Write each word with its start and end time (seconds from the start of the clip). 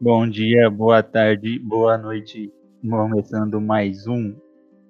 Bom 0.00 0.28
dia, 0.28 0.68
boa 0.68 1.00
tarde, 1.00 1.60
boa 1.60 1.96
noite. 1.96 2.52
Começando 2.82 3.60
mais 3.60 4.04
um 4.08 4.34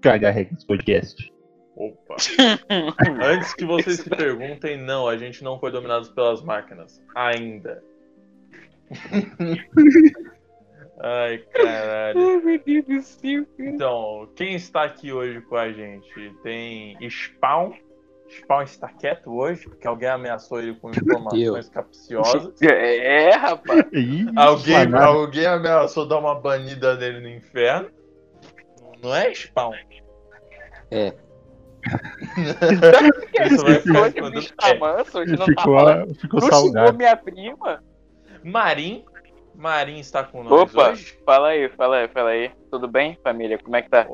Caga 0.01 0.31
Regras 0.31 0.65
Podcast. 0.65 1.31
Opa! 1.77 2.17
Antes 3.23 3.53
que 3.53 3.67
vocês 3.67 4.01
se 4.01 4.09
perguntem, 4.09 4.83
não, 4.83 5.07
a 5.07 5.19
gente 5.19 5.45
não 5.45 5.61
foi 5.61 5.71
dominado 5.71 6.11
pelas 6.15 6.43
máquinas. 6.43 6.99
Ainda. 7.15 7.83
Ai, 10.99 11.39
caralho. 11.53 12.43
meu 12.43 12.59
Deus 12.65 12.85
do 12.87 13.01
céu. 13.03 13.47
Então, 13.59 14.29
quem 14.35 14.55
está 14.55 14.85
aqui 14.85 15.13
hoje 15.13 15.41
com 15.43 15.57
a 15.57 15.71
gente? 15.73 16.35
Tem 16.43 16.97
Spawn. 17.11 17.73
Spawn 18.29 18.63
está 18.63 18.89
quieto 18.89 19.31
hoje, 19.33 19.69
porque 19.69 19.87
alguém 19.87 20.09
ameaçou 20.09 20.59
ele 20.59 20.75
com 20.75 20.91
informações 20.91 21.69
capciosas. 21.69 22.55
É, 22.63 23.31
rapaz. 23.37 23.85
Ih, 23.93 24.27
Alguém, 24.35 24.93
alguém 24.95 25.47
ameaçou 25.47 26.09
dar 26.09 26.19
uma 26.19 26.35
banida 26.41 26.97
nele 26.97 27.21
no 27.21 27.29
inferno. 27.29 27.91
Não 29.03 29.15
é 29.15 29.33
Spawn? 29.35 29.75
É. 30.91 31.13
Isso 33.51 33.65
vai 33.65 33.81
ficar 33.81 34.13
quando- 34.15 34.55
tá 34.57 34.75
manso, 34.75 35.19
hoje 35.19 35.31
não 35.33 35.39
tá 35.39 35.45
ficou, 35.47 35.65
falando. 35.77 36.15
ficou 36.15 36.41
salgado. 36.41 36.97
minha 36.97 37.17
prima? 37.17 37.83
Marim. 38.43 39.05
Marim 39.57 39.99
está 39.99 40.23
com 40.25 40.43
nós 40.43 40.73
Opa, 40.75 40.91
hoje. 40.91 41.19
fala 41.25 41.49
aí, 41.49 41.69
fala 41.71 41.97
aí, 41.99 42.09
fala 42.09 42.31
aí. 42.31 42.51
Tudo 42.71 42.87
bem, 42.87 43.19
família? 43.23 43.59
Como 43.59 43.75
é 43.77 43.83
que 43.83 43.89
tá? 43.91 44.07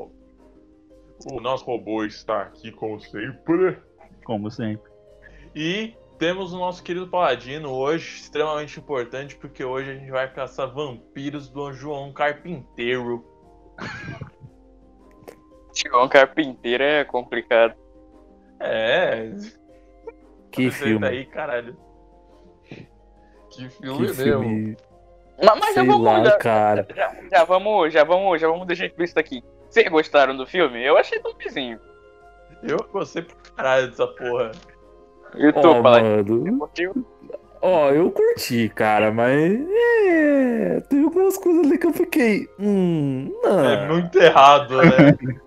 O 1.31 1.39
nosso 1.39 1.65
robô 1.65 2.03
está 2.03 2.43
aqui 2.43 2.71
como 2.71 2.99
sempre. 2.99 3.77
Como 4.25 4.49
sempre. 4.51 4.91
E 5.55 5.93
temos 6.17 6.53
o 6.53 6.57
nosso 6.57 6.81
querido 6.83 7.07
Paladino 7.07 7.71
hoje, 7.71 8.21
extremamente 8.21 8.79
importante, 8.79 9.35
porque 9.35 9.63
hoje 9.63 9.91
a 9.91 9.93
gente 9.95 10.09
vai 10.11 10.31
caçar 10.31 10.71
vampiros 10.73 11.49
do 11.49 11.71
João 11.73 12.11
Carpinteiro. 12.13 13.23
João 15.75 16.07
Carpinteiro 16.07 16.83
é 16.83 17.03
complicado. 17.03 17.73
É, 18.59 19.31
Que 20.51 20.67
apresenta 20.67 20.71
filme. 20.85 21.07
aí, 21.07 21.25
caralho. 21.25 21.77
Que 23.49 23.69
filme 23.69 23.97
Que 23.97 24.01
mesmo. 24.03 24.23
filme. 24.23 24.77
Mas, 25.43 25.59
mas 25.59 25.75
já 25.75 25.83
vamos, 25.83 26.01
lá, 26.05 26.23
já, 26.23 26.37
cara. 26.37 26.87
já, 26.95 27.11
já 27.31 27.43
vamos, 27.43 27.93
já 27.93 28.03
vamos, 28.03 28.39
já 28.41 28.47
vamos 28.47 28.65
deixar 28.67 28.85
explícito 28.85 29.19
aqui. 29.19 29.43
Vocês 29.69 29.87
gostaram 29.89 30.35
do 30.37 30.45
filme? 30.45 30.83
Eu 30.85 30.97
achei 30.97 31.19
topzinho. 31.19 31.79
Eu 32.61 32.77
gostei 32.93 33.23
pra 33.23 33.35
caralho 33.55 33.87
dessa 33.89 34.07
porra. 34.07 34.51
E 35.35 35.51
tu, 35.51 35.81
Paladino? 35.81 36.51
mano. 36.57 37.05
Ó, 37.61 37.89
eu 37.89 38.11
curti, 38.11 38.69
cara, 38.75 39.11
mas. 39.11 39.59
É. 40.05 40.79
Tem 40.89 41.03
algumas 41.03 41.37
coisas 41.37 41.65
ali 41.65 41.77
que 41.77 41.87
eu 41.87 41.93
fiquei. 41.93 42.47
Hum. 42.59 43.31
Não. 43.43 43.69
É 43.69 43.87
muito 43.87 44.17
errado, 44.19 44.77
né? 44.77 45.17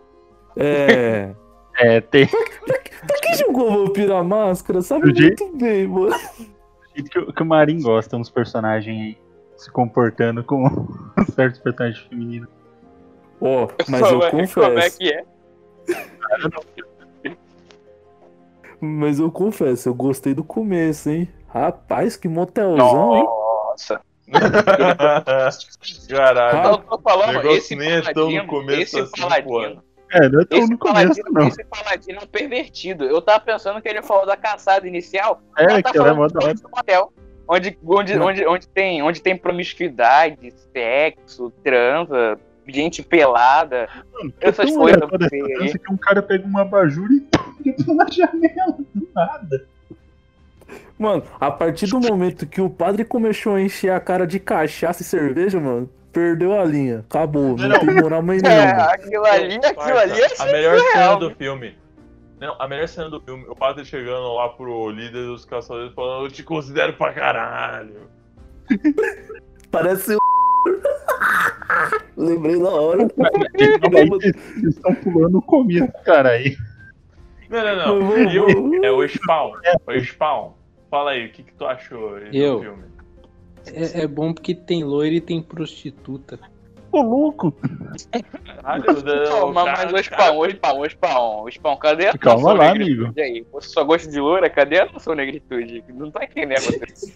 É. 0.58 1.34
É, 1.78 2.00
tem 2.00 2.26
Pra 2.26 3.18
quem 3.22 3.34
jogou 3.34 3.70
Vampiro 3.86 4.14
a 4.16 4.24
Máscara, 4.24 4.80
sabe 4.80 5.12
Do 5.12 5.18
jeito- 5.18 5.44
muito 5.44 5.58
bem, 5.58 5.86
mano. 5.86 6.16
jeito 6.94 7.10
que, 7.10 7.18
o- 7.18 7.30
que 7.32 7.42
o 7.42 7.46
Marim 7.46 7.82
gosta, 7.82 8.16
uns 8.16 8.30
personagens 8.30 8.96
aí 8.98 9.18
se 9.56 9.70
comportando 9.70 10.42
como 10.44 10.88
certos 11.34 11.60
personagens 11.60 11.98
femininos. 12.06 12.48
Ó, 13.40 13.68
mas 13.88 14.00
eu 14.00 14.08
Como 14.08 14.22
é- 14.24 14.30
Como 14.30 14.42
é 14.42 14.46
confesso. 14.46 14.98
que 14.98 15.12
é? 15.12 15.24
Mas 18.80 19.18
eu 19.18 19.30
confesso, 19.30 19.88
eu 19.88 19.94
gostei 19.94 20.34
do 20.34 20.44
começo, 20.44 21.08
hein? 21.08 21.28
Rapaz, 21.48 22.16
que 22.16 22.28
motelzão, 22.28 23.16
hein? 23.16 23.24
Nossa. 23.24 24.00
Caralho. 26.08 26.62
Não, 26.62 26.78
tô 26.80 26.98
falando, 26.98 27.46
esse 27.50 27.74
nem 27.76 27.92
é 27.92 28.02
tão 28.02 28.30
no 28.30 28.32
paladino, 28.32 28.46
começo 28.48 28.80
esse 28.82 29.00
assim, 29.00 29.20
paladino, 29.22 29.82
É, 30.12 30.28
não 30.28 30.40
é 30.40 30.44
tão 30.44 30.58
esse 30.58 30.70
no 30.70 30.78
começo, 30.78 31.02
paladino, 31.22 31.30
não. 31.32 31.48
esse 31.48 31.64
paladino 31.64 32.18
é 32.20 32.24
um 32.24 32.26
pervertido. 32.26 33.04
Eu 33.04 33.22
tava 33.22 33.40
pensando 33.40 33.80
que 33.80 33.88
ele 33.88 34.02
falou 34.02 34.26
da 34.26 34.36
caçada 34.36 34.86
inicial, 34.86 35.40
É, 35.56 35.80
tá 35.80 35.92
que 35.92 35.98
ela 35.98 36.08
é 36.08 36.12
mó 36.12 36.26
do 36.26 36.34
da 36.34 36.44
hora. 36.46 36.54
Onde, 37.48 37.78
onde, 37.86 38.16
Não. 38.16 38.26
onde, 38.26 38.46
onde, 38.46 38.68
tem, 38.68 39.02
onde 39.02 39.22
tem 39.22 39.36
promiscuidade, 39.36 40.52
sexo, 40.72 41.52
transa, 41.62 42.38
gente 42.66 43.02
pelada, 43.02 43.88
Mano, 44.12 44.32
essas 44.40 44.70
coisas 44.74 45.00
aleatório 45.00 45.62
essa 45.64 45.78
que 45.78 45.92
um 45.92 45.96
cara 45.96 46.20
pega 46.22 46.44
uma 46.44 46.62
abajur 46.62 47.08
e 47.10 47.24
entra 47.70 47.94
na 47.94 48.06
janela, 48.10 48.76
do 48.94 49.08
nada. 49.14 49.64
Mano, 50.98 51.22
a 51.38 51.50
partir 51.50 51.86
do 51.86 52.00
momento 52.00 52.46
que 52.46 52.60
o 52.60 52.70
padre 52.70 53.04
começou 53.04 53.54
a 53.54 53.60
encher 53.60 53.90
a 53.90 54.00
cara 54.00 54.26
de 54.26 54.40
cachaça 54.40 55.02
e 55.02 55.04
cerveja, 55.04 55.60
mano, 55.60 55.88
perdeu 56.12 56.58
a 56.58 56.64
linha. 56.64 57.04
Acabou, 57.08 57.56
não, 57.56 57.68
Não. 57.68 57.78
tem 57.78 57.94
moral 57.94 58.22
mais 58.22 58.42
É, 58.42 58.48
nenhuma. 58.48 58.82
aquilo 58.84 59.24
ali, 59.26 59.54
aquilo 59.56 59.98
ali 59.98 60.20
é 60.20 60.26
A 60.42 60.46
melhor 60.46 60.78
cena 60.80 61.14
do 61.16 61.30
filme. 61.34 61.76
Não, 62.40 62.54
a 62.60 62.68
melhor 62.68 62.86
cena 62.88 63.08
do 63.08 63.20
filme, 63.20 63.44
o 63.48 63.54
padre 63.56 63.84
chegando 63.84 64.34
lá 64.34 64.48
pro 64.50 64.90
líder 64.90 65.24
dos 65.26 65.44
caçadores 65.44 65.92
falando, 65.94 66.26
eu 66.26 66.30
te 66.30 66.42
considero 66.42 66.92
pra 66.94 67.12
caralho. 67.12 68.10
Parece 69.70 70.14
o. 70.14 70.18
Lembrei 72.16 72.56
na 72.56 72.70
hora. 72.70 73.08
Eles 73.54 74.74
estão 74.76 74.94
pulando 74.96 75.40
começo, 75.42 75.92
cara 76.04 76.30
aí. 76.30 76.56
Não, 77.48 77.62
não, 77.62 78.00
não. 78.00 78.18
E 78.30 78.40
o- 78.40 78.84
é 78.84 78.90
o 78.90 79.06
Spawn. 79.08 79.52
O 79.86 80.00
Spawn. 80.00 80.52
Fala 80.90 81.12
aí, 81.12 81.26
o 81.26 81.32
que, 81.32 81.42
que 81.42 81.52
tu 81.54 81.64
achou 81.64 82.18
do 82.18 82.36
Eu? 82.36 82.60
filme? 82.60 82.84
É, 83.72 84.02
é 84.02 84.06
bom 84.06 84.32
porque 84.32 84.54
tem 84.54 84.84
loira 84.84 85.14
e 85.16 85.20
tem 85.20 85.42
prostituta. 85.42 86.38
Ô, 86.96 87.02
louco! 87.02 87.52
Caralho, 88.62 88.84
Não, 89.04 89.50
o 89.50 89.54
mas, 89.54 89.64
cara- 89.64 89.84
mas 89.84 89.92
o 89.92 89.98
Spawn, 90.04 90.38
o 90.38 90.50
Spawn, 90.50 90.80
o 90.80 90.86
Spawn, 90.90 91.42
o 91.44 91.50
Spawn, 91.50 91.76
cadê 91.76 92.06
a 92.08 92.16
Calma 92.18 92.52
lá, 92.54 92.72
negritude 92.72 93.00
amigo. 93.04 93.20
aí? 93.20 93.46
Você 93.52 93.68
só 93.68 93.84
gosta 93.84 94.10
de 94.10 94.18
loura, 94.18 94.48
cadê 94.48 94.80
a 94.80 94.86
noção 94.92 95.14
negritude? 95.14 95.84
Não 95.92 96.10
tá 96.10 96.24
entendendo 96.24 96.62
você. 96.62 97.12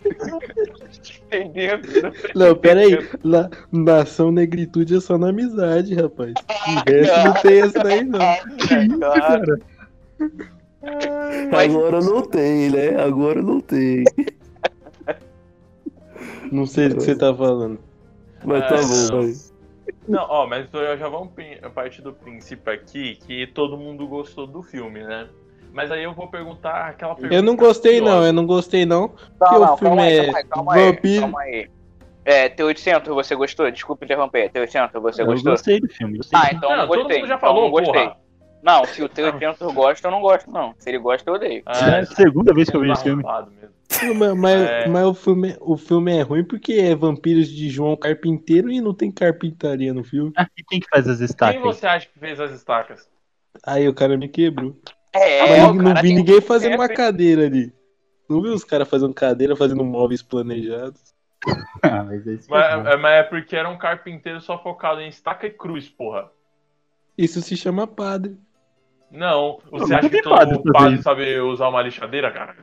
Não, 2.35 2.55
pera 2.57 2.81
aí. 2.81 3.09
La, 3.25 3.49
nação 3.73 4.31
negritude 4.31 4.97
é 4.97 5.01
só 5.01 5.17
na 5.17 5.29
amizade, 5.31 5.95
rapaz. 5.95 6.35
De 6.35 6.93
resto 6.93 7.25
não 7.25 7.33
tem 7.35 7.61
essa 7.61 7.79
daí, 7.83 8.05
não. 8.05 8.19
Cara, 9.01 9.61
Mas- 11.51 11.75
Agora 11.75 12.01
não 12.01 12.23
tem, 12.23 12.71
né? 12.71 13.03
Agora 13.03 13.43
não 13.43 13.61
tem. 13.61 14.05
Não 16.51 16.67
sei 16.67 16.89
do 16.89 16.97
que 16.97 17.03
você 17.03 17.15
tá 17.15 17.35
falando. 17.35 17.79
Mas 18.45 18.61
tá 18.69 18.75
Ah, 18.77 18.83
bom, 18.83 19.17
não. 19.17 19.23
vai. 19.23 19.50
Não, 20.11 20.27
ó, 20.29 20.47
mas 20.47 20.67
eu 20.73 20.99
já 20.99 21.09
vamos 21.09 21.31
a 21.63 21.71
partir 21.71 22.03
do 22.03 22.13
princípio 22.13 22.73
aqui 22.73 23.17
que 23.27 23.47
todo 23.49 23.77
mundo 23.77 24.07
gostou 24.07 24.47
do 24.47 24.63
filme, 24.63 25.03
né? 25.03 25.29
Mas 25.73 25.91
aí 25.91 26.03
eu 26.03 26.13
vou 26.13 26.27
perguntar 26.29 26.89
aquela 26.89 27.15
pergunta. 27.15 27.35
Eu 27.35 27.43
não 27.43 27.55
gostei, 27.55 28.01
não. 28.01 28.25
Eu 28.25 28.33
não 28.33 28.45
gostei, 28.45 28.85
não. 28.85 29.03
Não, 29.03 29.09
Porque 29.39 29.55
não, 29.55 29.75
o 29.75 29.77
filme 29.77 29.97
calma 29.97 30.03
aí, 30.03 30.19
é 30.19 30.25
calma 30.25 30.39
aí, 30.39 30.45
calma 30.45 30.75
aí, 30.75 31.21
calma 31.21 31.41
aí. 31.43 31.71
É, 32.25 32.49
T800, 32.49 33.07
você 33.07 33.35
gostou? 33.35 33.71
Desculpa 33.71 34.05
interromper. 34.05 34.51
T800, 34.51 34.91
você 35.01 35.23
Eu 35.23 35.27
gostou? 35.27 35.53
gostei 35.53 35.81
do 35.81 35.89
filme. 35.89 36.17
Gostei 36.19 36.39
Ah, 36.39 36.49
do 36.51 36.57
então 36.57 36.71
Não, 36.71 36.77
não 36.79 36.87
todo 36.89 36.97
gostei. 36.99 37.19
mundo 37.19 37.29
já 37.29 37.35
então 37.37 37.49
falou, 37.49 37.63
não 37.65 37.71
gostei. 37.71 37.93
porra. 38.05 38.17
Não, 38.63 38.85
se 38.85 39.03
o 39.03 39.09
T800 39.09 39.73
gosta, 39.73 40.07
eu 40.07 40.11
não 40.11 40.21
gosto, 40.21 40.51
não. 40.51 40.75
Se 40.79 40.91
ele 40.91 40.99
gosta, 40.99 41.31
eu 41.31 41.35
odeio. 41.35 41.63
filme. 41.73 41.93
É 41.95 41.99
a 42.01 42.07
segunda 42.07 42.53
vez 42.53 42.69
que 42.69 42.77
eu 42.77 42.81
vi 42.83 42.91
esse 42.91 43.03
filme. 43.05 43.23
Arrombado 43.25 43.51
mesmo. 43.53 43.75
Mas, 44.17 44.35
mas- 44.39 44.61
É. 44.71 44.89
mas 44.89 45.05
o, 45.07 45.15
filme, 45.15 45.57
o 45.61 45.77
filme 45.77 46.17
é 46.17 46.23
ruim 46.23 46.45
porque 46.45 46.75
é 46.75 46.95
vampiros 46.95 47.49
de 47.49 47.69
João 47.69 47.97
Carpinteiro 47.97 48.71
e 48.71 48.81
não 48.81 48.95
tem 48.95 49.11
carpintaria 49.11 49.93
no 49.93 50.05
filme. 50.05 50.33
Ah, 50.37 50.47
e 50.57 50.63
quem 50.63 50.81
que 50.81 50.89
faz 50.89 51.09
as 51.09 51.19
Quem 51.19 51.27
estacas? 51.27 51.57
aí? 51.57 51.63
você 51.63 51.87
acha 51.87 52.07
que 52.07 52.19
fez 52.19 52.39
as 52.41 52.53
estacas? 52.53 53.09
Aí 53.67 53.89
o 53.89 53.95
cara 53.95 54.17
me 54.17 54.29
quebrou. 54.29 54.77
É, 55.13 55.43
Mas 55.65 55.75
não 55.75 55.95
vi 56.01 56.13
ninguém 56.15 56.41
fazendo 56.41 56.77
uma 56.77 56.89
cadeira 56.89 57.47
ali. 57.47 57.73
Não 58.29 58.41
vi 58.41 58.49
os 58.49 58.63
caras 58.63 58.89
fazendo 58.89 59.13
cadeira, 59.13 59.57
fazendo 59.57 59.85
móveis 59.85 60.23
planejados. 60.23 61.01
Ah, 61.83 62.05
mas 62.05 62.23
foi 62.23 62.39
Mas, 62.51 62.87
é- 62.87 62.97
mas 62.99 63.13
é 63.13 63.23
porque 63.23 63.57
era 63.57 63.69
um 63.69 63.79
carpinteiro 63.79 64.41
só 64.43 64.63
focado 64.63 65.01
em 65.01 65.09
estaca 65.09 65.47
e 65.47 65.51
cruz, 65.51 65.89
porra. 65.89 66.31
Isso 67.17 67.41
se 67.41 67.57
chama 67.57 67.87
padre. 67.87 68.37
Não, 69.11 69.59
você 69.71 69.91
Não, 69.93 69.99
acha 69.99 70.11
que 70.11 70.21
todo 70.23 70.63
padre 70.71 71.03
sabe 71.03 71.41
usar 71.41 71.69
uma 71.69 71.81
lixadeira, 71.83 72.31
cara? 72.31 72.57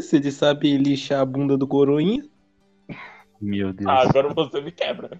Se 0.00 0.16
ele 0.16 0.30
sabe 0.30 0.76
lixar 0.76 1.20
a 1.20 1.24
bunda 1.24 1.56
do 1.56 1.66
coroinha. 1.66 2.24
Meu 3.40 3.72
Deus. 3.72 3.90
Ah, 3.90 4.02
agora 4.02 4.32
você 4.32 4.60
me 4.60 4.72
quebra. 4.72 5.10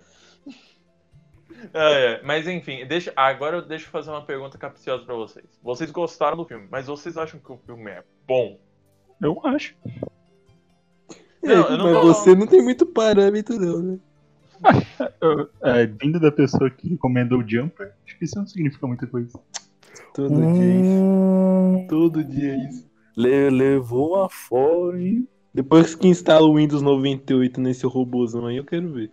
É, 1.73 2.15
é, 2.17 2.23
mas 2.23 2.47
enfim, 2.47 2.85
deixa, 2.87 3.13
agora 3.17 3.57
eu 3.59 3.63
deixo 3.63 3.89
fazer 3.89 4.11
uma 4.11 4.25
pergunta 4.25 4.59
capciosa 4.59 5.05
pra 5.05 5.15
vocês. 5.15 5.47
Vocês 5.63 5.91
gostaram 5.91 6.37
do 6.37 6.45
filme, 6.45 6.67
mas 6.71 6.87
vocês 6.87 7.17
acham 7.17 7.41
que 7.41 7.51
o 7.53 7.57
filme 7.59 7.91
é 7.91 8.03
bom? 8.27 8.59
Eu 9.23 9.41
acho. 9.45 9.75
Não, 11.43 11.51
É, 11.53 11.73
eu 11.73 11.79
não 11.79 11.85
mas 11.85 11.95
tô- 11.95 12.03
você 12.03 12.35
não 12.35 12.47
tem 12.47 12.63
muito 12.63 12.85
parâmetro, 12.87 13.59
não, 13.59 13.83
né? 13.83 13.99
É, 15.63 15.87
vindo 15.87 16.19
da 16.21 16.31
pessoa 16.33 16.71
que 16.71 16.89
recomendou 16.89 17.41
o 17.41 17.49
Jumper, 17.49 17.93
acho 18.07 18.19
que 18.19 18.25
isso 18.25 18.37
não 18.39 18.47
significa 18.47 18.87
muita 18.87 19.07
coisa. 19.07 19.39
Todo 20.15 20.47
dia 20.47 20.65
é 20.71 20.81
isso. 20.81 21.05
Hum, 21.05 21.87
Todo 21.89 22.25
dia 22.25 22.53
é 22.55 22.69
isso. 22.69 22.87
Le- 23.17 23.51
levou 23.51 24.23
a 24.23 24.29
fome. 24.29 25.29
Depois 25.53 25.95
que 25.95 26.09
instala 26.09 26.47
o 26.47 26.57
Windows 26.57 26.83
98 26.83 27.61
nesse 27.61 27.87
robôzão 27.87 28.47
aí, 28.47 28.57
eu 28.57 28.65
quero 28.65 28.93
ver. 28.93 29.11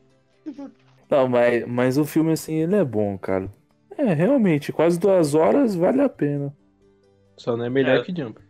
Não, 1.10 1.28
mas, 1.28 1.68
mas 1.68 1.98
o 1.98 2.06
filme, 2.06 2.32
assim, 2.32 2.56
ele 2.56 2.76
é 2.76 2.84
bom, 2.84 3.18
cara. 3.18 3.50
É, 3.98 4.14
realmente, 4.14 4.72
quase 4.72 5.00
duas 5.00 5.36
horas 5.36 5.76
vale 5.76 6.02
a 6.02 6.10
pena. 6.10 6.56
Só 7.38 7.56
não 7.58 7.66
é 7.66 7.70
melhor 7.70 8.00
É. 8.00 8.04
que 8.04 8.16
Jumper. 8.16 8.44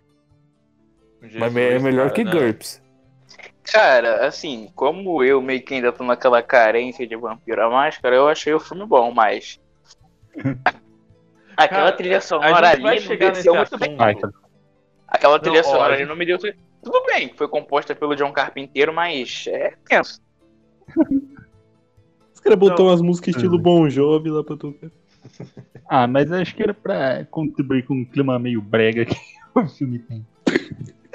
mas 1.38 1.56
é 1.56 1.80
melhor 1.80 2.12
cara, 2.12 2.14
que 2.14 2.24
né? 2.24 2.32
GURPS. 2.32 2.82
Cara, 3.64 4.26
assim, 4.28 4.70
como 4.76 5.24
eu 5.24 5.42
meio 5.42 5.64
que 5.64 5.74
ainda 5.76 5.92
tô 5.92 6.04
naquela 6.04 6.42
carência 6.42 7.06
de 7.08 7.16
Vampiro 7.16 7.62
à 7.64 7.70
Máscara, 7.70 8.16
eu 8.16 8.28
achei 8.28 8.54
o 8.54 8.60
filme 8.60 8.86
bom, 8.86 9.12
mas. 9.12 9.60
Aquela 11.56 11.92
Cara, 11.92 11.92
trilha 11.92 12.18
a 12.18 12.22
sonora 12.22 12.70
ali 12.70 12.82
vai 12.82 12.96
não 12.96 13.02
chegar 13.02 13.34
nesse 13.34 13.50
muito 13.50 13.78
bem. 13.78 13.98
cara. 13.98 14.34
Aquela 15.12 15.38
trilha 15.40 15.62
Não, 15.62 15.70
sonora 15.70 15.94
ali 15.94 16.06
não 16.06 16.16
me 16.16 16.26
deu. 16.26 16.38
Tudo 16.40 17.04
bem, 17.06 17.32
foi 17.36 17.48
composta 17.48 17.94
pelo 17.94 18.16
John 18.16 18.32
Carpinteiro, 18.32 18.94
mas 18.94 19.46
é 19.48 19.74
tenso. 19.88 20.20
Os 22.34 22.40
caras 22.40 22.60
Não. 22.60 22.88
umas 22.88 23.02
músicas 23.02 23.36
estilo 23.36 23.60
Bon 23.60 23.88
Jovi 23.90 24.30
lá 24.32 24.44
pra 24.44 24.56
tocar. 24.58 24.90
Ah, 25.94 26.08
mas 26.08 26.32
acho 26.32 26.56
que 26.56 26.64
era 26.64 26.74
pra 26.74 27.26
contribuir 27.26 27.84
com 27.86 27.94
um 27.94 28.06
clima 28.06 28.40
meio 28.40 28.62
brega 28.62 29.04
que 29.06 29.16
o 29.54 29.68
filme 29.68 30.00
tem. 30.00 30.26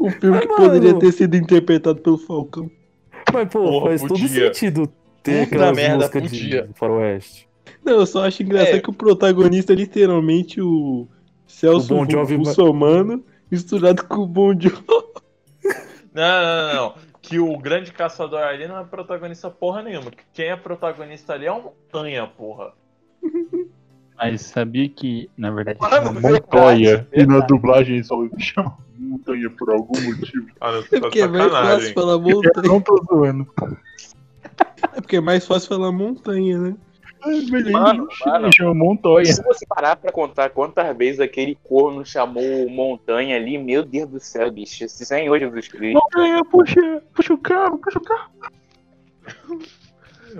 Um 0.00 0.10
filme 0.10 0.36
Mas, 0.38 0.40
que 0.40 0.56
poderia 0.56 0.98
ter 0.98 1.12
sido 1.12 1.36
interpretado 1.36 2.00
pelo 2.00 2.18
Falcão. 2.18 2.68
Mas, 3.32 3.48
pô, 3.48 3.62
Porra, 3.62 3.86
faz 3.90 4.00
todo 4.00 4.08
podia. 4.20 4.52
sentido 4.52 4.92
ter 5.22 5.44
Puta 5.44 5.56
aquelas 5.56 5.76
merda, 5.76 5.96
músicas 5.98 6.22
podia. 6.24 6.62
de 6.66 6.74
faroeste. 6.74 7.48
Não, 7.84 7.92
eu 7.94 8.06
só 8.06 8.26
acho 8.26 8.42
engraçado 8.42 8.74
É. 8.76 8.80
que 8.80 8.90
o 8.90 8.92
protagonista 8.92 9.72
é 9.72 9.76
literalmente 9.76 10.60
o 10.60 11.06
Celso 11.54 11.94
O 11.94 11.98
Bon 11.98 12.10
Jovi- 12.10 12.36
Russomano 12.36 13.24
misturado 13.50 14.04
com 14.06 14.16
o 14.22 14.26
Bon 14.26 14.52
Jovi. 14.58 14.82
Não, 16.12 16.42
não, 16.42 16.68
não, 16.68 16.74
não. 16.74 16.94
Que 17.22 17.38
o 17.38 17.56
grande 17.58 17.90
caçador 17.92 18.40
ali 18.40 18.66
não 18.68 18.78
é 18.78 18.84
protagonista 18.84 19.50
porra 19.50 19.82
nenhuma. 19.82 20.10
Que 20.10 20.22
Quem 20.32 20.46
é 20.48 20.56
protagonista 20.56 21.32
ali 21.32 21.46
é 21.46 21.52
uma 21.52 21.62
montanha, 21.62 22.26
porra. 22.26 22.72
Mas 24.16 24.42
sabia 24.42 24.88
que, 24.88 25.28
na 25.36 25.50
verdade, 25.50 25.78
Mano, 25.80 25.92
chama 25.96 26.12
verdade, 26.20 26.32
Montoya. 26.44 27.08
E 27.12 27.26
na 27.26 27.40
dublagem 27.40 28.02
só 28.04 28.16
chama 28.38 28.76
Montanha 28.96 29.50
por 29.50 29.70
algum 29.70 30.00
motivo. 30.02 30.46
Ah, 30.60 30.70
não, 30.72 30.78
É 30.80 30.82
tá 30.82 31.00
porque 31.00 31.20
é 31.20 31.26
mais 31.28 31.50
fácil 31.52 31.94
falar 31.94 32.12
Eu 32.12 32.20
montanha. 32.20 32.68
não 32.68 32.80
tô 32.80 33.04
zoando. 33.10 33.46
É 34.92 35.00
porque 35.00 35.16
é 35.16 35.20
mais 35.20 35.46
fácil 35.46 35.68
falar 35.68 35.90
montanha, 35.90 36.58
né? 36.58 36.76
Mano, 37.72 38.08
mano. 38.26 38.50
chama 38.52 38.74
Montoya. 38.74 39.26
Se 39.26 39.42
você 39.42 39.64
parar 39.66 39.96
pra 39.96 40.12
contar 40.12 40.50
quantas 40.50 40.96
vezes 40.96 41.20
aquele 41.20 41.56
corno 41.64 42.04
chamou 42.04 42.68
montanha 42.68 43.36
ali, 43.36 43.56
meu 43.58 43.82
Deus 43.84 44.08
do 44.10 44.20
céu, 44.20 44.50
bicho. 44.50 44.88
Senhor 44.88 45.38
Jesus 45.38 45.68
Cristo. 45.68 45.94
Montanha, 45.94 46.44
puxa, 46.44 47.02
puxa 47.14 47.34
o 47.34 47.38
carro, 47.38 47.78
puxa 47.78 47.98
o 47.98 48.02
carro. 48.02 48.30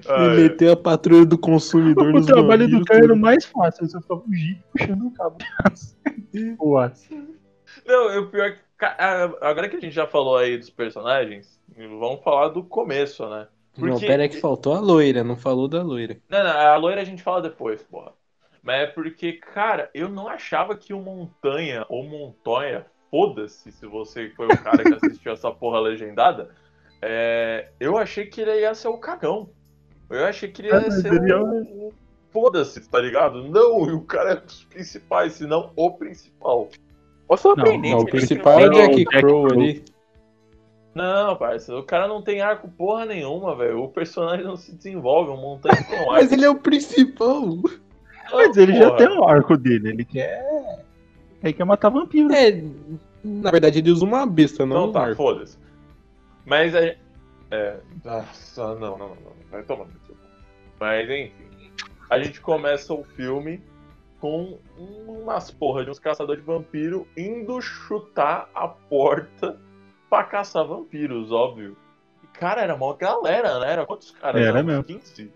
Ah, 0.08 0.26
E 0.36 0.42
meteu 0.42 0.72
a 0.72 0.76
patrulha 0.76 1.24
do 1.24 1.38
consumidor 1.38 2.12
O 2.16 2.26
trabalho 2.26 2.68
do 2.68 2.84
cara 2.84 3.04
era 3.04 3.14
mais 3.16 3.44
fácil, 3.44 3.86
só 3.88 4.00
ficava 4.00 4.20
fugindo, 4.22 4.58
puxando 4.72 5.06
o 5.06 5.10
cabo. 5.12 5.36
Aço. 6.78 7.08
Não, 7.86 8.10
eu 8.10 8.28
pior 8.28 8.52
que. 8.52 8.58
ca- 8.76 8.96
ah, 8.98 9.48
Agora 9.48 9.68
que 9.68 9.76
a 9.76 9.80
gente 9.80 9.94
já 9.94 10.06
falou 10.06 10.36
aí 10.36 10.58
dos 10.58 10.70
personagens, 10.70 11.60
vamos 11.76 12.22
falar 12.22 12.48
do 12.48 12.62
começo, 12.62 13.28
né? 13.28 13.46
Não, 13.76 13.90
Porque- 13.94 14.06
pera 14.06 14.22
aí 14.22 14.28
que 14.28 14.40
faltou 14.40 14.74
a 14.74 14.80
loira, 14.80 15.24
não 15.24 15.36
falou 15.36 15.66
da 15.68 15.82
loira. 15.82 16.16
Não, 16.28 16.44
não, 16.44 16.50
a 16.50 16.76
loira 16.76 17.00
a 17.00 17.04
gente 17.04 17.22
fala 17.22 17.42
depois, 17.42 17.82
porra. 17.82 18.12
Mas 18.62 18.82
é 18.82 18.86
porque, 18.86 19.32
cara, 19.34 19.90
eu 19.92 20.08
não 20.08 20.28
achava 20.28 20.76
que 20.76 20.94
o 20.94 21.00
Montanha 21.00 21.84
ou 21.88 22.04
Montoya, 22.04 22.86
foda-se 23.10 23.70
se 23.72 23.86
você 23.86 24.30
foi 24.30 24.46
o 24.46 24.62
cara 24.62 24.82
que 24.82 24.94
assistiu 24.94 25.32
essa 25.32 25.50
porra 25.50 25.80
legendada, 25.80 26.50
é, 27.02 27.68
eu 27.78 27.98
achei 27.98 28.26
que 28.26 28.40
ele 28.40 28.60
ia 28.60 28.74
ser 28.74 28.88
o 28.88 28.98
cagão. 28.98 29.50
Eu 30.08 30.24
achei 30.24 30.48
que 30.50 30.62
ele 30.62 30.68
ia 30.68 30.76
Ah, 30.78 30.90
ser 30.90 31.12
ele 31.12 31.30
é 31.32 31.36
o. 31.36 31.92
Foda-se, 32.30 32.88
tá 32.90 32.98
ligado? 32.98 33.44
Não, 33.48 33.86
e 33.88 33.92
o 33.92 34.00
cara 34.02 34.32
é 34.32 34.36
dos 34.36 34.64
principais, 34.64 35.34
se 35.34 35.46
não 35.46 35.70
o 35.76 35.92
principal. 35.92 36.68
Ô, 37.28 37.36
surpreendente. 37.36 37.92
Não, 37.92 37.98
O 38.00 38.02
o 38.02 38.06
principal 38.06 38.58
é 38.60 38.66
o 38.66 38.70
Não, 38.70 38.78
Jack 38.80 38.92
o 38.94 38.96
Jack 38.96 39.08
Crow 39.20 39.46
Crow. 39.46 39.52
ali. 39.60 39.84
Não, 40.94 41.36
parceiro, 41.36 41.80
o 41.80 41.84
cara 41.84 42.06
não 42.06 42.22
tem 42.22 42.40
arco 42.40 42.68
porra 42.68 43.04
nenhuma, 43.04 43.56
velho. 43.56 43.82
O 43.82 43.88
personagem 43.88 44.44
não 44.44 44.56
se 44.56 44.74
desenvolve, 44.74 45.30
o 45.30 45.36
Montanha 45.36 45.82
tem 45.84 45.96
um 45.98 46.02
arco. 46.02 46.12
Mas 46.12 46.32
ele 46.32 46.44
é 46.44 46.50
o 46.50 46.54
principal. 46.56 47.42
Mas 48.32 48.56
ele 48.56 48.74
já 48.74 48.90
Porra. 48.90 48.96
tem 48.98 49.08
um 49.18 49.28
arco 49.28 49.56
dele, 49.56 49.88
ele 49.90 50.04
quer. 50.04 50.44
Ele 51.42 51.52
quer 51.52 51.64
matar 51.64 51.90
vampiro. 51.90 52.32
É, 52.32 52.62
na 53.22 53.50
verdade 53.50 53.80
ele 53.80 53.90
usa 53.90 54.04
uma 54.04 54.24
besta, 54.26 54.64
não 54.64 54.76
Não, 54.76 54.88
um 54.88 54.92
tá, 54.92 55.02
arco. 55.02 55.16
foda-se. 55.16 55.58
Mas 56.46 56.74
é. 56.74 56.96
É. 57.50 57.76
Nossa, 58.04 58.74
não, 58.76 58.96
não, 58.96 59.08
não. 59.08 59.32
Vai 59.50 59.62
tomar 59.64 59.84
no 59.86 59.92
seu 60.06 60.14
cu. 60.14 60.20
Mas 60.80 61.08
enfim. 61.10 61.32
A 62.08 62.18
gente 62.18 62.40
começa 62.40 62.92
o 62.94 63.02
filme 63.02 63.60
com 64.20 64.58
umas 64.78 65.50
porra 65.50 65.84
de 65.84 65.90
uns 65.90 65.98
caçadores 65.98 66.40
de 66.42 66.46
vampiro 66.46 67.06
indo 67.16 67.60
chutar 67.60 68.48
a 68.54 68.68
porta 68.68 69.58
pra 70.14 70.24
caçar 70.24 70.64
vampiros, 70.64 71.32
óbvio. 71.32 71.76
E, 72.22 72.26
cara, 72.28 72.62
era 72.62 72.74
uma 72.74 72.96
galera, 72.96 73.58
né? 73.58 73.72
Era 73.72 73.84
quantos 73.84 74.12
caras? 74.12 74.40
Era 74.40 74.58
Eram 74.58 74.66
mesmo. 74.66 74.84
15? 74.84 75.32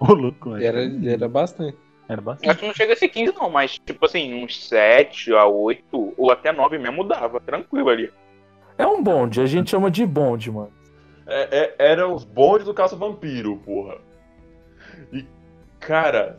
Ô, 0.00 0.12
louco, 0.12 0.50
velho. 0.50 0.64
Era, 0.64 1.12
era 1.12 1.28
bastante. 1.28 1.78
Era 2.08 2.20
bastante. 2.20 2.50
Acho 2.50 2.58
que 2.58 2.66
não 2.66 2.74
chega 2.74 2.92
a 2.92 2.96
ser 2.96 3.08
15, 3.08 3.34
não, 3.34 3.48
mas 3.48 3.78
tipo 3.78 4.04
assim, 4.04 4.42
uns 4.42 4.68
7 4.68 5.32
a 5.34 5.46
8 5.46 6.14
ou 6.16 6.30
até 6.32 6.52
9 6.52 6.78
mesmo 6.78 7.04
dava, 7.04 7.40
tranquilo 7.40 7.88
ali. 7.88 8.12
É 8.76 8.86
um 8.86 9.02
bonde, 9.02 9.40
a 9.40 9.46
gente 9.46 9.70
chama 9.70 9.90
de 9.90 10.04
bonde, 10.04 10.50
mano. 10.50 10.72
É, 11.26 11.58
é, 11.58 11.90
eram 11.90 12.14
os 12.14 12.24
bondes 12.24 12.66
do 12.66 12.74
caça-vampiro, 12.74 13.56
porra. 13.58 13.98
E, 15.12 15.24
cara, 15.80 16.38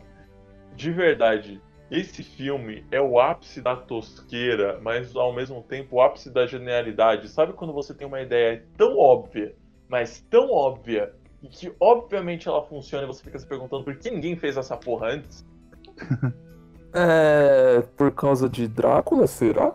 de 0.74 0.90
verdade, 0.92 1.60
esse 1.90 2.22
filme 2.22 2.84
é 2.90 3.00
o 3.00 3.18
ápice 3.18 3.60
da 3.60 3.74
tosqueira, 3.74 4.78
mas 4.82 5.14
ao 5.16 5.32
mesmo 5.32 5.62
tempo 5.62 5.96
o 5.96 6.02
ápice 6.02 6.30
da 6.30 6.46
genialidade. 6.46 7.28
Sabe 7.28 7.52
quando 7.52 7.72
você 7.72 7.94
tem 7.94 8.06
uma 8.06 8.20
ideia 8.20 8.64
tão 8.76 8.96
óbvia, 8.98 9.54
mas 9.88 10.20
tão 10.30 10.50
óbvia, 10.50 11.14
e 11.42 11.48
que 11.48 11.72
obviamente 11.80 12.48
ela 12.48 12.62
funciona 12.62 13.04
e 13.04 13.06
você 13.06 13.22
fica 13.22 13.38
se 13.38 13.46
perguntando 13.46 13.84
por 13.84 13.96
que 13.96 14.10
ninguém 14.10 14.36
fez 14.36 14.56
essa 14.56 14.76
porra 14.76 15.12
antes? 15.12 15.46
É. 16.92 17.82
Por 17.96 18.10
causa 18.12 18.48
de 18.48 18.66
Drácula, 18.66 19.26
será? 19.26 19.74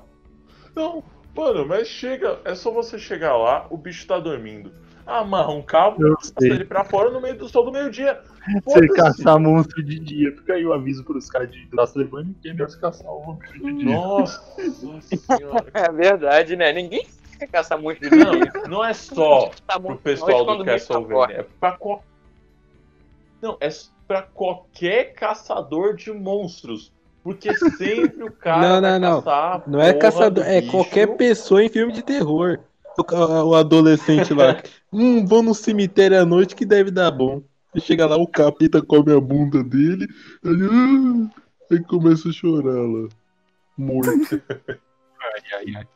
Não, 0.75 1.03
mano, 1.35 1.65
mas 1.65 1.87
chega, 1.87 2.39
é 2.43 2.55
só 2.55 2.71
você 2.71 2.97
chegar 2.97 3.37
lá, 3.37 3.67
o 3.69 3.77
bicho 3.77 4.07
tá 4.07 4.19
dormindo. 4.19 4.71
Amarra 5.05 5.51
um 5.51 5.61
cabo, 5.61 6.15
passa 6.15 6.33
ele 6.41 6.65
pra 6.65 6.83
fora 6.83 7.11
no 7.11 7.21
meio 7.21 7.37
do 7.37 7.47
sol 7.47 7.65
do 7.65 7.71
meio-dia. 7.71 8.21
Você 8.65 8.87
caçar 8.89 9.39
monstro 9.39 9.83
de 9.83 9.99
dia. 9.99 10.31
Fica 10.35 10.53
aí 10.53 10.65
o 10.65 10.73
aviso 10.73 11.03
pros 11.03 11.29
caras 11.29 11.51
de 11.51 11.65
Castlevania 11.67 12.33
que 12.41 12.49
é 12.49 12.53
melhor 12.53 12.69
se 12.69 12.79
caçar 12.79 13.11
o 13.11 13.21
vampiro 13.21 13.53
de 13.59 13.77
dia. 13.77 13.95
Nossa 13.95 14.41
senhora. 15.01 15.65
É 15.73 15.91
verdade, 15.91 16.55
né? 16.55 16.73
Ninguém 16.73 17.07
quer 17.39 17.47
caçar 17.47 17.79
muito 17.79 18.01
de 18.01 18.15
Não, 18.15 18.33
não 18.69 18.85
é 18.85 18.93
só 18.93 19.51
tá 19.65 19.79
pro 19.79 19.97
pessoal 19.97 20.57
do 20.57 20.65
Castlevania, 20.65 21.37
é 21.37 21.45
pra 21.59 21.71
qual... 21.73 22.03
Não, 23.41 23.57
é 23.59 23.69
pra 24.07 24.21
qualquer 24.21 25.13
caçador 25.13 25.95
de 25.95 26.11
monstros. 26.11 26.91
Porque 27.23 27.53
sempre 27.55 28.23
o 28.23 28.31
cara 28.35 28.61
Não, 28.61 28.81
vai 28.81 28.99
não, 28.99 29.21
não. 29.21 29.63
Não 29.67 29.81
é 29.81 29.93
caçador, 29.93 30.31
do 30.31 30.41
é 30.43 30.59
bicho. 30.59 30.71
qualquer 30.71 31.07
pessoa 31.15 31.63
em 31.63 31.69
filme 31.69 31.93
de 31.93 32.03
terror. 32.03 32.59
O, 32.97 33.49
o 33.49 33.55
adolescente 33.55 34.33
lá. 34.33 34.61
hum, 34.91 35.25
vou 35.25 35.41
no 35.41 35.55
cemitério 35.55 36.21
à 36.21 36.25
noite 36.25 36.55
que 36.55 36.65
deve 36.65 36.91
dar 36.91 37.09
bom. 37.09 37.41
E 37.75 37.81
chega 37.81 38.05
lá, 38.05 38.17
o 38.17 38.27
capeta 38.27 38.81
come 38.81 39.11
a 39.11 39.19
bunda 39.19 39.63
dele. 39.63 40.07
Ele, 40.43 40.65
ah, 40.65 41.29
aí 41.71 41.83
começa 41.83 42.29
a 42.29 42.31
chorar 42.31 42.69
lá. 42.69 43.09
Morto. 43.77 44.41
Ai, 45.23 45.41
ai, 45.53 45.75
ai. 45.77 45.87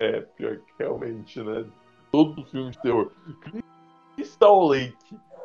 É, 0.00 0.20
pior 0.22 0.56
que 0.56 0.72
realmente, 0.78 1.42
né? 1.42 1.66
Todo 2.10 2.42
filme 2.46 2.70
de 2.70 2.78
terror. 2.80 3.12
Crystal 4.16 4.66
Lake. 4.66 4.96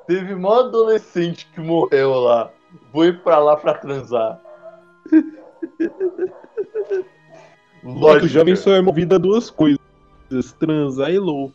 Teve 0.07 0.33
um 0.33 0.49
adolescente 0.49 1.45
que 1.53 1.59
morreu 1.59 2.13
lá. 2.21 2.49
Vou 2.93 3.03
ir 3.05 3.21
pra 3.21 3.37
lá 3.37 3.57
pra 3.57 3.73
transar. 3.73 4.41
Lógico, 7.83 8.25
o 8.25 8.29
jovem 8.29 8.55
só 8.55 8.71
é 8.71 8.81
movido 8.81 9.15
a 9.15 9.17
duas 9.17 9.49
coisas: 9.49 9.79
transar 10.59 11.11
e 11.11 11.19
low. 11.19 11.51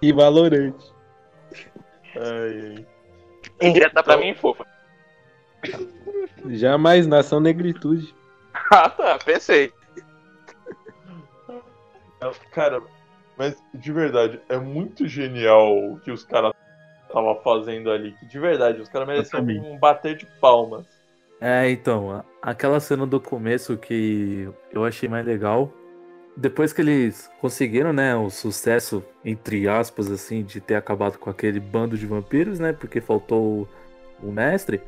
e 0.00 0.12
valorante. 0.12 0.91
Ai, 2.16 2.76
ai. 2.76 2.86
Indireta 3.60 4.02
pra 4.02 4.16
mim, 4.16 4.34
fofa. 4.34 4.66
Jamais 6.48 7.06
nação 7.06 7.40
negritude. 7.40 8.14
Ah, 8.70 8.88
tá, 8.88 9.18
pensei. 9.18 9.70
Cara, 12.52 12.82
Mas, 13.36 13.56
de 13.74 13.92
verdade, 13.92 14.40
é 14.48 14.56
muito 14.56 15.06
genial 15.06 15.76
o 15.76 16.00
que 16.00 16.10
os 16.10 16.24
caras 16.24 16.52
estavam 17.06 17.34
fazendo 17.42 17.90
ali. 17.90 18.12
Que, 18.12 18.26
de 18.26 18.38
verdade, 18.38 18.80
os 18.80 18.88
caras 18.88 19.08
mereciam 19.08 19.42
um 19.42 19.78
bater 19.78 20.16
de 20.16 20.26
palmas. 20.40 20.86
É, 21.40 21.68
então, 21.70 22.24
aquela 22.40 22.78
cena 22.78 23.06
do 23.06 23.20
começo 23.20 23.76
que 23.76 24.48
eu 24.70 24.84
achei 24.84 25.08
mais 25.08 25.26
legal. 25.26 25.72
Depois 26.36 26.72
que 26.72 26.80
eles 26.80 27.30
conseguiram, 27.40 27.92
né, 27.92 28.16
o 28.16 28.30
sucesso, 28.30 29.04
entre 29.24 29.68
aspas, 29.68 30.10
assim, 30.10 30.42
de 30.42 30.60
ter 30.60 30.76
acabado 30.76 31.18
com 31.18 31.28
aquele 31.28 31.60
bando 31.60 31.96
de 31.96 32.06
vampiros, 32.06 32.58
né, 32.58 32.72
porque 32.72 33.00
faltou 33.00 33.68
o, 34.22 34.28
o 34.28 34.32
mestre. 34.32 34.80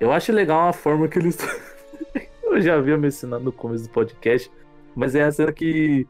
Eu 0.00 0.10
acho 0.12 0.32
legal 0.32 0.68
a 0.68 0.72
forma 0.72 1.08
que 1.08 1.18
eles. 1.18 1.36
eu 2.42 2.60
já 2.60 2.74
havia 2.74 2.96
mencionado 2.96 3.44
no 3.44 3.52
começo 3.52 3.84
do 3.84 3.90
podcast, 3.90 4.50
mas 4.96 5.14
é 5.14 5.22
a 5.22 5.30
cena 5.30 5.52
que 5.52 6.06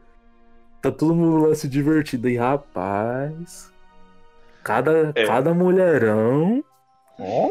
tá 0.81 0.91
todo 0.91 1.13
mundo 1.13 1.47
lá 1.47 1.55
se 1.55 1.67
divertindo. 1.67 2.29
E 2.29 2.37
rapaz, 2.37 3.69
cada, 4.63 5.11
É. 5.13 5.25
cada 5.27 5.53
mulherão. 5.53 6.63
Ó. 7.19 7.49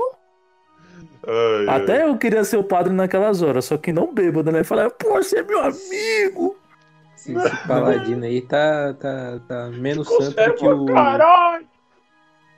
Ai, 1.24 1.68
ai. 1.68 1.82
Até 1.82 2.04
eu 2.04 2.16
queria 2.16 2.42
ser 2.42 2.56
o 2.56 2.64
padre 2.64 2.92
naquelas 2.92 3.42
horas, 3.42 3.66
só 3.66 3.76
que 3.76 3.92
não 3.92 4.12
bêbado, 4.12 4.50
né? 4.50 4.64
Falar, 4.64 4.90
pô, 4.90 5.10
você 5.22 5.38
é 5.40 5.42
meu 5.42 5.60
amigo! 5.60 6.56
Esse, 7.16 7.32
esse 7.36 7.68
paladino 7.68 8.24
aí 8.24 8.40
tá, 8.42 8.94
tá, 8.94 9.40
tá 9.46 9.66
menos 9.68 10.08
santo 10.08 10.34
do 10.34 10.54
que 10.54 10.66
o, 10.66 10.86
caralho! 10.86 11.66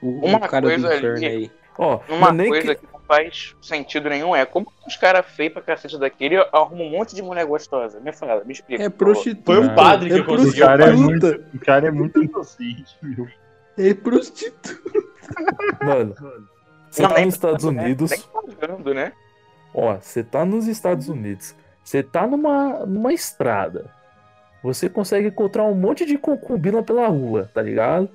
o, 0.03 0.09
o 0.09 0.27
Uma 0.27 0.41
cara 0.41 0.63
do 0.63 0.69
coisa 0.71 0.89
ali- 0.89 0.99
inferno 0.99 1.27
aí. 1.27 1.51
Ó, 1.77 2.01
Uma 2.09 2.35
coisa 2.37 2.75
que... 2.77 2.87
que... 2.87 2.93
não 2.93 3.01
faz 3.01 3.55
sentido 3.61 4.09
nenhum 4.09 4.35
é 4.35 4.47
como 4.47 4.67
que 4.67 4.89
os 4.89 4.97
caras 4.97 5.27
feios 5.27 5.53
pra 5.53 5.61
cacete 5.63 5.99
daquele 5.99 6.37
arrumam 6.53 6.87
um 6.87 6.91
monte 6.91 7.15
de 7.17 7.23
mulher 7.23 7.45
gostosa. 7.47 7.99
Me 8.01 8.13
fala, 8.13 8.45
me 8.45 8.53
explica. 8.53 8.83
É 8.85 8.89
prostituta. 8.89 9.43
Foi 9.45 9.67
o 9.67 9.75
padre 9.75 10.09
que 10.11 10.21
é 10.21 10.23
conseguiu, 10.23 10.65
O 10.65 10.67
cara 10.69 10.85
é 10.85 10.93
muito, 10.93 11.27
o 11.55 11.59
cara 11.59 11.89
é 11.89 11.91
muito 11.91 12.23
inocente, 12.23 12.97
viu? 13.03 13.29
É 13.77 13.93
prostituta. 13.93 14.79
Mano, 15.85 16.15
você 16.91 17.03
Não, 17.03 17.09
tá 17.09 17.15
nem- 17.17 17.25
nos 17.27 17.35
Estados 17.35 17.65
né? 17.65 17.83
Unidos, 17.83 18.27
pagando, 18.33 18.95
né? 18.95 19.13
ó, 19.75 19.97
você 19.97 20.23
tá 20.23 20.45
nos 20.45 20.69
Estados 20.69 21.09
Unidos, 21.09 21.57
você 21.83 22.05
tá 22.05 22.25
numa, 22.27 22.87
numa 22.87 23.13
estrada, 23.13 23.91
você 24.65 24.89
consegue 24.89 25.29
encontrar 25.29 25.65
um 25.65 25.75
monte 25.75 26.07
de 26.07 26.17
concubina 26.17 26.83
pela 26.83 27.07
rua, 27.07 27.51
tá 27.53 27.61
ligado? 27.61 28.09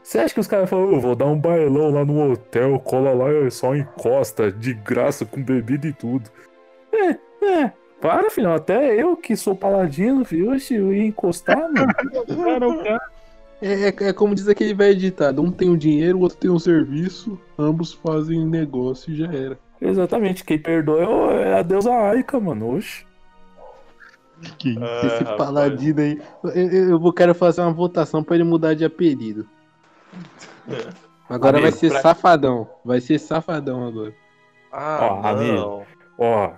Você 0.00 0.20
acha 0.20 0.32
que 0.32 0.38
os 0.38 0.46
caras 0.46 0.70
falam, 0.70 0.92
eu 0.92 1.00
vou 1.00 1.16
dar 1.16 1.26
um 1.26 1.38
bailão 1.38 1.90
lá 1.90 2.04
no 2.04 2.30
hotel, 2.30 2.78
cola 2.78 3.12
lá 3.12 3.28
e 3.32 3.50
só 3.50 3.74
encosta, 3.74 4.52
de 4.52 4.72
graça, 4.72 5.26
com 5.26 5.42
bebida 5.42 5.88
e 5.88 5.92
tudo. 5.92 6.30
É, 6.92 7.10
é, 7.44 7.72
para, 8.00 8.30
filhão, 8.30 8.54
até 8.54 8.94
eu 8.94 9.16
que 9.16 9.36
sou 9.36 9.56
paladino, 9.56 10.22
viu, 10.22 10.58
se 10.60 10.76
eu 10.76 10.94
ia 10.94 11.04
encostar, 11.04 11.58
mano. 11.58 12.82
É, 13.60 13.88
é, 13.88 13.88
é 13.88 14.12
como 14.12 14.36
diz 14.36 14.46
aquele 14.46 14.72
velho 14.72 14.96
ditado: 14.96 15.42
um 15.42 15.50
tem 15.50 15.68
o 15.68 15.76
dinheiro, 15.76 16.18
o 16.18 16.20
outro 16.20 16.38
tem 16.38 16.50
o 16.50 16.60
serviço, 16.60 17.36
ambos 17.58 17.92
fazem 17.92 18.46
negócio 18.46 19.12
e 19.12 19.16
já 19.16 19.26
era. 19.26 19.58
Exatamente, 19.82 20.44
quem 20.44 20.58
perdoa 20.58 21.32
é 21.32 21.48
é 21.48 21.54
a 21.54 21.62
deusa 21.62 21.92
Aika, 21.92 22.38
mano, 22.38 22.76
oxe. 22.76 23.07
Que 24.58 24.76
Ah, 24.80 25.00
Esse 25.06 25.24
rapaz. 25.24 25.36
paladino 25.38 26.00
aí. 26.00 26.20
Eu, 26.44 26.50
eu, 26.50 26.90
eu 26.90 27.00
vou 27.00 27.12
quero 27.12 27.34
fazer 27.34 27.60
uma 27.60 27.72
votação 27.72 28.22
pra 28.22 28.34
ele 28.36 28.44
mudar 28.44 28.74
de 28.74 28.84
apelido. 28.84 29.46
Agora 31.28 31.58
vai 31.60 31.68
Amigo, 31.68 31.76
ser 31.78 31.90
pra- 31.90 32.00
safadão. 32.00 32.68
Vai 32.84 33.00
ser 33.00 33.18
safadão 33.18 33.86
agora. 33.86 34.14
Ah, 34.72 34.98
Ó, 35.02 35.22
não. 35.22 35.28
amigo. 35.28 35.82
Ó, 36.18 36.52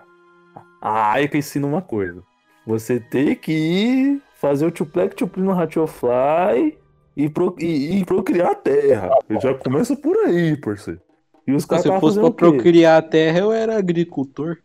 a 0.81 1.13
Aika 1.13 1.37
ensina 1.37 1.67
uma 1.67 1.83
coisa. 1.83 2.23
Você 2.67 3.01
tem 3.01 3.35
que 3.35 3.51
ir 3.53 4.23
fazer 4.37 4.67
o 4.67 4.71
Tuplec 4.71 5.17
Tupli 5.17 5.43
no 5.43 5.53
Ratio-Fly 5.53 6.79
e, 7.17 7.29
pro, 7.29 7.57
e, 7.59 7.99
e 7.99 8.05
procriar 8.05 8.53
a 8.53 8.55
terra. 8.55 9.11
Já 9.43 9.55
começa 9.55 9.97
por 9.97 10.17
aí, 10.19 10.57
parceiro. 10.57 11.01
E 11.47 11.53
os 11.53 11.65
caras 11.65 11.83
Se 11.83 11.89
eu 11.89 11.95
estavam 11.97 12.01
fosse 12.09 12.21
pra 12.21 12.31
procriar 12.31 12.99
a 12.99 13.03
terra, 13.03 13.41
eu 13.41 13.51
era 13.53 13.77
agricultor. 13.77 14.59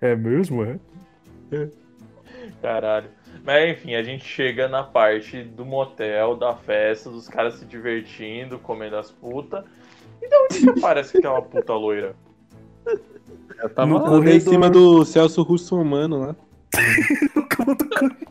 É 0.00 0.16
mesmo, 0.16 0.64
é? 0.64 0.78
Caralho. 2.62 3.10
Mas 3.44 3.70
enfim, 3.76 3.94
a 3.96 4.02
gente 4.02 4.24
chega 4.24 4.68
na 4.68 4.82
parte 4.84 5.42
do 5.42 5.64
motel, 5.66 6.36
da 6.36 6.54
festa, 6.54 7.10
dos 7.10 7.28
caras 7.28 7.54
se 7.56 7.64
divertindo, 7.66 8.58
comendo 8.58 8.96
as 8.96 9.10
putas. 9.10 9.64
E 10.22 10.28
de 10.28 10.36
onde 10.36 10.60
que 10.60 10.78
aparece 10.78 11.18
aquela 11.18 11.42
puta 11.42 11.74
loira? 11.74 12.14
já 13.56 13.68
tava 13.68 13.86
No 13.88 13.98
veio 14.20 14.36
em 14.36 14.40
corredor. 14.40 14.52
cima 14.52 14.70
do 14.70 15.04
Celso 15.04 15.42
Russomano 15.42 16.18
lá. 16.20 16.36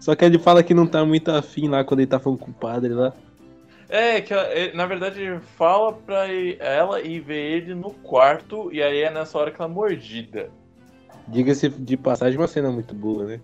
Só 0.00 0.14
que 0.14 0.24
ele 0.24 0.38
fala 0.38 0.62
que 0.62 0.72
não 0.74 0.86
tá 0.86 1.04
muito 1.04 1.30
afim 1.30 1.68
lá 1.68 1.84
quando 1.84 2.00
ele 2.00 2.06
tá 2.08 2.18
falando 2.18 2.38
com 2.38 2.50
o 2.50 2.54
padre 2.54 2.94
lá. 2.94 3.12
É, 3.88 4.20
que 4.20 4.32
ela- 4.32 4.44
é, 4.48 4.72
na 4.72 4.86
verdade 4.86 5.20
ele 5.20 5.40
fala 5.58 5.92
pra 5.92 6.26
e- 6.32 6.56
ela 6.60 7.00
ir 7.00 7.20
ver 7.20 7.36
ele 7.56 7.74
no 7.74 7.90
quarto, 7.90 8.70
e 8.72 8.82
aí 8.82 9.00
é 9.02 9.10
nessa 9.10 9.36
hora 9.38 9.50
que 9.50 9.60
ela 9.60 9.70
é 9.70 9.74
mordida. 9.74 10.50
Diga-se 11.30 11.68
de 11.68 11.96
passagem, 11.96 12.38
uma 12.38 12.46
cena 12.48 12.70
muito 12.70 12.94
boa, 12.94 13.24
né? 13.24 13.40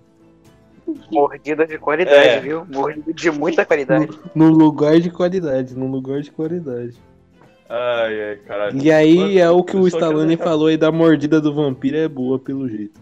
Mordida 1.10 1.66
de 1.66 1.78
qualidade, 1.78 2.28
É. 2.28 2.40
viu? 2.40 2.64
Mordida 2.66 3.12
de 3.12 3.30
muita 3.30 3.64
qualidade. 3.64 4.08
Num 4.34 4.50
lugar 4.50 4.98
de 5.00 5.10
qualidade, 5.10 5.76
num 5.76 5.90
lugar 5.90 6.20
de 6.20 6.30
qualidade. 6.30 6.96
Ai, 7.68 8.30
ai, 8.30 8.36
caralho. 8.46 8.80
E 8.80 8.92
aí 8.92 9.38
é 9.38 9.50
o 9.50 9.64
que 9.64 9.76
o 9.76 9.86
Stallone 9.88 10.28
deixar- 10.28 10.44
falou 10.44 10.68
aí 10.68 10.76
da 10.76 10.92
mordida 10.92 11.40
do 11.40 11.52
vampiro 11.52 11.96
é 11.96 12.08
boa 12.08 12.38
pelo 12.38 12.68
jeito. 12.68 13.00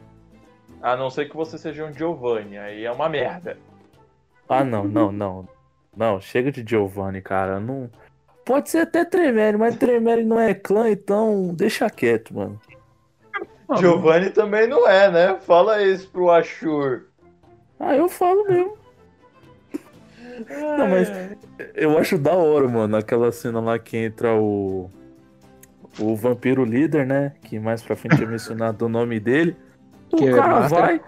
A 0.81 0.97
não 0.97 1.11
ser 1.11 1.27
que 1.29 1.37
você 1.37 1.59
seja 1.59 1.85
um 1.85 1.93
Giovanni, 1.93 2.57
aí 2.59 2.85
é 2.85 2.91
uma 2.93 3.09
merda. 3.09 3.57
Ah, 4.49 4.65
não, 4.65 4.85
não, 4.85 5.11
não. 5.13 5.49
Não, 5.97 6.21
chega 6.21 6.51
de 6.51 6.65
Giovanni, 6.67 7.21
cara. 7.23 7.61
Não... 7.61 7.91
Pode 8.45 8.69
ser 8.71 8.79
até 8.79 9.05
Tremere, 9.05 9.57
mas 9.57 9.77
Tremere 9.77 10.25
não 10.25 10.39
é 10.39 10.53
clã, 10.55 10.91
então 10.91 11.55
deixa 11.55 11.89
quieto, 11.89 12.35
mano. 12.35 12.61
Giovanni 13.77 14.31
também 14.31 14.67
não 14.69 14.87
é, 14.89 15.11
né? 15.11 15.39
Fala 15.41 15.83
isso 15.83 16.09
pro 16.11 16.31
Ashur. 16.31 17.07
Ah, 17.81 17.95
eu 17.97 18.09
falo 18.09 18.45
mesmo. 18.49 18.77
Não, 20.79 20.89
mas 20.89 21.11
eu 21.75 21.97
acho 21.99 22.19
da 22.19 22.33
hora, 22.33 22.67
mano, 22.69 22.97
aquela 22.97 23.31
cena 23.31 23.61
lá 23.61 23.79
que 23.79 23.97
entra 23.97 24.35
o. 24.35 24.91
O 26.01 26.17
vampiro 26.17 26.65
líder, 26.65 27.07
né? 27.07 27.33
Que 27.43 27.61
mais 27.61 27.81
pra 27.81 27.95
frente 27.95 28.21
é 28.21 28.27
mencionado 28.27 28.87
o 28.87 28.89
nome 28.89 29.21
dele. 29.21 29.57
O 30.13 30.17
Que 30.17 30.27
é 30.27 30.33
cara 30.35 30.61
Master. 30.61 30.79
vai. 30.81 31.01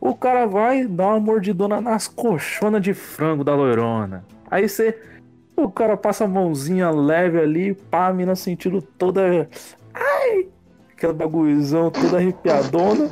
O 0.00 0.14
cara 0.14 0.46
vai 0.46 0.86
dar 0.86 1.08
uma 1.08 1.20
mordidona 1.20 1.80
nas 1.80 2.06
colchonas 2.06 2.80
de 2.80 2.94
frango 2.94 3.42
da 3.42 3.54
loirona. 3.56 4.24
Aí 4.48 4.68
você. 4.68 4.96
O 5.56 5.68
cara 5.68 5.96
passa 5.96 6.24
a 6.24 6.28
mãozinha 6.28 6.90
leve 6.90 7.40
ali, 7.40 7.74
pá, 7.74 8.06
a 8.06 8.12
mina 8.12 8.36
sentindo 8.36 8.80
toda. 8.80 9.48
Ai! 9.92 10.48
Aquela 11.00 11.14
bagulhozão 11.14 11.90
toda 11.90 12.18
arrepiadona. 12.18 13.10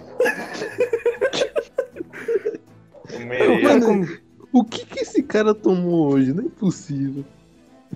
Mano, 3.65 3.81
come- 3.87 4.19
O 4.53 4.63
que 4.63 4.85
que 4.85 5.01
esse 5.01 5.23
cara 5.23 5.55
tomou 5.55 6.13
hoje? 6.13 6.35
Não 6.35 6.45
é 6.45 6.49
possível. 6.51 7.25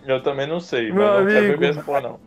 Eu 0.06 0.22
também 0.22 0.46
não 0.46 0.60
sei, 0.60 0.88
mas 0.90 0.94
Meu 0.94 1.04
não 1.20 1.26
quero 1.26 1.38
amigo. 1.40 1.52
beber 1.52 1.70
essa 1.72 1.82
porra, 1.82 2.00
não. 2.00 2.20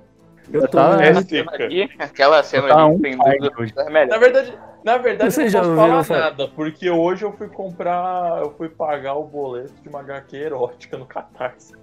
Eu 0.54 0.62
tô. 0.62 0.68
Tá- 0.68 1.04
É 1.04 1.10
Aquela 1.10 1.22
seca. 1.24 1.28
cena 1.28 1.52
ali, 1.66 1.92
aquela 1.98 2.44
cena 2.44 2.68
Tá 2.68 2.86
ali 2.86 2.94
um 2.96 3.00
sem 3.00 3.18
dúvida 3.18 3.52
hoje. 3.58 3.74
das 3.74 3.86
Na 4.10 4.18
verdade, 4.20 4.54
na 4.84 4.98
verdade 5.00 5.34
Vocês 5.34 5.52
eu 5.56 5.62
já 5.62 5.68
não 5.68 5.76
posso 5.76 6.04
falar- 6.04 6.20
nada, 6.20 6.48
porque 6.50 6.88
hoje 6.92 7.26
eu 7.26 7.32
fui 7.34 7.48
comprar, 7.48 8.42
eu 8.44 8.52
fui 8.56 8.70
pagar 8.70 9.16
o 9.16 9.24
boleto 9.24 9.74
de 9.82 9.90
uma 9.90 10.02
HQ 10.02 10.38
erótica 10.38 11.00
no 11.00 11.08
Catarse. 11.08 11.74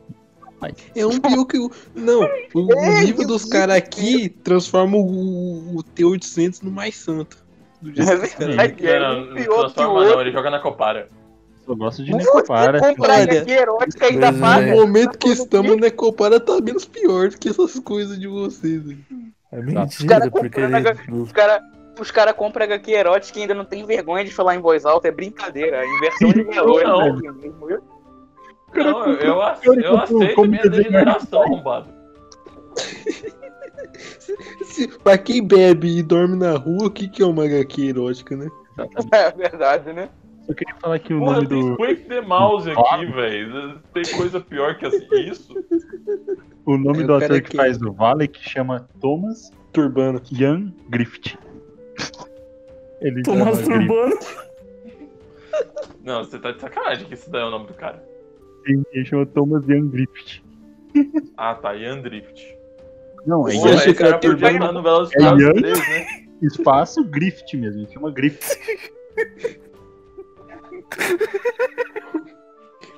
É 0.95 1.07
um 1.07 1.19
pior 1.21 1.45
que 1.45 1.59
o. 1.59 1.71
Não, 1.95 2.23
o, 2.55 2.61
o 2.61 3.01
nível 3.01 3.27
dos 3.27 3.45
caras 3.45 3.77
aqui 3.77 4.29
transforma 4.29 4.97
o, 4.97 5.77
o 5.77 5.85
T800 5.97 6.63
no 6.63 6.71
mais 6.71 6.97
santo. 6.97 7.37
Do 7.81 7.93
jeito 7.95 8.07
caras- 8.07 8.35
verdade. 8.35 8.87
É 8.87 9.01
não, 9.01 9.25
não 9.27 9.35
que 9.37 9.45
transforma 9.45 9.93
o 10.01 10.05
não, 10.05 10.21
ele 10.21 10.33
joga 10.33 10.51
na 10.51 10.59
Copara. 10.61 11.09
Eu 11.67 11.77
gosto 11.77 12.05
de 12.05 12.13
Necopara. 12.13 12.81
compra 12.81 13.13
olha, 13.15 13.51
erótica 13.53 14.07
ainda 14.07 14.33
No 14.33 14.39
é. 14.39 14.41
paga. 14.41 14.75
momento 14.75 15.17
que 15.19 15.29
estamos, 15.29 15.77
né, 15.77 15.91
Copara 15.91 16.41
tá 16.41 16.61
menos 16.61 16.85
pior 16.85 17.29
do 17.29 17.39
que 17.39 17.49
essas 17.49 17.79
coisas 17.79 18.19
de 18.19 18.27
vocês. 18.27 18.83
aí. 18.89 18.99
É 19.53 19.59
Os 19.61 19.65
mentira, 19.65 20.09
caras 20.09 20.29
porque 20.31 20.61
Os 21.13 21.33
caras 21.33 21.63
os 22.01 22.11
cara 22.11 22.33
compram 22.33 22.65
HQ 22.65 22.91
erótica 22.91 23.39
e 23.39 23.43
ainda 23.43 23.55
não 23.55 23.65
tem 23.67 23.85
vergonha 23.85 24.25
de 24.25 24.33
falar 24.33 24.57
em 24.57 24.61
voz 24.61 24.85
alta. 24.87 25.09
É 25.09 25.11
brincadeira. 25.13 25.81
A 25.81 25.87
inversão 25.87 26.33
de 26.33 26.43
valor. 26.45 26.83
Não. 26.85 27.03
é 27.19 27.79
viu? 28.75 28.85
Não, 28.85 29.07
eu, 29.09 29.17
eu, 29.17 29.43
ace- 29.43 29.67
eu 29.67 29.99
aceito 29.99 30.35
como 30.35 30.49
minha 30.49 30.63
desenho 30.63 30.91
degeneração, 30.91 31.43
arrombado. 31.43 31.89
Se- 34.65 34.89
Pra 35.03 35.19
quem 35.19 35.47
bebe 35.47 35.99
e 35.99 36.03
dorme 36.03 36.37
na 36.37 36.57
rua, 36.57 36.87
o 36.87 36.91
que, 36.91 37.09
que 37.09 37.23
é 37.23 37.27
uma 37.27 37.45
HQ 37.45 37.89
erótica, 37.89 38.37
né? 38.37 38.49
É 39.13 39.31
verdade, 39.33 39.93
né? 39.93 40.09
Eu 40.49 40.55
queria 40.55 40.75
falar 40.81 40.99
que 40.99 41.15
o 41.15 41.19
Porra, 41.21 41.35
nome 41.37 41.47
tem 41.49 41.61
do. 41.71 41.77
Quake 41.77 42.03
the 42.09 42.21
Mouse 42.21 42.69
aqui, 42.71 43.07
velho. 43.07 43.79
Tem 43.95 44.03
coisa 44.17 44.41
pior 44.41 44.77
que 44.77 44.87
isso? 45.21 45.55
O 46.67 46.77
nome 46.77 47.01
É, 47.03 47.07
do 47.07 47.13
cara 47.19 47.27
ator 47.27 47.43
que 47.43 47.51
que- 47.51 47.57
faz 47.57 47.81
o 47.81 47.93
Vale 47.93 48.27
que 48.27 48.43
chama 48.49 48.89
Thomas 49.01 49.51
Turbano. 49.73 50.21
Ian 50.33 50.73
Griffith. 50.89 51.39
Ele 53.01 53.23
Tô 53.23 53.33
chama 53.37 53.53
Griffith. 53.53 54.43
Não, 56.03 56.25
você 56.25 56.39
tá 56.39 56.51
de 56.51 56.61
sacanagem 56.61 57.07
que 57.07 57.15
esse 57.15 57.31
daí 57.31 57.43
é 57.43 57.45
o 57.45 57.51
nome 57.51 57.67
do 57.69 57.75
cara. 57.75 58.03
Sim, 58.67 58.83
ele 58.93 59.05
chama 59.05 59.27
Thomas 59.27 59.67
Young 59.69 59.89
Griffith. 59.89 60.43
Ah, 61.37 61.55
tá, 61.55 61.75
Ian 61.75 62.01
Drift. 62.03 62.57
Não, 63.27 63.49
é 63.49 63.55
Young, 63.55 63.69
acha 63.71 63.91
esse 63.91 63.95
cara 63.95 64.19
podia 64.19 64.51
estar 64.53 64.73
no 64.73 64.83
Velozes 64.83 65.15
É 65.15 65.21
e 65.21 65.29
Furiosos 65.29 65.61
Ian? 65.63 65.75
3, 65.75 65.79
né? 65.89 66.07
espaço 66.43 67.05
Griffith 67.05 67.55
mesmo, 67.57 67.83
ele 67.83 67.93
chama 67.93 68.11
Griffith. 68.11 68.59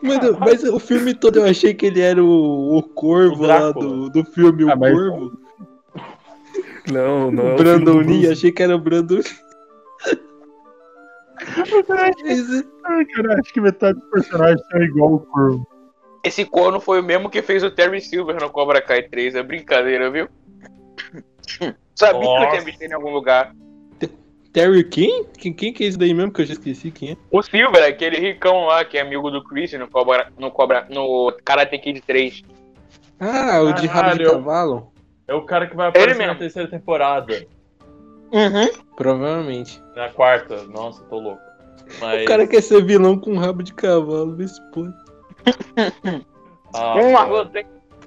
Mano, 0.03 0.37
mas 0.39 0.63
o 0.65 0.79
filme 0.79 1.15
todo 1.15 1.39
eu 1.39 1.45
achei 1.45 1.73
que 1.73 1.87
ele 1.87 2.01
era 2.01 2.23
o, 2.23 2.77
o 2.77 2.83
corvo 2.83 3.43
O 3.43 3.47
lá 3.47 3.71
do, 3.73 4.11
do 4.11 4.25
filme 4.25 4.65
O 4.65 4.71
Ah, 4.71 4.77
mas- 4.77 4.93
Corvo. 4.93 5.39
Não, 6.93 7.31
não. 7.31 7.49
é 7.49 7.55
O 7.55 7.57
Brandon 7.57 7.99
Lee, 8.01 8.29
achei 8.31 8.53
que 8.53 8.63
era 8.63 8.77
o 8.77 8.79
Brandon 8.79 9.17
Lee. 9.17 9.25
Ai, 12.85 13.05
cara, 13.07 13.41
acho 13.41 13.53
que 13.53 13.61
metade 13.61 13.99
dos 13.99 14.11
personagens 14.11 14.61
são 14.71 14.83
igual 14.83 15.15
o 15.15 15.21
Corvo. 15.21 15.67
Esse 16.23 16.45
corno 16.45 16.81
foi 16.81 17.01
o 17.01 17.05
mesmo 17.05 17.29
que 17.29 17.43
fez 17.43 17.63
o 17.63 17.71
Terry 17.71 18.01
Silver 18.01 18.41
no 18.41 18.49
Cobra 18.49 18.81
Kai 18.81 19.03
3. 19.03 19.35
É 19.35 19.43
brincadeira, 19.43 20.11
viu? 20.11 20.29
Sabia 21.95 22.21
que 22.21 22.27
eu 22.27 22.31
Nossa. 22.31 22.51
tinha 22.51 22.63
visto 22.63 22.83
ele 22.83 22.93
em 22.93 22.97
algum 22.97 23.11
lugar. 23.11 23.55
Terry 24.55 24.85
quem? 24.85 25.25
quem? 25.37 25.53
Quem 25.53 25.73
que 25.73 25.85
é 25.85 25.89
esse 25.89 25.99
daí 25.99 26.15
mesmo 26.15 26.33
que 26.33 26.41
eu 26.41 26.47
já 26.47 26.53
esqueci 26.53 26.91
quem 26.91 27.11
é? 27.11 27.17
O 27.31 27.43
Silver, 27.43 27.85
aquele 27.85 28.19
ricão 28.19 28.67
lá 28.67 28.85
que 28.85 28.97
é 28.97 29.01
amigo 29.01 29.31
do 29.31 29.43
Chris 29.43 29.73
no 29.73 29.89
Cobra, 29.89 30.33
no, 30.39 30.51
Cobra, 30.51 30.87
no 30.89 31.37
Karate 31.45 31.77
Kid 31.77 32.01
3. 32.01 32.43
Ah, 33.19 33.61
o 33.61 33.73
de 33.73 33.87
rabo 33.87 34.17
de 34.17 34.25
cavalo? 34.25 34.93
É 35.27 35.35
o 35.35 35.43
cara 35.43 35.67
que 35.67 35.75
vai 35.75 35.89
aparecer 35.89 36.27
na 36.27 36.37
terceira 36.37 36.69
temporada. 36.71 37.47
Uhum. 38.33 38.69
Provavelmente. 38.97 39.83
Na 39.95 40.09
quarta. 40.11 40.63
Nossa, 40.65 41.03
tô 41.05 41.19
louco. 41.21 41.43
Mas. 42.01 42.23
O 42.23 42.27
cara 42.27 42.47
quer 42.47 42.63
ser 42.63 42.85
vilão 42.85 43.19
com 43.19 43.37
rabo 43.39 43.63
de 43.63 43.73
cavalo, 43.75 44.35
vê 44.35 44.49
se 44.49 44.61
pode. 44.71 44.93
Ah, 46.77 46.97
Hum, 46.97 47.13
mas, 47.13 47.29
você, 47.29 47.67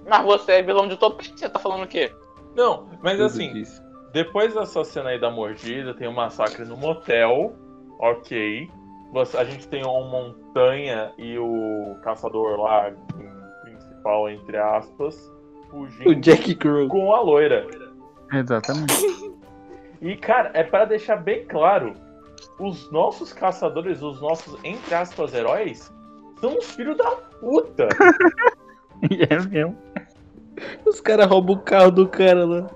mas 0.09 0.25
você 0.25 0.51
é 0.53 0.61
vilão 0.61 0.89
de 0.89 0.95
Utopia, 0.95 1.31
você 1.33 1.47
tá 1.47 1.57
falando 1.57 1.83
o 1.83 1.87
quê? 1.87 2.11
Não, 2.53 2.89
mas 3.01 3.13
Tudo 3.13 3.25
assim, 3.27 3.53
disso. 3.53 3.81
depois 4.11 4.53
dessa 4.53 4.83
cena 4.83 5.11
aí 5.11 5.19
da 5.21 5.31
mordida, 5.31 5.93
tem 5.93 6.05
o 6.05 6.11
massacre 6.11 6.65
no 6.65 6.75
motel. 6.75 7.55
Ok. 7.99 8.69
Você- 9.13 9.37
A 9.37 9.45
gente 9.45 9.69
tem 9.69 9.85
o 9.85 10.01
Montanha 10.03 11.13
e 11.17 11.37
o 11.39 11.95
caçador 12.03 12.59
lá, 12.59 12.91
principal, 13.63 14.29
entre 14.29 14.57
aspas, 14.57 15.31
fugindo 15.71 16.09
O 16.09 16.15
Jack 16.15 16.53
Crow. 16.55 16.89
com 16.89 17.13
a 17.13 17.21
loira. 17.21 17.65
Exatamente. 18.33 18.93
E, 20.01 20.15
cara, 20.15 20.51
é 20.53 20.63
para 20.63 20.85
deixar 20.85 21.17
bem 21.17 21.45
claro: 21.45 21.93
os 22.59 22.91
nossos 22.91 23.33
caçadores, 23.33 24.01
os 24.01 24.21
nossos, 24.21 24.57
entre 24.63 24.93
aspas, 24.93 25.33
heróis, 25.33 25.91
são 26.39 26.57
os 26.57 26.71
filhos 26.71 26.97
da 26.97 27.11
puta. 27.11 27.89
é 29.29 29.39
mesmo. 29.47 29.77
Os 30.85 30.99
caras 30.99 31.27
roubam 31.27 31.55
o 31.55 31.61
carro 31.61 31.91
do 31.91 32.07
cara 32.07 32.45
lá. 32.45 32.69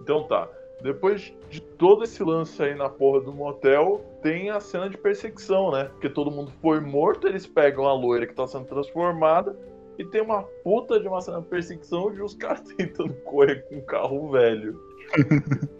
Então 0.00 0.24
tá. 0.24 0.48
Depois 0.80 1.32
de 1.50 1.60
todo 1.60 2.04
esse 2.04 2.22
lance 2.22 2.62
aí 2.62 2.74
na 2.74 2.88
porra 2.88 3.20
do 3.20 3.32
motel, 3.32 4.00
tem 4.22 4.48
a 4.48 4.60
cena 4.60 4.88
de 4.88 4.96
perseguição, 4.96 5.72
né? 5.72 5.84
Porque 5.86 6.08
todo 6.08 6.30
mundo 6.30 6.52
foi 6.62 6.78
morto, 6.78 7.26
eles 7.26 7.46
pegam 7.46 7.84
a 7.86 7.92
loira 7.92 8.26
que 8.26 8.34
tá 8.34 8.46
sendo 8.46 8.66
transformada 8.66 9.58
e 9.98 10.04
tem 10.04 10.22
uma 10.22 10.44
puta 10.62 11.00
de 11.00 11.08
uma 11.08 11.20
cena 11.20 11.40
de 11.40 11.48
perseguição 11.48 12.12
de 12.12 12.22
os 12.22 12.34
caras 12.34 12.60
tentando 12.76 13.12
correr 13.24 13.68
com 13.68 13.76
um 13.76 13.80
carro 13.80 14.30
velho. 14.30 14.80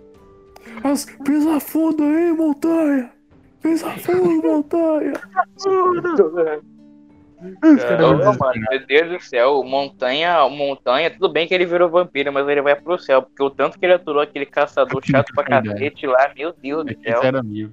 Pisa 1.25 1.61
fundo 1.61 2.03
aí, 2.05 2.33
montanha! 2.33 3.11
Pisa 3.63 3.91
fundo, 3.99 4.43
montanha! 4.47 5.13
Mano, 7.41 8.67
meu 8.71 8.87
Deus 8.87 9.09
do 9.11 9.21
céu, 9.25 9.63
montanha, 9.63 10.49
montanha, 10.49 11.11
tudo 11.11 11.29
bem 11.29 11.47
que 11.47 11.55
ele 11.55 11.67
virou 11.67 11.89
vampiro, 11.89 12.33
mas 12.33 12.49
ele 12.49 12.61
vai 12.63 12.75
pro 12.75 12.99
céu, 12.99 13.23
porque 13.23 13.43
o 13.43 13.51
tanto 13.51 13.79
que 13.79 13.87
ele 13.87 13.93
aturou 13.95 14.21
aquele 14.23 14.45
caçador 14.47 15.01
chato 15.07 15.33
pra 15.35 15.45
cacete 15.45 16.07
lá, 16.07 16.33
meu 16.37 16.53
Deus 16.53 16.85
do 16.85 16.91
É 16.91 16.95
céu. 16.95 17.13
eles 17.13 17.25
eram 17.25 17.39
amigos. 17.41 17.73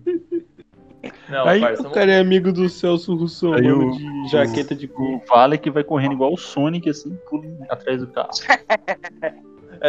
Não, 1.30 1.46
Aí 1.48 1.62
parça, 1.62 1.88
O 1.88 1.92
cara 1.92 2.12
é 2.14 2.20
amigo 2.20 2.52
do 2.52 2.68
Celso 2.68 3.16
Russo, 3.16 3.54
Aí 3.54 3.62
mano, 3.64 3.92
o- 3.92 3.92
de 4.24 4.28
jaqueta 4.32 4.74
de 4.76 4.88
couro. 4.88 5.18
O 5.18 5.22
Vale 5.28 5.58
que 5.58 5.70
vai 5.70 5.84
correndo 5.84 6.14
igual 6.14 6.34
o 6.34 6.38
Sonic, 6.38 6.90
assim, 6.90 7.16
pula 7.30 7.44
atrás 7.70 8.02
do 8.02 8.08
carro. 8.08 8.30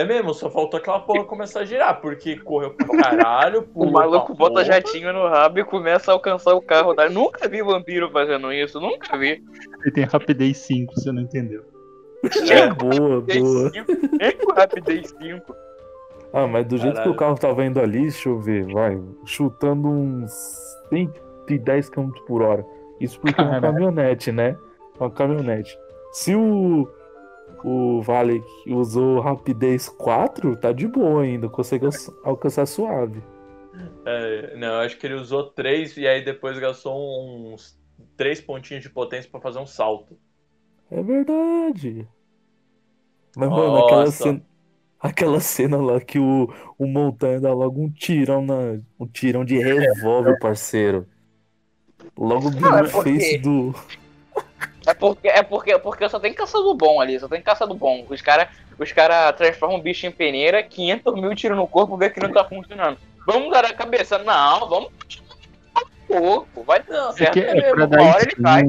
é 0.00 0.04
mesmo, 0.04 0.34
só 0.34 0.50
faltou 0.50 0.78
aquela 0.78 1.00
porra 1.00 1.24
começar 1.24 1.60
a 1.60 1.64
girar, 1.64 2.00
porque 2.00 2.36
correu 2.36 2.70
pra 2.70 2.86
caralho, 2.98 3.66
O 3.74 3.90
maluco 3.90 4.34
bota 4.34 4.54
porra. 4.54 4.64
jatinho 4.64 5.12
no 5.12 5.26
rabo 5.28 5.58
e 5.58 5.64
começa 5.64 6.10
a 6.10 6.14
alcançar 6.14 6.54
o 6.54 6.60
carro. 6.60 6.94
Tá? 6.94 7.08
Nunca 7.08 7.48
vi 7.48 7.62
vampiro 7.62 8.10
fazendo 8.10 8.52
isso, 8.52 8.78
nunca 8.80 9.16
vi. 9.16 9.42
Ele 9.82 9.90
tem 9.92 10.04
rapidez 10.04 10.58
5, 10.58 10.94
você 10.94 11.10
não 11.10 11.22
entendeu. 11.22 11.62
É. 12.50 12.68
Boa, 12.72 13.20
boa. 13.20 13.72
Nem 14.18 14.32
com 14.36 14.52
rapidez 14.52 15.14
5. 15.18 15.54
Ah, 16.32 16.46
mas 16.46 16.66
do 16.66 16.76
jeito 16.76 16.92
que 16.92 16.98
Caralho. 16.98 17.12
o 17.12 17.16
carro 17.16 17.38
tava 17.38 17.64
indo 17.64 17.80
ali, 17.80 18.02
deixa 18.02 18.28
eu 18.28 18.38
ver, 18.38 18.66
vai, 18.66 19.00
chutando 19.24 19.88
uns 19.88 20.32
110 20.90 21.88
km 21.88 22.10
por 22.26 22.42
hora. 22.42 22.66
Isso 23.00 23.18
porque 23.20 23.40
é 23.40 23.44
uma 23.44 23.60
caminhonete, 23.60 24.32
né? 24.32 24.56
Uma 24.98 25.10
caminhonete. 25.10 25.78
Se 26.12 26.34
o, 26.34 26.88
o 27.64 28.00
Vale 28.02 28.42
usou 28.66 29.20
rapidez 29.20 29.88
4, 29.88 30.56
tá 30.56 30.72
de 30.72 30.86
boa 30.86 31.22
ainda, 31.22 31.48
consegue 31.48 31.86
alça- 31.86 32.12
alcançar 32.24 32.66
suave. 32.66 33.22
É, 34.06 34.56
não, 34.56 34.68
eu 34.68 34.80
acho 34.80 34.96
que 34.98 35.06
ele 35.06 35.14
usou 35.14 35.44
três 35.44 35.96
e 35.96 36.06
aí 36.06 36.24
depois 36.24 36.58
gastou 36.58 36.94
uns 37.54 37.78
três 38.16 38.40
pontinhos 38.40 38.82
de 38.82 38.90
potência 38.90 39.30
pra 39.30 39.40
fazer 39.40 39.58
um 39.58 39.66
salto. 39.66 40.16
É 40.90 41.02
verdade. 41.02 42.06
Mas, 43.36 43.50
mano, 43.50 43.76
aquela 43.84 44.04
Nossa. 44.06 44.22
cena, 44.22 44.42
aquela 45.00 45.40
cena 45.40 45.76
lá 45.78 46.00
que 46.00 46.18
o, 46.18 46.48
o 46.78 46.86
Montanha 46.86 47.40
dá 47.40 47.52
logo 47.52 47.82
um 47.82 47.90
tirão 47.90 48.40
na, 48.40 48.78
um 48.98 49.06
tirão 49.06 49.44
de 49.44 49.58
revólver, 49.58 50.38
parceiro. 50.38 51.06
Logo 52.16 52.48
é 52.48 52.82
no 52.82 52.90
porque- 52.90 53.12
face 53.20 53.38
do. 53.38 53.74
É 54.86 54.94
porque, 54.94 55.28
é 55.28 55.42
porque, 55.42 55.78
porque 55.78 56.08
só 56.08 56.20
tem 56.20 56.32
caçador 56.32 56.74
bom 56.74 57.00
ali, 57.00 57.18
só 57.18 57.28
tem 57.28 57.42
caçador 57.42 57.76
bom. 57.76 58.06
Os 58.08 58.22
caras 58.22 58.48
os 58.78 58.92
cara 58.92 59.32
transformam 59.32 59.78
o 59.78 59.82
bicho 59.82 60.06
em 60.06 60.12
peneira, 60.12 60.62
500 60.62 61.14
mil 61.14 61.34
tiros 61.34 61.56
no 61.56 61.66
corpo, 61.66 61.96
vê 61.96 62.10
que 62.10 62.20
não 62.20 62.30
tá 62.30 62.44
funcionando. 62.44 62.98
Vamos 63.26 63.50
dar 63.50 63.64
a 63.64 63.74
cabeça. 63.74 64.18
Não, 64.18 64.68
vamos 64.68 64.90
pouco. 66.06 66.62
Vai 66.62 66.78
É, 66.78 67.12
certo 67.12 67.38
é 67.38 67.54
mesmo. 67.54 67.88
pra 67.88 68.00
Uma 68.00 68.10
hora 68.14 68.22
ele 68.22 68.36
cai. 68.42 68.64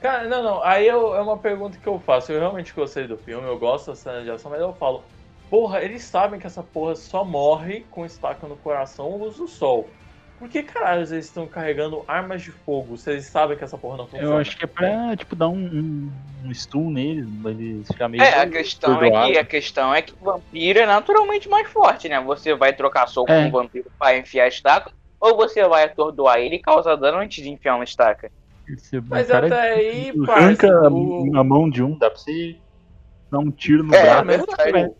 Cara, 0.00 0.28
não, 0.28 0.42
não. 0.42 0.62
Aí 0.62 0.86
eu- 0.86 1.14
é 1.16 1.20
uma 1.20 1.36
pergunta 1.38 1.76
que 1.78 1.88
eu 1.88 1.98
faço. 1.98 2.30
Eu 2.30 2.38
realmente 2.38 2.72
gostei 2.72 3.06
do 3.06 3.16
filme, 3.16 3.48
eu 3.48 3.58
gosto 3.58 3.88
da 3.88 3.96
cena 3.96 4.22
de 4.22 4.30
ação, 4.30 4.50
mas 4.50 4.60
eu 4.60 4.72
falo, 4.74 5.02
porra, 5.50 5.82
eles 5.82 6.04
sabem 6.04 6.38
que 6.38 6.46
essa 6.46 6.62
porra 6.62 6.94
só 6.94 7.24
morre 7.24 7.84
com 7.90 8.06
estaca 8.06 8.46
no 8.46 8.56
coração 8.56 9.06
ou 9.06 9.18
luz 9.18 9.36
do 9.36 9.48
sol. 9.48 9.90
Por 10.38 10.48
que 10.48 10.62
caralho 10.62 11.00
eles 11.00 11.10
estão 11.10 11.46
carregando 11.48 12.04
armas 12.06 12.42
de 12.42 12.52
fogo 12.52 12.96
se 12.96 13.10
eles 13.10 13.26
sabem 13.26 13.56
que 13.56 13.64
essa 13.64 13.76
porra 13.76 13.96
não 13.96 14.06
funciona? 14.06 14.32
Eu 14.34 14.38
acho 14.38 14.56
que 14.56 14.64
é 14.64 14.68
pra, 14.68 15.16
tipo, 15.16 15.34
dar 15.34 15.48
um, 15.48 15.56
um, 15.56 16.10
um 16.46 16.54
stun 16.54 16.90
neles, 16.90 17.26
pra 17.42 17.50
eles 17.50 17.86
ficar 17.88 18.08
meio. 18.08 18.22
É, 18.22 18.40
a 18.40 18.48
questão 18.48 19.02
é, 19.02 19.10
que, 19.32 19.38
a 19.38 19.44
questão 19.44 19.92
é 19.94 20.00
que 20.02 20.12
o 20.20 20.24
vampiro 20.24 20.78
é 20.78 20.86
naturalmente 20.86 21.48
mais 21.48 21.68
forte, 21.68 22.08
né? 22.08 22.20
Você 22.20 22.54
vai 22.54 22.72
trocar 22.72 23.08
soco 23.08 23.32
É. 23.32 23.42
com 23.42 23.48
o 23.48 23.62
vampiro 23.62 23.90
pra 23.98 24.16
enfiar 24.16 24.44
a 24.44 24.48
estaca, 24.48 24.92
ou 25.20 25.36
você 25.36 25.66
vai 25.66 25.84
atordoar 25.84 26.38
ele 26.38 26.56
e 26.56 26.62
causar 26.62 26.94
dano 26.94 27.18
antes 27.18 27.42
de 27.42 27.50
enfiar 27.50 27.74
uma 27.74 27.84
estaca. 27.84 28.30
Esse 28.68 29.00
Mas 29.00 29.26
cara 29.26 29.46
até 29.46 29.72
aí, 29.74 30.10
arranca 30.10 30.68
parça, 30.68 30.86
a- 30.86 30.90
o- 30.90 31.32
a 31.36 31.42
mão 31.42 31.68
de 31.68 31.82
um, 31.82 31.98
dá 31.98 32.08
pra 32.10 32.18
você 32.18 32.56
dar 33.32 33.38
um 33.40 33.50
tiro 33.50 33.82
no 33.82 33.92
É, 33.94 34.02
braço. 34.02 34.24
mas- 34.24 34.44
Mas, 34.72 34.90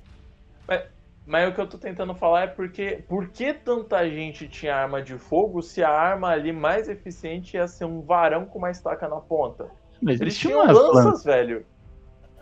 mas, 1.28 1.46
o 1.50 1.54
que 1.54 1.60
eu 1.60 1.68
tô 1.68 1.76
tentando 1.76 2.14
falar 2.14 2.42
é 2.44 2.46
porque 2.46 3.04
por 3.06 3.28
que 3.28 3.52
tanta 3.52 4.08
gente 4.08 4.48
tinha 4.48 4.74
arma 4.74 5.02
de 5.02 5.18
fogo 5.18 5.60
se 5.60 5.84
a 5.84 5.90
arma 5.90 6.30
ali 6.30 6.52
mais 6.52 6.88
eficiente 6.88 7.54
ia 7.54 7.68
ser 7.68 7.84
um 7.84 8.00
varão 8.00 8.46
com 8.46 8.58
uma 8.58 8.70
estaca 8.70 9.06
na 9.06 9.16
ponta? 9.16 9.68
Mas 10.00 10.22
Eles 10.22 10.38
tinham 10.38 10.62
umas 10.62 10.74
lanças, 10.74 11.04
lanças. 11.04 11.24
velho. 11.24 11.66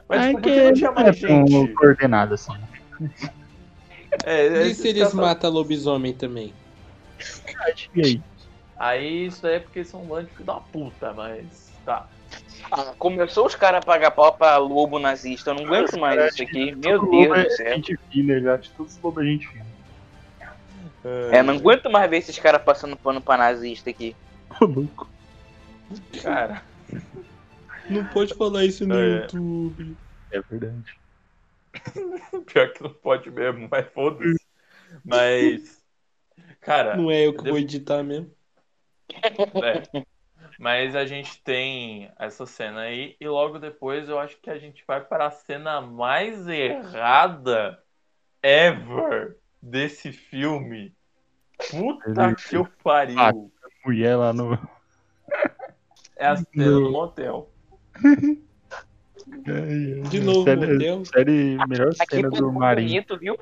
Mas 0.09 0.21
É 0.21 0.29
tipo, 0.29 0.41
por 0.41 0.43
que 0.45 0.53
que 0.53 0.63
não 0.63 0.73
tinha 0.73 0.91
é 0.91 0.95
mais 0.95 1.21
tão 1.21 1.47
gente? 1.49 1.75
coordenado 1.75 2.35
assim. 2.35 2.53
É, 4.25 4.47
E 4.47 4.71
esses 4.71 4.77
se 4.79 4.89
eles 4.89 5.13
matam 5.13 5.51
lobisomem 5.51 6.15
também? 6.15 6.55
E 7.93 8.01
aí? 8.03 8.23
Aí 8.79 9.27
isso 9.27 9.45
aí 9.47 9.55
é 9.55 9.61
porque 9.61 9.85
são 9.85 10.03
um 10.03 10.07
bando 10.07 10.31
de 10.39 10.45
da 10.45 10.55
puta, 10.61 11.13
mas. 11.13 11.73
Tá. 11.85 12.09
Ah, 12.71 12.95
começou 12.99 13.47
os 13.47 13.55
caras 13.55 13.79
a 13.83 13.87
pagar 13.87 14.11
pau 14.11 14.33
pra 14.33 14.57
lobo 14.57 14.99
nazista, 14.99 15.51
eu 15.51 15.55
não 15.55 15.65
aguento 15.67 15.99
mais 15.99 16.33
isso 16.33 16.43
aqui. 16.43 16.75
Meu 16.75 16.99
Todo 17.01 17.11
Deus 17.11 17.29
lobo 17.29 17.35
do 17.35 17.41
é 17.41 17.51
céu. 17.51 17.75
gente 17.75 17.97
fina, 18.11 18.33
eu 18.35 18.55
acho 18.55 18.71
que 18.71 18.77
todos 18.77 18.97
os 18.97 19.03
lobos 19.03 19.23
é 19.23 19.27
gente 19.27 19.47
fina. 19.49 19.67
É, 21.31 21.41
não 21.43 21.55
aguento 21.55 21.89
mais 21.89 22.11
ver 22.11 22.17
esses 22.19 22.37
caras 22.39 22.63
passando 22.63 22.97
pano 22.97 23.21
pra 23.21 23.37
nazista 23.37 23.91
aqui. 23.91 24.17
Louco. 24.61 25.09
Cara. 26.23 26.63
Não 27.89 28.05
pode 28.07 28.35
falar 28.35 28.65
isso 28.65 28.85
no 28.87 28.97
É. 28.99 29.21
YouTube. 29.23 29.97
É 30.33 30.41
verdade. 30.41 30.95
Pior 32.53 32.73
que 32.73 32.83
não 32.83 32.91
pode 32.93 33.31
mesmo, 33.31 33.69
mas 33.71 33.87
foda-se. 33.93 34.41
Mas. 35.05 35.85
Cara, 36.61 36.97
Não 36.97 37.09
é 37.11 37.25
eu 37.27 37.33
que 37.37 37.49
vou 37.49 37.59
editar 37.59 38.03
mesmo. 38.03 38.29
é. 39.13 40.03
Mas 40.59 40.97
a 40.97 41.05
gente 41.05 41.43
tem 41.43 42.11
essa 42.19 42.47
cena 42.47 42.81
aí, 42.83 43.17
e 43.21 43.29
logo 43.29 43.59
depois 43.59 44.09
eu 44.09 44.19
acho 44.19 44.39
que 44.41 44.51
a 44.51 44.59
gente 44.59 44.83
vai 44.87 45.05
para 45.05 45.27
a 45.27 45.31
cena 45.31 45.81
mais 45.81 46.49
errada 46.49 47.83
ever 48.43 49.37
desse 49.61 50.13
filme. 50.13 50.95
Puta 51.71 52.35
que 52.35 52.57
o 52.57 52.67
pariu. 52.83 53.53
Mulher 53.85 54.17
lá 54.17 54.33
no. 54.33 54.59
É 56.19 56.29
a 56.29 56.37
cena 56.37 56.71
do 56.71 56.91
motel. 56.91 57.51
De 60.09 60.21
novo, 60.21 60.45
série, 60.45 60.73
motel. 60.73 61.05
série 61.05 61.59
melhor 61.69 61.91
Aqui 62.01 62.17
cena 62.17 62.31
do 62.31 62.51
Marinho. 62.51 62.89
bonito, 62.89 63.19
viu? 63.19 63.39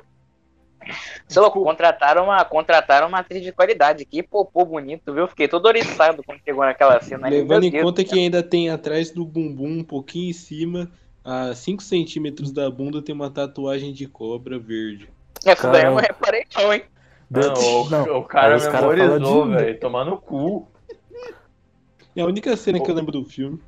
Sei 1.29 1.41
lá, 1.43 1.51
contrataram 1.51 2.25
uma, 2.25 2.45
contrataram 2.45 3.09
uma 3.09 3.19
atriz 3.19 3.43
de 3.43 3.53
qualidade. 3.53 4.05
Que 4.05 4.23
popô 4.23 4.65
bonito, 4.65 5.13
viu? 5.13 5.27
Fiquei 5.29 5.49
todo 5.49 5.67
oriçado 5.67 6.23
quando 6.25 6.41
chegou 6.45 6.65
naquela 6.65 7.01
cena. 7.01 7.29
Levando 7.29 7.65
em 7.65 7.71
Deus 7.71 7.83
conta 7.85 8.03
do 8.03 8.09
que 8.09 8.19
ainda 8.19 8.43
tem 8.43 8.71
atrás 8.71 9.11
do 9.11 9.25
bumbum, 9.25 9.79
um 9.81 9.85
pouquinho 9.85 10.31
em 10.31 10.33
cima, 10.33 10.91
a 11.25 11.55
5 11.55 11.83
centímetros 11.83 12.53
da 12.53 12.71
bunda, 12.71 13.03
tem 13.03 13.15
uma 13.15 13.31
tatuagem 13.31 13.93
de 13.93 14.07
cobra 14.07 14.59
verde. 14.59 15.09
Essa 15.45 15.71
daí 15.71 15.85
eu 15.85 15.91
não 15.91 15.97
Cara. 15.97 16.07
reparei, 16.13 16.45
não, 16.57 16.73
hein? 16.73 16.83
Não, 17.31 17.53
o, 17.55 17.91
Não, 17.91 18.19
o 18.19 18.25
cara 18.25 18.55
aí 18.55 18.61
cara 18.61 18.81
memorizou, 18.81 19.43
fala 19.43 19.57
de- 19.57 19.65
velho. 19.65 19.81
Tomar 19.81 20.05
no 20.05 20.19
cu. 20.19 20.69
É 22.17 22.21
a 22.21 22.27
única 22.27 22.57
cena 22.57 22.81
que 22.81 22.91
eu 22.91 22.95
lembro 22.95 23.11
do 23.13 23.25
filme. 23.25 23.61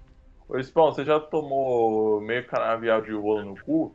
Ô, 0.48 0.62
Spawn, 0.62 0.92
você 0.92 1.04
já 1.04 1.18
tomou 1.18 2.20
meio 2.20 2.46
canavial 2.46 3.00
de 3.02 3.10
rolo 3.12 3.44
no 3.44 3.60
cu? 3.60 3.92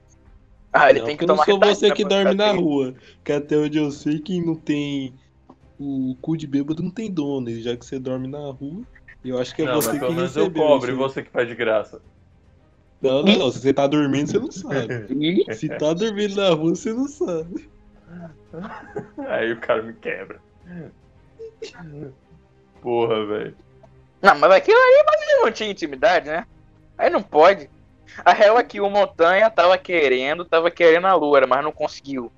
Ah, 0.73 0.89
ele 0.89 0.99
não, 0.99 1.05
tem 1.05 1.17
que 1.17 1.23
eu 1.23 1.27
não 1.27 1.35
tomar 1.35 1.45
sou 1.45 1.59
você 1.59 1.89
né, 1.89 1.95
que 1.95 2.05
dorme 2.05 2.33
na 2.33 2.51
rua. 2.51 2.95
Que 3.23 3.33
até 3.33 3.57
onde 3.57 3.77
eu 3.77 3.91
sei, 3.91 4.19
quem 4.19 4.45
não 4.45 4.55
tem 4.55 5.13
o 5.79 6.15
cu 6.21 6.37
de 6.37 6.47
bêbado 6.47 6.81
não 6.81 6.91
tem 6.91 7.11
dono. 7.11 7.49
E 7.49 7.61
já 7.61 7.75
que 7.75 7.85
você 7.85 7.99
dorme 7.99 8.27
na 8.27 8.39
rua, 8.51 8.83
eu 9.23 9.39
acho 9.39 9.53
que 9.53 9.63
é 9.63 9.65
não, 9.65 9.75
você 9.75 9.89
mas 9.89 9.99
que 9.99 10.05
eu 10.05 10.11
recebeu. 10.13 10.67
e 10.67 10.77
isso 10.77 10.85
aí. 10.85 10.93
você 10.93 11.23
que 11.23 11.29
faz 11.29 11.47
de 11.47 11.55
graça. 11.55 12.01
Não, 13.01 13.23
não, 13.23 13.37
não. 13.37 13.51
Se 13.51 13.59
você 13.59 13.73
tá 13.73 13.87
dormindo, 13.87 14.27
você 14.27 14.39
não 14.39 14.51
sabe. 14.51 15.55
Se 15.55 15.69
tá 15.69 15.93
dormindo 15.93 16.35
na 16.35 16.49
rua, 16.51 16.75
você 16.75 16.93
não 16.93 17.07
sabe. 17.07 17.69
Aí 19.27 19.51
o 19.51 19.59
cara 19.59 19.81
me 19.81 19.93
quebra. 19.93 20.39
Porra, 22.81 23.25
velho. 23.25 23.55
Não, 24.21 24.37
mas 24.37 24.51
aquilo 24.51 24.77
mas 25.05 25.21
ele 25.21 25.41
não 25.41 25.51
tinha 25.51 25.71
intimidade, 25.71 26.27
né? 26.27 26.45
Aí 26.97 27.09
não 27.09 27.23
pode. 27.23 27.69
A 28.23 28.33
real 28.33 28.57
é 28.57 28.63
que 28.63 28.81
o 28.81 28.89
Montanha 28.89 29.49
tava 29.49 29.77
querendo, 29.77 30.45
tava 30.45 30.69
querendo 30.69 31.07
a 31.07 31.13
Loura, 31.13 31.47
mas 31.47 31.63
não 31.63 31.71
conseguiu. 31.71 32.31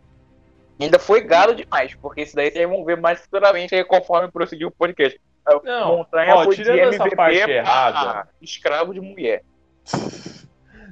Ainda 0.79 0.99
foi 0.99 1.21
galo 1.21 1.55
demais, 1.55 1.95
porque 1.95 2.21
isso 2.21 2.35
daí 2.35 2.51
vocês 2.51 2.67
vão 2.67 2.83
ver 2.83 2.97
mais 2.97 3.19
futuramente 3.21 3.75
aí 3.75 3.83
conforme 3.83 4.31
prosseguir 4.31 4.67
o 4.67 4.71
podcast. 4.71 5.19
Não, 5.63 5.97
Montanha 5.97 6.35
ó, 6.35 6.43
foi 6.45 6.55
tirando 6.55 6.93
essa 6.93 7.15
parte 7.15 7.37
errada. 7.37 8.29
escravo 8.41 8.93
de 8.93 9.01
mulher. 9.01 9.43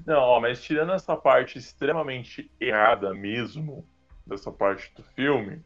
Não, 0.05 0.19
ó, 0.19 0.39
mas 0.39 0.61
tirando 0.61 0.93
essa 0.93 1.15
parte 1.15 1.57
extremamente 1.57 2.49
errada 2.59 3.13
mesmo, 3.13 3.85
dessa 4.25 4.51
parte 4.51 4.91
do 4.95 5.03
filme, 5.15 5.61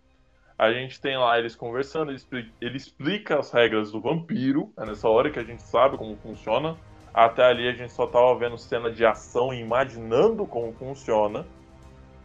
a 0.58 0.72
gente 0.72 1.00
tem 1.00 1.18
lá 1.18 1.38
eles 1.38 1.56
conversando, 1.56 2.10
ele 2.12 2.18
explica, 2.18 2.52
ele 2.62 2.78
explica 2.78 3.40
as 3.40 3.52
regras 3.52 3.92
do 3.92 4.02
vampiro, 4.02 4.74
é 4.78 4.86
nessa 4.86 5.08
hora 5.08 5.30
que 5.30 5.40
a 5.40 5.44
gente 5.44 5.62
sabe 5.62 5.98
como 5.98 6.16
funciona. 6.18 6.78
Até 7.16 7.46
ali 7.46 7.66
a 7.70 7.72
gente 7.72 7.94
só 7.94 8.06
tava 8.06 8.36
vendo 8.36 8.58
cena 8.58 8.92
de 8.92 9.06
ação 9.06 9.54
e 9.54 9.62
imaginando 9.62 10.46
como 10.46 10.74
funciona. 10.74 11.46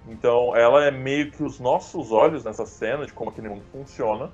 Então 0.09 0.57
ela 0.57 0.85
é 0.85 0.91
meio 0.91 1.31
que 1.31 1.45
os 1.45 1.61
nossos 1.61 2.11
olhos 2.11 2.43
nessa 2.43 2.67
cena 2.67 3.07
de 3.07 3.13
como 3.13 3.31
aquele 3.31 3.49
mundo 3.49 3.63
funciona. 3.71 4.33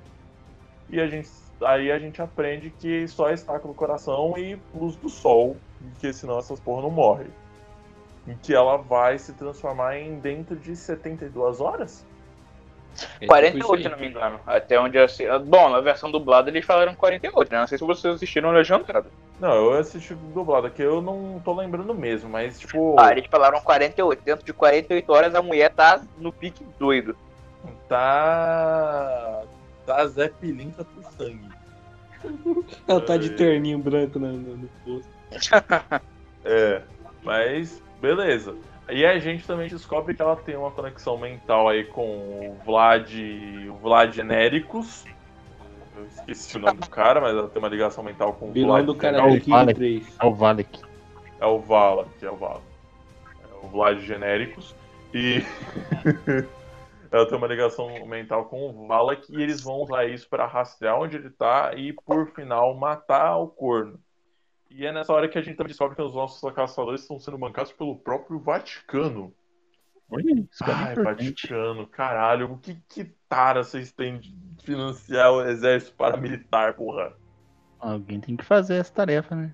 E 0.88 0.98
a 0.98 1.06
gente, 1.06 1.28
aí 1.60 1.92
a 1.92 1.98
gente 1.98 2.22
aprende 2.22 2.70
que 2.70 3.06
só 3.06 3.30
estaca 3.30 3.68
no 3.68 3.74
coração 3.74 4.32
e 4.38 4.58
luz 4.74 4.96
do 4.96 5.10
sol, 5.10 5.58
porque 5.92 6.10
senão 6.10 6.38
essas 6.38 6.58
porra 6.58 6.80
não 6.80 6.90
morrem. 6.90 7.28
E 8.26 8.34
que 8.36 8.54
ela 8.54 8.78
vai 8.78 9.18
se 9.18 9.34
transformar 9.34 9.98
em 9.98 10.18
dentro 10.20 10.56
de 10.56 10.74
72 10.74 11.60
horas? 11.60 12.06
48, 13.26 13.82
se 13.82 13.88
não 13.90 13.98
me 13.98 14.08
engano. 14.08 14.40
Até 14.46 14.80
onde 14.80 14.96
eu 14.96 15.06
sei. 15.06 15.26
Bom, 15.40 15.68
na 15.68 15.80
versão 15.82 16.10
dublada 16.10 16.48
eles 16.48 16.64
falaram 16.64 16.94
48, 16.94 17.52
né? 17.52 17.60
Não 17.60 17.66
sei 17.66 17.76
se 17.76 17.84
vocês 17.84 18.14
assistiram 18.14 18.52
legendado. 18.52 19.10
Não, 19.38 19.52
eu 19.52 19.72
assisti 19.74 20.14
dublado 20.14 20.66
aqui, 20.66 20.82
eu 20.82 21.02
não 21.02 21.40
tô 21.44 21.54
lembrando 21.54 21.94
mesmo, 21.94 22.30
mas 22.30 22.58
tipo. 22.58 22.98
Ah, 22.98 23.12
eles 23.12 23.26
falaram 23.30 23.60
48. 23.60 24.22
Dentro 24.24 24.46
de 24.46 24.52
48 24.52 25.12
horas 25.12 25.34
a 25.34 25.42
mulher 25.42 25.72
tá 25.72 26.02
no 26.18 26.32
pique 26.32 26.64
doido. 26.78 27.14
Tá. 27.88 29.42
Tá 29.84 30.06
Zé 30.06 30.28
Pilinta 30.28 30.84
por 30.84 31.04
sangue. 31.12 31.48
Ela 32.88 33.00
tá 33.00 33.16
de 33.16 33.30
terninho 33.30 33.78
branco 33.78 34.18
no, 34.18 34.32
no, 34.32 34.56
no 34.56 34.68
posto. 34.84 35.16
É, 36.48 36.80
mas 37.24 37.82
beleza. 38.00 38.54
E 38.88 39.04
a 39.04 39.18
gente 39.18 39.44
também 39.44 39.68
descobre 39.68 40.14
que 40.14 40.22
ela 40.22 40.36
tem 40.36 40.56
uma 40.56 40.70
conexão 40.70 41.18
mental 41.18 41.68
aí 41.68 41.82
com 41.82 42.06
o 42.06 42.56
Vlad. 42.64 43.12
O 43.68 43.74
Vlad 43.74 44.14
Genéricos. 44.14 45.04
Eu 45.96 46.04
esqueci 46.04 46.56
o 46.56 46.60
nome 46.60 46.78
do 46.78 46.90
cara, 46.90 47.20
mas 47.20 47.36
ela 47.36 47.48
tem 47.48 47.58
uma 47.58 47.68
ligação 47.68 48.04
mental 48.04 48.34
com 48.34 48.50
o 48.50 48.52
Vilão 48.52 48.84
Vlad 48.84 48.86
do 48.86 48.94
Genéricos. 48.94 49.20
Karate 49.20 49.32
Não, 49.32 49.40
Kid 49.40 49.50
vale. 49.50 49.74
3. 49.74 50.16
É 50.20 50.26
o 50.26 50.34
Valek. 50.34 50.80
É 51.40 51.46
o 51.46 51.58
Vala, 51.58 52.08
que 52.18 52.26
é 52.26 52.30
o 52.30 52.36
Vala. 52.36 52.62
É 53.42 53.64
o 53.66 53.68
Vlad 53.68 53.98
Genéricos. 54.00 54.74
E 55.14 55.42
ela 57.10 57.26
tem 57.26 57.38
uma 57.38 57.46
ligação 57.46 58.06
mental 58.06 58.44
com 58.46 58.68
o 58.68 58.86
Valak 58.86 59.26
e 59.30 59.42
eles 59.42 59.62
vão 59.62 59.76
usar 59.76 60.04
isso 60.06 60.28
para 60.28 60.46
rastrear 60.46 61.00
onde 61.00 61.16
ele 61.16 61.30
tá 61.30 61.72
e, 61.74 61.92
por 61.92 62.30
final, 62.32 62.74
matar 62.74 63.36
o 63.38 63.48
corno. 63.48 63.98
E 64.70 64.84
é 64.84 64.92
nessa 64.92 65.12
hora 65.12 65.28
que 65.28 65.38
a 65.38 65.42
gente 65.42 65.56
também 65.56 65.70
descobre 65.70 65.96
que 65.96 66.02
os 66.02 66.14
nossos 66.14 66.52
caçadores 66.52 67.00
estão 67.00 67.18
sendo 67.18 67.38
bancados 67.38 67.72
pelo 67.72 67.96
próprio 67.96 68.38
Vaticano. 68.38 69.32
Olha, 70.10 70.46
isso 70.50 70.64
é 70.64 70.72
Ai. 70.72 70.94
Vaticano, 70.94 71.86
caralho, 71.86 72.52
o 72.52 72.58
que 72.58 72.76
que 72.88 73.04
tara 73.28 73.64
vocês 73.64 73.90
têm 73.90 74.18
de 74.18 74.36
financiar 74.62 75.32
o 75.32 75.42
exército 75.42 75.96
paramilitar, 75.96 76.74
porra? 76.74 77.12
Alguém 77.80 78.20
tem 78.20 78.36
que 78.36 78.44
fazer 78.44 78.76
essa 78.76 78.92
tarefa, 78.92 79.34
né? 79.34 79.52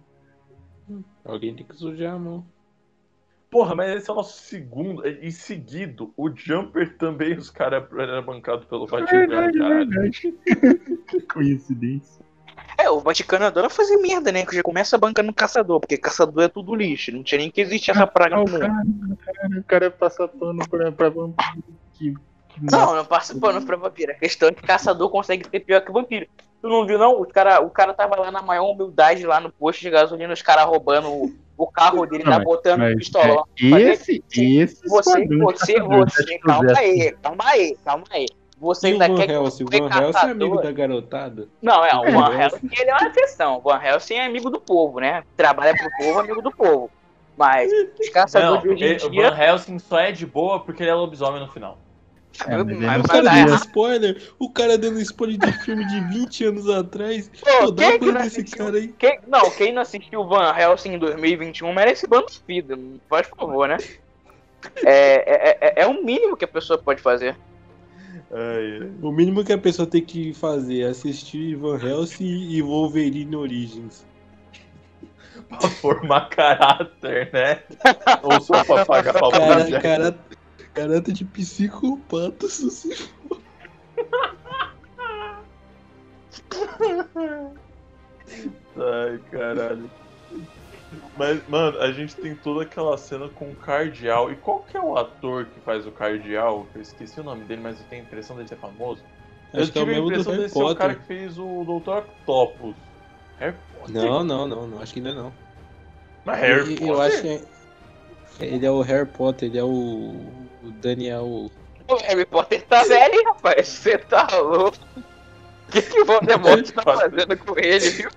Alguém 1.24 1.54
tem 1.54 1.64
que 1.64 1.74
sujar 1.74 2.14
a 2.14 2.18
mão. 2.18 2.46
Porra, 3.50 3.74
mas 3.74 3.96
esse 3.96 4.08
é 4.08 4.12
o 4.12 4.16
nosso 4.16 4.42
segundo. 4.42 5.06
E 5.06 5.30
seguido, 5.30 6.12
o 6.16 6.34
Jumper 6.34 6.96
também, 6.96 7.36
os 7.36 7.50
caras 7.50 7.84
eram 7.92 8.24
bancados 8.24 8.64
pelo 8.64 8.86
Vaticano, 8.86 9.28
caralho. 9.28 9.88
verdade. 9.90 10.34
Coincidência. 11.32 12.24
É, 12.82 12.90
o 12.90 12.98
Vaticano 13.00 13.44
adora 13.44 13.70
fazer 13.70 13.96
merda, 13.98 14.32
né? 14.32 14.44
Que 14.44 14.56
já 14.56 14.62
começa 14.62 14.98
bancando 14.98 15.32
caçador, 15.32 15.78
porque 15.78 15.96
caçador 15.96 16.42
é 16.44 16.48
tudo 16.48 16.74
lixo. 16.74 17.12
Não 17.12 17.22
tinha 17.22 17.38
nem 17.38 17.50
que 17.50 17.60
existir 17.60 17.92
essa 17.92 18.06
praga 18.06 18.34
Ah, 18.34 18.38
no 18.38 18.44
o 18.44 18.50
mundo. 18.50 18.60
cara, 18.60 19.60
o 19.60 19.64
cara, 19.64 19.90
passa 19.90 20.26
pano 20.26 20.68
pra, 20.68 20.90
pra 20.90 21.08
vampiro 21.08 21.62
que, 21.92 22.12
que 22.48 22.60
Não, 22.70 22.94
não 22.96 23.04
passa 23.04 23.38
pano 23.38 23.64
pra 23.64 23.76
vampiro. 23.76 24.12
A 24.12 24.16
questão 24.16 24.48
é 24.48 24.52
que 24.52 24.62
caçador 24.62 25.08
consegue 25.10 25.48
ser 25.48 25.60
pior 25.60 25.80
que 25.80 25.92
vampiro. 25.92 26.26
Tu 26.60 26.68
não 26.68 26.86
viu, 26.86 26.98
não? 26.98 27.20
O 27.20 27.26
cara, 27.26 27.60
o 27.60 27.70
cara 27.70 27.92
tava 27.94 28.16
lá 28.16 28.30
na 28.30 28.42
maior 28.42 28.70
humildade, 28.70 29.26
lá 29.26 29.40
no 29.40 29.50
posto 29.52 29.80
de 29.80 29.90
gasolina, 29.90 30.32
os 30.32 30.42
caras 30.42 30.64
roubando 30.64 31.08
o, 31.56 31.66
carro 31.66 32.06
dele, 32.06 32.24
Não, 32.24 32.32
tá 32.32 32.38
botando 32.40 32.80
mas, 32.80 32.94
pistolão. 32.96 33.44
é, 33.60 33.70
Fazer- 33.70 33.90
esse, 33.92 34.24
esse 34.32 34.88
Você, 34.88 35.26
você, 35.26 35.80
você, 35.80 36.24
que 36.24 36.38
calma 36.38 36.78
aí, 36.78 37.12
calma 37.22 37.44
aí, 37.46 37.76
calma 37.84 38.04
aí. 38.10 38.26
Você 38.62 38.88
E 38.88 38.90
o 38.90 38.92
ainda 38.92 39.08
Van 39.08 39.16
quer 39.16 39.26
que 39.26 39.32
Helsing? 39.32 39.64
O 39.64 39.66
Van 39.66 40.00
Helsing 40.00 40.26
é 40.26 40.30
amigo 40.30 40.62
da 40.62 40.70
garotada? 40.70 41.48
Não, 41.60 41.84
é, 41.84 41.90
o 41.98 42.12
Van 42.12 42.32
É. 42.32 42.44
Helsing 42.44 42.70
ele 42.78 42.90
é 42.90 42.94
uma 42.94 43.08
exceção. 43.08 43.56
O 43.58 43.60
Van 43.60 43.82
Helsing 43.82 44.14
é 44.14 44.24
amigo 44.26 44.48
do 44.50 44.60
povo, 44.60 45.00
né? 45.00 45.24
Trabalha 45.36 45.74
pro 45.76 45.90
povo, 45.98 46.20
amigo 46.20 46.40
do 46.40 46.52
povo. 46.52 46.88
Mas 47.36 47.72
os 48.00 48.08
caçadores 48.10 48.62
de 48.62 48.68
hoje 48.68 48.84
em 48.84 49.06
o 49.06 49.10
dia. 49.10 49.30
Van 49.30 49.36
Helsing 49.36 49.78
só 49.80 49.98
é 49.98 50.12
de 50.12 50.24
boa 50.24 50.60
porque 50.60 50.80
ele 50.84 50.90
é 50.90 50.94
lobisomem 50.94 51.40
no 51.40 51.48
final. 51.48 51.76
É, 52.46 52.56
mas 52.56 52.78
mas 52.78 53.04
O 53.04 53.08
cara 53.08 53.22
dando 53.24 53.54
spoiler, 53.56 54.22
o 54.38 54.48
cara 54.50 54.78
dando 54.78 55.00
spoiler 55.00 55.38
de 55.38 55.52
filme 55.64 55.84
de 55.86 56.00
20 56.00 56.44
anos 56.44 56.70
atrás. 56.70 57.28
Pô, 57.40 57.66
Pô, 57.66 57.70
dá 57.72 57.82
quem 57.82 57.92
que 57.92 57.98
coisa 57.98 58.14
não 58.14 58.22
desse 58.22 58.40
assistiu? 58.40 58.64
cara 58.64 58.76
aí. 58.76 58.88
Quem, 58.96 59.18
não, 59.26 59.50
quem 59.50 59.72
não 59.72 59.82
assistiu 59.82 60.24
Van 60.24 60.54
Helsing 60.56 60.92
em 60.94 60.98
2021 60.98 61.72
merece 61.74 62.06
BuzzFeed, 62.06 63.00
faz 63.10 63.26
favor, 63.26 63.66
né? 63.66 63.76
É, 64.84 65.50
é, 65.50 65.58
é, 65.60 65.82
é 65.82 65.86
o 65.88 66.04
mínimo 66.04 66.36
que 66.36 66.44
a 66.44 66.48
pessoa 66.48 66.78
pode 66.78 67.02
fazer. 67.02 67.36
Ai, 68.32 68.90
O 69.02 69.12
mínimo 69.12 69.44
que 69.44 69.52
a 69.52 69.58
pessoa 69.58 69.86
tem 69.86 70.02
que 70.02 70.32
fazer 70.32 70.80
é 70.80 70.86
assistir 70.88 71.54
Van 71.56 71.78
Helsing 71.78 72.48
e 72.50 72.62
Wolverine 72.62 73.36
Origins. 73.36 74.06
pra 75.48 75.68
formar 75.68 76.30
caráter, 76.30 77.30
né? 77.32 77.62
Ou 78.22 78.40
só 78.40 78.64
pra 78.64 78.86
pagar 78.86 79.12
pro 79.12 79.30
Cara, 79.30 79.80
cara, 79.80 80.18
caráter 80.72 81.12
de 81.12 81.24
psicopata, 81.26 82.48
se 82.48 83.10
Ai, 88.76 89.20
caralho. 89.30 89.90
Mas, 91.16 91.46
mano, 91.48 91.78
a 91.80 91.92
gente 91.92 92.16
tem 92.16 92.34
toda 92.34 92.62
aquela 92.64 92.96
cena 92.96 93.28
com 93.28 93.50
o 93.50 93.54
Cardial. 93.56 94.30
E 94.32 94.36
qual 94.36 94.60
que 94.60 94.76
é 94.76 94.80
o 94.80 94.96
ator 94.96 95.46
que 95.46 95.60
faz 95.60 95.86
o 95.86 95.90
Cardial? 95.92 96.66
Eu 96.74 96.80
esqueci 96.80 97.20
o 97.20 97.24
nome 97.24 97.44
dele, 97.44 97.60
mas 97.62 97.78
eu 97.78 97.86
tenho 97.86 98.02
a 98.02 98.04
impressão 98.06 98.36
dele 98.36 98.48
ser 98.48 98.56
famoso. 98.56 99.02
Acho 99.52 99.68
eu 99.68 99.72
que 99.72 99.78
é 99.78 99.82
o 99.82 99.84
tive 99.84 99.90
a 99.90 99.94
mesmo 99.94 100.08
do 100.08 100.12
impressão 100.12 100.32
dele 100.36 100.48
ser 100.48 100.62
o 100.62 100.74
cara 100.74 100.94
que 100.94 101.04
fez 101.04 101.38
o 101.38 101.64
Dr. 101.64 101.90
Octopus. 101.98 102.76
Harry 103.38 103.56
Potter? 103.78 103.94
Não, 103.94 104.24
não, 104.24 104.46
não, 104.46 104.66
não, 104.66 104.80
acho 104.80 104.92
que 104.92 105.00
ainda 105.00 105.14
não. 105.14 105.32
Mas 106.24 106.38
Harry 106.40 106.60
Eu- 106.60 106.66
Potter? 106.66 106.88
Eu 106.88 107.00
acho 107.00 107.22
que 107.22 107.28
é- 107.28 108.46
ele 108.46 108.66
é 108.66 108.70
o 108.70 108.80
Harry 108.80 109.06
Potter, 109.06 109.48
ele 109.48 109.58
é 109.58 109.64
o, 109.64 109.68
o 110.62 110.70
Daniel. 110.80 111.24
O 111.26 111.96
Harry 112.02 112.24
Potter 112.24 112.62
tá 112.66 112.84
velho, 112.84 113.24
rapaz. 113.24 113.68
Você 113.68 113.98
tá 113.98 114.26
louco? 114.38 114.78
O 114.96 115.72
que, 115.72 115.82
que 115.82 116.00
o 116.00 116.04
Voldemort 116.04 116.68
tá 116.72 116.82
fazendo 116.82 117.36
com 117.38 117.58
ele, 117.58 117.90
viu? 117.90 118.10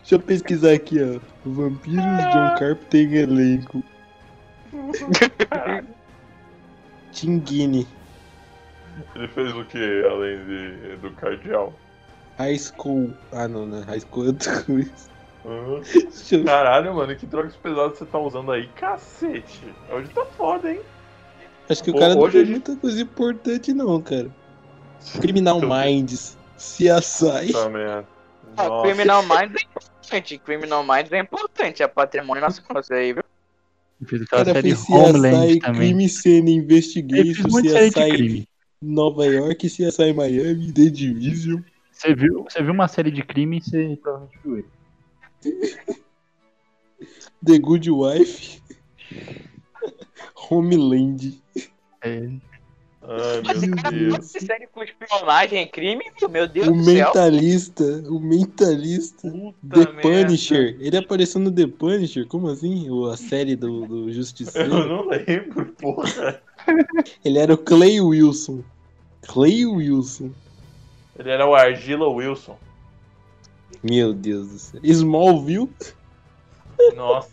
Deixa 0.00 0.14
eu 0.14 0.20
pesquisar 0.20 0.72
aqui, 0.72 0.98
ó. 1.02 1.20
Vampiros 1.44 2.04
John 2.04 2.54
Carp 2.58 2.82
tem 2.90 3.14
elenco. 3.14 3.82
Tinguini, 7.12 7.86
Ele 9.14 9.28
fez 9.28 9.54
o 9.54 9.64
que 9.64 9.78
além 10.10 10.44
de, 10.46 10.96
do 10.96 11.10
cardeal? 11.12 11.72
High 12.38 12.58
School. 12.58 13.12
Ah, 13.30 13.46
não, 13.46 13.66
né? 13.66 13.82
High 13.86 14.00
School 14.00 14.24
é 14.24 14.28
outra 14.28 14.62
coisa. 14.62 14.90
Deixa 15.82 16.36
eu- 16.36 16.44
Caralho, 16.44 16.94
mano, 16.94 17.14
que 17.14 17.26
drogas 17.26 17.54
pesadas 17.56 17.98
você 17.98 18.06
tá 18.06 18.18
usando 18.18 18.50
aí, 18.52 18.66
cacete. 18.68 19.62
Hoje 19.90 20.08
tá 20.10 20.24
foda, 20.24 20.70
hein? 20.72 20.80
Acho 21.68 21.82
que 21.84 21.90
o 21.90 21.98
cara 21.98 22.14
não 22.14 22.22
hoje 22.22 22.32
fez 22.32 22.44
a 22.44 22.46
gente- 22.46 22.66
muita 22.68 22.80
coisa 22.80 23.00
importante, 23.02 23.72
não, 23.74 24.00
cara. 24.00 24.30
Criminal 25.20 25.58
Então, 25.58 25.68
Minds, 25.68 26.38
CSI. 26.56 27.52
Tá 27.52 27.68
merda. 27.68 28.06
Ah, 28.56 28.68
Nossa. 28.68 28.82
Criminal 28.88 29.22
Minds 29.22 29.54
é 29.54 29.64
importante. 29.64 30.38
Criminal 30.38 30.84
Minds 30.84 31.12
é 31.12 31.18
importante. 31.18 31.82
É 31.82 31.88
patrimônio 31.88 32.40
nacional 32.40 32.80
isso 32.80 32.92
aí, 32.92 33.12
viu? 33.12 33.24
Fez 34.06 34.22
O 34.22 34.24
aquela 34.24 34.44
cara 34.44 34.62
série 34.62 34.74
Homeland 34.88 35.48
CSI, 35.48 35.60
também. 35.60 35.80
Crime 35.80 36.08
Scene 36.08 36.50
Ele 36.52 36.60
Investigation, 36.60 37.48
CSI 37.48 37.90
crime. 37.92 38.48
Nova 38.82 39.26
York, 39.26 39.68
CSI 39.68 40.12
Miami, 40.12 40.72
The 40.72 40.90
Division. 40.90 41.60
Você 41.92 42.14
viu, 42.14 42.42
você 42.42 42.62
viu 42.62 42.72
uma 42.72 42.88
série 42.88 43.12
de 43.12 43.22
crime 43.22 43.58
e 43.58 43.62
você 43.62 43.98
provavelmente 44.02 44.38
viu 44.42 44.58
ele. 44.58 44.68
The 47.44 47.58
Good 47.58 47.90
Wife. 47.90 48.60
Homeland. 50.50 51.40
É, 52.02 52.28
Ai, 53.04 53.56
Esse 53.56 53.66
meu 53.66 53.76
cara 53.82 53.96
Deus. 53.96 54.14
faz 54.32 54.44
série 54.46 54.66
com 54.68 54.82
espionagem 54.82 55.62
e 55.62 55.66
crime, 55.66 56.04
meu 56.30 56.46
Deus 56.46 56.68
O 56.68 56.72
do 56.72 56.84
céu. 56.84 56.94
Mentalista. 56.94 57.84
O 58.08 58.20
Mentalista. 58.20 59.28
Puta 59.28 59.56
The 59.68 59.92
merda. 59.92 60.00
Punisher. 60.02 60.76
Ele 60.80 60.96
apareceu 60.96 61.40
no 61.40 61.50
The 61.50 61.66
Punisher? 61.66 62.26
Como 62.28 62.48
assim? 62.48 62.88
O- 62.90 63.06
A 63.06 63.16
série 63.16 63.56
do, 63.56 63.86
do 63.86 64.08
Eu 64.08 64.12
Justiceiro. 64.12 64.86
não 64.86 65.08
lembro, 65.08 65.66
porra. 65.80 66.40
Ele 67.24 67.38
era 67.38 67.52
o 67.52 67.58
Clay 67.58 68.00
Wilson. 68.00 68.62
Clay 69.26 69.66
Wilson. 69.66 70.30
Ele 71.18 71.30
era 71.30 71.44
o 71.46 71.54
Argila 71.54 72.08
Wilson. 72.08 72.56
Meu 73.82 74.12
Deus 74.14 74.48
do 74.48 74.58
céu. 74.58 74.80
Smallville. 74.84 75.68
Nossa. 76.94 77.30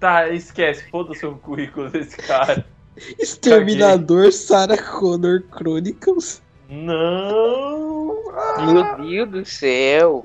Tá, 0.00 0.28
esquece. 0.28 0.88
Foda-se 0.90 1.24
o 1.24 1.36
currículo 1.36 1.88
desse 1.90 2.16
cara. 2.16 2.66
Exterminador 3.18 4.32
Sarah 4.32 4.82
Connor 4.82 5.42
Chronicles. 5.50 6.42
Não. 6.68 8.30
Ah, 8.30 8.96
Meu 8.98 9.26
Deus 9.26 9.30
do 9.30 9.44
céu. 9.44 10.24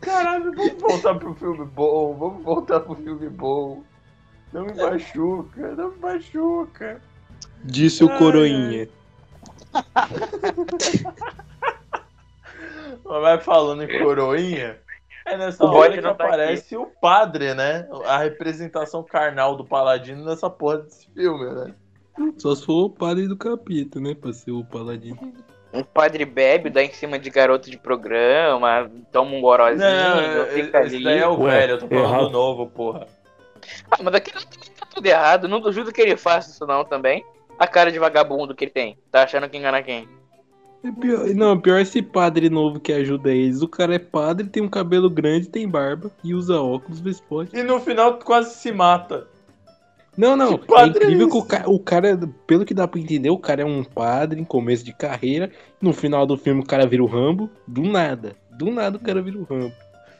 caralho, 0.00 0.52
vamos 0.54 0.80
voltar 0.80 1.14
pro 1.14 1.34
filme 1.34 1.64
bom. 1.66 2.16
Vamos 2.18 2.44
voltar 2.44 2.80
pro 2.80 2.94
filme 2.96 3.28
bom. 3.28 3.82
Não 4.52 4.66
me 4.66 4.74
machuca, 4.74 5.74
não 5.74 5.90
me 5.92 5.98
machuca. 5.98 7.00
Disse 7.64 8.04
o 8.04 8.10
Ai, 8.10 8.18
Coroinha. 8.18 8.88
Mas 13.04 13.20
Vai 13.20 13.40
falando 13.40 13.82
em 13.82 13.98
coroinha. 14.02 14.78
É 15.24 15.36
nessa 15.36 15.64
O 15.64 15.72
hora 15.72 15.92
que 15.92 16.00
não 16.00 16.14
tá 16.14 16.24
aparece 16.24 16.76
o 16.76 16.86
padre, 16.86 17.54
né? 17.54 17.88
A 18.06 18.18
representação 18.18 19.02
carnal 19.02 19.56
do 19.56 19.64
paladino 19.64 20.24
nessa 20.24 20.50
porra 20.50 20.78
desse 20.78 21.08
filme, 21.12 21.44
né? 21.54 21.74
Só 22.36 22.54
se 22.54 22.66
for 22.66 22.84
o 22.84 22.90
padre 22.90 23.26
do 23.28 23.36
capítulo, 23.36 24.04
né? 24.08 24.14
Pra 24.14 24.32
ser 24.32 24.50
o 24.50 24.64
paladino. 24.64 25.18
Um 25.72 25.82
padre 25.82 26.24
bebe, 26.26 26.68
dá 26.68 26.82
em 26.82 26.92
cima 26.92 27.18
de 27.18 27.30
garoto 27.30 27.70
de 27.70 27.78
programa, 27.78 28.90
toma 29.10 29.30
um 29.34 29.40
gorozinho, 29.40 29.80
Não, 29.80 30.46
fica 30.48 30.80
esse 30.82 30.96
ali. 30.96 31.04
daí 31.04 31.18
é 31.20 31.26
o 31.26 31.40
Ué, 31.40 31.50
velho, 31.60 31.72
eu 31.72 31.78
tô 31.78 31.88
falando 31.88 32.04
errado. 32.04 32.24
do 32.26 32.30
novo, 32.30 32.66
porra. 32.66 33.06
Ah, 33.90 33.96
mas 34.02 34.14
aquele 34.14 34.44
também 34.44 34.68
tá 34.78 34.86
tudo 34.92 35.06
errado. 35.06 35.48
Não 35.48 35.60
duvido 35.60 35.90
que 35.92 36.02
ele 36.02 36.16
faça 36.16 36.50
isso 36.50 36.66
não 36.66 36.84
também. 36.84 37.24
A 37.58 37.66
cara 37.66 37.90
de 37.90 37.98
vagabundo 37.98 38.54
que 38.54 38.64
ele 38.64 38.70
tem. 38.70 38.98
Tá 39.10 39.22
achando 39.22 39.48
que 39.48 39.56
engana 39.56 39.82
quem? 39.82 40.06
É 40.84 40.90
pior, 40.90 41.26
não, 41.34 41.60
pior 41.60 41.78
é 41.78 41.82
esse 41.82 42.02
padre 42.02 42.50
novo 42.50 42.80
que 42.80 42.92
ajuda 42.92 43.32
eles. 43.32 43.62
O 43.62 43.68
cara 43.68 43.94
é 43.94 43.98
padre, 43.98 44.48
tem 44.48 44.62
um 44.62 44.68
cabelo 44.68 45.08
grande, 45.08 45.48
tem 45.48 45.68
barba 45.68 46.10
e 46.24 46.34
usa 46.34 46.60
óculos, 46.60 47.00
vê 47.00 47.12
se 47.12 47.22
pode. 47.22 47.56
E 47.56 47.62
no 47.62 47.78
final 47.80 48.18
quase 48.18 48.56
se 48.56 48.72
mata. 48.72 49.28
Não, 50.16 50.36
não. 50.36 50.58
Que 50.58 50.74
É 50.74 50.82
é 50.82 50.86
incrível 50.86 51.28
que 51.28 51.36
o 51.36 51.42
cara, 51.42 51.70
o 51.70 51.78
cara, 51.78 52.20
pelo 52.46 52.64
que 52.64 52.74
dá 52.74 52.86
pra 52.86 53.00
entender, 53.00 53.30
o 53.30 53.38
cara 53.38 53.62
é 53.62 53.64
um 53.64 53.82
padre 53.82 54.40
em 54.40 54.44
começo 54.44 54.84
de 54.84 54.92
carreira. 54.92 55.50
No 55.80 55.92
final 55.92 56.26
do 56.26 56.36
filme, 56.36 56.60
o 56.60 56.66
cara 56.66 56.86
vira 56.86 57.02
o 57.02 57.06
Rambo. 57.06 57.48
Do 57.66 57.82
nada. 57.82 58.36
Do 58.50 58.70
nada 58.70 58.96
o 58.96 59.00
cara 59.00 59.22
vira 59.22 59.38
o 59.38 59.44
Rambo. 59.44 59.72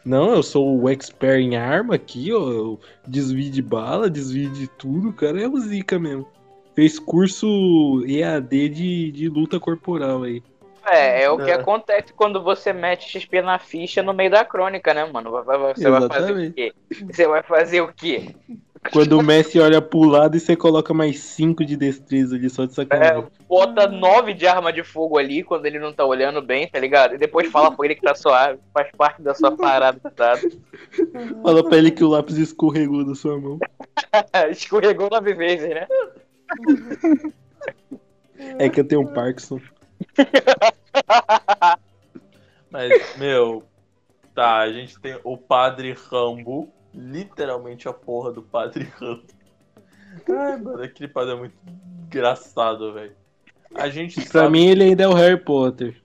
Não, 0.04 0.34
eu 0.34 0.42
sou 0.42 0.80
o 0.80 0.88
expert 0.88 1.40
em 1.40 1.56
arma 1.56 1.94
aqui, 1.94 2.32
ó. 2.32 2.50
Eu 2.50 2.80
desvio 3.06 3.50
de 3.50 3.62
bala, 3.62 4.08
desvio 4.08 4.50
de 4.50 4.66
tudo. 4.66 5.10
O 5.10 5.12
cara 5.12 5.40
é 5.40 5.48
o 5.48 5.58
Zika 5.60 5.98
mesmo. 5.98 6.26
Fez 6.74 6.98
curso 6.98 8.02
EAD 8.06 8.68
de, 8.70 9.12
de 9.12 9.28
luta 9.28 9.60
corporal 9.60 10.22
aí. 10.22 10.42
É, 10.84 11.22
é 11.24 11.30
o 11.30 11.36
que 11.38 11.50
É. 11.50 11.54
acontece 11.54 12.12
quando 12.12 12.42
você 12.42 12.72
mete 12.72 13.08
XP 13.08 13.40
na 13.40 13.58
ficha 13.58 14.02
no 14.02 14.12
meio 14.12 14.30
da 14.30 14.44
crônica, 14.44 14.92
né, 14.92 15.04
mano? 15.04 15.30
Você 15.30 15.44
vai 15.44 15.74
fazer 15.74 15.88
o 15.88 15.96
Exatamente. 15.96 16.54
quê? 16.54 16.74
Você 17.10 17.26
vai 17.26 17.42
fazer 17.42 17.80
o 17.80 17.92
quê? 17.92 18.34
Quando 18.90 19.12
o 19.12 19.22
Messi 19.22 19.60
olha 19.60 19.80
pro 19.80 20.00
lado 20.00 20.36
e 20.36 20.40
você 20.40 20.56
coloca 20.56 20.92
mais 20.92 21.20
5 21.20 21.64
de 21.64 21.76
destreza 21.76 22.34
ali 22.34 22.50
só 22.50 22.64
de 22.64 22.72
É, 22.72 22.74
sacanagem. 22.74 23.26
bota 23.48 23.86
nove 23.86 24.34
de 24.34 24.44
arma 24.44 24.72
de 24.72 24.82
fogo 24.82 25.18
ali 25.18 25.44
quando 25.44 25.66
ele 25.66 25.78
não 25.78 25.92
tá 25.92 26.04
olhando 26.04 26.42
bem, 26.42 26.66
tá 26.66 26.80
ligado? 26.80 27.14
E 27.14 27.18
depois 27.18 27.48
fala 27.48 27.70
pra 27.70 27.86
ele 27.86 27.94
que 27.94 28.02
tá 28.02 28.14
suave. 28.14 28.58
Faz 28.74 28.90
parte 28.98 29.22
da 29.22 29.34
sua 29.34 29.52
parada, 29.56 30.00
tá? 30.16 30.36
Fala 31.44 31.62
pra 31.62 31.78
ele 31.78 31.92
que 31.92 32.02
o 32.02 32.08
lápis 32.08 32.36
escorregou 32.36 33.04
da 33.06 33.14
sua 33.14 33.38
mão. 33.38 33.60
Escorregou 34.50 35.08
nove 35.08 35.32
vezes, 35.32 35.68
né? 35.70 35.86
É 38.58 38.68
que 38.68 38.80
eu 38.80 38.84
tenho 38.84 39.02
um 39.02 39.06
Parkinson. 39.06 39.60
Mas, 42.70 43.16
meu, 43.18 43.64
tá, 44.34 44.58
a 44.58 44.72
gente 44.72 44.98
tem 45.00 45.18
o 45.24 45.36
padre 45.36 45.92
Rambo. 46.10 46.72
Literalmente 46.94 47.88
a 47.88 47.92
porra 47.92 48.30
do 48.32 48.42
padre 48.42 48.84
Rambo. 49.00 49.22
Ai, 50.28 50.56
mano, 50.58 50.82
aquele 50.82 51.08
padre 51.08 51.32
é 51.32 51.36
muito 51.36 51.54
engraçado, 52.06 52.92
velho. 52.92 53.16
A 53.74 53.88
gente 53.88 54.16
Pra 54.28 54.42
sabe- 54.42 54.52
mim 54.52 54.66
ele 54.66 54.84
ainda 54.84 55.04
é 55.04 55.08
o 55.08 55.14
Harry 55.14 55.38
Potter. 55.42 55.96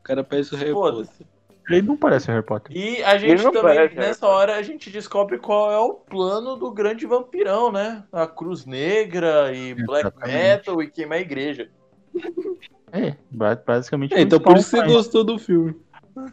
O 0.00 0.02
cara 0.02 0.22
parece 0.22 0.54
o 0.54 0.58
Harry 0.58 0.72
Potter. 0.72 1.06
Foda-se. 1.06 1.26
Ele 1.70 1.80
não 1.80 1.96
parece 1.96 2.28
o 2.28 2.32
Harry 2.32 2.44
Potter. 2.44 2.76
E 2.76 3.02
a 3.02 3.14
Ele 3.14 3.28
gente 3.30 3.42
não 3.42 3.52
também, 3.52 3.74
parece, 3.74 3.94
né? 3.94 4.00
nessa 4.08 4.26
hora, 4.26 4.54
a 4.56 4.62
gente 4.62 4.90
descobre 4.90 5.38
qual 5.38 5.72
é 5.72 5.78
o 5.78 5.94
plano 5.94 6.56
do 6.56 6.70
grande 6.70 7.06
vampirão, 7.06 7.72
né? 7.72 8.04
A 8.12 8.26
Cruz 8.26 8.66
Negra 8.66 9.50
e 9.54 9.72
Black 9.72 10.06
Exatamente. 10.08 10.36
Metal 10.36 10.82
e 10.82 10.90
queimar 10.90 11.16
a 11.16 11.22
igreja. 11.22 11.70
É, 12.92 13.14
ba- 13.30 13.56
basicamente. 13.56 14.14
É, 14.14 14.20
então 14.20 14.38
por 14.40 14.56
isso 14.56 14.70
você 14.70 14.82
gostou 14.86 15.24
do 15.24 15.38
filme. 15.38 15.74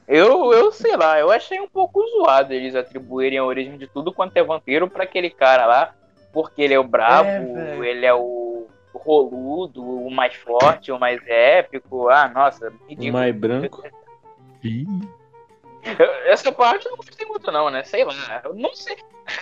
Eu, 0.08 0.54
eu 0.54 0.72
sei 0.72 0.96
lá, 0.96 1.20
eu 1.20 1.32
achei 1.32 1.60
um 1.60 1.68
pouco 1.68 2.06
zoado 2.08 2.54
eles 2.54 2.76
atribuírem 2.76 3.40
a 3.40 3.44
origem 3.44 3.78
de 3.78 3.88
tudo 3.88 4.14
quanto 4.14 4.38
é 4.38 4.44
vampiro 4.44 4.88
pra 4.88 5.04
aquele 5.06 5.30
cara 5.32 5.66
lá, 5.66 5.96
porque 6.32 6.62
ele 6.62 6.74
é 6.76 6.80
o 6.80 6.84
brabo, 6.84 7.30
É, 7.58 7.90
ele 7.90 8.06
é 8.06 8.14
o 8.14 8.68
roludo, 8.94 9.82
o 9.84 10.12
mais 10.12 10.36
forte, 10.36 10.92
o 10.92 11.00
mais 11.00 11.20
épico. 11.28 12.10
Ah, 12.10 12.28
nossa, 12.28 12.72
O 13.10 13.12
mais 13.12 13.36
branco. 13.36 13.84
Essa 16.26 16.52
parte 16.52 16.86
eu 16.86 16.92
não 16.92 16.98
gostei 16.98 17.26
muito, 17.26 17.52
não, 17.52 17.70
né? 17.72 17.84
Sei 17.84 18.04
lá. 18.04 18.42
Eu 18.44 18.54
não 18.54 18.74
sei. 18.76 18.96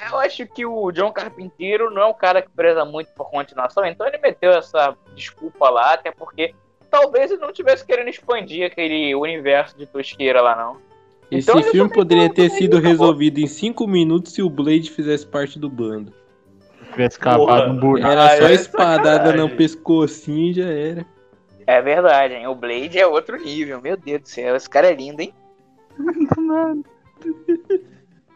Eu 0.09 0.19
acho 0.19 0.45
que 0.47 0.65
o 0.65 0.89
John 0.91 1.11
Carpinteiro 1.11 1.89
não 1.91 2.01
é 2.01 2.05
um 2.05 2.13
cara 2.13 2.41
que 2.41 2.49
preza 2.49 2.85
muito 2.85 3.11
por 3.13 3.29
continuação, 3.29 3.85
então 3.85 4.07
ele 4.07 4.17
meteu 4.19 4.51
essa 4.51 4.95
desculpa 5.15 5.69
lá, 5.69 5.93
até 5.93 6.11
porque 6.11 6.53
talvez 6.89 7.31
ele 7.31 7.41
não 7.41 7.51
tivesse 7.53 7.85
querendo 7.85 8.09
expandir 8.09 8.65
aquele 8.65 9.13
universo 9.15 9.77
de 9.77 9.85
tosqueira 9.85 10.41
lá, 10.41 10.55
não. 10.55 10.77
Esse 11.31 11.49
Então 11.51 11.61
filme 11.63 11.91
poderia 11.91 12.29
ter 12.29 12.49
sido 12.49 12.77
acabou. 12.77 12.91
resolvido 12.91 13.39
em 13.39 13.47
5 13.47 13.85
minutos 13.87 14.33
se 14.33 14.41
o 14.41 14.49
Blade 14.49 14.89
fizesse 14.89 15.25
parte 15.27 15.59
do 15.59 15.69
bando. 15.69 16.11
se 16.85 16.91
tivesse 16.91 17.19
cavado 17.19 17.71
um 17.71 17.77
buraco. 17.77 18.07
Era 18.11 18.25
Ah, 18.25 18.37
só 18.37 18.47
é 18.47 18.53
espadada 18.53 19.33
no 19.33 19.49
pescocinho 19.49 20.47
e 20.49 20.53
já 20.53 20.65
era. 20.69 21.05
É 21.67 21.79
verdade, 21.83 22.33
hein? 22.33 22.47
O 22.47 22.55
Blade 22.55 22.97
é 22.97 23.05
outro 23.05 23.37
nível, 23.37 23.79
meu 23.79 23.95
Deus 23.95 24.21
do 24.23 24.27
céu. 24.27 24.55
Esse 24.55 24.67
cara 24.67 24.87
é 24.87 24.95
lindo, 24.95 25.21
hein? 25.21 25.31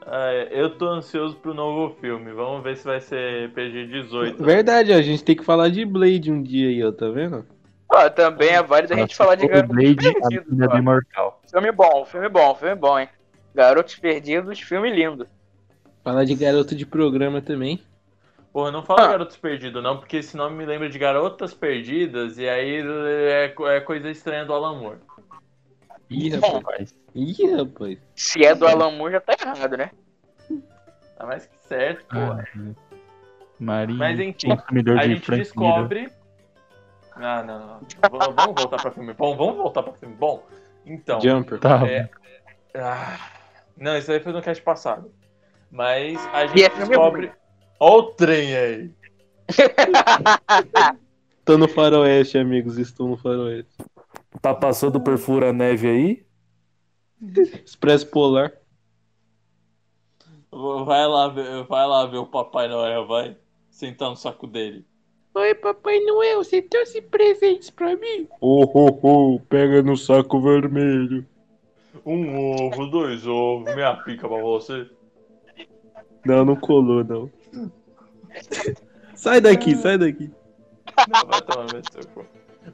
Ah, 0.06 0.34
eu 0.52 0.70
tô 0.78 0.86
ansioso 0.89 1.36
pro 1.38 1.54
novo 1.54 1.96
filme. 2.02 2.34
Vamos 2.34 2.62
ver 2.62 2.76
se 2.76 2.84
vai 2.84 3.00
ser 3.00 3.50
PG-18. 3.54 4.36
Verdade, 4.44 4.92
ó, 4.92 4.96
a 4.98 5.02
gente 5.02 5.24
tem 5.24 5.34
que 5.36 5.46
falar 5.46 5.70
de 5.70 5.86
Blade 5.86 6.30
um 6.30 6.44
dia 6.44 6.68
aí, 6.68 6.84
ó, 6.84 6.92
tá 6.92 7.10
vendo? 7.10 7.46
Ó, 7.96 8.10
também 8.10 8.50
é 8.50 8.64
válido 8.64 8.94
a 8.94 8.98
gente 8.98 9.16
falar 9.16 9.36
de 9.36 9.46
o 9.46 9.50
garoto 9.50 9.74
Blade, 9.74 10.08
a 10.08 10.14
perdido, 10.14 10.46
menina 10.50 10.66
ó. 10.66 10.70
do 10.70 10.78
Imortal. 10.78 11.42
Filme 11.50 11.72
bom, 11.72 12.06
filme 12.06 12.30
bom, 12.30 12.56
filme 12.56 12.76
bom, 12.76 13.00
hein? 13.00 13.10
Garotos 13.54 13.96
Perdidos, 13.96 14.60
filme 14.60 14.90
lindo. 14.90 15.28
Fala 16.04 16.26
de 16.26 16.34
garoto 16.34 16.76
de 16.76 16.86
programa 16.88 17.40
também. 17.42 17.82
Porra, 18.52 18.72
não 18.72 18.84
fala 18.84 19.04
Ah. 19.04 19.08
Garotos 19.10 19.38
Perdidos, 19.38 19.82
não, 19.84 19.98
porque 19.98 20.18
esse 20.18 20.36
nome 20.36 20.56
me 20.58 20.66
lembra 20.66 20.90
de 20.90 20.98
Garotas 20.98 21.54
Perdidas, 21.54 22.38
e 22.40 22.50
aí 22.50 22.82
é, 22.82 23.54
é 23.76 23.80
coisa 23.82 24.10
estranha 24.10 24.44
do 24.46 24.54
Alan 24.54 24.80
Moore. 24.80 25.00
Ih, 26.10 26.38
Bom, 26.38 26.54
rapaz. 26.54 26.96
Ih, 27.16 27.56
rapaz. 27.56 27.98
se 28.16 28.44
é 28.44 28.56
do 28.56 28.68
Alan 28.68 28.92
Moore, 28.92 29.14
já 29.14 29.22
tá 29.22 29.36
errado, 29.40 29.78
né? 29.78 29.92
Tá 31.18 31.26
mais 31.28 31.46
que 31.46 31.58
certo, 31.68 32.06
porra. 32.08 32.48
Ah, 32.56 32.74
Maria, 33.60 33.96
Mas 33.96 34.20
enfim, 34.20 34.52
a 34.52 34.56
de 34.56 35.08
gente 35.08 35.26
Frank 35.26 35.52
Miller. 35.58 36.12
Ah, 37.15 37.43
não, 37.43 37.60
não. 37.67 37.80
V- 37.80 38.34
vamos 38.36 38.56
voltar 38.62 38.82
pra 38.82 38.91
filme 38.91 39.13
bom, 39.13 39.36
vamos 39.36 39.58
voltar 39.58 39.84
pra 39.84 39.93
filme 39.93 40.15
bom. 40.15 40.45
Então. 40.86 41.21
Jumper. 41.21 41.60
Tá, 41.60 41.88
É- 41.88 42.10
Ah, 42.76 43.17
não, 43.78 43.97
isso 43.97 44.12
aí 44.12 44.19
foi 44.19 44.34
no 44.34 44.41
cast 44.41 44.63
passado. 44.63 45.12
Mas 45.71 46.19
a 46.34 46.47
gente 46.47 46.63
é 46.63 46.69
descobre. 46.69 47.32
Ó 47.80 47.97
o 47.99 48.04
trem 48.13 48.56
aí. 48.56 48.91
Tô 51.45 51.58
no 51.58 51.67
faroeste, 51.67 52.38
amigos. 52.38 52.78
Estou 52.78 53.08
no 53.10 53.17
faroeste. 53.17 53.73
Tá 54.41 54.54
passando 54.54 54.99
perfura 55.02 55.52
neve 55.54 55.88
aí? 55.89 56.26
Expresso 57.65 58.08
Polar. 58.08 58.52
Vai 60.86 61.08
lá 61.08 61.28
ver, 61.30 61.63
vai 61.63 61.88
lá 61.88 62.06
ver 62.06 62.17
o 62.17 62.28
Papai 62.28 62.67
Noel, 62.67 63.08
vai. 63.08 63.36
Sentar 63.69 64.10
no 64.10 64.15
saco 64.15 64.45
dele. 64.45 64.86
Oi, 65.36 65.56
Papai 65.56 66.00
Noel, 66.02 66.43
você 66.43 66.62
trouxe 66.62 67.02
presentes 67.02 67.72
pra 67.72 67.96
mim? 67.96 68.28
Oh, 68.39 68.69
oh, 68.72 69.00
oh, 69.02 69.39
pega 69.39 69.82
no 69.82 69.98
saco 69.98 70.39
vermelho. 70.39 71.26
Um 72.06 72.67
ovo, 72.67 72.86
dois 72.86 73.26
ovos, 73.26 73.74
minha 73.74 73.96
pica 73.96 74.28
pra 74.28 74.38
você. 74.38 74.88
Não, 76.24 76.46
não 76.46 76.56
colou, 76.56 77.04
não. 77.04 77.32
sai 79.15 79.41
daqui, 79.41 79.76
sai 79.76 79.98
daqui. 79.98 80.30
Não, 81.10 81.28
vai 81.28 81.41
tomar 81.41 81.63
no 81.63 81.82
seu 81.91 82.08
cu. 82.13 82.28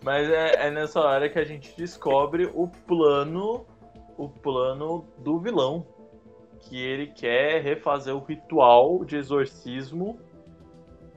Mas 0.04 0.30
é, 0.30 0.68
é 0.68 0.70
nessa 0.70 1.00
hora 1.00 1.30
que 1.30 1.40
a 1.40 1.46
gente 1.46 1.74
descobre 1.78 2.50
o 2.54 2.68
plano. 2.68 3.66
O 4.18 4.28
plano 4.28 5.06
do 5.20 5.40
vilão. 5.40 5.88
Que 6.60 6.78
ele 6.78 7.08
quer 7.08 7.62
refazer 7.62 8.14
o 8.14 8.20
ritual 8.20 9.06
de 9.06 9.16
exorcismo 9.16 10.20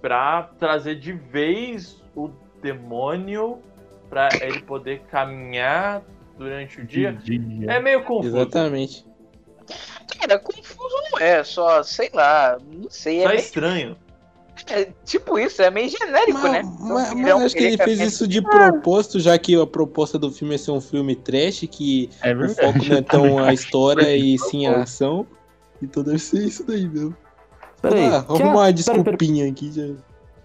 pra 0.03 0.43
trazer 0.59 0.97
de 0.97 1.13
vez 1.13 2.03
o 2.15 2.29
demônio 2.61 3.61
pra 4.11 4.29
ele 4.43 4.61
poder 4.61 5.01
caminhar 5.11 6.03
durante 6.37 6.81
o 6.81 6.85
dia. 6.85 7.13
dia. 7.13 7.39
É 7.71 7.81
meio 7.81 8.03
confuso. 8.05 8.37
Exatamente. 8.37 9.07
Cara, 10.21 10.39
confuso 10.39 10.95
não 11.13 11.19
é, 11.21 11.43
só, 11.45 11.83
sei 11.83 12.11
lá, 12.13 12.59
não 12.75 12.91
sei. 12.91 13.21
É, 13.21 13.23
Tá 13.23 13.29
meio- 13.31 13.41
estranho. 13.41 13.97
é 14.69 14.89
tipo 15.05 15.39
isso, 15.39 15.63
é 15.63 15.71
meio 15.71 15.89
genérico, 15.89 16.39
Mas, 16.41 16.53
né? 16.53 16.63
mas- 16.81 17.13
Então, 17.13 17.39
mas 17.39 17.47
acho 17.47 17.55
que 17.57 17.65
ele 17.65 17.79
fez 17.79 18.01
isso 18.01 18.29
de 18.29 18.43
propósito, 18.43 19.19
já 19.19 19.39
que 19.39 19.55
a 19.59 19.67
proposta 19.67 20.19
do 20.19 20.31
filme 20.31 20.57
é 20.57 20.59
ser 20.59 20.73
um 20.73 20.81
filme 20.81 21.17
trash, 21.17 21.67
que 21.71 22.11
É 22.23 22.35
o 22.35 22.49
foco 22.51 22.85
não 22.85 22.97
é 22.97 23.03
tão 23.03 23.39
a 23.39 23.53
história 23.55 24.15
e 24.17 24.39
sim 24.39 24.67
a 24.67 24.83
ação. 24.83 25.27
Então 25.81 26.03
deve 26.03 26.19
ser 26.19 26.45
isso 26.47 26.65
daí 26.67 26.87
mesmo. 26.89 27.17
Peraí. 27.83 28.07
ah, 28.07 28.23
que, 28.23 28.43
uma 28.43 28.67
a- 28.67 28.71
desculpinha 28.71 29.49
aqui 29.51 29.71
já. 29.73 29.89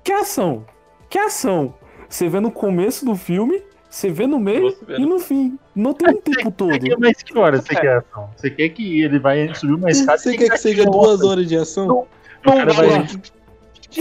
que 0.04 0.12
ação? 0.12 0.66
Que 1.10 1.18
ação? 1.20 1.74
Você 2.10 2.28
vê 2.28 2.40
no 2.40 2.50
começo 2.52 3.06
do 3.06 3.16
filme, 3.16 3.62
você 3.90 4.10
vê 4.10 4.26
no 4.28 4.40
meio 4.40 4.76
e 4.90 5.06
no- 5.06 5.20
fim. 5.20 5.58
Não 5.76 5.94
tem 5.94 6.10
um 6.10 6.22
tempo 6.22 6.52
todo. 6.52 6.72
Você 6.72 6.80
quer 6.80 6.98
mais 6.98 7.22
que 7.24 7.38
hora 7.38 7.62
você 7.62 7.76
quer 7.76 7.98
ação? 7.98 8.30
Você 8.36 8.50
quer 8.50 8.70
que 8.70 9.02
ele 9.02 9.20
vai 9.20 9.54
subir 9.54 9.74
uma 9.76 9.90
escada 9.92 10.18
Você 10.18 10.36
quer 10.36 10.50
que 10.50 10.58
seja 10.58 10.84
duas 10.86 11.22
horas 11.22 11.48
de 11.48 11.56
ação? 11.56 12.08
O 12.46 12.52
cara 12.52 12.74
vai. 12.74 13.08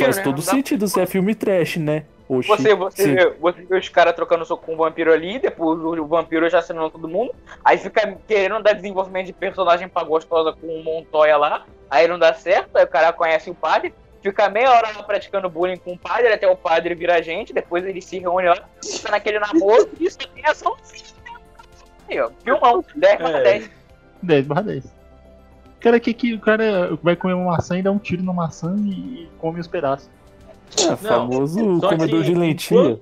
Faz 0.00 0.18
todo 0.18 0.36
Não 0.36 0.42
sentido 0.42 0.88
se 0.88 1.00
é 1.00 1.06
filme 1.06 1.34
trash, 1.34 1.76
né? 1.76 2.04
Oxi. 2.28 2.48
Você, 2.48 2.74
você, 2.74 3.02
Sim. 3.02 3.14
vê, 3.14 3.30
você 3.30 3.62
vê 3.62 3.78
os 3.78 3.88
caras 3.88 4.14
trocando 4.14 4.44
soco 4.44 4.66
com 4.66 4.74
o 4.74 4.76
vampiro 4.76 5.12
ali, 5.12 5.38
depois 5.38 5.78
o, 5.78 6.06
vampiro 6.06 6.48
já 6.50 6.58
assinando 6.58 6.90
todo 6.90 7.08
mundo, 7.08 7.32
aí 7.64 7.78
fica 7.78 8.16
querendo 8.26 8.62
dar 8.62 8.72
desenvolvimento 8.72 9.26
de 9.26 9.32
personagem 9.32 9.88
pra 9.88 10.02
gostosa 10.02 10.52
com 10.52 10.66
o 10.66 10.82
Montoya 10.82 11.36
lá, 11.36 11.64
aí 11.88 12.08
não 12.08 12.18
dá 12.18 12.34
certo, 12.34 12.76
aí 12.76 12.84
o 12.84 12.88
cara 12.88 13.12
conhece 13.12 13.48
o 13.48 13.54
padre, 13.54 13.94
fica 14.20 14.48
meia 14.48 14.72
hora 14.72 14.88
lá 14.96 15.02
praticando 15.04 15.48
bullying 15.48 15.76
com 15.76 15.92
o 15.92 15.98
padre, 15.98 16.32
até 16.32 16.48
o 16.48 16.56
padre 16.56 16.96
vira 16.96 17.22
gente, 17.22 17.52
depois 17.52 17.84
ele 17.84 18.02
se 18.02 18.18
reúne 18.18 18.48
lá, 18.48 18.58
fica 18.84 19.10
naquele 19.10 19.38
namoro, 19.38 19.88
e 20.00 20.06
isso 20.06 20.18
tem 20.18 20.44
ação 20.44 20.76
aí, 22.08 22.20
ó. 22.20 22.30
Filmão, 22.42 22.84
10 22.94 23.16
para 23.16 23.38
É. 23.38 23.42
10. 23.42 23.70
10 24.22 24.46
barra 24.46 24.62
10. 24.62 24.84
O 24.84 24.90
cara 25.80 26.00
quer 26.00 26.14
que 26.14 26.34
o 26.34 26.40
cara 26.40 26.96
vai 27.02 27.14
comer 27.14 27.34
uma 27.34 27.52
maçã 27.52 27.78
e 27.78 27.82
dá 27.82 27.90
um 27.92 27.98
tiro 27.98 28.22
na 28.22 28.32
maçã 28.32 28.74
e 28.78 29.28
come 29.38 29.60
os 29.60 29.68
pedaços. 29.68 30.10
É, 30.78 30.96
famoso 30.96 31.80
só 31.80 31.90
comedor 31.90 32.22
que 32.22 32.30
de 32.30 32.34
lentilha. 32.34 33.00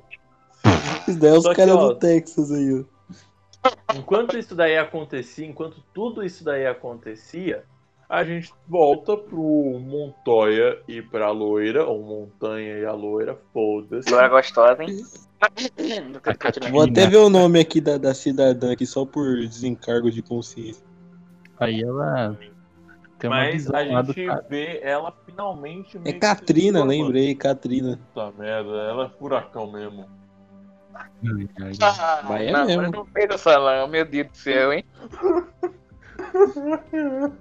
Isso 1.07 1.19
daí 1.19 1.31
é 1.31 1.39
os 1.39 1.49
caras 1.49 1.79
do 1.79 1.95
Texas 1.97 2.51
aí, 2.53 2.81
ó. 2.81 2.95
Enquanto 3.95 4.39
isso 4.39 4.55
daí 4.55 4.77
acontecia, 4.77 5.47
enquanto 5.47 5.83
tudo 5.93 6.25
isso 6.25 6.45
daí 6.45 6.67
acontecia, 6.67 7.65
a 8.09 8.23
gente 8.23 8.53
volta 8.69 9.17
pro 9.17 9.79
Montoya 9.81 10.79
e 10.87 11.01
pra 11.01 11.31
loira, 11.31 11.87
ou 11.87 12.03
Montanha 12.03 12.79
e 12.79 12.85
a 12.85 12.93
loira, 12.93 13.39
foda-se. 13.53 14.11
Loura 14.11 14.29
gostosa, 14.29 14.83
hein? 14.83 15.03
Vou 16.71 16.83
até 16.83 17.07
ver 17.07 17.17
o 17.17 17.29
nome 17.29 17.61
aqui 17.61 17.81
da, 17.81 17.99
da 17.99 18.15
cidadã 18.15 18.73
aqui, 18.73 18.87
só 18.87 19.05
por 19.05 19.37
desencargo 19.41 20.11
de 20.11 20.23
consciência. 20.23 20.85
Aí 21.59 21.83
ela 21.83 22.37
tem 23.25 23.31
uma 23.31 23.37
Mas 23.39 23.55
visão 23.55 23.97
a 23.97 24.03
do 24.03 24.13
gente 24.13 24.27
cara. 24.27 24.47
vê 24.49 24.81
ela 24.83 25.13
finalmente. 25.25 25.99
É 26.05 26.13
que 26.13 26.19
Katrina, 26.19 26.85
lembrei, 26.85 27.35
Katrina. 27.35 27.99
Puta 28.13 28.33
merda, 28.39 28.71
ela 28.71 29.07
é 29.07 29.19
furacão 29.19 29.73
mesmo. 29.73 30.07
Ah, 30.95 31.07
Mas 31.23 32.41
é 32.43 32.53
não, 32.53 32.67
mesmo. 32.67 32.83
mas 32.83 32.93
não 32.93 33.05
fez 33.07 33.35
o 33.35 33.39
salão, 33.39 33.89
meu 33.89 34.05
Deus 34.05 34.29
do 34.29 34.37
céu, 34.37 34.73
hein? 34.73 34.85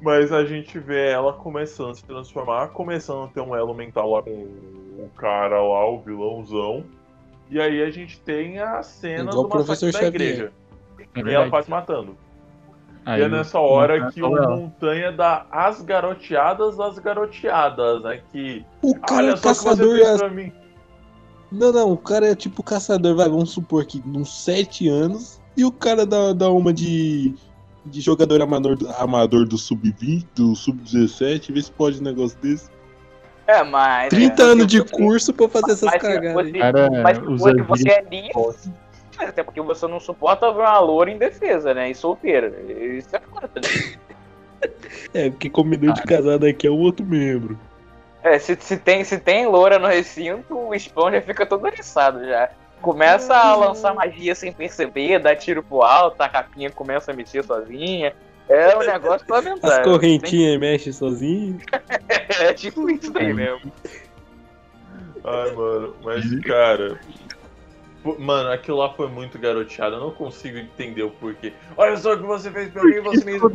Mas 0.00 0.32
a 0.32 0.44
gente 0.44 0.78
vê 0.78 1.10
ela 1.10 1.32
começando 1.34 1.90
a 1.90 1.94
se 1.94 2.04
transformar, 2.04 2.68
começando 2.68 3.24
a 3.24 3.28
ter 3.28 3.40
um 3.40 3.54
elo 3.54 3.74
mental 3.74 4.10
lá 4.10 4.22
com 4.22 4.30
o 4.30 5.10
cara 5.16 5.60
lá, 5.62 5.88
o 5.88 6.00
vilãozão. 6.00 6.84
E 7.50 7.60
aí 7.60 7.82
a 7.82 7.90
gente 7.90 8.18
tem 8.20 8.58
a 8.58 8.82
cena 8.82 9.30
Igual 9.30 9.44
do 9.44 9.48
professor 9.48 9.86
massacre 9.86 10.00
da 10.00 10.08
igreja. 10.08 10.52
É 11.14 11.20
E 11.20 11.34
ela 11.34 11.50
quase 11.50 11.70
matando. 11.70 12.16
Aí 13.04 13.20
e 13.20 13.24
é 13.24 13.28
nessa 13.28 13.58
hora 13.58 14.10
que 14.10 14.22
o 14.22 14.26
ó, 14.32 14.56
Montanha 14.56 15.10
dá 15.12 15.46
as 15.50 15.82
garoteadas 15.82 16.76
das 16.76 16.98
garoteadas. 16.98 18.04
Aqui. 18.04 18.64
O 18.80 18.94
cara 19.00 19.22
Olha 19.24 19.30
é 19.32 19.34
que 19.36 19.42
caçador. 19.42 20.30
mim. 20.30 20.52
Não, 21.50 21.72
não, 21.72 21.92
o 21.92 21.96
cara 21.98 22.28
é 22.30 22.34
tipo 22.34 22.62
caçador, 22.62 23.14
vai, 23.14 23.28
vamos 23.28 23.50
supor 23.50 23.84
que 23.84 24.02
uns 24.06 24.42
7 24.44 24.88
anos. 24.88 25.40
E 25.56 25.64
o 25.64 25.72
cara 25.72 26.06
dá, 26.06 26.32
dá 26.32 26.50
uma 26.50 26.72
de, 26.72 27.34
de 27.84 28.00
jogador 28.00 28.40
amador, 28.40 28.78
amador 28.98 29.46
do 29.46 29.58
sub-20, 29.58 30.26
do 30.34 30.54
sub-17, 30.56 31.52
vê 31.52 31.60
se 31.60 31.70
pode 31.70 32.00
um 32.00 32.02
negócio 32.02 32.38
desse. 32.40 32.70
É, 33.46 33.62
mas. 33.62 34.08
30 34.08 34.42
é, 34.42 34.46
anos 34.46 34.66
de 34.66 34.82
curso 34.84 35.34
pra 35.34 35.48
fazer 35.48 35.72
essas 35.72 35.90
mas 35.92 36.00
cagadas. 36.00 36.32
você- 36.32 36.48
aí. 36.56 36.58
cara 36.60 37.02
Mas 37.02 37.18
usa 37.18 37.52
você, 37.52 37.62
você 37.62 38.02
vídeo- 38.08 38.32
é 39.18 39.24
até 39.26 39.42
porque 39.42 39.60
você 39.60 39.86
não 39.86 40.00
suporta 40.00 40.52
ver 40.52 40.60
uma 40.60 40.78
loura 40.78 41.10
indefesa, 41.10 41.74
né? 41.74 41.90
E 41.90 41.94
solteira. 41.94 42.48
Isso 42.68 43.14
é 43.14 43.20
foda, 43.20 43.50
né? 43.56 43.98
É, 45.12 45.28
porque 45.28 45.50
comedor 45.50 45.92
de 45.92 46.02
casada 46.02 46.48
aqui 46.48 46.68
é 46.68 46.70
o 46.70 46.78
outro 46.78 47.04
membro. 47.04 47.58
É, 48.22 48.38
se, 48.38 48.56
se, 48.60 48.76
tem, 48.76 49.02
se 49.02 49.18
tem 49.18 49.44
loura 49.46 49.76
no 49.76 49.88
recinto, 49.88 50.56
o 50.56 50.78
spawn 50.78 51.10
já 51.10 51.20
fica 51.20 51.44
todo 51.44 51.66
eriçado 51.66 52.24
já. 52.24 52.48
Começa 52.80 53.34
a 53.34 53.56
lançar 53.56 53.92
magia 53.92 54.34
sem 54.36 54.52
perceber, 54.52 55.18
dá 55.18 55.34
tiro 55.34 55.62
pro 55.62 55.82
alto, 55.82 56.20
a 56.20 56.28
capinha 56.28 56.70
começa 56.70 57.10
a 57.10 57.14
mexer 57.14 57.42
sozinha. 57.42 58.14
É 58.48 58.76
um 58.76 58.80
negócio 58.80 59.26
lamentável. 59.28 59.78
As 59.78 59.84
correntinhas 59.84 60.60
mexem 60.60 60.92
sozinho. 60.92 61.58
É 62.40 62.52
tipo 62.54 62.90
isso 62.90 63.12
daí 63.12 63.32
mesmo. 63.32 63.72
Ai, 65.24 65.52
mano, 65.52 65.94
mas 66.02 66.24
cara. 66.40 66.98
Mano, 68.18 68.50
aquilo 68.50 68.78
lá 68.78 68.92
foi 68.92 69.08
muito 69.08 69.38
garoteado, 69.38 69.96
eu 69.96 70.00
não 70.00 70.10
consigo 70.10 70.58
entender 70.58 71.02
o 71.04 71.10
porquê. 71.10 71.52
Olha 71.76 71.96
só 71.96 72.14
o 72.14 72.18
que 72.18 72.24
você 72.24 72.50
fez 72.50 72.70
pra 72.70 72.82
mim, 72.82 73.00
você 73.00 73.24
me 73.24 73.36
andam 73.36 73.50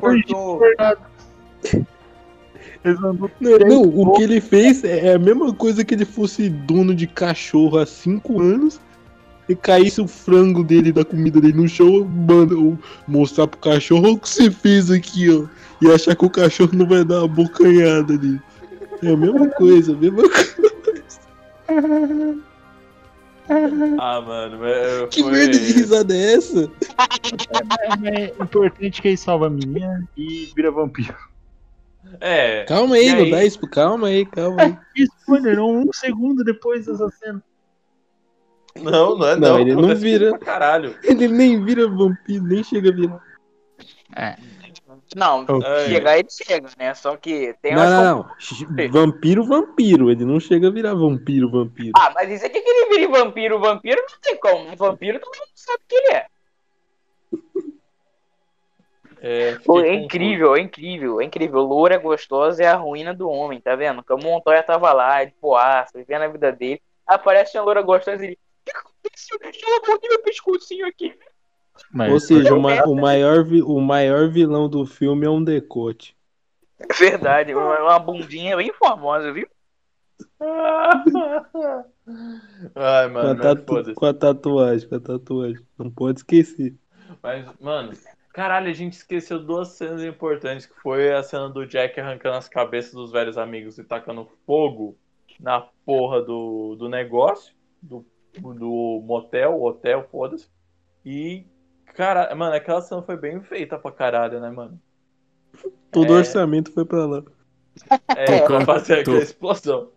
Não, 3.42 3.58
não, 3.60 3.82
o 3.82 4.14
que 4.14 4.24
ele 4.24 4.40
fez 4.40 4.84
é 4.84 5.14
a 5.16 5.20
mesma 5.20 5.54
coisa 5.54 5.84
que 5.84 5.94
ele 5.94 6.06
fosse 6.06 6.50
dono 6.50 6.96
de 6.96 7.08
cachorro 7.08 7.78
há 7.78 7.86
5 7.86 8.42
anos 8.42 8.80
e 9.50 9.56
caísse 9.56 10.00
o 10.02 10.08
frango 10.08 10.64
dele, 10.64 10.92
da 10.92 11.04
comida 11.04 11.42
dele 11.42 11.58
no 11.58 11.68
chão, 11.68 12.06
manda, 12.06 12.56
ou 12.56 12.78
mostrar 13.08 13.48
pro 13.48 13.60
cachorro 13.60 14.06
"Olha 14.06 14.14
o 14.14 14.20
que 14.20 14.30
você 14.30 14.52
fez 14.52 14.92
aqui, 14.92 15.30
ó. 15.30 15.46
E 15.82 15.92
achar 15.92 16.16
que 16.16 16.26
o 16.26 16.30
cachorro 16.30 16.72
não 16.74 16.88
vai 16.88 17.04
dar 17.04 17.20
uma 17.20 17.28
bocanhada 17.28 18.14
ali. 18.14 18.40
É 19.04 19.12
a 19.12 19.18
mesma 19.18 19.48
coisa, 19.50 19.94
a 19.94 19.96
mesma 19.96 20.24
coisa. 21.68 22.47
Ah, 24.00 24.22
mano, 24.22 24.66
é, 24.66 25.08
Que 25.08 25.24
foi... 25.24 25.32
merda 25.32 25.58
de 25.58 25.72
risada 25.74 26.16
é 26.16 26.34
essa? 26.34 26.72
É, 28.04 28.24
é 28.24 28.44
importante 28.44 29.02
que 29.02 29.08
ele 29.08 29.18
salva 29.18 29.48
a 29.48 29.50
menina 29.50 30.08
e 30.16 30.52
vira 30.56 30.72
vampiro. 30.72 31.16
É. 32.22 32.64
Calma 32.66 32.96
aí, 32.96 33.12
não 33.12 33.24
aí? 33.24 33.32
dá 33.32 33.44
isso, 33.44 33.60
calma 33.68 34.08
aí, 34.08 34.26
calma 34.26 34.62
aí. 34.62 34.78
Spoiler, 35.22 35.60
um 35.60 35.92
segundo 35.92 36.44
depois 36.44 36.86
dessa 36.86 37.10
cena. 37.10 37.44
Não, 38.82 39.18
não 39.18 39.28
é 39.28 39.36
Não, 39.36 39.50
não. 39.50 39.60
ele 39.60 39.76
não 39.76 39.96
vira. 39.96 40.38
Caralho. 40.38 40.96
Ele 41.04 41.28
nem 41.28 41.64
vira 41.64 41.88
vampiro, 41.88 42.44
nem 42.44 42.64
chega 42.64 42.90
a 42.90 42.94
virar. 42.94 43.22
Não, 45.16 45.46
É. 45.64 45.88
chegar 45.88 46.18
ele 46.18 46.28
chega, 46.30 46.70
né? 46.78 46.94
Só 46.94 47.16
que 47.16 47.56
tem 47.62 47.76
Não, 47.76 47.90
não, 47.90 48.04
não. 48.18 48.90
Vampiro, 48.90 49.44
vampiro. 49.44 50.12
Ele 50.12 50.26
não 50.26 50.40
chega 50.40 50.68
a 50.68 50.72
virar 50.72 50.94
vampiro, 50.94 51.50
vampiro. 51.50 51.92
Ah, 51.96 52.12
mas 52.14 52.30
isso 52.30 52.46
aqui 52.46 52.62
que 52.62 52.70
ele 52.70 52.90
vira 52.90 53.12
vampiro, 53.12 53.60
vampiro 53.60 54.02
não 54.10 54.20
tem 54.22 54.38
como. 54.38 54.70
Um 54.70 54.76
vampiro 54.76 55.20
todo 55.20 55.38
mundo 55.38 55.52
sabe 55.56 55.82
que 55.88 55.96
ele 55.96 56.14
é. 56.14 56.26
É, 59.20 59.56
Pô, 59.66 59.82
é 59.82 59.94
incrível, 59.96 60.56
é 60.56 60.62
incrível, 60.62 61.20
é 61.20 61.26
incrível. 61.26 61.62
Loura 61.62 61.98
gostosa 61.98 62.64
é 62.64 62.68
a 62.68 62.76
ruína 62.76 63.14
do 63.14 63.30
homem, 63.30 63.60
tá 63.60 63.76
vendo? 63.76 64.04
Que 64.04 64.14
o 64.14 64.18
Montoya 64.18 64.62
tava 64.62 64.94
lá, 64.94 65.24
de 65.24 65.32
poaça, 65.42 65.98
vivendo 65.98 66.22
a 66.22 66.28
vida 66.28 66.52
dele. 66.52 66.82
Aparece 67.06 67.58
uma 67.58 67.64
loura 67.66 67.82
gostosa 67.82 68.24
e 68.24 68.28
ele. 68.28 68.34
O 68.34 68.70
que 68.70 68.78
aconteceu? 68.78 69.40
Ela 69.42 69.82
mordeu 69.88 70.10
meu 70.10 70.22
pescocinho 70.22 70.86
aqui. 70.86 71.18
Mas, 71.92 72.12
Ou 72.14 72.20
seja, 72.20 72.54
o, 72.54 72.62
ma- 72.62 72.84
o 72.86 72.96
maior, 72.96 73.46
o 73.66 73.80
maior 73.82 74.30
vilão 74.30 74.70
do 74.70 74.86
filme 74.86 75.26
é 75.26 75.30
um 75.30 75.44
decote. 75.44 76.16
É 76.80 76.94
verdade, 76.94 77.54
uma, 77.56 77.80
uma 77.80 78.00
bundinha 78.00 78.56
bem 78.56 78.72
formosa, 78.74 79.32
viu? 79.32 79.48
Ai, 82.76 83.10
Com 83.10 83.14
mano, 83.14 83.32
a, 83.32 83.36
mas 83.36 83.56
tatu- 83.56 83.94
com 83.96 84.06
a 84.06 84.14
tatuagem, 84.14 84.88
com 84.90 84.96
a 84.96 85.00
tatuagem. 85.00 85.66
Não 85.78 85.90
pode 85.92 86.20
esquecer. 86.20 86.76
Mas, 87.22 87.48
mano, 87.60 87.94
caralho, 88.34 88.70
a 88.70 88.74
gente 88.74 88.94
esqueceu 88.94 89.40
duas 89.40 89.70
cenas 89.70 90.04
importantes, 90.04 90.66
que 90.66 90.80
foi 90.82 91.14
a 91.14 91.24
cena 91.24 91.50
do 91.50 91.66
Jack 91.66 92.00
arrancando 92.00 92.38
as 92.38 92.48
cabeças 92.48 92.94
dos 92.94 93.12
velhos 93.12 93.38
amigos 93.38 93.78
e 93.78 93.84
tacando 93.84 94.30
fogo 94.46 94.98
na 95.40 95.62
porra 95.86 96.22
do, 96.22 96.76
do 96.76 96.88
negócio, 96.90 97.54
do, 97.82 98.06
do 98.40 99.02
motel, 99.06 99.62
hotel, 99.62 100.08
foda-se. 100.12 100.50
E, 101.06 101.46
cara, 101.98 102.34
mano, 102.36 102.56
aquela 102.56 102.80
cena 102.82 103.02
foi 103.02 103.18
bem 103.18 103.42
feita 103.42 103.78
pra 103.78 103.92
caralho, 103.92 104.40
né, 104.40 104.50
mano? 104.52 104.80
Todo 105.92 106.14
É. 106.14 106.18
orçamento 106.20 106.72
foi 106.72 106.86
pra 106.86 107.06
lá. 107.06 107.24
É, 108.16 108.42
pra 108.42 108.62
fazer 108.66 109.00
aquela 109.00 109.18
explosão. 109.20 109.90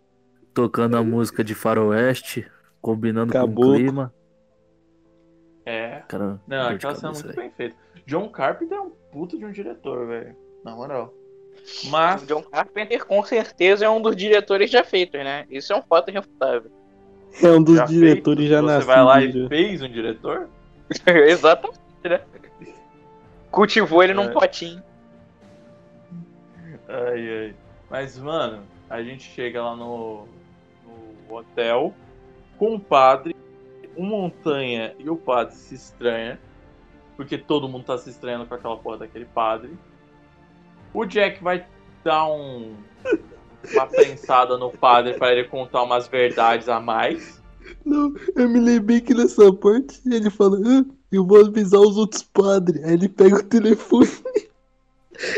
Tocando 0.53 0.97
a 0.97 1.03
música 1.03 1.43
de 1.43 1.53
faroeste, 1.55 2.49
combinando 2.81 3.31
com 3.33 3.43
o 3.43 3.75
clima. 3.75 4.13
É. 5.65 6.01
Cara, 6.07 6.39
Não, 6.47 6.69
aquela 6.69 6.95
cena 6.95 7.09
é 7.09 7.13
muito 7.13 7.27
velho. 7.27 7.35
bem 7.39 7.51
feita. 7.51 7.75
John 8.07 8.29
Carpenter 8.29 8.77
é 8.77 8.81
um 8.81 8.89
puta 9.11 9.37
de 9.37 9.45
um 9.45 9.51
diretor, 9.51 10.07
velho. 10.07 10.35
Na 10.63 10.75
moral. 10.75 11.13
Mas, 11.89 12.23
O 12.23 12.25
John 12.25 12.41
Carpenter 12.43 13.05
com 13.05 13.23
certeza 13.23 13.85
é 13.85 13.89
um 13.89 14.01
dos 14.01 14.15
diretores 14.15 14.71
já 14.71 14.83
feitos, 14.83 15.19
né? 15.23 15.45
Isso 15.49 15.71
é 15.71 15.75
um 15.75 15.81
fato 15.83 16.09
irrefutável. 16.09 16.71
É 17.41 17.47
um 17.51 17.61
dos 17.63 17.77
já 17.77 17.85
diretores 17.85 18.39
fez, 18.39 18.49
já 18.49 18.59
Você 18.61 18.65
nascidos. 18.65 18.85
vai 18.87 19.03
lá 19.03 19.21
e 19.21 19.31
já. 19.31 19.47
fez 19.47 19.81
um 19.81 19.89
diretor? 19.89 20.49
Exatamente, 21.07 21.79
né? 22.03 22.21
Cultivou 23.49 24.01
ele 24.03 24.13
num 24.13 24.23
É. 24.23 24.31
potinho. 24.31 24.81
Ai, 26.87 27.45
ai. 27.47 27.55
Mas, 27.89 28.17
mano, 28.17 28.63
a 28.89 29.01
gente 29.03 29.23
chega 29.23 29.61
lá 29.61 29.75
no, 29.75 30.25
no 31.27 31.35
hotel 31.35 31.93
com 32.57 32.75
o 32.75 32.79
padre, 32.79 33.35
o 33.95 34.03
Montanha 34.03 34.93
e 34.97 35.09
o 35.09 35.15
padre 35.17 35.55
se 35.55 35.75
estranha, 35.75 36.39
porque 37.17 37.37
todo 37.37 37.67
mundo 37.67 37.85
tá 37.85 37.97
se 37.97 38.09
estranhando 38.09 38.45
com 38.45 38.53
aquela 38.55 38.77
porra 38.77 38.99
daquele 38.99 39.25
padre. 39.25 39.77
O 40.93 41.05
Jack 41.05 41.43
vai 41.43 41.65
dar 42.03 42.27
um, 42.27 42.75
uma 43.73 43.87
pensada 43.87 44.57
no 44.57 44.71
padre 44.71 45.13
pra 45.15 45.31
ele 45.31 45.47
contar 45.47 45.83
umas 45.83 46.07
verdades 46.07 46.67
a 46.69 46.79
mais. 46.79 47.41
Não, 47.85 48.13
eu 48.35 48.49
me 48.49 48.59
lembrei 48.59 49.01
que 49.01 49.13
nessa 49.13 49.51
parte 49.53 50.01
ele 50.05 50.29
fala, 50.29 50.57
"Ah, 50.65 50.85
eu 51.11 51.25
vou 51.25 51.45
avisar 51.45 51.79
os 51.81 51.97
outros 51.97 52.23
padres. 52.23 52.83
Aí 52.83 52.93
ele 52.93 53.09
pega 53.09 53.35
o 53.37 53.43
telefone. 53.43 54.07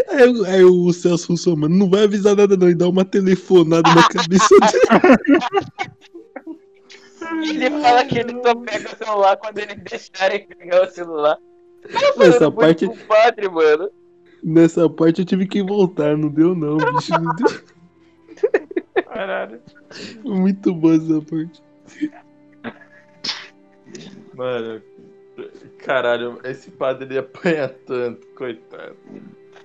Aí, 0.09 0.29
o- 0.29 0.45
aí 0.45 0.63
o 0.63 0.93
Celso 0.93 1.29
Russo, 1.33 1.57
mano, 1.57 1.75
não 1.75 1.89
vai 1.89 2.03
avisar 2.05 2.37
nada 2.37 2.55
não, 2.55 2.69
e 2.69 2.75
dá 2.75 2.87
uma 2.87 3.03
telefonada 3.03 3.93
na 3.93 4.07
cabeça 4.07 4.47
dele. 4.59 5.27
Ele 7.49 7.69
fala 7.81 8.05
que 8.05 8.19
ele 8.19 8.33
só 8.41 8.55
pega 8.55 8.93
o 8.93 8.97
celular 8.97 9.37
quando 9.37 9.57
ele 9.57 9.75
deixarem 9.75 10.45
pegar 10.47 10.83
o 10.87 10.91
celular. 10.91 11.37
Essa 12.19 12.51
parte, 12.51 12.85
O 12.85 12.95
padre, 13.07 13.49
mano. 13.49 13.89
nessa 14.43 14.89
parte 14.89 15.21
eu 15.21 15.25
tive 15.25 15.47
que 15.47 15.63
voltar, 15.63 16.17
não 16.17 16.29
deu 16.29 16.53
não, 16.55 16.77
bicho, 16.77 17.11
não 17.19 17.35
deu. 17.35 17.61
Caralho. 19.05 19.59
Muito 20.23 20.73
boa 20.73 20.95
essa 20.95 21.21
parte. 21.21 21.61
Mano, 24.35 24.81
caralho, 25.83 26.39
esse 26.43 26.71
padre 26.71 27.05
ele 27.05 27.17
apanha 27.17 27.69
tanto, 27.85 28.25
coitado. 28.35 28.95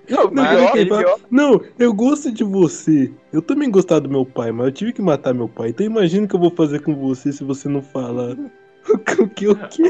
Não, 0.09 0.31
fala, 0.31 1.19
não, 1.29 1.61
eu 1.77 1.93
gosto 1.93 2.31
de 2.31 2.43
você. 2.43 3.11
Eu 3.31 3.41
também 3.41 3.69
gostava 3.69 4.01
do 4.01 4.09
meu 4.09 4.25
pai, 4.25 4.51
mas 4.51 4.67
eu 4.67 4.71
tive 4.71 4.93
que 4.93 5.01
matar 5.01 5.33
meu 5.35 5.47
pai. 5.47 5.69
Então 5.69 5.85
imagina 5.85 6.25
o 6.25 6.27
que 6.27 6.35
eu 6.35 6.39
vou 6.39 6.49
fazer 6.51 6.81
com 6.81 6.95
você 6.95 7.31
se 7.31 7.43
você 7.43 7.69
não 7.69 7.81
falar. 7.81 8.35
O 9.19 9.27
que 9.27 9.47
o 9.47 9.55
que? 9.67 9.83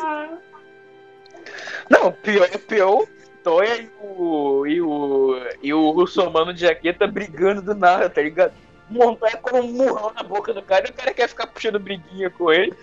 Não, 1.89 2.11
pior 2.11 2.49
é 2.51 2.57
pior. 2.57 3.05
Toya 3.43 3.77
e 3.77 3.89
o. 4.01 4.65
e 4.65 4.81
o. 4.81 5.35
e 5.63 5.73
o 5.73 5.91
russomano 5.91 6.53
de 6.53 6.61
jaqueta 6.61 7.07
brigando 7.07 7.61
do 7.61 7.73
nada, 7.73 8.09
tá 8.09 8.21
ligado? 8.21 8.51
Montanha 8.89 9.37
com 9.37 9.57
um 9.57 9.71
murrão 9.71 10.11
na 10.13 10.23
boca 10.23 10.53
do 10.53 10.61
cara 10.61 10.87
e 10.87 10.91
o 10.91 10.93
cara 10.93 11.13
quer 11.13 11.29
ficar 11.29 11.47
puxando 11.47 11.79
briguinha 11.79 12.29
com 12.29 12.51
ele. 12.51 12.73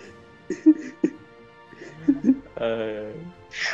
É, 2.59 3.11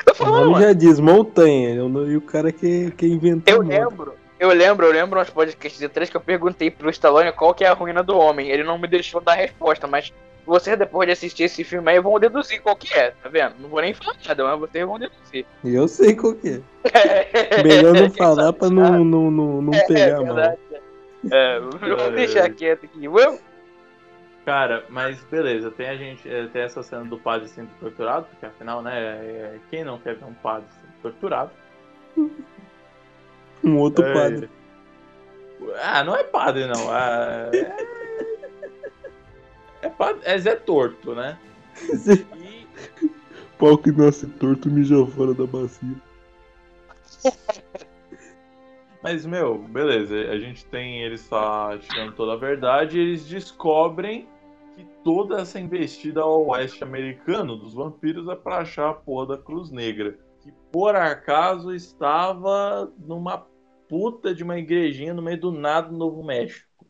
Eu 0.06 0.26
O 0.26 0.30
nome 0.30 0.52
mano, 0.52 0.64
já 0.66 0.74
diz 0.74 1.00
montanha. 1.00 1.70
é 1.72 1.76
nome- 1.76 2.12
E 2.12 2.18
o 2.18 2.22
cara 2.22 2.52
que, 2.52 2.92
que 2.92 3.06
inventou. 3.08 3.54
eu 3.56 3.62
lembro. 3.62 4.14
Eu 4.40 4.50
lembro, 4.50 4.86
eu 4.86 4.92
lembro 4.92 5.20
nos 5.20 5.30
podcasts 5.30 5.80
de 5.80 5.88
três 5.88 6.10
que 6.10 6.18
eu 6.18 6.22
perguntei 6.22 6.70
pro 6.70 6.90
Stallone 6.90 7.32
qual 7.32 7.54
que 7.54 7.64
é 7.64 7.68
a 7.68 7.74
ruína 7.74 8.04
do 8.04 8.18
homem. 8.18 8.50
Ele 8.50 8.64
não 8.64 8.78
me 8.78 8.88
deixou 8.88 9.22
dar 9.22 9.36
resposta, 9.36 9.88
mas 9.88 10.12
vocês 10.46 10.78
depois 10.78 11.08
de 11.08 11.14
assistir 11.14 11.44
esse 11.44 11.64
filme 11.64 11.90
aí 11.90 12.00
vão 12.02 12.20
deduzir 12.20 12.62
qual 12.62 12.76
que 12.76 12.94
é, 12.94 13.12
tá 13.24 13.30
vendo? 13.30 13.54
Não 13.60 13.70
vou 13.70 13.80
nem 13.80 13.94
falar 13.94 14.16
nada, 14.28 14.44
mas 14.44 14.60
vocês 14.60 14.86
vão 14.86 15.00
deduzir. 15.00 15.46
E 15.64 15.74
eu 15.74 15.88
sei 15.88 16.14
qual 16.16 16.34
que 16.34 16.62
é. 16.84 17.64
Melhor 17.64 17.94
não 17.94 18.10
falar 18.10 18.52
pra 18.52 18.70
não, 18.70 19.06
não, 19.06 19.32
não, 19.32 19.62
não 19.62 19.74
É 19.74 19.86
pegar 19.86 20.18
mal. 20.22 20.26
verdade. 20.36 20.58
É, 21.32 21.60
vamos 21.60 22.14
deixar 22.16 22.50
quieto 22.50 22.84
aqui. 22.86 23.08
Vamos? 23.08 23.40
Cara, 24.46 24.86
mas 24.90 25.24
beleza, 25.24 25.72
tem 25.72 25.88
a 25.88 25.96
gente, 25.96 26.30
é, 26.30 26.48
tem 26.48 26.64
essa 26.64 26.84
cena 26.84 27.06
do 27.06 27.18
padre 27.18 27.48
sendo 27.48 27.70
torturado, 27.80 28.26
porque 28.30 28.46
afinal, 28.46 28.82
né, 28.82 29.00
é, 29.00 29.60
quem 29.70 29.86
não 29.86 29.98
quer 29.98 30.16
ver 30.16 30.26
um 30.26 30.34
padre 30.34 30.68
sendo 30.82 30.94
torturado? 31.02 31.52
Um 33.64 33.78
outro 33.78 34.04
É. 34.04 34.14
padre. 34.14 34.50
Ah, 35.82 36.04
não 36.04 36.14
é 36.16 36.24
padre 36.26 36.68
não, 36.68 36.94
é, 36.94 37.50
é, 39.82 39.90
padre, 39.90 40.22
é 40.26 40.38
Zé 40.38 40.56
Torto, 40.56 41.16
né? 41.16 41.38
E, 42.36 42.68
Pau 43.58 43.78
que 43.78 43.92
nasce 43.94 44.28
torto 44.28 44.70
mija 44.70 45.06
fora 45.06 45.34
da 45.34 45.46
bacia. 45.46 45.96
mas 49.02 49.26
meu, 49.26 49.60
beleza, 49.60 50.16
a 50.32 50.38
gente 50.38 50.66
tem 50.66 51.02
eles 51.02 51.22
só 51.22 51.78
tirando 51.78 52.14
toda 52.14 52.34
a 52.34 52.36
verdade 52.36 52.98
e 52.98 53.02
eles 53.02 53.26
descobrem 53.26 54.28
toda 55.04 55.42
essa 55.42 55.60
investida 55.60 56.22
ao 56.22 56.48
oeste 56.48 56.84
americano 56.84 57.56
dos 57.56 57.74
vampiros 57.74 58.28
é 58.28 58.36
pra 58.36 58.60
achar 58.60 58.90
a 58.90 58.94
porra 58.94 59.28
da 59.28 59.38
Cruz 59.38 59.72
Negra. 59.72 60.18
Que 60.42 60.52
por 60.72 60.96
acaso 60.96 61.74
estava 61.74 62.92
numa 63.00 63.46
puta 63.88 64.34
de 64.34 64.44
uma 64.44 64.58
igrejinha 64.58 65.14
no 65.14 65.22
meio 65.22 65.40
do 65.40 65.52
nada 65.52 65.92
no 65.92 65.98
Novo 65.98 66.24
México. 66.24 66.88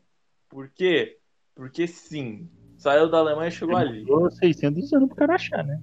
Por 0.48 0.70
quê? 0.70 1.18
Porque 1.54 1.86
sim. 1.86 2.48
Saiu 2.76 3.10
da 3.10 3.18
Alemanha 3.18 3.48
e 3.48 3.52
chegou 3.52 3.76
ali. 3.76 4.04
Demorou 4.04 4.30
600 4.30 4.92
anos 4.92 5.08
pro 5.08 5.16
cara 5.16 5.34
achar, 5.34 5.64
né? 5.64 5.80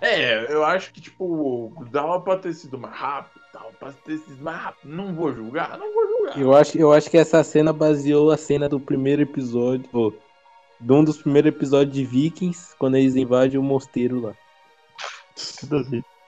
É, 0.00 0.50
eu 0.50 0.64
acho 0.64 0.92
que, 0.92 1.00
tipo, 1.00 1.74
dava 1.90 2.20
pra 2.20 2.38
ter 2.38 2.54
sido 2.54 2.78
mais 2.78 2.94
rápido, 2.94 3.42
dava 3.52 3.70
pra 3.78 3.92
ter 3.92 4.16
sido 4.18 4.42
mais 4.42 4.56
rápido. 4.56 4.90
Não 4.90 5.14
vou 5.14 5.32
julgar, 5.32 5.78
não 5.78 5.92
vou 5.92 6.06
julgar. 6.08 6.40
Eu 6.40 6.54
acho, 6.54 6.78
eu 6.78 6.90
acho 6.90 7.10
que 7.10 7.18
essa 7.18 7.44
cena 7.44 7.70
baseou 7.70 8.30
a 8.30 8.36
cena 8.36 8.66
do 8.68 8.80
primeiro 8.80 9.22
episódio. 9.22 9.86
De 10.80 10.92
um 10.92 11.04
dos 11.04 11.18
primeiros 11.18 11.48
episódios 11.54 11.94
de 11.94 12.04
Vikings, 12.04 12.74
quando 12.78 12.96
eles 12.96 13.14
invadem 13.14 13.58
o 13.58 13.62
mosteiro 13.62 14.20
lá. 14.20 14.32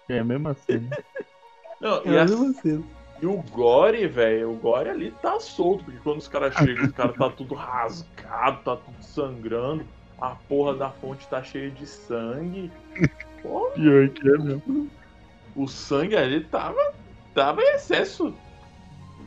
É 0.08 0.18
a 0.18 0.24
mesma 0.24 0.54
cena. 0.54 0.90
Não, 1.80 2.04
e, 2.04 2.08
É 2.14 2.18
a 2.18 2.22
a- 2.22 2.26
mesma 2.26 2.52
cena. 2.54 2.82
e 3.20 3.26
o 3.26 3.36
Gore, 3.50 4.06
velho, 4.06 4.50
o 4.52 4.56
Gore 4.56 4.90
ali 4.90 5.10
tá 5.22 5.38
solto, 5.40 5.84
porque 5.84 5.98
quando 6.00 6.18
os 6.18 6.28
caras 6.28 6.54
chegam, 6.54 6.84
os 6.86 6.92
caras 6.92 7.16
tá 7.16 7.30
tudo 7.30 7.54
rasgado, 7.54 8.62
tá 8.62 8.76
tudo 8.76 9.02
sangrando, 9.02 9.86
a 10.20 10.30
porra 10.48 10.74
da 10.74 10.90
fonte 10.90 11.26
tá 11.28 11.42
cheia 11.42 11.70
de 11.70 11.86
sangue. 11.86 12.70
Pô, 13.42 13.70
Pior 13.74 14.08
que 14.10 14.28
é 14.28 14.38
mesmo. 14.38 14.90
o 15.56 15.66
sangue 15.66 16.16
ali 16.16 16.44
tava, 16.44 16.78
tava 17.34 17.60
em 17.62 17.74
excesso. 17.74 18.34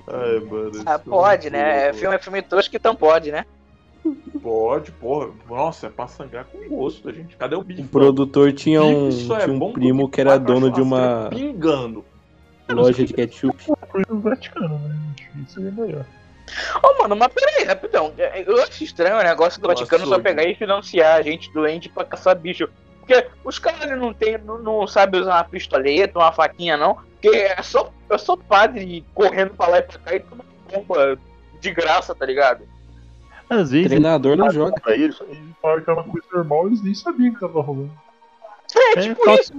Ai, 0.07 0.39
mano. 0.39 0.71
Ah, 0.85 0.99
filme 0.99 1.17
pode, 1.17 1.47
é 1.47 1.49
né? 1.49 1.93
Filme 1.93 2.15
é 2.15 2.19
filme 2.19 2.41
tosco, 2.41 2.75
então 2.75 2.95
pode, 2.95 3.31
né? 3.31 3.45
Pode, 4.41 4.91
porra. 4.91 5.29
Nossa, 5.49 5.87
é 5.87 5.89
pra 5.89 6.07
sangrar 6.07 6.45
com 6.45 6.67
gosto, 6.67 7.11
gente. 7.11 7.35
Cadê 7.35 7.55
o 7.55 7.63
bife? 7.63 7.81
O 7.81 7.87
produtor 7.87 8.53
tinha 8.53 8.83
um, 8.83 9.09
Bife 9.09 9.33
é 9.33 9.47
um 9.47 9.73
primo 9.73 10.09
que 10.09 10.21
era 10.21 10.37
dono 10.37 10.71
de 10.71 10.81
uma 10.81 11.27
Pingando. 11.29 12.05
loja 12.69 13.03
de 13.03 13.13
ketchup. 13.13 13.57
Vaticano, 14.09 14.79
né? 14.79 14.95
Isso 15.47 15.59
é 15.59 15.71
melhor. 15.71 16.05
Ô, 16.83 17.01
mano, 17.01 17.15
mas 17.15 17.33
peraí, 17.33 17.65
rapidão. 17.65 18.13
Eu 18.17 18.61
acho 18.61 18.83
estranho 18.83 19.17
o 19.17 19.23
negócio 19.23 19.59
do 19.59 19.67
Nossa, 19.67 19.79
Vaticano 19.79 20.07
só 20.07 20.19
pegar 20.19 20.43
e 20.43 20.55
financiar 20.55 21.23
gente 21.23 21.51
doente 21.51 21.89
pra 21.89 22.05
caçar 22.05 22.35
bicho. 22.35 22.69
Porque 22.99 23.27
os 23.43 23.59
caras 23.59 23.99
não 23.99 24.13
tem, 24.13 24.37
não, 24.39 24.59
não 24.59 24.87
sabem 24.87 25.21
usar 25.21 25.35
uma 25.35 25.43
pistoleta, 25.43 26.19
uma 26.19 26.31
faquinha, 26.31 26.77
não. 26.77 26.97
Porque 27.21 27.29
é 27.29 27.61
só, 27.61 27.91
é 28.09 28.17
só 28.17 28.35
padre 28.35 29.03
correndo 29.13 29.51
pra 29.51 29.67
lá 29.67 29.79
e 29.79 29.81
pra 29.83 29.99
cá 29.99 30.15
e 30.15 30.19
tomando 30.19 30.47
bomba 30.71 31.17
de 31.59 31.71
graça, 31.71 32.13
tá 32.13 32.25
ligado? 32.25 32.67
Às 33.49 33.71
vezes 33.71 33.87
Treinador 33.87 34.35
não 34.35 34.49
joga. 34.49 34.79
pra 34.81 34.95
eles, 34.95 35.19
eles 35.21 35.55
falaram 35.61 35.83
que 35.83 35.89
era 35.89 35.99
uma 36.01 36.11
coisa 36.11 36.27
normal, 36.33 36.67
eles 36.67 36.81
nem 36.81 36.93
sabiam 36.93 37.33
que 37.33 37.39
tava 37.39 37.61
rolando. 37.61 37.91
É, 38.75 38.99
É, 38.99 39.01
tipo 39.01 39.29
isso. 39.31 39.53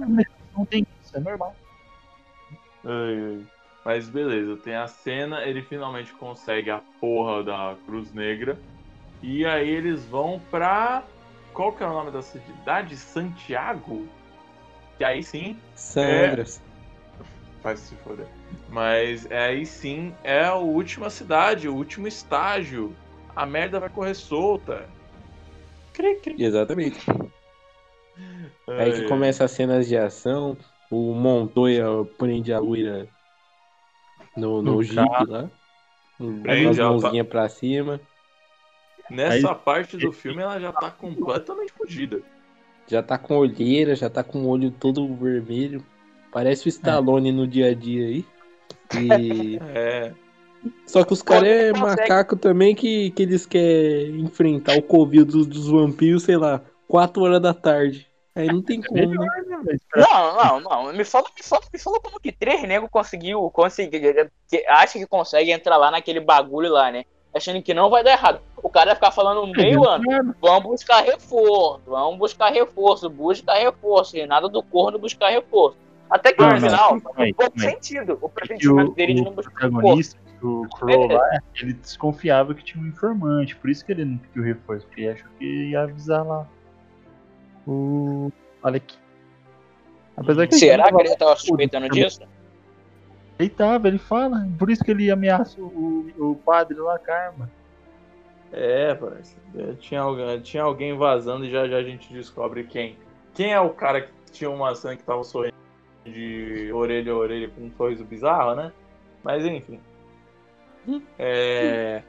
Não 0.55 0.65
tem 0.65 0.85
isso, 1.03 1.15
é 1.17 1.19
normal. 1.19 1.55
Ai, 2.85 3.19
ai. 3.19 3.41
Mas 3.85 4.09
beleza, 4.09 4.57
tem 4.57 4.75
a 4.75 4.87
cena, 4.87 5.43
ele 5.43 5.61
finalmente 5.61 6.11
consegue 6.13 6.69
a 6.69 6.81
porra 6.99 7.43
da 7.43 7.75
Cruz 7.85 8.11
Negra. 8.11 8.59
E 9.21 9.45
aí 9.45 9.69
eles 9.69 10.03
vão 10.05 10.41
pra. 10.51 11.03
Qual 11.53 11.71
que 11.71 11.83
é 11.83 11.87
o 11.87 11.93
nome 11.93 12.11
da 12.11 12.21
cidade? 12.21 12.97
Santiago? 12.97 14.07
E 14.99 15.03
aí 15.03 15.23
sim, 15.23 15.57
Sandras. 15.73 16.61
faz 17.63 17.79
se 17.79 17.95
foder. 17.97 18.27
Mas 18.69 19.29
aí 19.31 19.65
sim 19.65 20.13
é 20.23 20.43
a 20.43 20.55
última 20.55 21.09
cidade, 21.09 21.67
o 21.69 21.73
último 21.75 22.07
estágio. 22.07 22.95
A 23.37 23.45
merda 23.45 23.79
vai 23.79 23.87
correr 23.87 24.15
solta. 24.15 24.89
Cri, 25.93 26.15
cri. 26.15 26.43
Exatamente. 26.43 26.99
Aí 28.67 28.91
que 28.93 29.07
começa 29.07 29.45
as 29.45 29.51
cenas 29.51 29.87
de 29.87 29.95
ação. 29.95 30.57
O 30.89 31.13
Montoya 31.13 31.85
prende 32.17 32.51
a 32.51 32.57
loira 32.59 33.07
no, 34.35 34.63
no 34.63 34.73
No 34.73 34.83
jeep 34.83 35.07
carro. 35.07 35.31
lá. 35.31 35.51
Com 36.17 36.41
Prende 36.41 36.69
as 36.69 36.79
ela, 36.79 36.89
mãozinhas 36.89 37.27
pra 37.27 37.47
cima. 37.47 38.01
Nessa 39.07 39.53
parte 39.53 39.97
do 39.97 40.11
filme 40.11 40.41
ela 40.41 40.59
já 40.59 40.73
tá 40.73 40.89
completamente 40.89 41.73
fodida. 41.73 42.23
Já 42.87 43.03
tá 43.03 43.19
com 43.19 43.37
olheira, 43.37 43.95
já 43.95 44.09
tá 44.09 44.23
com 44.23 44.39
o 44.39 44.47
olho 44.47 44.71
todo 44.71 45.13
vermelho. 45.15 45.85
Parece 46.31 46.67
o 46.67 46.69
Stallone 46.69 47.31
no 47.31 47.45
dia 47.45 47.69
a 47.69 47.75
dia 47.75 48.07
aí. 48.07 48.25
E... 48.95 49.59
É. 49.75 50.11
Só 50.85 51.03
que 51.03 51.13
os 51.13 51.21
caras 51.21 51.47
é 51.47 51.71
Consegue. 51.71 51.79
macaco 51.79 52.35
também 52.35 52.75
que, 52.75 53.11
que 53.11 53.23
eles 53.23 53.45
querem 53.45 54.21
enfrentar 54.21 54.77
o 54.77 54.81
Covid 54.81 55.23
dos, 55.25 55.45
dos 55.45 55.67
vampiros, 55.67 56.23
sei 56.23 56.37
lá, 56.37 56.61
4 56.87 57.21
horas 57.23 57.41
da 57.41 57.53
tarde. 57.53 58.07
Aí 58.35 58.47
não 58.47 58.61
tem 58.61 58.81
como, 58.81 59.15
né? 59.15 59.27
Não, 59.95 60.35
não, 60.35 60.59
não. 60.59 60.93
Me 60.93 61.03
fala, 61.03 61.25
me 61.35 61.43
fala, 61.43 61.61
me 61.73 61.79
fala 61.79 61.99
como 61.99 62.19
que 62.19 62.31
três 62.31 62.61
negros 62.63 62.89
conseguiu, 62.91 63.49
conseguir, 63.49 64.29
que 64.47 64.65
acha 64.67 64.99
que 64.99 65.07
consegue 65.07 65.51
entrar 65.51 65.75
lá 65.77 65.89
naquele 65.89 66.19
bagulho 66.19 66.71
lá, 66.71 66.91
né? 66.91 67.03
Achando 67.33 67.61
que 67.61 67.73
não 67.73 67.89
vai 67.89 68.03
dar 68.03 68.11
errado. 68.11 68.39
O 68.61 68.69
cara 68.69 68.87
vai 68.87 68.95
ficar 68.95 69.11
falando 69.11 69.45
meio 69.47 69.83
ano. 69.87 70.03
Vamos 70.39 70.63
buscar 70.63 71.01
reforço, 71.03 71.81
vamos 71.87 72.17
buscar 72.19 72.51
reforço, 72.51 73.09
busca 73.09 73.53
reforço. 73.53 74.17
E 74.17 74.25
nada 74.25 74.47
do 74.47 74.61
corno 74.63 74.99
buscar 74.99 75.29
reforço. 75.29 75.77
Até 76.09 76.31
que 76.31 76.41
Não, 76.41 76.47
no 76.49 76.53
não, 76.53 76.61
final, 76.61 76.89
faz 76.89 77.01
pouco 77.01 77.35
calma 77.35 77.51
aí. 77.55 77.59
sentido 77.59 78.17
o 78.21 78.29
que 78.29 78.35
pressentimento 78.35 78.93
dele 78.93 79.13
de 79.15 79.21
o 79.21 79.25
não 79.25 79.31
buscar 79.33 79.69
reforço. 79.69 80.15
Protagonista, 80.39 80.45
o 80.45 80.69
Crow 80.69 81.07
lá, 81.07 81.39
ele 81.55 81.73
desconfiava 81.73 82.53
que 82.53 82.63
tinha 82.63 82.83
um 82.83 82.87
informante, 82.87 83.55
por 83.55 83.69
isso 83.69 83.85
que 83.85 83.91
ele 83.91 84.05
não 84.05 84.17
pediu 84.17 84.43
reforço, 84.43 84.85
porque 84.87 85.01
ele 85.01 85.11
achou 85.11 85.29
que 85.37 85.45
ia 85.45 85.81
avisar 85.81 86.25
lá 86.25 86.47
o 87.67 88.31
Alec. 88.63 88.95
Apesar 90.15 90.47
que 90.47 90.55
Será 90.55 90.85
que 90.85 90.93
ele 90.95 91.01
ele 91.01 91.09
já 91.09 91.15
tava 91.15 91.35
suspeitando 91.35 91.89
disso? 91.89 92.21
Ele 93.37 93.49
tava, 93.49 93.87
ele 93.87 93.99
fala, 93.99 94.47
por 94.57 94.69
isso 94.69 94.83
que 94.83 94.91
ele 94.91 95.11
ameaça 95.11 95.61
o, 95.61 96.09
o 96.17 96.35
padre 96.35 96.77
lá, 96.77 96.97
Karma. 96.97 97.49
É, 98.51 98.95
parece. 98.95 99.35
É, 99.55 99.73
Tinha 99.73 100.01
alguém, 100.01 100.39
tinha 100.41 100.63
alguém 100.63 100.97
vazando 100.97 101.45
e 101.45 101.51
já 101.51 101.67
já 101.67 101.77
a 101.77 101.83
gente 101.83 102.11
descobre 102.11 102.63
quem. 102.63 102.97
Quem 103.33 103.53
é 103.53 103.59
o 103.59 103.69
cara 103.69 104.01
que 104.01 104.11
tinha 104.31 104.49
uma 104.49 104.69
maçã 104.69 104.95
que 104.95 105.03
tava 105.03 105.23
sorrindo 105.23 105.55
de 106.05 106.71
orelha 106.73 107.11
a 107.11 107.15
orelha 107.15 107.49
com 107.49 107.65
um 107.65 107.71
sorriso 107.71 108.03
bizarro, 108.05 108.55
né? 108.55 108.71
Mas 109.23 109.45
enfim. 109.45 109.79
É. 111.17 112.01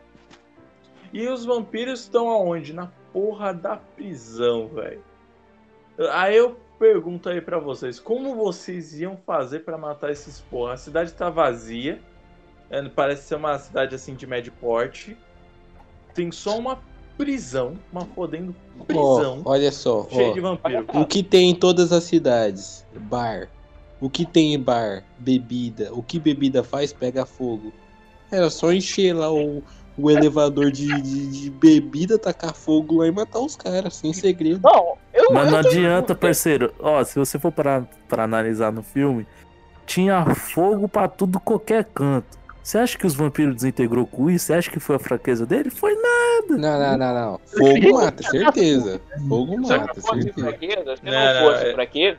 E 1.13 1.27
os 1.29 1.45
vampiros 1.45 2.01
estão 2.01 2.29
aonde? 2.29 2.73
Na 2.73 2.91
porra 3.13 3.53
da 3.55 3.77
prisão, 3.77 4.69
velho. 4.69 5.03
Aí 6.13 6.37
eu 6.37 6.57
pergunto 6.79 7.29
aí 7.29 7.41
pra 7.41 7.59
vocês, 7.59 7.99
como 7.99 8.35
vocês 8.37 9.01
iam 9.01 9.17
fazer 9.27 9.61
pra 9.61 9.77
matar 9.77 10.11
esses 10.11 10.41
porra? 10.41 10.75
A 10.75 10.77
cidade 10.77 11.13
tá 11.13 11.29
vazia. 11.29 12.01
é, 12.71 12.83
Parece 12.89 13.23
ser 13.29 13.35
uma 13.35 13.59
cidade 13.59 13.95
assim 13.95 14.15
de 14.15 14.27
médio 14.27 14.53
porte 14.61 15.17
tem 16.15 16.33
só 16.33 16.59
uma 16.59 16.81
prisão, 17.17 17.79
uma 17.93 18.05
fodendo 18.05 18.55
Ó, 18.81 18.85
prisão 18.85 19.43
olha 19.45 19.71
só, 19.71 20.05
cheia 20.11 20.31
ó. 20.31 20.33
de 20.33 20.41
vampiro. 20.41 20.85
O 20.95 21.07
que 21.07 21.23
tem 21.23 21.51
em 21.51 21.55
todas 21.55 21.93
as 21.93 22.05
cidades? 22.05 22.85
Bar. 22.93 23.49
O 24.01 24.11
que 24.11 24.27
tem 24.27 24.53
em 24.55 24.59
bar? 24.59 25.05
Bebida. 25.19 25.93
O 25.93 26.03
que 26.03 26.19
bebida 26.19 26.63
faz? 26.65 26.93
Pega 26.93 27.25
fogo. 27.25 27.73
Era 28.31 28.51
só 28.51 28.73
encher 28.73 29.13
lá 29.15 29.33
o, 29.33 29.63
o 29.97 30.11
elevador 30.11 30.71
de, 30.71 30.87
de, 31.03 31.27
de 31.29 31.51
bebida, 31.51 32.19
tacar 32.19 32.55
fogo 32.55 32.99
lá 32.99 33.07
e 33.07 33.11
matar 33.11 33.41
os 33.41 33.57
caras, 33.57 33.97
sem 33.97 34.13
segredo. 34.13 34.61
Não, 34.63 34.95
eu. 35.15 35.33
Mas 35.33 35.47
eu 35.47 35.53
não 35.57 35.63
tô- 35.63 35.69
adianta, 35.69 36.15
parceiro. 36.15 36.75
Ó, 36.79 37.03
se 37.05 37.19
você 37.19 37.39
for 37.39 37.51
para 37.53 37.83
pra 38.09 38.25
analisar 38.25 38.71
no 38.73 38.83
filme, 38.83 39.27
tinha 39.87 40.25
fogo 40.35 40.89
pra 40.89 41.09
tudo 41.09 41.41
qualquer 41.41 41.85
canto. 41.85 42.39
Você 42.63 42.77
acha 42.77 42.99
que 42.99 43.07
os 43.07 43.15
vampiros 43.15 43.55
desintegrou 43.55 44.07
com 44.07 44.31
isso? 44.31 44.45
Você 44.47 44.53
acha 44.53 44.71
que 44.71 44.79
foi 44.79 44.97
a 44.97 44.99
fraqueza 44.99 45.47
dele? 45.47 45.71
Foi 45.71 45.95
nada. 45.95 46.59
Não, 46.59 46.79
não, 46.79 46.99
não, 46.99 47.15
não. 47.15 47.41
Fogo 47.47 47.95
mata, 47.95 48.23
certeza. 48.23 49.01
Fogo 49.27 49.53
Se 49.55 49.61
não 49.61 49.69
mata, 49.79 50.01
fosse 50.03 50.23
certeza. 50.23 50.47
fraqueza, 50.49 50.97
se 50.99 51.05
Não, 51.05 51.13
não 51.13 51.35
não, 51.47 51.51
fosse 51.53 51.65
é- 51.67 51.73
fraqueza, 51.73 52.19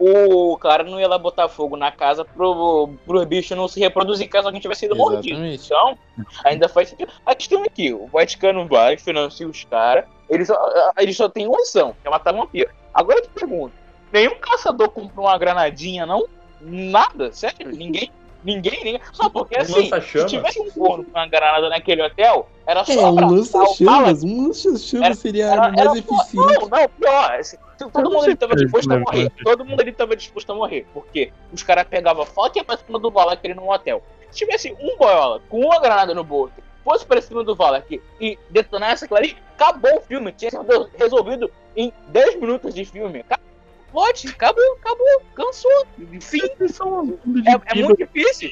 o 0.00 0.56
cara 0.56 0.82
não 0.82 0.98
ia 0.98 1.06
lá 1.06 1.18
botar 1.18 1.48
fogo 1.48 1.76
na 1.76 1.92
casa 1.92 2.24
pro, 2.24 2.88
pro 3.06 3.26
bicho 3.26 3.54
não 3.54 3.68
se 3.68 3.78
reproduzir 3.78 4.28
caso 4.30 4.46
alguém 4.48 4.60
tivesse 4.60 4.80
sido 4.80 4.96
mordido. 4.96 5.44
Exatamente. 5.44 5.66
Então, 5.66 5.98
ainda 6.44 6.68
faz 6.68 6.88
sentido. 6.88 7.12
A 7.26 7.34
questão 7.34 7.62
é 7.64 7.68
que 7.68 7.92
o 7.92 8.06
Vaticano 8.06 8.66
vai, 8.66 8.96
financia 8.96 9.46
os 9.46 9.62
caras, 9.64 10.04
eles 10.28 10.46
só, 10.46 10.92
eles 10.98 11.16
só 11.16 11.28
têm 11.28 11.46
uma 11.46 11.56
opção, 11.58 11.94
que 12.00 12.08
é 12.08 12.10
matar 12.10 12.32
vampiro. 12.32 12.70
Agora 12.94 13.18
eu 13.18 13.22
te 13.22 13.28
pergunto, 13.28 13.74
nenhum 14.12 14.34
caçador 14.36 14.88
comprou 14.90 15.26
uma 15.26 15.36
granadinha, 15.36 16.06
não? 16.06 16.24
Nada, 16.60 17.30
sério? 17.32 17.68
Ninguém? 17.68 18.10
Ninguém, 18.42 18.78
ninguém. 18.82 19.00
Só 19.12 19.28
porque 19.28 19.58
Um 19.58 19.60
assim, 19.60 19.90
se 20.00 20.24
tivesse 20.26 20.58
um 20.60 20.70
forno 20.70 21.04
com 21.04 21.10
uma 21.10 21.26
granada 21.26 21.68
naquele 21.68 22.02
hotel, 22.02 22.48
era 22.66 22.82
só 22.86 22.92
É, 22.92 23.06
um 23.06 23.30
lança-chamas. 23.30 24.24
Um 24.24 24.46
lança-chamas 24.46 25.18
seria 25.18 25.46
era- 25.46 25.60
mais 25.70 25.78
era- 25.78 25.98
eficiente. 25.98 26.34
Não, 26.34 26.68
não, 26.68 26.88
pior. 26.88 27.32
assim, 27.34 27.58
todo 27.88 28.10
mundo 28.10 28.24
ali 28.24 28.36
tava 28.36 28.56
disposto 28.56 28.90
a 28.90 28.96
que 28.96 29.04
morrer. 29.04 29.32
Todo 29.42 29.64
mundo 29.64 29.80
ali 29.80 29.92
tava 29.92 30.16
disposto 30.16 30.50
a 30.50 30.54
morrer. 30.54 30.86
Porque 30.92 31.32
os 31.52 31.62
caras 31.62 31.86
pegavam 31.88 32.26
foto 32.26 32.56
e 32.56 32.58
ia 32.58 32.64
pra 32.64 32.76
cima 32.76 32.98
do 32.98 33.10
Valak 33.10 33.46
ali 33.46 33.54
no 33.54 33.70
hotel. 33.70 34.02
Se 34.30 34.38
tivesse 34.38 34.72
um 34.80 34.96
boiola 34.96 35.40
com 35.48 35.60
uma 35.60 35.80
granada 35.80 36.14
no 36.14 36.24
bolso, 36.24 36.54
fosse 36.84 37.06
pra 37.06 37.22
cima 37.22 37.42
do 37.44 37.54
Valak 37.54 38.00
e 38.20 38.38
detonasse 38.50 39.04
aquilo 39.04 39.18
ali, 39.18 39.36
acabou 39.54 39.98
o 39.98 40.00
filme. 40.00 40.32
Tinha 40.32 40.50
sido 40.50 40.90
resolvido 40.98 41.50
em 41.76 41.92
10 42.08 42.40
minutos 42.40 42.74
de 42.74 42.84
filme. 42.84 43.20
Acabou, 43.20 43.50
Plot, 43.90 44.28
acabou, 44.28 44.78
acabou, 44.80 45.22
cansou. 45.34 45.86
Fim. 46.20 46.40
É, 46.42 47.78
é 47.78 47.82
muito 47.82 47.96
difícil. 47.96 48.50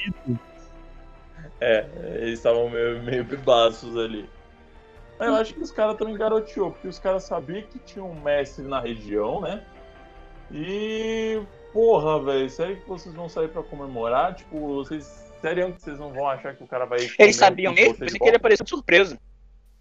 É, 1.61 1.87
eles 2.17 2.39
estavam 2.39 2.69
meio, 2.69 3.03
meio 3.03 3.25
bebaços 3.25 3.97
ali. 3.97 4.29
Eu 5.21 5.35
acho 5.35 5.55
que 5.55 5.61
os 5.61 5.71
caras 5.71 5.97
também 5.97 6.17
garoteou, 6.17 6.71
porque 6.71 6.89
os 6.89 6.99
caras 6.99 7.25
sabiam 7.25 7.63
que 7.63 7.79
tinha 7.81 8.05
um 8.05 8.21
mestre 8.21 8.65
na 8.65 8.81
região, 8.81 9.41
né? 9.41 9.65
E. 10.53 11.41
Porra, 11.73 12.23
velho, 12.25 12.49
sério 12.49 12.81
que 12.81 12.89
vocês 12.89 13.15
vão 13.15 13.29
sair 13.29 13.49
pra 13.49 13.63
comemorar? 13.63 14.35
Tipo, 14.35 14.59
vocês. 14.77 15.05
Sério 15.41 15.73
que 15.73 15.83
vocês 15.83 15.99
não 15.99 16.13
vão 16.13 16.29
achar 16.29 16.57
que 16.57 16.65
o 16.65 16.67
cara 16.67 16.85
vai. 16.85 16.99
Eles 17.19 17.37
sabiam 17.37 17.73
mesmo, 17.73 17.95
pensei 17.95 18.19
que 18.19 18.27
ele 18.27 18.37
apareceu 18.37 18.65
de 18.65 18.71
surpresa. 18.71 19.19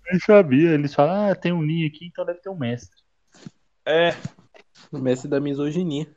Ele 0.10 0.20
sabia, 0.20 0.72
eles 0.72 0.94
falam, 0.94 1.32
ah, 1.32 1.36
tem 1.36 1.52
um 1.52 1.62
ninho 1.62 1.88
aqui, 1.88 2.06
então 2.06 2.26
deve 2.26 2.40
ter 2.40 2.50
um 2.50 2.58
mestre. 2.58 2.96
É, 3.86 4.16
O 4.92 5.00
mestre 5.00 5.30
da 5.30 5.40
misoginia. 5.40 6.08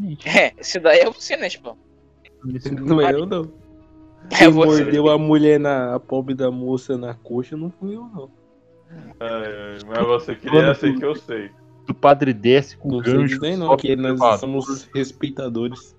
Gente, 0.00 0.28
É, 0.28 0.52
esse 0.58 0.78
daí 0.78 1.00
é 1.00 1.10
você, 1.10 1.36
né, 1.36 1.48
tipo? 1.48 1.76
Não 2.80 3.00
é 3.00 3.12
eu, 3.12 3.26
não. 3.26 3.61
É 4.32 4.36
Quem 4.38 4.48
você. 4.48 4.82
mordeu 4.82 5.08
a 5.10 5.18
mulher 5.18 5.60
na 5.60 5.94
a 5.94 6.00
pobre 6.00 6.34
da 6.34 6.50
moça 6.50 6.96
na 6.96 7.12
coxa 7.14 7.54
não 7.56 7.70
fui 7.70 7.94
eu, 7.94 8.02
não. 8.14 8.30
é, 9.20 9.78
mas 9.86 10.06
você 10.06 10.34
queria 10.34 10.74
ser 10.74 10.96
que 10.98 11.04
eu 11.04 11.14
sei. 11.14 11.50
o 11.88 11.92
padre 11.94 12.32
desce 12.32 12.76
com 12.76 12.88
Não 12.88 13.04
sei 13.04 13.12
gancho. 13.12 13.34
dizer 13.40 13.56
não, 13.56 13.76
que 13.76 13.94
nós 13.94 14.40
somos 14.40 14.84
respeitadores. 14.94 15.94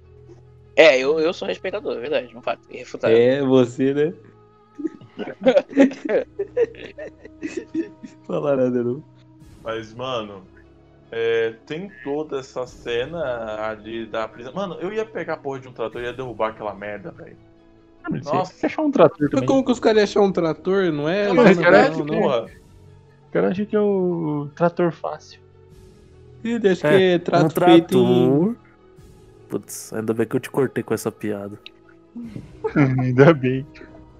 É, 0.75 0.97
eu, 0.97 1.19
eu 1.19 1.31
sou 1.31 1.47
respeitador, 1.47 1.95
é 1.97 1.99
verdade, 1.99 2.35
um 2.35 2.41
fato. 2.41 2.61
Irrefutável. 2.71 3.15
É, 3.15 3.43
você, 3.43 3.93
né? 3.93 4.13
Falar 8.25 8.57
nada, 8.57 8.83
não. 8.83 9.03
Mas, 9.63 9.93
mano, 9.93 10.43
é, 11.11 11.53
tem 11.67 11.91
toda 12.03 12.39
essa 12.39 12.65
cena 12.65 13.67
ali 13.69 14.07
da 14.07 14.27
prisão. 14.27 14.51
Mano, 14.53 14.75
eu 14.81 14.91
ia 14.91 15.05
pegar 15.05 15.35
a 15.35 15.37
porra 15.37 15.59
de 15.59 15.67
um 15.67 15.73
trator 15.73 16.01
e 16.01 16.05
ia 16.05 16.13
derrubar 16.13 16.49
aquela 16.49 16.73
merda, 16.73 17.11
velho. 17.11 17.37
Nossa, 18.09 18.33
Nossa. 18.33 18.53
você 18.53 18.65
achar 18.65 18.81
um 18.81 18.91
trator 18.91 19.17
Mas 19.21 19.29
também. 19.31 19.45
como 19.47 19.63
que 19.65 19.71
os 19.71 19.79
caras 19.79 19.97
iam 19.97 20.03
achar 20.03 20.21
um 20.21 20.31
trator? 20.31 20.91
Não 20.91 21.07
é? 21.09 21.27
Não, 21.27 21.35
mas 21.35 21.57
não, 21.57 22.05
porra. 22.05 22.45
O 23.29 23.31
cara 23.31 23.49
acha 23.49 23.65
que 23.65 23.75
é 23.75 23.79
o 23.79 24.49
trator 24.55 24.91
fácil. 24.91 25.39
Ele 26.43 26.69
acha 26.69 26.87
que 26.87 26.93
É, 26.93 27.13
é 27.13 27.19
trato 27.19 27.45
um 27.45 27.65
feito 27.65 27.97
em... 27.97 28.27
trator. 28.51 28.55
Putz, 29.49 29.93
ainda 29.93 30.13
bem 30.13 30.27
que 30.27 30.35
eu 30.35 30.39
te 30.39 30.49
cortei 30.49 30.83
com 30.83 30.93
essa 30.93 31.11
piada. 31.11 31.57
Ainda 32.75 33.33
bem. 33.33 33.65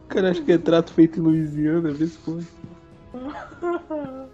O 0.05 0.07
cara 0.07 0.31
acha 0.31 0.41
que 0.41 0.51
é 0.51 0.57
trato 0.57 0.91
feito 0.93 1.19
em 1.19 1.23
Louisiana, 1.23 1.91
vê 1.91 2.07
se 2.07 2.17
foi. 2.17 2.41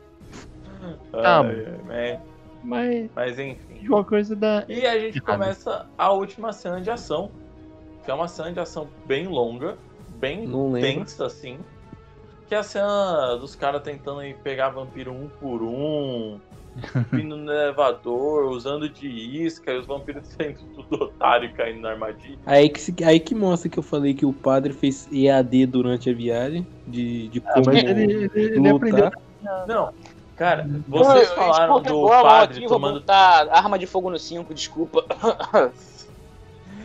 Tá, 1.12 1.42
ai, 1.42 2.20
Mas 2.64 3.10
mas 3.16 3.40
enfim. 3.40 3.88
uma 3.88 4.04
coisa 4.04 4.36
da. 4.36 4.64
E 4.68 4.86
a 4.86 4.98
gente 4.98 5.20
começa 5.22 5.86
a 5.98 6.12
última 6.12 6.54
cena 6.54 6.80
de 6.82 6.90
ação. 6.90 7.32
Que 8.10 8.12
é 8.12 8.16
uma 8.16 8.28
cena 8.28 8.52
de 8.52 8.60
ação 8.60 8.88
bem 9.06 9.28
longa, 9.28 9.78
bem 10.18 10.48
Não 10.48 10.72
lembro. 10.72 11.02
tensa, 11.02 11.28
assim. 11.28 11.60
Que 12.48 12.56
é 12.56 12.58
a 12.58 12.64
cena 12.64 13.36
dos 13.36 13.54
caras 13.54 13.84
tentando 13.84 14.24
ir 14.24 14.36
pegar 14.38 14.70
vampiro 14.70 15.12
um 15.12 15.30
por 15.40 15.62
um, 15.62 16.40
vindo 17.14 17.38
no 17.38 17.52
elevador, 17.52 18.50
usando 18.50 18.90
de 18.90 19.08
isca, 19.08 19.72
e 19.72 19.78
os 19.78 19.86
vampiros 19.86 20.26
sendo 20.36 20.58
tudo 20.74 21.04
otário 21.04 21.52
e 21.52 21.54
caindo 21.54 21.82
na 21.82 21.92
armadilha. 21.92 22.40
Aí 22.48 22.68
que, 22.70 23.04
aí 23.04 23.20
que 23.20 23.36
mostra 23.36 23.70
que 23.70 23.78
eu 23.78 23.84
falei 23.84 24.16
que 24.16 24.26
o 24.26 24.34
padre 24.34 24.74
fez 24.74 25.08
EAD 25.12 25.68
durante 25.68 26.10
a 26.10 26.14
viagem, 26.14 26.66
de, 26.88 27.28
de 27.28 27.44
Ah, 27.46 27.62
como 27.62 27.78
ele, 27.78 27.92
ele, 27.92 28.30
ele 28.34 28.70
aprendeu. 28.70 29.06
lutar. 29.06 29.68
Não, 29.68 29.94
cara, 30.36 30.68
vocês 30.88 31.30
falaram 31.34 31.80
do 31.80 32.12
a 32.12 32.16
mão 32.16 32.24
padre 32.24 32.66
tomando 32.66 33.02
botar 33.02 33.48
arma 33.52 33.78
de 33.78 33.86
fogo 33.86 34.10
no 34.10 34.18
5, 34.18 34.52
desculpa. 34.52 35.06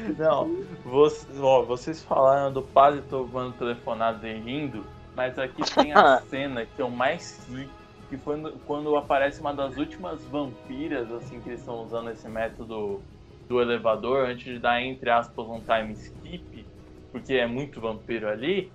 Não, 0.06 0.54
vocês, 0.82 1.38
ó, 1.38 1.64
vocês 1.64 2.02
falaram 2.04 2.52
do 2.52 2.62
padre 2.68 3.02
tomando 3.02 3.56
telefonado 3.56 4.26
e 4.26 4.38
rindo, 4.40 4.92
mas 5.14 5.38
aqui 5.38 5.64
tem 5.66 5.92
a 5.92 6.04
cena 6.28 6.66
que 6.66 6.80
eu 6.80 6.90
mais 6.90 7.44
ri, 7.48 7.74
que 8.08 8.18
foi 8.18 8.36
no- 8.36 8.60
quando 8.60 8.94
aparece 8.96 9.40
uma 9.40 9.54
das 9.54 9.76
últimas 9.76 10.26
vampiras, 10.28 11.10
assim, 11.10 11.40
que 11.40 11.48
eles 11.48 11.60
estão 11.60 11.76
usando 11.82 12.10
esse 12.10 12.28
método 12.28 13.06
do 13.48 13.60
elevador, 13.60 14.26
antes 14.28 14.44
de 14.44 14.58
dar, 14.60 14.82
entre 14.82 15.10
aspas, 15.10 15.46
um 15.46 15.62
time 15.64 15.92
skip, 15.94 16.68
porque 17.12 17.34
é 17.34 17.46
muito 17.46 17.80
vampiro 17.80 18.28
ali. 18.28 18.74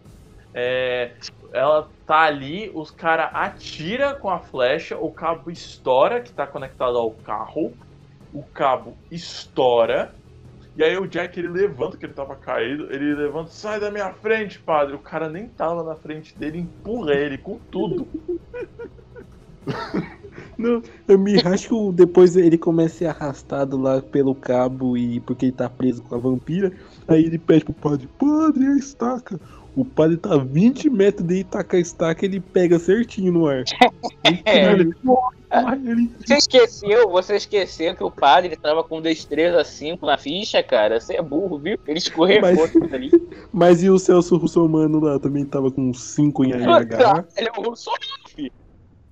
É, 0.53 1.17
ela 1.53 1.93
tá 2.05 2.21
ali, 2.23 2.71
os 2.75 2.91
caras 2.91 3.29
atira 3.33 4.15
com 4.15 4.29
a 4.29 4.39
flecha, 4.39 4.97
o 4.97 5.13
cabo 5.13 5.51
estoura, 5.51 6.21
que 6.21 6.33
tá 6.33 6.47
conectado 6.47 6.97
ao 6.97 7.15
carro, 7.17 7.77
o 8.31 8.47
cabo 8.49 9.01
estoura, 9.11 10.15
e 10.79 10.83
aí 10.83 10.97
o 10.97 11.05
Jack 11.05 11.37
ele 11.37 11.49
levanta, 11.49 11.97
que 11.97 12.05
ele 12.05 12.13
tava 12.13 12.37
caído, 12.37 12.87
ele 12.89 13.13
levanta, 13.13 13.49
sai 13.49 13.81
da 13.81 13.91
minha 13.91 14.13
frente, 14.13 14.57
padre. 14.57 14.95
O 14.95 14.99
cara 14.99 15.27
nem 15.27 15.45
tava 15.49 15.83
na 15.83 15.93
frente 15.93 16.33
dele, 16.39 16.59
empurra 16.59 17.15
ele 17.15 17.37
com 17.37 17.59
tudo. 17.69 18.07
Não, 20.57 20.81
eu 21.05 21.19
me 21.19 21.37
acho 21.41 21.67
que 21.67 21.91
depois 21.97 22.37
ele 22.37 22.57
começa 22.57 22.95
a 22.95 22.97
ser 22.97 23.05
arrastado 23.07 23.77
lá 23.77 24.01
pelo 24.01 24.33
cabo 24.33 24.95
e 24.95 25.19
porque 25.19 25.47
ele 25.47 25.51
tá 25.51 25.69
preso 25.69 26.01
com 26.01 26.15
a 26.15 26.17
vampira. 26.17 26.71
Aí 27.09 27.25
ele 27.25 27.37
pede 27.37 27.65
pro 27.65 27.73
padre, 27.73 28.07
padre, 28.17 28.65
a 28.65 28.77
estaca. 28.77 29.37
O 29.75 29.85
padre 29.85 30.17
tá 30.17 30.33
a 30.33 30.37
20 30.37 30.89
metros 30.89 31.25
dele, 31.25 31.43
taca 31.43 31.77
a 31.77 31.79
estaca 31.79 32.25
ele 32.25 32.39
pega 32.39 32.79
certinho 32.79 33.31
no 33.31 33.47
ar. 33.47 33.63
É. 34.45 34.71
Ele 34.73 34.93
Você 36.19 36.35
esqueceu, 36.35 37.09
você 37.09 37.35
esqueceu 37.35 37.95
que 37.95 38.03
o 38.03 38.11
padre 38.11 38.55
tava 38.55 38.83
com 38.83 39.01
destreza 39.01 39.63
5 39.63 40.05
na 40.05 40.17
ficha, 40.17 40.61
cara? 40.61 40.99
Você 40.99 41.15
é 41.15 41.21
burro, 41.21 41.57
viu? 41.57 41.79
Ele 41.87 41.97
escorregou 41.97 42.51
Mas- 42.53 42.71
tudo 42.71 42.93
ali. 42.93 43.09
Mas 43.51 43.81
e 43.81 43.89
o 43.89 43.97
Celso 43.97 44.37
Russomano 44.37 44.99
lá 44.99 45.17
também 45.19 45.45
tava 45.45 45.71
com 45.71 45.91
5 45.93 46.45
em 46.45 46.53
AH? 46.53 47.25
Ele 47.37 47.49
é 47.49 47.59
um 47.59 47.75
só, 47.75 47.91
filho. 48.35 48.51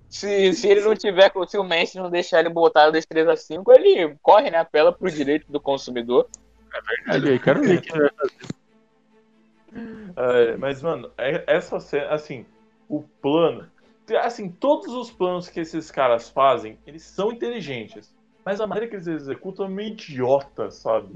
Se, 0.09 0.53
se 0.53 0.67
ele 0.67 0.81
não 0.81 0.95
tiver, 0.95 1.31
se 1.47 1.57
o 1.57 1.63
Messi 1.63 1.97
não 1.97 2.09
deixar 2.09 2.39
ele 2.39 2.49
botar 2.49 2.85
a 2.85 2.91
destreza 2.91 3.35
5, 3.35 3.71
ele 3.71 4.15
corre, 4.21 4.51
né? 4.51 4.59
Apela 4.59 4.91
pro 4.91 5.11
direito 5.11 5.51
do 5.51 5.59
consumidor. 5.59 6.27
Ali, 7.07 7.29
aí, 7.31 7.39
quero 7.39 7.61
ver 7.61 7.81
que 7.81 7.91
ele 7.91 8.01
vai 8.01 8.11
fazer. 8.17 8.56
É, 10.15 10.57
mas, 10.57 10.81
mano, 10.81 11.11
é- 11.17 11.43
essa 11.47 11.79
cena, 11.79 12.09
assim, 12.09 12.45
o 12.89 13.03
plano. 13.21 13.69
Assim, 14.21 14.49
todos 14.49 14.93
os 14.93 15.11
planos 15.11 15.49
que 15.49 15.59
esses 15.59 15.91
caras 15.91 16.29
fazem, 16.29 16.79
eles 16.87 17.03
são 17.03 17.31
inteligentes. 17.31 18.15
Mas 18.45 18.61
a 18.61 18.67
maneira 18.67 18.89
que 18.89 18.95
eles 18.95 19.07
executam 19.07 19.65
é 19.65 19.69
meio 19.69 19.89
idiota, 19.89 20.71
sabe? 20.71 21.13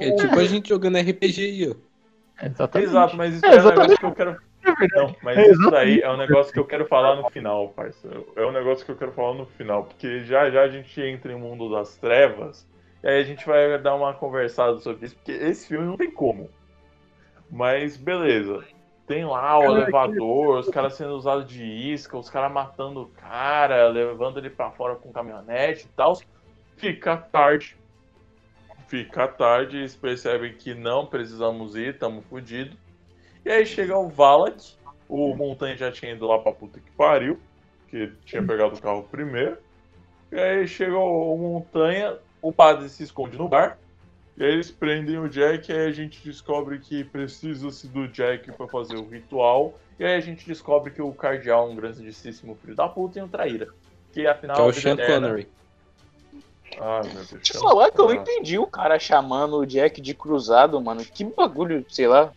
É 0.00 0.12
tipo 0.12 0.38
a 0.38 0.44
gente 0.44 0.68
jogando 0.68 0.98
RPG 0.98 1.42
aí, 1.42 1.70
ó. 1.70 2.44
Exatamente. 2.44 2.90
Exato, 2.90 3.16
mas 3.16 3.34
isso 3.34 3.46
É, 3.46 3.56
é, 3.56 3.60
um 3.60 3.68
negócio 3.70 3.98
que 3.98 4.04
eu 4.04 4.12
quero. 4.12 4.30
É. 4.30 4.96
Não, 4.96 5.16
mas 5.22 5.38
É 5.38 5.50
isso 5.52 5.70
daí 5.70 6.00
é 6.00 6.10
um 6.10 6.16
negócio 6.16 6.52
que 6.52 6.58
eu 6.58 6.64
quero 6.66 6.86
falar 6.86 7.16
no 7.16 7.30
final, 7.30 7.70
parceiro. 7.70 8.26
É 8.36 8.44
um 8.44 8.52
negócio 8.52 8.84
que 8.84 8.90
eu 8.90 8.96
quero 8.96 9.12
falar 9.12 9.34
no 9.34 9.46
final, 9.46 9.84
porque 9.84 10.24
já 10.24 10.50
já 10.50 10.62
a 10.62 10.68
gente 10.68 11.00
entra 11.00 11.32
em 11.32 11.36
mundo 11.36 11.70
das 11.70 11.96
trevas, 11.96 12.66
e 13.02 13.08
aí 13.08 13.20
a 13.20 13.24
gente 13.24 13.46
vai 13.46 13.78
dar 13.80 13.94
uma 13.94 14.12
conversada 14.12 14.78
sobre 14.80 15.06
isso, 15.06 15.14
porque 15.16 15.32
esse 15.32 15.68
filme 15.68 15.86
não 15.86 15.96
tem 15.96 16.10
como. 16.10 16.50
Mas 17.50 17.96
beleza. 17.96 18.64
Tem 19.06 19.24
lá 19.24 19.56
o 19.58 19.62
Cara, 19.62 19.72
elevador, 19.72 20.58
os 20.58 20.68
caras 20.68 20.94
sendo 20.94 21.14
usados 21.14 21.48
de 21.48 21.64
isca, 21.64 22.18
os 22.18 22.28
caras 22.28 22.52
matando 22.52 23.02
o 23.02 23.06
cara, 23.06 23.86
levando 23.88 24.38
ele 24.38 24.50
pra 24.50 24.72
fora 24.72 24.96
com 24.96 25.12
caminhonete 25.12 25.84
e 25.84 25.88
tal. 25.96 26.18
Fica 26.76 27.16
tarde. 27.16 27.76
Fica 28.88 29.28
tarde, 29.28 29.78
eles 29.78 29.94
percebem 29.94 30.52
que 30.54 30.74
não 30.74 31.06
precisamos 31.06 31.76
ir, 31.76 31.94
estamos 31.94 32.24
fodidos. 32.26 32.76
E 33.44 33.50
aí 33.50 33.64
chega 33.64 33.96
o 33.96 34.08
Valak, 34.08 34.74
o 35.08 35.34
Montanha 35.36 35.76
já 35.76 35.90
tinha 35.90 36.12
ido 36.12 36.26
lá 36.26 36.38
pra 36.38 36.52
puta 36.52 36.80
que 36.80 36.90
pariu, 36.92 37.38
que 37.88 38.12
tinha 38.24 38.42
pegado 38.44 38.74
o 38.74 38.80
carro 38.80 39.04
primeiro. 39.04 39.56
E 40.32 40.38
aí 40.38 40.66
chega 40.66 40.98
o 40.98 41.36
Montanha, 41.36 42.16
o 42.42 42.52
padre 42.52 42.88
se 42.88 43.04
esconde 43.04 43.38
no 43.38 43.48
bar. 43.48 43.78
E 44.38 44.44
aí 44.44 44.52
eles 44.52 44.70
prendem 44.70 45.18
o 45.18 45.28
Jack, 45.28 45.70
e 45.70 45.74
aí 45.74 45.86
a 45.86 45.92
gente 45.92 46.20
descobre 46.22 46.78
que 46.78 47.02
precisa-se 47.04 47.88
do 47.88 48.06
Jack 48.08 48.52
pra 48.52 48.66
fazer 48.68 48.96
o 48.96 49.08
ritual. 49.08 49.78
E 49.98 50.04
aí 50.04 50.14
a 50.14 50.20
gente 50.20 50.46
descobre 50.46 50.90
que 50.90 51.00
o 51.00 51.10
cardeal 51.12 51.68
é 51.68 51.70
um 51.72 51.76
grandíssimo 51.76 52.54
filho 52.60 52.74
da 52.76 52.86
puta 52.86 53.18
e 53.18 53.22
um 53.22 53.28
traíra. 53.28 53.68
Que 54.12 54.26
afinal 54.26 54.56
Que 54.56 54.62
é 54.62 54.64
o 54.66 54.72
Sean 54.72 54.92
eterna- 54.92 55.28
Connery. 55.28 55.48
Ah, 56.78 57.00
meu 57.04 57.12
Deus. 57.14 57.30
Deixa 57.30 57.56
eu 57.56 57.60
falar 57.62 57.90
que 57.90 57.98
eu 58.00 58.06
não 58.08 58.14
entendi 58.14 58.58
o 58.58 58.66
cara 58.66 58.98
chamando 58.98 59.56
o 59.56 59.64
Jack 59.66 60.00
de 60.00 60.12
cruzado, 60.12 60.78
mano. 60.80 61.02
Que 61.04 61.24
bagulho, 61.24 61.86
sei 61.88 62.06
lá. 62.06 62.30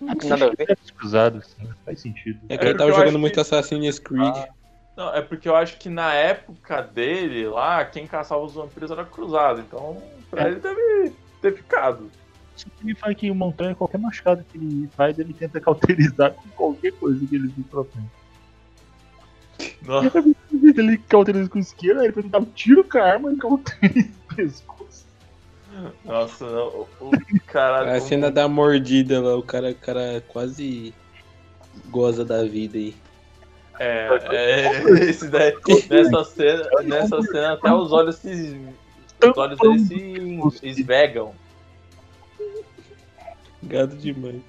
Não 0.00 0.14
tem 0.14 0.30
nada 0.30 0.46
a 0.46 0.50
ver. 0.50 0.78
Cruzado, 0.96 1.38
assim, 1.38 1.68
faz 1.84 2.00
sentido. 2.00 2.40
É 2.48 2.56
que 2.56 2.64
É 2.64 2.68
ele 2.70 2.78
tava 2.78 2.92
jogando 2.92 3.18
muito 3.18 3.34
que- 3.34 3.40
Assassin's 3.40 3.98
Creed. 3.98 4.34
Ah, 4.34 4.48
Não, 4.96 5.14
é 5.14 5.20
porque 5.20 5.48
eu 5.48 5.56
acho 5.56 5.76
que 5.76 5.88
na 5.88 6.14
época 6.14 6.80
dele 6.80 7.48
lá, 7.48 7.84
quem 7.84 8.06
caçava 8.06 8.40
os 8.42 8.54
vampiros 8.54 8.90
era 8.92 9.04
cruzado. 9.04 9.60
Então, 9.60 10.00
pra 10.30 10.44
É. 10.44 10.46
ele 10.48 10.60
deve 10.60 11.12
ter 11.44 11.56
ficado. 11.56 12.10
Ele 12.82 12.94
fala 12.94 13.14
que 13.14 13.30
o 13.30 13.34
Montanha, 13.34 13.74
qualquer 13.74 13.98
machucado 13.98 14.44
que 14.50 14.56
ele 14.56 14.88
faz, 14.96 15.18
ele 15.18 15.34
tenta 15.34 15.60
cauterizar 15.60 16.32
com 16.32 16.48
qualquer 16.50 16.92
coisa 16.92 17.26
que 17.26 17.34
ele 17.34 17.48
se 17.48 17.62
propõe. 17.62 18.04
Nossa, 19.82 20.24
Ele 20.50 20.98
cauteriza 21.08 21.48
com 21.48 21.58
esquerda, 21.58 22.00
aí 22.00 22.06
ele 22.06 22.22
tentar 22.22 22.38
um 22.38 22.44
tiro 22.44 22.82
com 22.84 22.98
a 22.98 23.02
arma 23.02 23.32
e 23.32 23.36
cauteriza 23.36 24.08
o 24.30 24.34
pescoço. 24.34 25.06
nossa 26.04 26.46
não, 26.46 26.68
o, 26.68 26.88
o 27.00 27.10
caralho. 27.46 27.90
A 27.90 28.00
cena 28.00 28.30
da 28.30 28.48
mordida 28.48 29.20
lá, 29.20 29.36
o 29.36 29.42
cara, 29.42 29.70
o 29.70 29.74
cara 29.74 30.22
quase 30.28 30.94
goza 31.90 32.24
da 32.24 32.44
vida 32.44 32.78
aí. 32.78 32.94
É, 33.78 34.08
é, 34.30 34.82
esse 35.08 35.28
daí, 35.28 35.54
nessa 35.90 36.24
cena, 36.24 36.68
nessa 36.84 37.22
cena 37.22 37.52
até 37.54 37.72
os 37.72 37.92
olhos 37.92 38.16
se. 38.16 38.60
Os 39.30 39.38
olhos 39.38 39.58
dele 39.58 40.50
se 40.52 40.68
esvegam. 40.68 41.34
Gado 43.62 43.96
demais. 43.96 44.42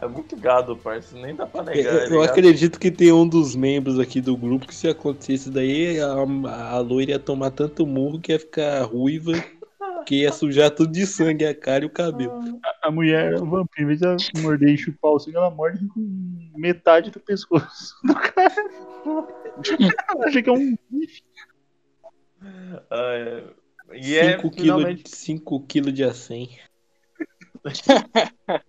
É 0.00 0.06
muito 0.06 0.36
gado, 0.36 0.76
parceiro. 0.76 1.24
Nem 1.26 1.34
dá 1.34 1.46
pra 1.46 1.60
Eu, 1.60 1.66
negar. 1.66 1.94
eu 2.10 2.22
ele, 2.22 2.30
acredito 2.30 2.80
que 2.80 2.90
tem 2.90 3.12
um 3.12 3.28
dos 3.28 3.54
membros 3.54 3.98
aqui 3.98 4.20
do 4.20 4.36
grupo 4.36 4.66
que 4.66 4.74
se 4.74 4.88
acontecesse 4.88 5.50
daí, 5.50 6.00
a, 6.00 6.12
a 6.12 6.78
loira 6.78 7.12
ia 7.12 7.18
tomar 7.18 7.50
tanto 7.50 7.86
murro 7.86 8.18
que 8.18 8.32
ia 8.32 8.38
ficar 8.38 8.82
ruiva, 8.84 9.32
que 10.06 10.22
ia 10.22 10.32
sujar 10.32 10.70
tudo 10.70 10.92
de 10.92 11.06
sangue 11.06 11.44
a 11.44 11.54
cara 11.54 11.84
e 11.84 11.86
o 11.86 11.90
cabelo. 11.90 12.60
A 12.82 12.90
mulher, 12.90 13.34
o 13.34 13.46
vampiro, 13.46 13.92
em 13.92 13.96
vez 13.96 14.00
de 14.00 14.40
morder 14.40 14.70
e 14.70 14.78
chupar 14.78 15.12
o 15.12 15.18
sangue, 15.18 15.36
ela 15.36 15.50
morde 15.50 15.86
com 15.88 16.00
metade 16.56 17.10
do 17.10 17.20
pescoço 17.20 17.94
do 18.04 18.14
cara. 18.14 18.54
Acha 20.24 20.42
que 20.42 20.48
é 20.48 20.52
um 20.52 20.76
bife. 20.90 21.22
Ah, 22.90 23.12
é. 23.14 23.44
E 23.94 24.16
é 24.16 24.38
5 24.38 24.50
finalmente. 24.52 25.04
kg 25.04 25.92
de 25.92 26.04
acém. 26.04 26.58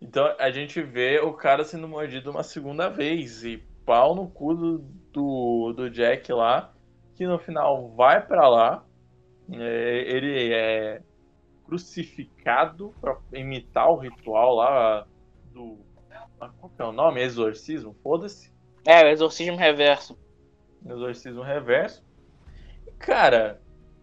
então 0.00 0.34
a 0.38 0.50
gente 0.50 0.80
vê 0.82 1.20
o 1.20 1.32
cara 1.32 1.64
sendo 1.64 1.88
mordido 1.88 2.30
uma 2.30 2.42
segunda 2.42 2.88
vez 2.88 3.44
e 3.44 3.62
pau 3.84 4.14
no 4.14 4.28
cu 4.28 4.54
do, 4.54 4.78
do, 5.12 5.72
do 5.74 5.90
Jack 5.90 6.32
lá, 6.32 6.72
que 7.14 7.26
no 7.26 7.38
final 7.38 7.90
vai 7.94 8.24
pra 8.24 8.48
lá. 8.48 8.84
É, 9.50 10.04
ele 10.06 10.52
é 10.52 11.02
crucificado 11.64 12.94
pra 13.00 13.18
imitar 13.32 13.90
o 13.90 13.96
ritual 13.96 14.54
lá 14.54 15.06
do. 15.52 15.78
ah, 16.40 16.50
Qual 16.58 16.70
que 16.70 16.82
é 16.82 16.84
o 16.84 16.92
nome? 16.92 17.22
Exorcismo? 17.22 17.96
Foda-se. 18.02 18.52
É, 18.86 19.04
o 19.04 19.08
exorcismo 19.08 19.56
reverso. 19.56 20.18
Exorcismo 20.86 21.42
reverso. 21.42 22.04
E, 22.86 22.92
cara, 22.92 23.60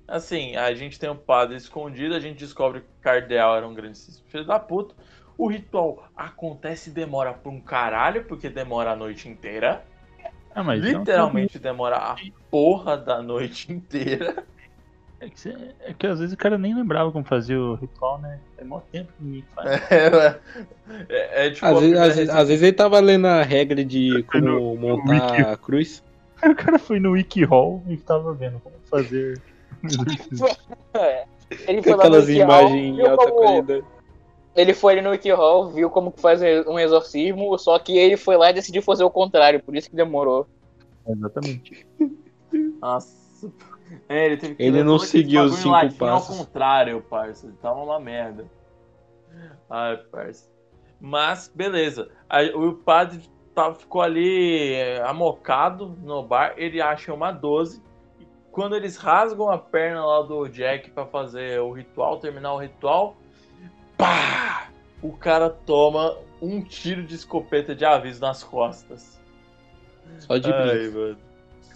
assim, 0.07 0.55
a 0.55 0.73
gente 0.73 0.99
tem 0.99 1.09
um 1.09 1.15
padre 1.17 1.55
escondido, 1.57 2.15
a 2.15 2.19
gente 2.19 2.39
descobre 2.39 2.81
que 2.81 2.87
o 2.87 3.01
cardeal 3.01 3.55
era 3.55 3.67
um 3.67 3.73
grandíssimo 3.73 4.25
filho 4.29 4.45
da 4.45 4.59
puta. 4.59 4.95
O 5.37 5.47
ritual 5.47 6.07
acontece 6.15 6.89
e 6.89 6.93
demora 6.93 7.33
por 7.33 7.51
um 7.51 7.59
caralho, 7.61 8.23
porque 8.25 8.49
demora 8.49 8.91
a 8.91 8.95
noite 8.95 9.27
inteira. 9.27 9.85
Ah, 10.53 10.63
mas 10.63 10.81
um 10.81 10.99
Literalmente 10.99 11.59
demora 11.59 11.97
a 11.97 12.15
porra 12.49 12.97
da 12.97 13.21
noite 13.21 13.71
inteira. 13.71 14.45
É 15.19 15.29
que, 15.29 15.39
cê- 15.39 15.55
é 15.81 15.93
que 15.93 16.07
às 16.07 16.19
vezes 16.19 16.33
o 16.33 16.37
cara 16.37 16.57
nem 16.57 16.75
lembrava 16.75 17.11
como 17.11 17.25
fazia 17.25 17.59
o 17.59 17.75
ritual, 17.75 18.19
né? 18.21 18.39
É 18.57 18.63
mó 18.63 18.79
tempo 18.79 19.11
que 19.13 19.23
ninguém 19.23 19.45
faz. 19.55 19.71
É, 19.91 20.39
é, 21.09 21.47
é 21.47 21.51
tipo. 21.51 21.65
Às 21.65 21.75
às, 21.77 21.81
vezes, 21.81 22.29
às 22.29 22.47
vezes 22.47 22.63
ele 22.63 22.73
tava 22.73 22.99
lendo 22.99 23.27
a 23.27 23.41
regra 23.41 23.83
de 23.83 24.23
como 24.31 24.45
no- 24.45 24.75
no 24.75 24.79
montar 24.79 25.09
wiki. 25.09 25.51
a 25.53 25.57
cruz. 25.57 26.03
Aí 26.41 26.51
o 26.51 26.55
cara 26.55 26.77
foi 26.77 26.99
no 26.99 27.11
WikiHall 27.11 27.83
e 27.87 27.97
tava 27.97 28.33
vendo 28.33 28.59
como 28.59 28.75
fazer. 28.89 29.41
É. 30.93 31.25
Ele 31.67 31.81
foi 31.81 31.91
lá 31.91 31.97
no 31.97 32.01
aquelas 32.03 32.29
imagens 32.29 32.73
em 32.73 32.95
viu 32.95 33.09
alta 33.11 33.25
como- 33.31 33.35
qualidade. 33.41 33.85
Ele 34.55 34.73
foi 34.73 34.93
ali 34.93 35.01
no 35.01 35.09
Wikihall, 35.09 35.69
viu 35.71 35.89
como 35.89 36.11
que 36.13 36.21
faz 36.21 36.41
um 36.65 36.79
exorcismo, 36.79 37.57
só 37.59 37.77
que 37.77 37.97
ele 37.97 38.15
foi 38.15 38.37
lá 38.37 38.49
e 38.49 38.53
decidiu 38.53 38.81
fazer 38.81 39.03
o 39.03 39.09
contrário, 39.09 39.61
por 39.61 39.75
isso 39.75 39.89
que 39.89 39.95
demorou. 39.97 40.47
Exatamente. 41.05 41.85
Nossa. 42.81 43.51
É, 44.07 44.25
ele 44.25 44.37
teve 44.37 44.55
que 44.55 44.63
Ele 44.63 44.81
não 44.83 44.97
seguiu 44.97 45.43
os 45.43 45.55
cinco 45.57 45.69
latim 45.69 45.97
passos. 45.97 46.39
Ao 46.39 46.45
contrário, 46.45 47.01
parça. 47.01 47.53
Tava 47.61 47.81
uma 47.81 47.99
merda. 47.99 48.45
Ai, 49.69 49.97
parça. 50.09 50.49
Mas, 51.01 51.51
beleza. 51.53 52.09
O 52.55 52.73
padre 52.73 53.21
tava, 53.53 53.75
ficou 53.75 54.01
ali 54.01 54.73
é, 54.73 55.01
amocado 55.03 55.95
no 56.01 56.23
bar. 56.23 56.53
Ele 56.57 56.81
acha 56.81 57.13
uma 57.13 57.31
12. 57.31 57.81
Quando 58.55 58.73
eles 58.73 58.95
rasgam 58.95 59.49
a 59.51 59.57
perna 59.57 60.05
lá 60.05 60.21
do 60.21 60.47
Jack 60.47 60.89
pra 60.91 61.05
fazer 61.05 61.59
o 61.59 61.73
ritual, 61.73 62.19
terminar 62.19 62.53
o 62.53 62.57
ritual, 62.57 63.17
pá! 63.97 64.69
O 65.01 65.11
cara 65.11 65.49
toma 65.49 66.15
um 66.41 66.61
tiro 66.61 67.03
de 67.03 67.15
escopeta 67.15 67.75
de 67.75 67.83
aviso 67.83 68.21
nas 68.21 68.45
costas. 68.45 69.19
Só 70.19 70.37
de 70.37 70.49
Ai, 70.49 70.77
brinco. 70.87 70.97
mano. 70.97 71.17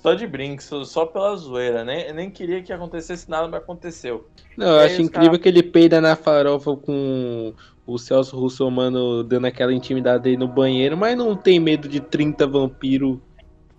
Só 0.01 0.13
de 0.13 0.25
brinco, 0.25 0.63
só- 0.85 1.05
pela 1.05 1.35
zoeira. 1.35 1.83
Nem, 1.83 2.13
nem 2.13 2.31
queria 2.31 2.63
que 2.63 2.71
acontecesse 2.71 3.29
nada, 3.29 3.49
mas 3.49 3.61
aconteceu. 3.61 4.29
Não, 4.55 4.67
eu 4.67 4.79
aí 4.79 4.85
acho 4.85 5.01
incrível 5.01 5.31
cara- 5.31 5.39
que 5.43 5.49
ele 5.49 5.61
peida 5.61 5.99
na 5.99 6.15
farofa 6.15 6.77
com 6.77 7.53
o 7.85 7.97
Celso 7.97 8.39
Russomano 8.39 9.21
dando 9.21 9.47
aquela 9.47 9.73
intimidade 9.73 10.23
dele 10.23 10.37
no 10.37 10.47
banheiro, 10.47 10.95
mas 10.95 11.17
não 11.17 11.35
tem 11.35 11.59
medo 11.59 11.89
de 11.89 11.99
30 11.99 12.47
vampiros 12.47 13.17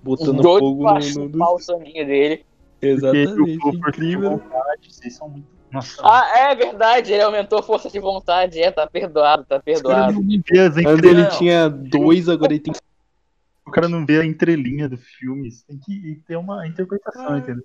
botando 0.03 0.43
Doido 0.43 0.59
fogo 0.61 0.85
no. 0.85 1.29
no, 1.31 1.55
o 1.55 1.59
soninho 1.59 2.07
dele. 2.07 2.45
Exatamente, 2.83 3.35
Porque 3.35 3.57
o 3.57 3.59
Cooper 3.59 3.89
incrível. 3.89 4.31
com 4.31 4.39
vontade, 4.39 4.95
vocês 4.95 5.15
são 5.15 5.29
muito. 5.29 5.47
Nossa, 5.71 6.03
Ah, 6.05 6.51
é 6.51 6.55
verdade, 6.55 7.13
ele 7.13 7.23
aumentou 7.23 7.59
a 7.59 7.63
força 7.63 7.89
de 7.89 8.01
vontade, 8.01 8.61
é, 8.61 8.73
tá 8.73 8.87
perdoado, 8.87 9.45
tá 9.45 9.61
perdoado. 9.61 10.19
Antes 10.19 11.05
ele 11.05 11.27
tinha 11.27 11.69
dois, 11.69 12.29
agora 12.29 12.53
ele 12.53 12.61
tem 12.61 12.75
O 13.65 13.71
cara 13.71 13.89
não 13.89 14.05
vê 14.05 14.21
a 14.21 14.25
entrelinha 14.25 14.89
do 14.89 14.97
filme. 14.97 15.49
Tem 15.69 15.79
que 15.79 16.21
ter 16.27 16.37
uma 16.37 16.67
interpretação, 16.67 17.39
entendeu? 17.39 17.65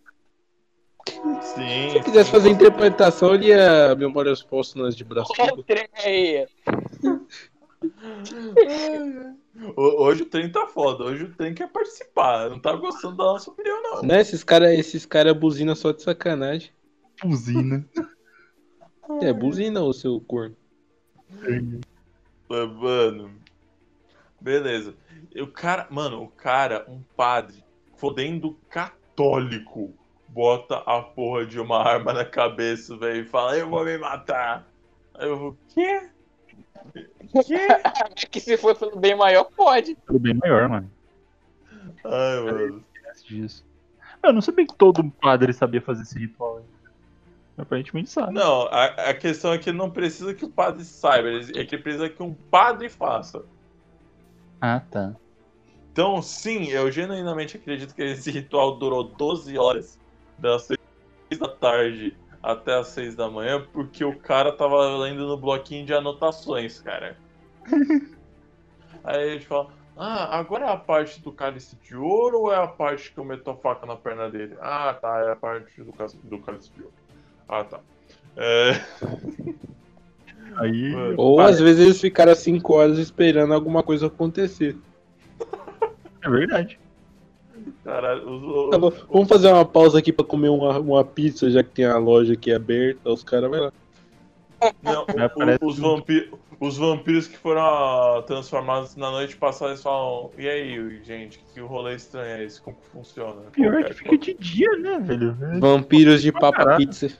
Sim. 1.41 1.89
Se 1.91 2.03
quisesse 2.03 2.31
fazer 2.31 2.49
interpretação, 2.49 3.33
ele 3.33 3.47
ia 3.47 3.95
Memórias 3.95 4.43
Póstumas 4.43 4.95
de 4.95 5.03
Brasil. 5.03 5.33
Olha 5.39 5.53
o 5.53 5.63
trem 5.63 5.87
aí. 6.03 6.45
Hoje 9.75 10.23
o 10.23 10.25
trem 10.25 10.51
tá 10.51 10.67
foda. 10.67 11.05
Hoje 11.05 11.23
o 11.23 11.33
trem 11.33 11.53
quer 11.53 11.71
participar. 11.71 12.49
Não 12.49 12.59
tá 12.59 12.73
gostando 12.75 13.17
da 13.17 13.23
nossa 13.23 13.49
opinião, 13.49 13.81
não. 13.81 14.03
Né? 14.03 14.19
Esses 14.19 14.43
caras 14.43 14.71
esses 14.77 15.05
cara 15.05 15.33
buzina 15.33 15.75
só 15.75 15.91
de 15.91 16.01
sacanagem. 16.01 16.71
Buzina. 17.23 17.85
É, 19.21 19.31
buzina, 19.31 19.83
ô 19.83 19.93
seu 19.93 20.19
corno. 20.19 20.55
Mas, 22.49 22.71
Mano. 22.73 23.31
Beleza. 24.41 24.95
E 25.33 25.41
O 25.41 25.47
cara, 25.47 25.87
mano, 25.89 26.23
o 26.23 26.27
cara, 26.27 26.85
um 26.87 27.01
padre, 27.15 27.63
fodendo 27.97 28.57
católico, 28.69 29.93
bota 30.27 30.77
a 30.77 31.01
porra 31.01 31.45
de 31.45 31.59
uma 31.59 31.81
arma 31.81 32.13
na 32.13 32.25
cabeça, 32.25 32.97
velho, 32.97 33.21
e 33.21 33.25
fala, 33.25 33.57
eu 33.57 33.69
vou 33.69 33.85
me 33.85 33.97
matar. 33.97 34.67
Aí 35.13 35.27
eu 35.27 35.37
vou, 35.37 35.57
quê? 35.73 36.09
Quê? 37.45 37.57
Que 38.29 38.39
se 38.39 38.57
for 38.57 38.75
pelo 38.75 38.97
bem 38.97 39.15
maior, 39.15 39.45
pode. 39.55 39.95
Tudo 40.07 40.19
bem 40.19 40.33
maior, 40.33 40.69
mano. 40.69 40.91
Ai, 42.03 42.39
mano. 42.41 42.83
Eu 44.23 44.33
não 44.33 44.41
sabia 44.41 44.65
que 44.65 44.75
todo 44.75 45.09
padre 45.21 45.53
sabia 45.53 45.81
fazer 45.81 46.03
esse 46.03 46.17
ritual. 46.17 46.61
Aparentemente 47.57 48.09
sabe. 48.09 48.33
Não, 48.33 48.63
a, 48.63 48.85
a 48.85 49.13
questão 49.13 49.53
é 49.53 49.57
que 49.57 49.71
não 49.71 49.89
precisa 49.89 50.33
que 50.33 50.43
o 50.43 50.49
padre 50.49 50.83
saiba, 50.83 51.29
é 51.29 51.63
que 51.63 51.77
precisa 51.77 52.09
que 52.09 52.21
um 52.21 52.33
padre 52.33 52.89
faça. 52.89 53.45
Ah, 54.59 54.81
tá. 54.91 55.15
Então, 55.91 56.21
sim, 56.21 56.65
eu 56.65 56.91
genuinamente 56.91 57.55
acredito 57.55 57.95
que 57.95 58.03
esse 58.03 58.29
ritual 58.29 58.77
durou 58.77 59.05
12 59.05 59.57
horas, 59.57 59.97
das 60.37 60.63
6 60.63 61.39
da 61.39 61.47
tarde 61.47 62.17
até 62.45 62.75
as 62.75 62.89
6 62.89 63.15
da 63.15 63.27
manhã, 63.27 63.65
porque 63.73 64.05
o 64.05 64.15
cara 64.19 64.51
tava 64.51 64.97
lendo 64.97 65.25
no 65.27 65.35
bloquinho 65.35 65.83
de 65.83 65.93
anotações, 65.93 66.79
cara. 66.79 67.17
Aí 69.03 69.29
a 69.29 69.33
gente 69.33 69.47
fala, 69.47 69.71
ah, 69.97 70.37
agora 70.37 70.65
é 70.65 70.69
a 70.71 70.77
parte 70.77 71.21
do 71.21 71.31
cálice 71.31 71.75
de 71.77 71.95
ouro 71.95 72.41
ou 72.41 72.53
é 72.53 72.57
a 72.57 72.67
parte 72.67 73.11
que 73.11 73.17
eu 73.17 73.25
meto 73.25 73.49
a 73.49 73.55
faca 73.55 73.87
na 73.87 73.95
perna 73.95 74.29
dele? 74.29 74.55
Ah, 74.61 74.93
tá, 74.93 75.23
é 75.27 75.31
a 75.31 75.35
parte 75.35 75.81
do, 75.81 75.91
cálice- 75.91 76.19
do 76.23 76.39
cálice 76.39 76.71
de 76.71 76.83
ouro. 76.83 76.93
Ah, 77.49 77.63
tá. 77.63 77.79
É... 78.37 78.73
Aí. 80.57 80.93
Ou 81.17 81.37
Padre, 81.37 81.53
às 81.53 81.59
vezes 81.59 81.85
eles 81.85 81.99
ficaram 82.01 82.35
cinco 82.35 82.75
horas 82.75 82.97
esperando 82.99 83.53
alguma 83.53 83.81
coisa 83.81 84.07
acontecer. 84.07 84.77
É 86.21 86.29
verdade. 86.29 86.79
Caralho, 87.85 88.27
os, 88.27 88.71
Tá 88.71 88.77
vamos 89.07 89.29
fazer 89.29 89.47
uma 89.47 89.63
pausa 89.63 89.99
aqui 89.99 90.11
pra 90.11 90.25
comer 90.25 90.49
uma, 90.49 90.77
uma 90.79 91.05
pizza, 91.05 91.49
já 91.51 91.63
que 91.63 91.69
tem 91.69 91.85
a 91.85 91.97
loja 91.97 92.33
aqui 92.33 92.51
aberta. 92.51 93.09
Os 93.11 93.23
caras 93.23 93.49
vai 93.49 93.59
lá. 93.61 93.71
Não, 94.81 95.03
o- 95.03 95.67
os, 95.67 95.77
vampi- 95.77 96.31
os 96.59 96.77
vampiros 96.77 97.27
que 97.27 97.37
foram 97.37 97.61
ah, 97.61 98.23
transformados 98.25 98.95
na 98.95 99.11
noite 99.11 99.35
passada, 99.37 99.69
eles 99.71 99.83
falam: 99.83 100.31
E 100.35 100.49
aí, 100.49 100.99
gente, 101.03 101.39
que 101.53 101.59
rolê 101.59 101.93
estranho 101.95 102.37
é 102.37 102.43
esse? 102.43 102.59
Como 102.59 102.75
que 102.75 102.87
funciona? 102.89 103.41
Pior 103.51 103.71
Qual 103.73 103.77
é 103.77 103.81
é? 103.81 103.83
que 103.83 103.93
fica 103.93 104.17
de 104.17 104.33
dia, 104.33 104.75
né, 104.77 104.97
velho? 104.99 105.37
Vampiros 105.59 106.23
de 106.23 106.31
Papa 106.31 106.53
Caralho. 106.57 106.77
Pizza. 106.77 107.15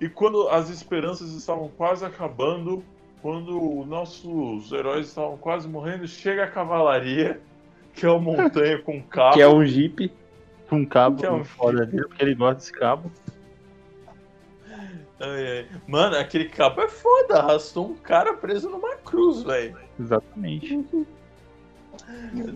E 0.00 0.08
quando 0.08 0.48
as 0.48 0.70
esperanças 0.70 1.30
estavam 1.32 1.68
quase 1.76 2.04
acabando, 2.04 2.82
quando 3.20 3.84
nossos 3.86 4.72
heróis 4.72 5.08
estavam 5.08 5.36
quase 5.36 5.68
morrendo, 5.68 6.06
chega 6.06 6.44
a 6.44 6.46
cavalaria, 6.46 7.40
que 7.94 8.06
é 8.06 8.10
uma 8.10 8.20
montanha 8.20 8.78
com 8.82 9.02
cabo. 9.02 9.34
Que 9.34 9.42
é 9.42 9.48
um 9.48 9.64
Jeep. 9.64 10.10
Com 10.68 10.76
um 10.76 10.84
cabo 10.86 11.18
Que 11.20 11.26
é 11.26 11.30
um 11.32 11.44
fora 11.44 11.84
dele, 11.84 12.06
porque 12.08 12.22
ele 12.24 12.34
gosta 12.34 12.54
desse 12.56 12.72
cabo. 12.72 13.10
Ai, 15.20 15.58
ai. 15.58 15.66
Mano, 15.86 16.16
aquele 16.16 16.46
cabo 16.48 16.80
é 16.82 16.88
foda, 16.88 17.38
arrastou 17.40 17.90
um 17.90 17.94
cara 17.94 18.34
preso 18.34 18.68
numa 18.68 18.96
cruz, 18.96 19.42
velho. 19.42 19.76
Exatamente. 20.00 20.74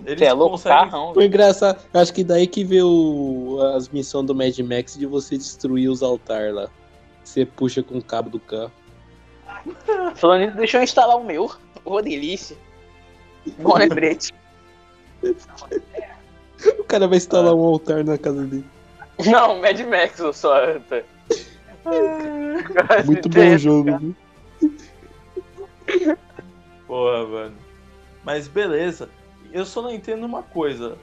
Eles 0.06 0.18
Você 0.18 0.24
é 0.24 0.32
louco, 0.32 0.52
conseguem- 0.52 0.78
carrão. 0.78 1.14
Foi 1.14 1.26
engraçado. 1.26 1.84
Acho 1.92 2.12
que 2.12 2.24
daí 2.24 2.46
que 2.46 2.64
veio 2.64 2.88
o- 2.88 3.60
as 3.76 3.88
missões 3.90 4.26
do 4.26 4.34
Mad 4.34 4.58
Max 4.60 4.98
de 4.98 5.06
você 5.06 5.36
destruir 5.36 5.88
os 5.88 6.02
altares 6.02 6.54
lá. 6.54 6.68
Você 7.22 7.44
puxa 7.44 7.82
com 7.82 7.98
o 7.98 8.02
cabo 8.02 8.30
do 8.30 8.40
carro. 8.40 8.72
Falando 10.16 10.46
nisso, 10.46 10.56
deixa 10.56 10.78
eu 10.78 10.82
instalar 10.82 11.16
o 11.16 11.24
meu. 11.24 11.50
Ô, 11.84 12.00
delícia. 12.00 12.56
Bom 13.58 13.76
lembrete. 13.76 14.32
O 16.78 16.84
cara 16.84 17.06
vai 17.06 17.18
instalar 17.18 17.54
um 17.54 17.60
altar 17.60 18.02
na 18.02 18.16
casa 18.16 18.42
dele. 18.44 18.64
Não, 19.26 19.60
Mad 19.60 19.78
Max, 19.80 20.18
eu 20.18 20.32
só. 20.32 20.56
Muito 23.04 23.28
bom 23.28 23.54
o 23.54 23.58
jogo, 23.58 23.98
viu? 23.98 24.16
Porra, 26.86 27.26
mano. 27.26 27.56
Mas 28.24 28.48
beleza. 28.48 29.08
Eu 29.52 29.64
só 29.64 29.82
não 29.82 29.92
entendo 29.92 30.24
uma 30.24 30.42
coisa. 30.42 30.96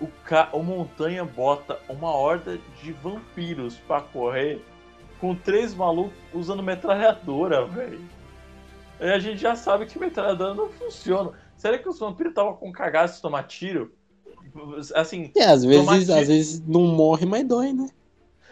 O, 0.00 0.08
ca... 0.24 0.48
o 0.52 0.62
Montanha 0.62 1.24
bota 1.24 1.78
uma 1.88 2.10
horda 2.10 2.58
de 2.82 2.92
vampiros 2.92 3.76
pra 3.86 4.00
correr 4.00 4.62
com 5.20 5.34
três 5.34 5.74
malucos 5.74 6.18
usando 6.34 6.62
metralhadora, 6.62 7.64
velho. 7.64 8.00
Aí 9.00 9.12
a 9.12 9.18
gente 9.18 9.40
já 9.40 9.56
sabe 9.56 9.86
que 9.86 9.98
metralhadora 9.98 10.54
não 10.54 10.68
funciona. 10.68 11.32
Será 11.62 11.78
que 11.78 11.88
os 11.88 11.96
vampiros 11.96 12.32
estavam 12.32 12.54
com 12.56 12.72
cagaço 12.72 13.14
de 13.14 13.22
tomar 13.22 13.44
tiro? 13.44 13.92
Assim, 14.96 15.30
É, 15.36 15.44
às 15.44 15.64
vezes, 15.64 15.88
tiro- 16.08 16.18
às 16.20 16.26
vezes 16.26 16.60
não 16.66 16.80
morre, 16.88 17.24
mas 17.24 17.46
dói, 17.46 17.72
né? 17.72 17.88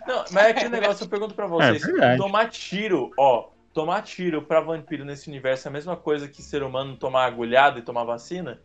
Não, 0.06 0.24
mas 0.30 0.36
é 0.46 0.50
aquele 0.50 0.68
negócio, 0.68 1.02
eu 1.02 1.08
pergunto 1.08 1.34
pra 1.34 1.48
vocês. 1.48 1.84
É 1.84 2.16
tomar 2.16 2.48
tiro, 2.50 3.10
ó, 3.18 3.48
tomar 3.74 4.02
tiro 4.02 4.42
pra 4.42 4.60
vampiro 4.60 5.04
nesse 5.04 5.28
universo 5.28 5.66
é 5.66 5.70
a 5.70 5.72
mesma 5.72 5.96
coisa 5.96 6.28
que 6.28 6.40
ser 6.40 6.62
humano 6.62 6.96
tomar 6.96 7.24
agulhada 7.24 7.80
e 7.80 7.82
tomar 7.82 8.04
vacina? 8.04 8.60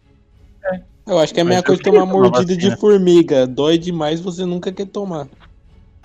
Eu 1.08 1.18
acho 1.18 1.34
que 1.34 1.40
é 1.40 1.42
a 1.42 1.46
mesma 1.46 1.64
coisa 1.64 1.82
tomar 1.82 2.02
tomar 2.02 2.14
mordida 2.14 2.56
de 2.56 2.78
formiga. 2.78 3.48
Dói 3.48 3.80
demais, 3.80 4.22
você 4.22 4.46
nunca 4.46 4.72
quer 4.72 4.86
tomar. 4.86 5.28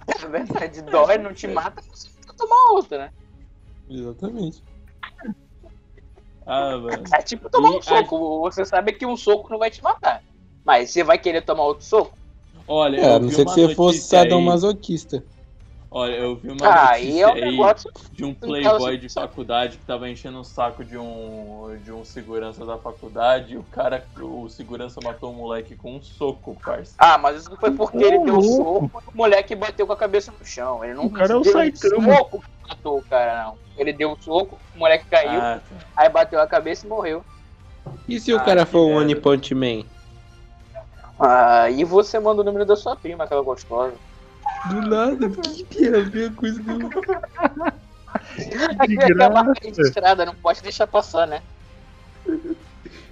É 0.09 0.27
verdade, 0.27 0.81
dói, 0.81 1.19
não 1.19 1.35
te 1.35 1.47
mata, 1.47 1.83
você 1.93 2.09
tem 2.09 2.27
que 2.27 2.37
tomar 2.39 2.71
outra, 2.73 2.99
né? 2.99 3.11
Exatamente. 3.91 4.63
Ah, 6.47 6.77
mano. 6.77 7.05
É 7.15 7.23
tipo 7.23 7.49
tomar 7.49 7.73
E 7.73 7.77
um 7.77 7.83
soco. 7.83 8.41
Você 8.41 8.65
sabe 8.65 8.93
que 8.93 9.07
um 9.07 9.17
soco 9.17 9.51
não 9.51 9.59
vai 9.59 9.71
te 9.71 9.83
matar. 9.83 10.23
Mas 10.65 10.91
você 10.91 11.03
vai 11.05 11.19
querer 11.19 11.43
tomar 11.43 11.65
outro 11.65 11.85
soco? 11.85 12.17
Olha, 12.67 13.01
É, 13.01 13.05
a 13.05 13.13
eu 13.15 13.21
não 13.21 13.29
ser 13.31 13.45
que 13.45 13.51
você 13.53 13.75
fosse 13.75 13.99
notícia 13.99 14.21
aí- 14.21 14.25
sadomasoquista. 14.31 15.25
Olha, 15.93 16.15
eu 16.15 16.37
vi 16.37 16.49
uma 16.51 16.69
Ah, 16.69 16.91
notícia 16.93 17.25
é 17.25 17.27
um 17.27 17.65
aí 17.65 17.75
de 18.13 18.25
um 18.25 18.33
playboy 18.33 18.97
de 18.97 19.09
faculdade 19.09 19.79
que 19.79 19.85
tava 19.85 20.09
enchendo 20.09 20.39
o 20.39 20.45
saco 20.45 20.85
de 20.85 20.97
um, 20.97 21.77
de 21.83 21.93
um 21.93 22.05
segurança 22.05 22.65
da 22.65 22.79
faculdade 22.79 23.55
e 23.55 23.59
o 23.59 23.65
cara, 23.65 24.07
o 24.21 24.49
segurança 24.49 25.01
matou 25.03 25.33
o 25.33 25.35
moleque 25.35 25.75
com 25.75 25.97
um 25.97 26.03
soco, 26.03 26.57
parça. 26.65 26.95
Ah, 26.97 27.19
mas 27.19 27.41
isso 27.41 27.51
não 27.51 27.57
foi 27.57 27.73
porque 27.73 27.97
ele 28.05 28.19
deu 28.19 28.37
louco. 28.37 28.87
soco 28.87 29.03
e 29.05 29.15
o 29.15 29.17
moleque 29.17 29.57
bateu 29.57 29.85
com 29.85 29.93
a 29.93 29.97
cabeça 29.97 30.31
no 30.31 30.45
chão. 30.45 30.85
Ele 30.85 30.95
não 30.95 31.07
O 31.07 31.11
cara 31.11 31.33
é 31.33 31.37
o 31.37 31.43
Saitama. 31.45 32.15
soco 32.15 32.41
que 32.41 32.69
matou 32.69 32.99
o 32.99 33.03
cara, 33.03 33.45
não. 33.47 33.59
Ele 33.77 33.93
deu 33.93 34.13
o 34.13 34.23
soco, 34.23 34.61
o 34.75 34.79
moleque 34.79 35.07
caiu, 35.11 35.41
Ah, 35.41 35.61
aí 35.97 36.09
bateu 36.09 36.41
a 36.41 36.47
cabeça 36.47 36.87
e 36.87 36.89
morreu. 36.89 37.25
E 38.07 38.21
se 38.21 38.33
o 38.33 38.37
Ah, 38.37 38.45
cara 38.45 38.65
que 38.65 38.71
for 38.71 38.87
um. 38.87 38.97
One 38.99 39.17
Punch 39.17 39.55
Man? 39.57 39.85
Ah, 41.19 41.69
e 41.69 41.83
você 41.85 42.21
manda 42.21 42.43
o 42.43 42.45
número 42.45 42.65
da 42.65 42.77
sua 42.77 42.95
prima, 42.95 43.25
aquela 43.25 43.43
gostosa. 43.43 43.97
Do 44.67 44.81
nada, 44.83 45.27
o 45.27 45.31
que 45.31 45.65
tem 45.65 45.89
a 45.89 46.01
ver 46.01 46.35
com 46.35 46.47
isso? 46.47 46.63
do- 46.63 46.79
De 48.87 48.99
Aquela 49.05 49.31
marca 49.31 49.53
registrada, 49.63 50.27
não 50.27 50.35
pode 50.35 50.63
deixar 50.63 50.87
passar, 50.87 51.27
né? 51.27 51.43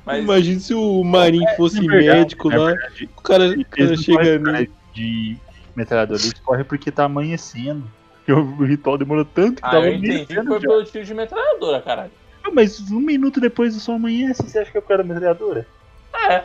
mas 0.05 0.23
Imagina 0.25 0.61
se 0.61 0.75
o 0.75 1.05
Marinho 1.05 1.49
fosse 1.57 1.79
é 1.79 1.81
verdade, 1.83 2.19
médico 2.19 2.53
é 2.53 2.57
lá, 2.57 2.67
verdade. 2.67 3.11
o 3.17 3.23
cara, 3.23 3.45
o 3.51 3.65
cara 3.71 3.97
chega 3.97 4.39
nele. 4.39 4.73
de 4.95 5.37
metralhadora, 5.77 6.21
eles 6.21 6.41
correm 6.41 6.65
porque 6.65 6.91
tá 6.91 7.05
amanhecendo. 7.05 7.85
Porque 8.17 8.33
o 8.33 8.65
ritual 8.65 8.99
demorou 8.99 9.25
tanto 9.25 9.63
que 9.63 9.69
ah, 9.69 9.71
tava 9.71 9.87
eu 9.87 9.95
entendi 9.95 10.27
que 10.27 10.35
foi 10.35 10.61
já. 10.61 10.69
pelo 10.69 10.85
tiro 10.85 11.05
de 11.05 11.15
metralhadora, 11.15 11.81
caralho. 11.81 12.11
Ah, 12.45 12.51
mas 12.53 12.79
um 12.91 13.01
minuto 13.01 13.41
depois 13.41 13.77
o 13.77 13.81
sol 13.81 13.95
amanhece, 13.97 14.43
você 14.43 14.59
acha 14.59 14.71
que 14.71 14.79
é 14.79 14.81
por 14.81 14.89
causa 14.89 15.03
da 15.03 15.09
metralhadora? 15.15 15.67
É. 16.29 16.45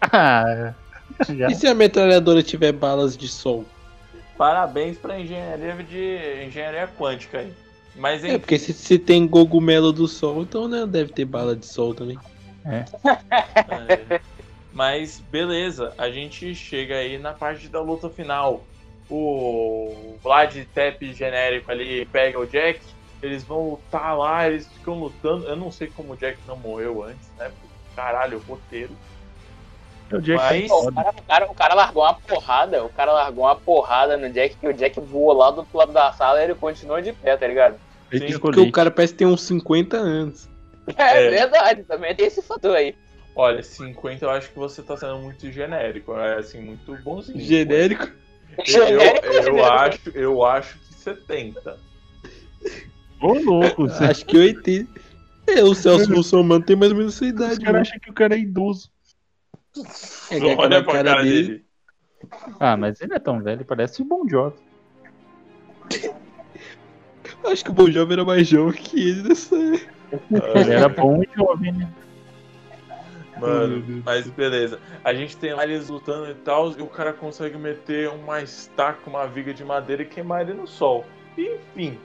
Ah, 0.00 0.74
já. 1.36 1.48
E 1.48 1.54
se 1.54 1.66
a 1.66 1.74
metralhadora 1.74 2.42
tiver 2.42 2.72
balas 2.72 3.16
de 3.16 3.28
sol? 3.28 3.64
Parabéns 4.36 4.98
pra 4.98 5.18
engenharia 5.18 5.74
de 5.74 6.44
engenharia 6.46 6.88
quântica 6.88 7.38
aí. 7.38 7.52
Mas 7.94 8.22
É, 8.22 8.38
porque 8.38 8.58
se, 8.58 8.72
se 8.72 8.98
tem 8.98 9.26
cogumelo 9.26 9.92
do 9.92 10.06
sol, 10.06 10.42
então 10.42 10.68
né, 10.68 10.86
deve 10.86 11.12
ter 11.12 11.24
bala 11.24 11.56
de 11.56 11.64
sol 11.64 11.94
também. 11.94 12.18
É. 12.64 12.84
Mas 14.72 15.20
beleza, 15.20 15.94
a 15.96 16.10
gente 16.10 16.54
chega 16.54 16.96
aí 16.96 17.16
na 17.16 17.32
parte 17.32 17.68
da 17.68 17.80
luta 17.80 18.10
final. 18.10 18.62
O 19.08 20.18
Vlad 20.22 20.54
Tep 20.74 21.14
genérico 21.14 21.70
ali 21.70 22.04
pega 22.06 22.38
o 22.38 22.46
Jack, 22.46 22.80
eles 23.22 23.44
vão 23.44 23.70
lutar 23.70 24.18
lá, 24.18 24.46
eles 24.46 24.66
ficam 24.66 24.98
lutando. 24.98 25.46
Eu 25.46 25.56
não 25.56 25.70
sei 25.70 25.86
como 25.88 26.12
o 26.12 26.16
Jack 26.16 26.38
não 26.46 26.56
morreu 26.56 27.04
antes, 27.04 27.30
né? 27.38 27.50
Caralho, 27.94 28.36
o 28.36 28.42
roteiro. 28.42 28.90
É 30.10 30.16
o 30.16 30.20
Jack 30.22 30.36
Mas- 30.38 30.68
Pô, 30.68 30.88
o, 30.88 30.92
cara, 30.94 31.10
o, 31.10 31.22
cara, 31.22 31.50
o 31.50 31.54
cara 31.54 31.74
largou 31.74 32.02
uma 32.04 32.14
porrada, 32.14 32.84
o 32.84 32.88
cara 32.88 33.12
largou 33.12 33.44
uma 33.44 33.56
porrada 33.56 34.16
no 34.16 34.30
Jack, 34.30 34.56
que 34.56 34.68
o 34.68 34.72
Jack 34.72 35.00
voou 35.00 35.32
lá 35.32 35.50
do 35.50 35.58
outro 35.58 35.76
lado 35.76 35.92
da 35.92 36.12
sala 36.12 36.40
e 36.40 36.44
ele 36.44 36.54
continua 36.54 37.02
de 37.02 37.12
pé, 37.12 37.36
tá 37.36 37.46
ligado? 37.46 37.76
Sim, 38.12 38.38
Porque 38.38 38.60
o 38.60 38.70
cara 38.70 38.90
parece 38.90 39.14
ter 39.14 39.26
uns 39.26 39.42
50 39.42 39.96
anos. 39.96 40.48
É, 40.96 41.26
É. 41.26 41.30
verdade, 41.30 41.82
também 41.82 42.14
tem 42.14 42.26
esse 42.26 42.40
fator 42.40 42.76
aí. 42.76 42.94
Olha, 43.34 43.60
50 43.60 44.24
eu 44.24 44.30
acho 44.30 44.48
que 44.50 44.56
você 44.56 44.80
tá 44.82 44.96
sendo 44.96 45.18
muito 45.18 45.50
genérico, 45.50 46.14
é 46.16 46.38
assim, 46.38 46.60
muito 46.60 46.96
bonzinho. 47.02 47.40
Genérico. 47.40 48.08
Eu, 48.56 48.64
Genérico, 48.64 49.26
eu, 49.26 49.32
eu 49.32 49.42
genérico. 49.42 49.64
acho, 49.66 50.10
eu 50.14 50.44
acho 50.44 50.78
que 50.78 50.94
70. 50.94 51.76
Ô, 53.20 53.32
louco, 53.34 53.88
você 53.88 54.04
Acho 54.04 54.24
que 54.26 54.38
80. 54.38 54.88
É, 55.48 55.62
o 55.64 55.74
Celso 55.74 56.06
Russomano 56.14 56.64
tem 56.64 56.76
mais 56.76 56.92
ou 56.92 56.98
menos 56.98 57.16
os 57.20 57.28
idade, 57.28 57.58
caras 57.60 57.74
né? 57.74 57.80
acham 57.80 57.98
que 58.00 58.10
o 58.10 58.14
cara 58.14 58.34
é 58.36 58.38
idoso. 58.38 58.88
É 60.30 60.54
Olha 60.56 60.82
pra 60.82 60.94
cara 60.94 61.10
cara 61.10 61.22
dele. 61.22 61.48
dele. 61.48 61.66
Ah, 62.58 62.76
mas 62.76 63.00
ele 63.00 63.14
é 63.14 63.18
tão 63.18 63.42
velho, 63.42 63.64
parece 63.64 64.02
o 64.02 64.04
Bon 64.04 64.26
Jovi. 64.28 64.56
Acho 67.44 67.64
que 67.64 67.70
o 67.70 67.74
Bon 67.74 67.90
Jovi 67.90 68.14
era 68.14 68.24
mais 68.24 68.48
jovem 68.48 68.80
que 68.80 69.08
ele 69.08 69.28
nessa 69.28 69.56
Ele 69.56 70.72
era 70.72 70.88
bom 70.88 71.22
e 71.22 71.28
jovem, 71.36 71.72
né? 71.72 71.92
Mano, 73.38 74.02
mas 74.04 74.28
beleza. 74.30 74.80
A 75.04 75.12
gente 75.12 75.36
tem 75.36 75.52
lá 75.52 75.64
eles 75.64 75.88
lutando 75.88 76.30
e 76.30 76.34
tal, 76.34 76.72
e 76.72 76.82
o 76.82 76.86
cara 76.86 77.12
consegue 77.12 77.58
meter 77.58 78.08
uma 78.08 78.40
estaca, 78.40 79.08
uma 79.08 79.26
viga 79.26 79.52
de 79.52 79.62
madeira 79.62 80.02
e 80.02 80.06
queimar 80.06 80.42
ele 80.42 80.54
no 80.54 80.66
sol. 80.66 81.04
Enfim. 81.36 81.98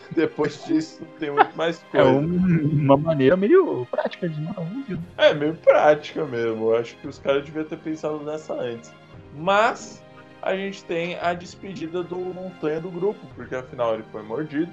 Depois 0.14 0.64
disso, 0.64 0.98
não 1.02 1.18
tem 1.18 1.30
muito 1.30 1.56
mais 1.56 1.84
É 1.92 2.02
coisa. 2.02 2.10
um- 2.10 2.70
uma 2.82 2.96
maneira 2.96 3.36
meio 3.36 3.86
prática 3.90 4.28
de 4.28 4.40
matar 4.40 4.60
um 4.62 4.82
vídeo. 4.82 4.98
É 5.18 5.32
meio 5.34 5.54
prática 5.54 6.24
mesmo. 6.24 6.70
Eu 6.70 6.76
acho 6.76 6.96
que 6.96 7.06
os 7.06 7.18
caras 7.18 7.44
deviam 7.44 7.64
ter 7.64 7.78
pensado 7.78 8.18
nessa 8.20 8.54
antes. 8.54 8.92
Mas 9.34 10.02
a 10.42 10.54
gente 10.56 10.84
tem 10.84 11.16
a 11.20 11.34
despedida 11.34 12.02
do 12.02 12.16
Montanha 12.16 12.80
do 12.80 12.90
grupo, 12.90 13.20
porque 13.34 13.54
afinal 13.54 13.94
ele 13.94 14.04
foi 14.12 14.22
mordido. 14.22 14.72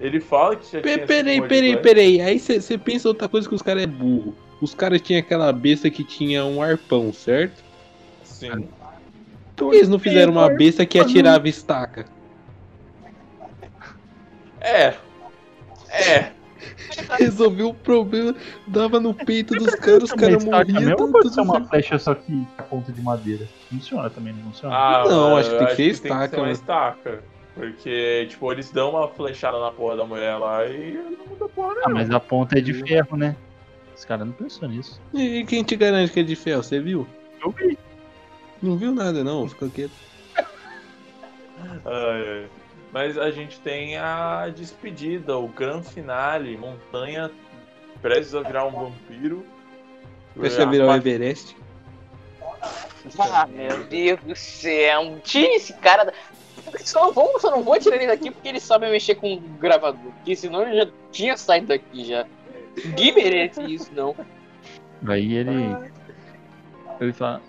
Ele 0.00 0.20
fala 0.20 0.56
que 0.56 0.64
já 0.64 0.80
tinha 0.82 0.94
sido 0.94 1.06
Peraí, 1.06 1.40
peraí, 1.42 1.76
peraí. 1.76 2.20
Aí 2.20 2.38
você 2.38 2.76
pensa 2.78 3.08
outra 3.08 3.28
coisa 3.28 3.48
que 3.48 3.54
os 3.54 3.62
caras 3.62 3.82
é 3.82 3.86
burro. 3.86 4.34
Os 4.60 4.74
caras 4.74 5.00
tinham 5.00 5.20
aquela 5.20 5.52
besta 5.52 5.90
que 5.90 6.02
tinha 6.04 6.44
um 6.44 6.62
arpão, 6.62 7.12
certo? 7.12 7.62
Sim. 8.22 8.68
Por 9.56 9.70
que 9.70 9.76
eles 9.76 9.88
não 9.88 9.98
fizeram 9.98 10.32
uma 10.32 10.48
besta 10.48 10.86
que 10.86 10.98
atirava 10.98 11.48
estaca? 11.48 12.06
É. 14.62 14.94
É. 15.90 16.32
Resolveu 17.18 17.70
o 17.70 17.74
problema, 17.74 18.34
dava 18.66 19.00
no 19.00 19.12
peito 19.12 19.54
dos 19.54 19.74
caras, 19.74 20.04
os 20.04 20.12
caras 20.12 20.44
morriam. 20.44 20.96
Tá 20.96 20.96
pode 20.96 21.12
tudo 21.12 21.34
ser 21.34 21.40
uma 21.40 21.54
certo. 21.54 21.68
flecha 21.68 21.98
só 21.98 22.14
que 22.14 22.46
a 22.56 22.62
ponta 22.62 22.92
de 22.92 23.00
madeira. 23.02 23.48
Funciona 23.68 24.08
também, 24.08 24.32
não 24.32 24.44
funciona? 24.44 24.74
Ah, 24.74 25.04
Não, 25.08 25.36
acho 25.36 25.50
que 25.50 25.56
tem 25.58 25.66
que 25.66 25.74
ser 25.74 25.82
Tem 25.82 25.90
estaca, 25.92 26.24
que 26.24 26.30
ser 26.30 26.36
uma 26.36 26.42
mano. 26.42 26.52
estaca. 26.52 27.22
Porque, 27.54 28.26
tipo, 28.30 28.50
eles 28.52 28.70
dão 28.70 28.90
uma 28.90 29.08
flechada 29.08 29.58
na 29.60 29.70
porra 29.70 29.96
da 29.96 30.06
mulher 30.06 30.36
lá 30.38 30.64
e 30.66 30.92
não 30.94 31.26
muda 31.26 31.48
porra 31.48 31.74
Ah, 31.84 31.88
mas 31.88 32.10
a 32.10 32.18
ponta 32.20 32.58
é 32.58 32.60
de 32.62 32.72
ferro, 32.72 33.16
né? 33.16 33.36
Os 33.94 34.04
caras 34.04 34.26
não 34.26 34.32
pensou 34.32 34.68
nisso. 34.68 35.00
E 35.12 35.44
quem 35.44 35.62
te 35.62 35.76
garante 35.76 36.12
que 36.12 36.20
é 36.20 36.22
de 36.22 36.34
ferro? 36.36 36.62
Você 36.62 36.80
viu? 36.80 37.06
Eu 37.44 37.50
vi. 37.50 37.78
Não 38.62 38.76
viu 38.76 38.92
nada, 38.92 39.22
não. 39.24 39.46
Ficou 39.48 39.68
quieto. 39.68 39.90
Ai, 40.36 41.74
ai. 41.84 42.46
Mas 42.92 43.16
a 43.16 43.30
gente 43.30 43.58
tem 43.60 43.96
a 43.96 44.48
despedida, 44.54 45.36
o 45.38 45.48
grande 45.48 45.88
finale, 45.88 46.56
montanha 46.58 47.30
prestes 48.02 48.34
a 48.34 48.42
virar 48.42 48.66
um 48.66 48.70
vampiro. 48.70 49.46
Vai 50.36 50.50
A 50.54 50.64
virar 50.66 50.86
o 50.86 50.94
Everest. 50.94 51.56
Ah, 53.18 53.46
meu 53.46 53.84
Deus 53.84 54.20
do 54.20 54.36
céu. 54.36 55.18
Tire 55.24 55.54
esse 55.54 55.72
cara. 55.74 56.04
da- 56.04 56.12
Só 56.80 57.06
não, 57.06 57.12
vou, 57.12 57.40
só 57.40 57.50
não 57.50 57.62
vou 57.62 57.78
tirar 57.78 57.96
ele 57.96 58.06
daqui 58.06 58.30
porque 58.30 58.48
ele 58.48 58.60
sabe 58.60 58.88
mexer 58.90 59.14
com 59.16 59.34
o 59.34 59.40
gravador. 59.40 60.12
Porque 60.12 60.36
senão 60.36 60.62
ele 60.62 60.76
já 60.84 60.90
tinha 61.10 61.36
saído 61.36 61.68
daqui 61.68 62.04
já. 62.04 62.26
Ninguém 62.84 63.12
merece 63.14 63.62
isso, 63.62 63.90
não. 63.94 64.14
Aí 65.06 65.34
ele. 65.34 65.76
Ele 67.00 67.12
fala. 67.12 67.40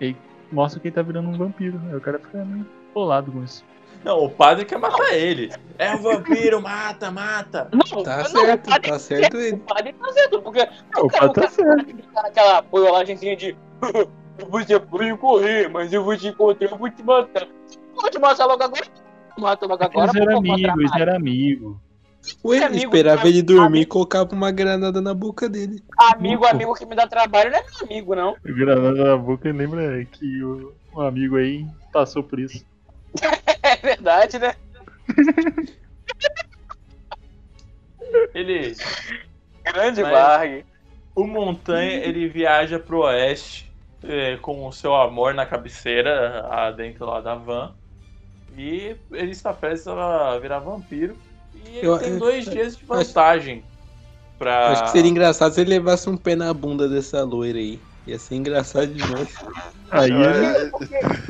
Ele 0.00 0.16
mostra 0.50 0.80
que 0.80 0.88
ele 0.88 0.94
tá 0.94 1.02
virando 1.02 1.28
um 1.28 1.36
vampiro. 1.36 1.80
Aí 1.90 1.96
o 1.96 2.00
cara 2.00 2.18
fica 2.18 2.44
meio 2.44 2.66
bolado 2.94 3.30
com 3.30 3.42
isso. 3.44 3.64
Não, 4.04 4.24
o 4.24 4.30
padre 4.30 4.64
quer 4.64 4.78
matar 4.78 5.14
ele. 5.14 5.52
É 5.78 5.94
o 5.94 5.98
vampiro, 5.98 6.60
mata, 6.60 7.10
mata. 7.10 7.68
Não, 7.72 8.02
Tá 8.02 8.18
não, 8.18 8.24
certo, 8.26 8.66
o 8.66 8.70
padre 8.70 8.90
tá 8.90 8.98
certo 8.98 9.36
O 9.36 9.58
padre 9.60 9.92
tá 9.92 10.12
certo, 10.12 10.42
porque 10.42 10.68
o 10.98 11.08
cara 11.08 11.32
tá 11.32 11.48
certo. 11.48 11.94
naquela 12.14 12.62
boiolagemzinha 12.62 13.36
de 13.36 13.56
você 14.48 14.78
pode 14.80 15.16
correr, 15.16 15.68
mas 15.68 15.92
eu 15.92 16.04
vou 16.04 16.16
te 16.16 16.28
encontrar, 16.28 16.70
eu 16.70 16.76
vou 16.76 16.90
te 16.90 17.02
matar. 17.02 17.46
Vou 17.94 18.10
te 18.10 18.18
matar 18.18 18.46
logo 18.46 18.62
agora. 18.62 18.86
Mata 19.38 19.66
logo 19.66 19.82
agora. 19.82 20.10
Eles 20.10 20.22
eram 20.22 20.38
amigos, 20.38 20.92
eram 20.96 21.16
amigos. 21.16 21.76
Ué, 22.44 22.62
amigo, 22.62 22.84
esperava 22.84 23.26
ele 23.26 23.42
dormir 23.42 23.62
e 23.62 23.66
Amigo. 23.66 23.90
colocava 23.90 24.32
uma 24.32 24.52
granada 24.52 25.00
na 25.00 25.12
boca 25.12 25.48
dele. 25.48 25.82
Amigo, 25.98 26.46
amigo 26.46 26.74
que 26.74 26.86
me 26.86 26.94
dá 26.94 27.06
trabalho 27.06 27.50
não 27.50 27.58
é 27.58 27.62
meu 27.62 27.84
amigo, 27.84 28.14
não. 28.14 28.36
Granada 28.44 29.04
na 29.04 29.16
boca 29.16 29.50
lembra 29.50 30.04
que 30.04 30.42
o, 30.44 30.72
um 30.94 31.00
amigo 31.00 31.36
aí 31.36 31.66
passou 31.92 32.22
por 32.22 32.38
isso. 32.38 32.64
verdade, 33.82 34.38
né? 34.38 34.54
Ele. 38.34 38.76
Grande 39.64 40.02
Varg. 40.02 40.64
O 41.14 41.26
Montanha, 41.26 41.92
ele 42.04 42.26
viaja 42.28 42.78
pro 42.78 43.00
oeste 43.02 43.70
eh, 44.02 44.38
com 44.40 44.66
o 44.66 44.72
seu 44.72 44.94
amor 44.94 45.34
na 45.34 45.44
cabeceira, 45.44 46.72
dentro 46.76 47.04
lá 47.04 47.20
da 47.20 47.34
van. 47.34 47.74
E 48.56 48.96
ele 49.10 49.30
está 49.32 49.52
prestes 49.52 49.88
a 49.88 50.38
virar 50.38 50.58
vampiro. 50.58 51.16
E 51.54 51.78
ele 51.78 51.86
Eu- 51.86 51.98
tem 51.98 52.12
eu- 52.14 52.18
dois 52.18 52.44
dias 52.46 52.76
de 52.76 52.84
vantagem 52.84 53.62
pra. 54.38 54.70
Acho 54.70 54.84
que 54.84 54.90
seria 54.90 55.10
engraçado 55.10 55.52
se 55.52 55.60
ele 55.60 55.70
levasse 55.70 56.08
um 56.08 56.16
pé 56.16 56.34
na 56.34 56.52
bunda 56.52 56.88
dessa 56.88 57.22
loira 57.24 57.58
aí. 57.58 57.78
Ia 58.06 58.18
ser 58.18 58.34
engraçado 58.34 58.88
demais. 58.88 59.28
Aí 59.90 60.10
ele 60.10 60.46
É, 60.46 60.70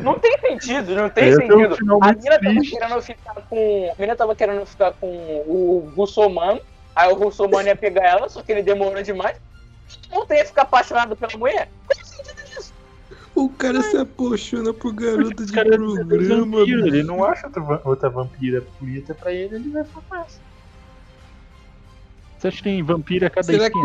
Não 0.02 0.18
tem 0.18 0.38
sentido, 0.38 0.94
não 0.94 1.10
tem 1.10 1.28
Esse 1.28 1.42
é 1.42 1.44
um 1.44 1.48
sentido. 1.48 1.76
final 1.76 1.98
a 2.02 2.12
mina 2.12 2.30
tava 2.30 2.38
triste. 2.40 2.70
querendo 2.78 3.02
ficar 3.02 3.34
com. 3.34 3.92
A 3.96 4.00
mina 4.00 4.16
tava 4.16 4.34
querendo 4.34 4.66
ficar 4.66 4.92
com 4.92 5.06
o 5.46 5.92
Russomano. 5.94 6.60
Aí 6.96 7.10
o 7.12 7.14
Russomano 7.14 7.68
ia 7.68 7.76
pegar 7.76 8.04
ela, 8.04 8.28
só 8.28 8.42
que 8.42 8.52
ele 8.52 8.62
demorou 8.62 9.02
demais. 9.02 9.36
Não 10.10 10.24
tem 10.24 10.44
ficar 10.46 10.62
apaixonado 10.62 11.14
pela 11.14 11.36
mulher. 11.36 11.68
Qual 11.86 11.98
o 12.00 12.06
sentido 12.06 12.44
disso? 12.46 12.72
O 13.34 13.48
cara 13.50 13.82
se 13.82 13.96
apaixona 13.96 14.72
por 14.72 14.92
garota 14.94 15.42
Esse 15.42 15.52
de 15.52 15.58
é 15.58 15.62
programa. 15.64 16.58
vampiro, 16.58 16.86
ele 16.86 17.02
não 17.02 17.22
acha 17.24 17.46
outra, 17.46 17.62
va- 17.62 17.80
outra 17.84 18.08
vampira 18.10 18.62
bonita 18.80 19.14
pra 19.14 19.32
ele, 19.32 19.56
ele 19.56 19.70
vai 19.70 19.84
ficar 19.84 20.00
com 20.08 20.16
essa. 20.16 20.38
Você 22.38 22.48
acha 22.48 22.56
que 22.58 22.62
tem 22.62 22.82
vampira 22.82 23.26
a 23.26 23.30
cada 23.30 23.44
Será 23.46 23.70
que- 23.70 23.78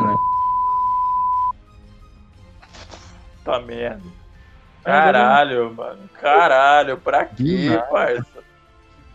Tá 3.47 3.59
merda. 3.61 4.01
Caralho, 4.83 5.73
mano. 5.73 6.09
Caralho, 6.21 6.97
pra 6.97 7.25
quê, 7.25 7.69
parça? 7.89 8.25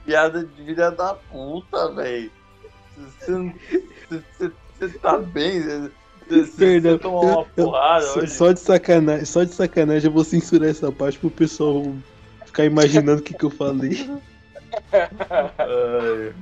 Piada 0.07 0.43
de 0.45 0.65
filha 0.65 0.91
da 0.91 1.15
puta, 1.15 1.93
velho. 1.93 2.31
Você 4.79 4.89
tá 5.01 5.19
bem? 5.19 5.61
Você 6.29 6.53
Perdão, 6.57 6.99
tomou 6.99 7.25
uma 7.25 7.33
eu- 7.33 7.47
eu- 7.57 7.65
porrada 7.67 8.07
Só, 8.07 8.21
hoje? 8.21 8.31
só 8.33 8.53
de 8.53 8.61
sacanagem, 8.61 9.25
só 9.25 9.45
de 9.45 9.53
sacanagem 9.55 10.09
eu 10.09 10.13
vou 10.15 10.25
censurar 10.25 10.69
essa 10.71 10.91
parte 10.91 11.19
pro 11.19 11.31
pessoal 11.31 11.83
ficar 12.47 12.65
imaginando 12.65 13.21
o 13.21 13.23
que, 13.23 13.35
que 13.35 13.45
eu 13.45 13.51
falei. 13.51 14.09
Ai, 15.59 16.33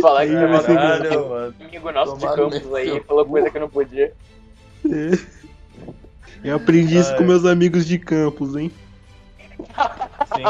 Falar 0.00 0.26
que 0.26 0.32
Caralho, 0.32 1.28
mano. 1.28 1.54
amigo 1.60 1.92
nosso 1.92 2.16
de 2.16 2.26
campos 2.26 2.74
aí, 2.74 3.00
falou 3.04 3.26
coisa 3.26 3.50
que 3.50 3.58
não 3.58 3.68
podia. 3.68 4.12
É. 4.86 5.43
Eu 6.44 6.56
aprendi 6.56 6.98
isso 6.98 7.16
com 7.16 7.24
meus 7.24 7.44
amigos 7.44 7.86
de 7.86 7.98
campus, 7.98 8.54
hein? 8.54 8.70
Sim. 10.34 10.44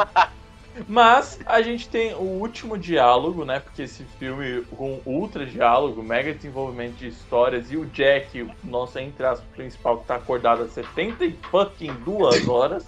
Mas 0.88 1.38
a 1.47 1.62
gente 1.62 1.88
tem 1.88 2.14
o 2.14 2.22
último 2.22 2.76
diálogo, 2.76 3.45
né? 3.45 3.61
Porque 3.61 3.82
esse 3.82 4.03
filme 4.18 4.62
com 4.76 5.01
ultra 5.07 5.47
diálogo, 5.47 6.03
mega 6.03 6.34
desenvolvimento 6.34 6.97
de 6.97 7.09
histórias 7.09 7.70
e 7.70 7.76
o 7.76 7.86
Jack, 7.86 8.42
o 8.42 8.51
nosso 8.64 8.99
entre 8.99 9.24
aspas 9.24 9.49
principal, 9.55 9.99
que 9.99 10.07
tá 10.07 10.16
acordado 10.16 10.64
há 10.64 10.68
70 10.68 11.24
e 11.26 11.32
fucking 11.51 11.95
duas 12.05 12.49
horas, 12.49 12.84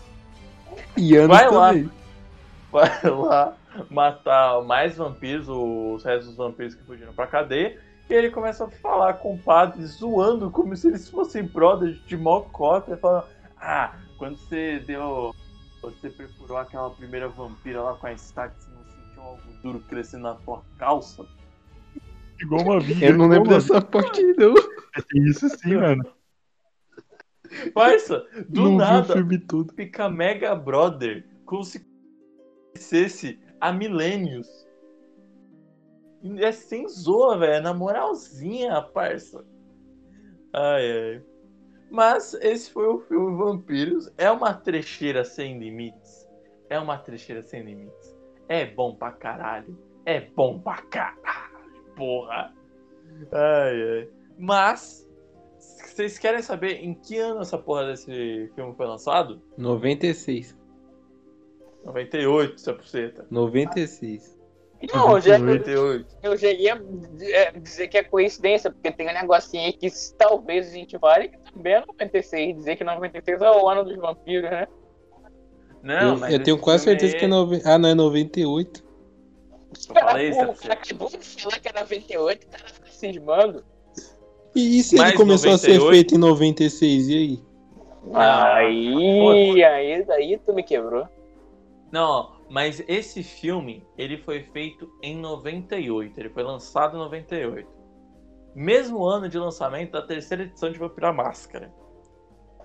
E 0.97 1.15
anos 1.17 1.37
Vai 1.37 1.49
lá. 1.49 1.69
também. 1.69 1.91
vai 2.73 3.11
lá 3.11 3.57
matar 3.91 4.63
mais 4.63 4.97
vampiros, 4.97 5.49
os 5.49 6.03
restos 6.03 6.29
dos 6.29 6.37
vampiros 6.37 6.75
que 6.75 6.83
fugiram 6.83 7.13
pra 7.13 7.27
cadeia. 7.27 7.79
E 8.09 8.15
ele 8.15 8.31
começa 8.31 8.65
a 8.65 8.71
falar 8.71 9.15
com 9.15 9.35
o 9.35 9.39
padre, 9.39 9.85
zoando 9.85 10.51
como 10.51 10.77
se 10.77 10.89
eles 10.89 11.09
fossem 11.09 11.45
brothers 11.45 11.99
de 12.07 12.17
mocota, 12.17 12.97
falando, 12.97 13.25
ah, 13.59 13.97
quando 14.19 14.37
você 14.37 14.79
deu. 14.81 15.35
Você 15.83 16.11
perfurou 16.11 16.57
aquela 16.57 16.91
primeira 16.91 17.29
vampira 17.29 17.83
lá 17.83 17.95
com 17.95 18.07
a 18.07 18.13
estaca, 18.13 18.55
você 18.59 18.71
não 18.71 18.85
sentiu 18.85 19.23
algo 19.23 19.43
duro 19.63 19.81
crescendo 19.89 20.25
na 20.25 20.35
tua 20.35 20.63
calça? 20.79 21.25
Igual 22.41 22.63
uma 22.63 22.81
vida. 22.81 23.07
Eu 23.07 23.17
não 23.17 23.29
lembro 23.29 23.51
dessa 23.51 23.81
parte, 23.81 24.21
não. 24.23 24.55
vida. 24.55 24.69
Tem 25.09 25.23
isso 25.25 25.49
sim, 25.49 25.77
mano. 25.77 26.05
Parça, 27.73 28.27
do 28.49 28.65
não 28.65 28.77
nada, 28.77 29.15
fica 29.77 30.09
Mega 30.09 30.55
Brother 30.55 31.25
como 31.45 31.65
se 31.65 31.87
conhecesse 32.73 33.39
há 33.61 33.73
milênios. 33.73 34.66
É 36.39 36.53
sem 36.53 36.89
zoa, 36.89 37.39
velho. 37.39 37.55
É 37.55 37.61
na 37.61 37.75
moralzinha, 37.75 38.81
parça. 38.83 39.45
Ai, 40.53 40.91
ai. 40.91 41.23
Mas 41.91 42.35
esse 42.35 42.71
foi 42.71 42.87
o 42.89 43.01
filme 43.01 43.37
Vampiros. 43.37 44.11
É 44.19 44.31
uma 44.31 44.53
trecheira 44.55 45.25
sem 45.25 45.59
limites. 45.59 46.27
É 46.69 46.79
uma 46.79 46.99
trecheira 46.99 47.43
sem 47.43 47.63
limites. 47.63 48.17
É 48.49 48.67
bom 48.67 48.95
pra 48.95 49.13
caralho. 49.13 49.79
É 50.05 50.21
bom 50.21 50.59
pra 50.59 50.83
caralho, 50.83 51.93
porra. 51.97 52.55
Ai, 53.33 53.83
ai. 53.83 54.11
Mas, 54.39 55.09
vocês 55.59 56.19
querem 56.19 56.43
saber 56.43 56.85
em 56.85 56.95
que 56.95 57.19
ano 57.19 57.41
essa 57.41 57.59
porra 57.59 57.87
desse 57.87 58.51
filme 58.55 58.75
foi 58.75 58.87
lançado? 58.87 59.41
96. 59.57 60.57
98, 61.85 62.57
100%. 62.57 63.27
96. 63.31 64.36
Não, 64.93 65.13
eu 65.13 65.21
já, 65.21 65.39
98. 65.39 66.07
eu 66.23 66.37
já 66.37 66.51
ia 66.51 66.83
é, 67.21 67.51
dizer 67.53 67.89
que 67.89 67.97
é 67.97 68.05
coincidência, 68.05 68.71
porque 68.71 68.93
tem 68.93 69.09
um 69.09 69.13
negocinho 69.13 69.65
aí 69.65 69.73
que 69.73 69.89
talvez 70.19 70.69
a 70.69 70.73
gente 70.73 70.99
vale, 70.99 71.29
que 71.29 71.53
também 71.53 71.75
é 71.75 71.85
96. 71.87 72.57
Dizer 72.57 72.77
que 72.77 72.85
96 72.85 73.41
é 73.41 73.51
o 73.51 73.69
ano 73.69 73.85
dos 73.85 73.97
vampiros, 73.97 74.51
né? 74.51 74.69
Não, 75.83 76.15
eu 76.15 76.19
mas 76.19 76.33
eu 76.33 76.43
tenho 76.43 76.59
quase 76.59 76.85
certeza 76.85 77.17
que 77.17 77.25
é 77.25 77.29
90. 77.29 77.69
Ah, 77.69 77.79
não, 77.79 77.89
é 77.89 77.95
98. 77.95 78.85
Eu 79.89 79.95
falei 79.95 80.29
isso, 80.29 80.41
o 80.43 80.55
cara 80.55 80.75
acabou 80.75 81.09
de 81.09 81.19
falar 81.19 81.59
que 81.59 81.69
é 81.69 81.73
98, 81.81 82.47
o 82.47 82.51
cara 82.51 82.69
fica 82.69 82.91
cismando. 82.91 83.65
E, 84.55 84.79
e 84.79 84.83
se 84.83 84.97
Mas 84.97 85.09
ele 85.09 85.17
começou 85.17 85.53
a 85.53 85.59
ser 85.59 85.79
98? 85.79 85.93
feito 85.93 86.15
em 86.15 86.19
96, 86.19 87.09
e 87.09 87.15
aí? 87.15 87.43
Aí, 88.15 89.65
aí, 89.65 90.05
daí 90.05 90.39
tu 90.45 90.53
me 90.55 90.63
quebrou. 90.63 91.09
Não, 91.91 92.36
mas 92.49 92.83
esse 92.87 93.23
filme, 93.23 93.87
ele 93.99 94.19
foi 94.19 94.43
feito 94.43 94.91
em 95.03 95.17
98. 95.17 96.19
Ele 96.19 96.31
foi 96.31 96.43
lançado 96.43 96.97
em 96.97 97.01
98. 97.01 97.69
Mesmo 98.55 99.05
ano 99.05 99.29
de 99.29 99.39
lançamento 99.39 99.93
da 99.93 100.03
terceira 100.03 100.45
edição 100.45 100.71
de 100.71 100.79
Vampira 100.79 101.13
Máscara. 101.13 101.73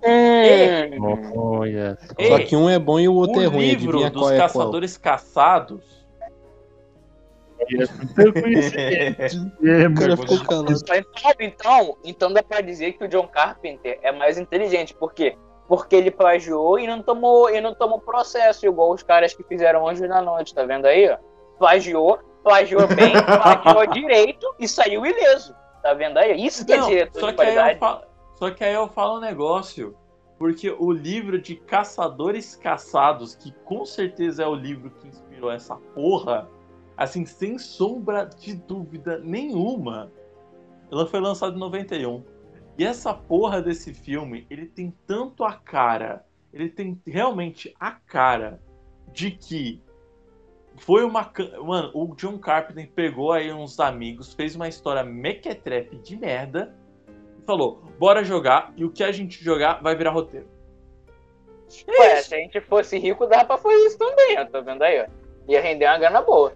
Hum, 0.03 1.35
Olha. 1.35 1.97
E 2.17 2.27
Só 2.27 2.39
que 2.39 2.55
um 2.55 2.69
é 2.69 2.79
bom 2.79 2.99
e 2.99 3.07
o 3.07 3.13
outro 3.13 3.39
o 3.39 3.41
é 3.41 3.45
ruim. 3.45 3.69
livro 3.75 3.89
Adivinha 3.89 4.09
dos 4.09 4.21
qual 4.21 4.31
é 4.31 4.37
qual? 4.37 4.47
Caçadores 4.47 4.97
Caçados. 4.97 6.01
Muito 7.69 8.41
conhecido. 8.41 9.51
É 9.63 9.87
O 9.87 9.95
cara 9.95 10.17
ficou 10.17 10.43
calado. 10.43 10.73
Então, 10.73 11.35
então, 11.39 11.97
então 12.03 12.33
dá 12.33 12.41
pra 12.41 12.61
dizer 12.61 12.93
que 12.93 13.03
o 13.03 13.07
John 13.07 13.27
Carpenter 13.27 13.99
é 14.01 14.11
mais 14.11 14.37
inteligente, 14.37 14.95
por 14.95 15.13
quê? 15.13 15.37
Porque 15.71 15.95
ele 15.95 16.11
plagiou 16.11 16.77
e 16.77 16.85
não 16.85 17.01
tomou, 17.01 17.49
e 17.49 17.61
não 17.61 17.73
tomou 17.73 17.97
processo, 17.97 18.65
igual 18.65 18.91
os 18.91 19.03
caras 19.03 19.33
que 19.33 19.41
fizeram 19.41 19.87
Anjos 19.87 20.09
na 20.09 20.21
Noite, 20.21 20.53
tá 20.53 20.65
vendo 20.65 20.85
aí? 20.85 21.09
ó? 21.09 21.17
Plagiou, 21.57 22.19
plagiou 22.43 22.85
bem, 22.89 23.13
plagiou 23.23 23.87
direito 23.87 24.53
e 24.59 24.67
saiu 24.67 25.05
ileso. 25.05 25.55
Tá 25.81 25.93
vendo 25.93 26.17
aí? 26.17 26.45
Isso 26.45 26.65
que 26.65 26.73
é 26.73 26.77
Não, 26.77 26.89
diretor 26.89 27.21
só 27.21 27.29
de 27.29 27.35
que, 27.37 27.41
aí 27.41 27.47
eu 27.47 27.53
qualidade. 27.53 27.79
falo, 27.79 28.01
só 28.35 28.51
que 28.51 28.63
aí 28.65 28.73
eu 28.73 28.89
falo 28.89 29.15
um 29.15 29.21
negócio. 29.21 29.95
Porque 30.37 30.75
o 30.77 30.91
livro 30.91 31.41
de 31.41 31.55
Caçadores 31.55 32.53
Caçados, 32.53 33.33
que 33.35 33.53
com 33.63 33.85
certeza 33.85 34.43
é 34.43 34.47
o 34.47 34.53
livro 34.53 34.91
que 34.91 35.07
inspirou 35.07 35.49
essa 35.49 35.77
porra, 35.95 36.49
assim, 36.97 37.25
sem 37.25 37.57
sombra 37.57 38.25
de 38.25 38.55
dúvida 38.55 39.19
nenhuma, 39.19 40.11
ela 40.91 41.07
foi 41.07 41.21
lançada 41.21 41.55
em 41.55 41.59
91. 41.59 42.25
E 42.77 42.85
essa 42.85 43.13
porra 43.13 43.61
desse 43.61 43.93
filme, 43.93 44.45
ele 44.49 44.65
tem 44.65 44.93
tanto 45.05 45.43
a 45.43 45.53
cara, 45.53 46.25
ele 46.53 46.69
tem 46.69 46.99
realmente 47.05 47.75
a 47.79 47.91
cara 47.91 48.59
de 49.11 49.31
que 49.31 49.81
foi 50.77 51.03
uma. 51.03 51.31
Mano, 51.63 51.91
o 51.93 52.15
John 52.15 52.37
Carpenter 52.39 52.89
pegou 52.93 53.31
aí 53.31 53.51
uns 53.51 53.79
amigos, 53.79 54.33
fez 54.33 54.55
uma 54.55 54.67
história 54.67 55.03
mequetrefe 55.03 55.97
de 55.97 56.17
merda 56.17 56.75
e 57.39 57.45
falou: 57.45 57.83
bora 57.99 58.23
jogar, 58.23 58.73
e 58.75 58.85
o 58.85 58.91
que 58.91 59.03
a 59.03 59.11
gente 59.11 59.43
jogar 59.43 59.81
vai 59.81 59.95
virar 59.95 60.11
roteiro. 60.11 60.47
Ué, 61.87 62.21
se 62.21 62.35
a 62.35 62.37
gente 62.37 62.59
fosse 62.61 62.97
rico, 62.97 63.27
dava 63.27 63.45
pra 63.45 63.57
fazer 63.57 63.85
isso 63.85 63.97
também, 63.97 64.39
ó, 64.39 64.45
tá 64.45 64.59
vendo 64.59 64.81
aí? 64.81 65.01
ó? 65.01 65.05
Ia 65.47 65.61
render 65.61 65.85
uma 65.85 65.97
grana 65.97 66.21
boa. 66.21 66.53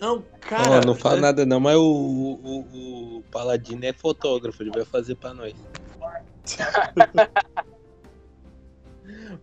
Não, 0.00 0.22
cara. 0.40 0.80
Ó, 0.82 0.84
não 0.86 0.94
fala 0.94 1.16
é- 1.18 1.20
nada 1.20 1.44
não, 1.46 1.58
mas 1.60 1.76
o, 1.76 1.82
o, 1.82 3.16
o 3.18 3.22
Paladino 3.32 3.84
é 3.84 3.92
fotógrafo, 3.92 4.62
ele 4.62 4.70
vai 4.70 4.84
fazer 4.84 5.14
pra 5.16 5.34
nós. 5.34 5.54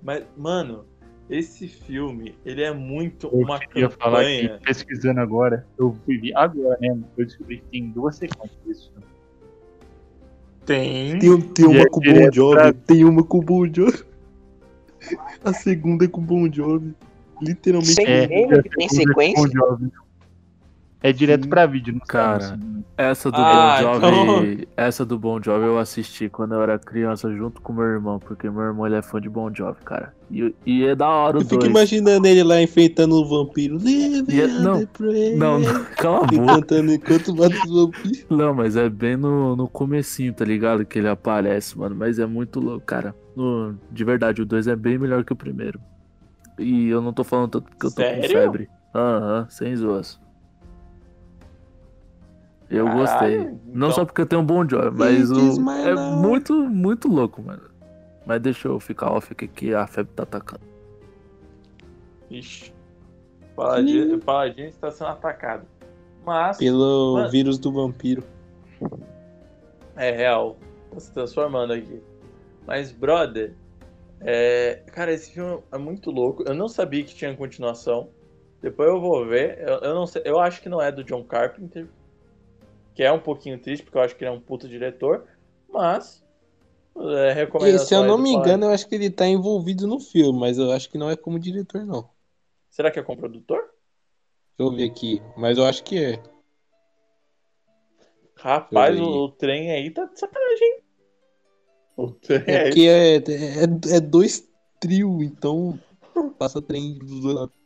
Mas, 0.01 0.23
mano, 0.37 0.85
esse 1.29 1.67
filme, 1.67 2.35
ele 2.45 2.61
é 2.63 2.71
muito 2.71 3.27
Eu 3.27 3.39
uma 3.39 3.59
queria 3.59 3.89
falar 3.89 4.19
campanha. 4.19 4.57
que, 4.59 4.65
pesquisando 4.65 5.19
agora, 5.19 5.65
eu 5.77 5.95
fui 6.05 6.17
ver 6.19 6.35
agora 6.35 6.77
mesmo, 6.79 7.07
eu 7.17 7.25
descobri 7.25 7.57
que 7.57 7.65
tem 7.71 7.89
duas 7.89 8.15
sequências 8.15 8.59
desse 8.65 8.89
filme. 8.89 9.05
Tem. 10.65 11.19
Tem, 11.19 11.41
tem 11.41 11.65
uma 11.65 11.79
é 11.81 11.85
com 11.87 11.99
o 11.99 12.03
Bon 12.03 12.31
Jovi, 12.31 12.55
pra- 12.55 12.73
tem 12.73 13.03
uma 13.05 13.23
com 13.23 13.37
o 13.39 13.41
Bon 13.41 13.65
Jovi. 13.73 14.03
A 15.43 15.53
segunda 15.53 16.05
é 16.05 16.07
com 16.07 16.21
o 16.21 16.23
Bon 16.23 16.51
Jovi. 16.51 16.93
Literalmente. 17.41 17.93
Sem 17.93 18.05
É, 18.07 18.27
tem 18.27 18.47
com 18.87 18.89
sequência? 18.95 19.43
Bon 19.43 19.47
Jovi. 19.51 19.91
É 21.03 21.11
direto 21.13 21.47
pra 21.47 21.65
vídeo, 21.67 21.93
não 21.93 21.99
Cara, 22.07 22.39
sabe, 22.41 22.63
assim. 22.63 22.83
Essa 22.97 23.29
do 23.29 23.37
Ah, 23.37 23.77
Bon 23.81 23.99
Jovi, 23.99 24.67
essa 24.75 25.05
do 25.05 25.19
Bon 25.19 25.39
Jovi 25.43 25.65
eu 25.65 25.77
assisti 25.77 26.29
quando 26.29 26.55
eu 26.55 26.61
era 26.63 26.79
criança 26.79 27.31
junto 27.35 27.61
com 27.61 27.73
meu 27.73 27.83
irmão, 27.83 28.17
porque 28.17 28.49
meu 28.49 28.61
irmão 28.63 28.87
ele 28.87 28.95
é 28.95 29.01
fã 29.01 29.19
de 29.21 29.29
Bon 29.29 29.53
Jovi, 29.53 29.77
cara. 29.85 30.13
E, 30.31 30.55
e 30.65 30.83
é 30.85 30.95
da 30.95 31.07
hora 31.07 31.37
o 31.37 31.41
Eu 31.41 31.45
fico 31.45 31.57
dois. 31.59 31.69
imaginando 31.69 32.25
ele 32.25 32.41
lá 32.41 32.59
enfeitando 32.59 33.13
o 33.15 33.27
vampiro. 33.27 33.77
Live 33.83 34.41
é- 34.41 34.47
não. 34.47 34.79
Não, 35.37 35.59
não, 35.59 35.85
cala 35.95 36.23
a 36.23 36.27
boca. 36.27 36.45
cantando 36.55 36.91
enquanto 36.93 37.35
mata 37.35 37.55
os 37.55 37.69
vampiros. 37.71 38.25
Não, 38.29 38.53
mas 38.55 38.75
é 38.75 38.89
bem 38.89 39.15
no, 39.17 39.55
no 39.55 39.67
comecinho, 39.67 40.33
tá 40.33 40.43
ligado? 40.45 40.85
Que 40.85 40.97
ele 40.97 41.09
aparece, 41.09 41.77
mano. 41.77 41.95
Mas 41.95 42.17
é 42.17 42.25
muito 42.25 42.59
louco, 42.59 42.85
cara. 42.85 43.13
No- 43.35 43.75
de 43.91 44.03
verdade, 44.03 44.41
o 44.41 44.45
2 44.45 44.65
é 44.67 44.75
bem 44.75 44.97
melhor 44.97 45.23
que 45.23 45.33
o 45.33 45.35
primeiro. 45.35 45.79
E 46.57 46.87
eu 46.87 47.01
não 47.01 47.11
tô 47.13 47.23
falando 47.23 47.49
tanto 47.51 47.69
porque 47.69 47.85
eu 47.85 47.91
tô 47.91 48.01
Sério? 48.01 48.21
com 48.21 48.27
febre. 48.29 48.69
Aham, 48.95 49.45
sem 49.49 49.75
zoas. 49.75 50.19
Eu 52.69 52.85
Caralho, 52.85 52.99
gostei. 53.01 53.37
Não 53.65 53.87
então- 53.87 53.91
só 53.91 54.05
porque 54.05 54.21
eu 54.21 54.25
tenho 54.25 54.41
um 54.41 54.45
bom 54.45 54.65
job, 54.65 54.97
mas 54.97 55.29
o, 55.31 55.69
é 55.71 55.93
muito, 55.95 56.53
muito 56.53 57.07
louco, 57.07 57.41
mano. 57.41 57.61
Mas 58.25 58.41
deixa 58.41 58.67
eu 58.67 58.79
ficar 58.79 59.11
off 59.11 59.31
aqui 59.31 59.47
que 59.47 59.73
a 59.73 59.85
febre 59.85 60.11
tá 60.15 60.23
atacando. 60.23 60.61
Ixi. 62.29 62.73
Paladino, 63.55 64.19
Paladino 64.19 64.67
está 64.67 64.89
sendo 64.91 65.09
atacado. 65.11 65.65
Mas. 66.25 66.57
Pelo 66.57 67.13
Mano. 67.13 67.29
vírus 67.29 67.57
do 67.59 67.71
vampiro. 67.71 68.23
É 69.95 70.11
real. 70.11 70.57
Tá 70.91 70.99
se 70.99 71.13
transformando 71.13 71.71
aqui. 71.73 72.01
Mas, 72.65 72.91
brother. 72.91 73.53
é, 74.21 74.81
Cara, 74.91 75.13
esse 75.13 75.31
filme 75.31 75.59
é 75.71 75.77
muito 75.77 76.09
louco. 76.11 76.43
Eu 76.47 76.55
não 76.55 76.67
sabia 76.67 77.03
que 77.03 77.13
tinha 77.15 77.33
continuação. 77.35 78.09
Depois 78.61 78.89
eu 78.89 78.99
vou 78.99 79.25
ver. 79.25 79.59
Eu, 79.59 79.75
eu 79.77 79.93
não 79.95 80.07
sei. 80.07 80.23
Eu 80.25 80.39
acho 80.39 80.61
que 80.61 80.67
não 80.67 80.81
é 80.81 80.91
do 80.91 81.03
John 81.03 81.23
Carpenter. 81.23 81.87
Que 82.95 83.03
é 83.03 83.11
um 83.11 83.19
pouquinho 83.19 83.59
triste, 83.59 83.83
porque 83.83 83.97
eu 83.97 84.01
acho 84.01 84.15
que 84.15 84.23
ele 84.23 84.31
é 84.31 84.33
um 84.33 84.39
puta 84.39 84.67
diretor. 84.67 85.27
Mas. 85.69 86.23
É, 86.97 87.47
E, 87.67 87.79
se 87.79 87.93
eu 87.93 88.03
não 88.03 88.15
do 88.17 88.23
me 88.23 88.31
engano, 88.31 88.65
eu 88.65 88.71
acho 88.71 88.87
que 88.87 88.95
ele 88.95 89.09
tá 89.09 89.27
envolvido 89.27 89.85
no 89.85 89.99
filme, 89.99 90.39
mas 90.39 90.57
eu 90.57 90.71
acho 90.71 90.89
que 90.89 90.97
não 90.97 91.09
é 91.09 91.15
como 91.17 91.37
diretor, 91.37 91.85
não. 91.85 92.09
Será 92.69 92.89
que 92.89 92.97
é 92.97 93.03
com 93.03 93.13
o 93.13 93.17
produtor? 93.17 93.59
Deixa 94.57 94.71
eu 94.71 94.75
ver 94.75 94.89
aqui. 94.89 95.21
Mas 95.37 95.57
eu 95.57 95.65
acho 95.65 95.83
que 95.83 95.97
é. 95.97 96.23
Rapaz, 98.37 98.99
o, 98.99 99.03
o 99.03 99.29
trem 99.31 99.71
aí 99.71 99.91
tá 99.91 100.05
de 100.05 100.19
sacanagem, 100.19 100.67
hein? 100.67 100.83
O 101.97 102.11
trem 102.11 102.43
É 102.47 102.63
porque 102.63 102.81
é, 102.81 103.15
é, 103.17 103.95
é 103.95 103.99
dois 103.99 104.47
trio, 104.79 105.21
então 105.23 105.79
passa 106.37 106.61
trem 106.61 106.97
dos 106.99 107.21
dois 107.21 107.35
lados. 107.35 107.55
Ai, 107.55 107.64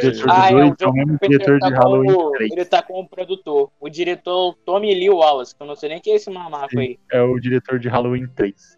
Diretor 0.00 0.30
Ah, 0.30 0.40
do 0.40 0.46
é, 0.46 0.50
dois, 0.50 0.52
o 0.52 0.58
é 0.58 0.64
o 0.70 0.76
John 0.76 0.92
mesmo 0.92 1.18
Carpenter 1.18 1.28
diretor 1.28 1.58
tá 1.58 1.68
de 1.68 1.74
como- 1.74 1.82
Halloween 1.82 2.30
3. 2.32 2.52
Ele 2.52 2.64
tá 2.64 2.82
como 2.82 3.08
produtor. 3.08 3.70
O 3.80 3.88
diretor 3.88 4.54
Tommy 4.64 4.94
Lee 4.94 5.10
Wallace, 5.10 5.54
que 5.56 5.62
eu 5.62 5.66
não 5.66 5.76
sei 5.76 5.88
nem 5.90 6.00
quem 6.00 6.12
é 6.12 6.16
esse 6.16 6.30
mamaco 6.30 6.78
aí. 6.78 6.98
É 7.12 7.20
o 7.22 7.38
diretor 7.38 7.78
de 7.78 7.88
Halloween 7.88 8.26
3. 8.28 8.76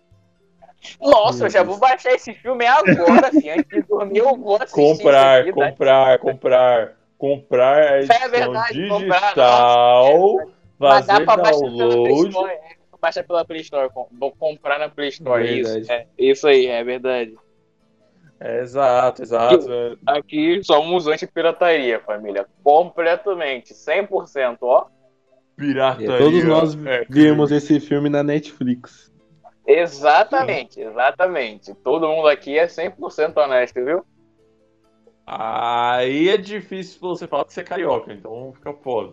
Nossa, 1.00 1.44
eu 1.44 1.50
já 1.50 1.62
vou 1.62 1.78
baixar 1.78 2.12
esse 2.12 2.32
filme 2.34 2.64
agora, 2.66 3.30
filho. 3.30 3.52
Antes 3.52 3.68
de 3.68 3.82
dormir, 3.82 4.18
eu 4.18 4.36
vou 4.36 4.56
assistir. 4.56 4.72
comprar, 4.74 5.40
aqui, 5.40 5.52
tá? 5.52 5.70
comprar, 5.70 6.18
comprar, 6.18 6.96
comprar 7.18 7.76
a 7.76 7.96
É 7.96 7.98
edição 8.02 8.30
verdade, 8.30 8.88
comprar, 8.88 9.20
digital, 9.20 10.40
Mas 10.78 11.06
dá 11.06 11.12
fazer 11.14 11.24
pra 11.26 11.36
baixar 11.36 11.60
pela 11.60 11.76
Play 11.76 12.02
download. 12.04 12.28
Store. 12.30 12.50
É, 12.52 12.60
baixar 13.00 13.24
pela 13.24 13.44
Play 13.44 13.60
Store. 13.60 13.90
Vou 14.18 14.32
comprar 14.32 14.78
na 14.78 14.88
Play 14.88 15.08
Store. 15.10 15.42
Verdade. 15.42 15.80
Isso, 15.80 15.92
é, 15.92 16.06
isso 16.18 16.48
aí, 16.48 16.66
é 16.66 16.82
verdade. 16.82 17.34
É, 18.40 18.60
exato, 18.60 19.22
exato. 19.22 19.66
Aqui 20.06 20.62
somos 20.64 21.06
anti-pirataria, 21.06 22.00
família. 22.00 22.46
Completamente. 22.64 23.74
100%, 23.74 24.58
ó. 24.62 24.86
Pirataria. 25.56 26.16
Todos 26.18 26.44
nós 26.44 26.86
é, 26.86 27.04
vimos 27.08 27.52
esse 27.52 27.78
filme 27.78 28.08
na 28.08 28.22
Netflix. 28.22 29.12
Exatamente, 29.66 30.80
exatamente. 30.80 31.74
Todo 31.74 32.08
mundo 32.08 32.28
aqui 32.28 32.58
é 32.58 32.66
100% 32.66 33.36
honesto, 33.36 33.84
viu? 33.84 34.04
Aí 35.26 36.28
é 36.30 36.36
difícil 36.36 36.98
você 37.00 37.26
falar 37.26 37.44
que 37.44 37.52
você 37.52 37.60
é 37.60 37.64
carioca, 37.64 38.12
então 38.12 38.52
fica 38.54 38.72
foda. 38.72 39.12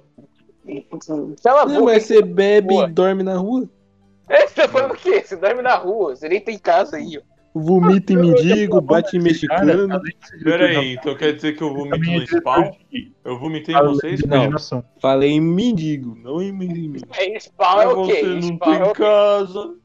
Cala 1.43 1.61
a 1.61 1.65
Não, 1.65 1.81
boca. 1.81 1.93
mas 1.93 2.03
você 2.03 2.21
bebe 2.21 2.75
e 2.75 2.87
dorme 2.87 3.23
na 3.23 3.35
rua? 3.37 3.69
É, 4.29 4.47
Você 4.47 4.55
tá 4.55 4.67
falando 4.67 4.91
o 4.91 4.97
quê? 4.97 5.21
Você 5.21 5.35
dorme 5.35 5.61
na 5.61 5.75
rua. 5.75 6.15
Você 6.15 6.27
nem 6.27 6.41
tem 6.41 6.57
casa 6.57 6.97
aí, 6.97 7.17
ó. 7.17 7.36
Vomita 7.59 8.13
em 8.13 8.17
mendigo, 8.17 8.79
bate 8.81 9.17
em 9.17 9.21
mexicano. 9.21 9.93
além 9.93 10.13
de 10.19 10.27
ser 10.27 10.43
Pera 10.43 10.57
diretor 10.67 10.79
aí, 10.79 10.93
então 10.93 11.15
quer 11.15 11.33
dizer 11.35 11.55
que 11.55 11.61
eu 11.63 11.73
vomito 11.73 12.09
é 12.09 12.15
no 12.19 12.25
spawn? 12.27 12.71
Eu 13.23 13.39
vomitei 13.39 13.75
em 13.75 13.83
vocês? 13.83 14.21
Não. 14.23 14.83
Falei 15.01 15.31
em 15.31 15.41
mendigo, 15.41 16.15
não 16.15 16.41
em 16.41 16.51
mendigo. 16.51 16.97
É, 17.17 17.39
spawn 17.39 17.81
é 17.81 17.87
o 17.87 18.05
quê? 18.05 18.13
você 18.21 18.23
não 18.27 18.41
Spawn 18.41 18.73
é 18.73 18.79
tem 18.83 18.93
quê? 18.93 18.99
casa. 19.01 19.75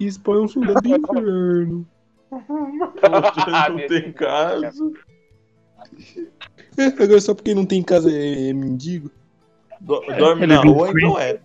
Isso 0.00 0.20
é 0.26 0.30
um 0.30 0.48
soldado 0.48 0.80
do 0.80 0.88
inferno. 0.96 1.86
Você 2.30 3.50
Ah, 3.52 3.68
não 3.68 3.76
meu 3.76 3.88
tem 3.88 4.12
casa. 4.12 4.72
É, 6.78 6.84
Agora 6.86 7.20
só 7.20 7.34
porque 7.34 7.54
não 7.54 7.66
tem 7.66 7.82
casa 7.82 8.10
é, 8.10 8.48
é 8.48 8.52
mendigo? 8.52 9.10
Do- 9.80 10.02
É, 10.10 10.16
Dorme 10.16 10.46
na 10.46 10.60
rua, 10.62 10.90
então 10.90 11.18
é. 11.18 11.40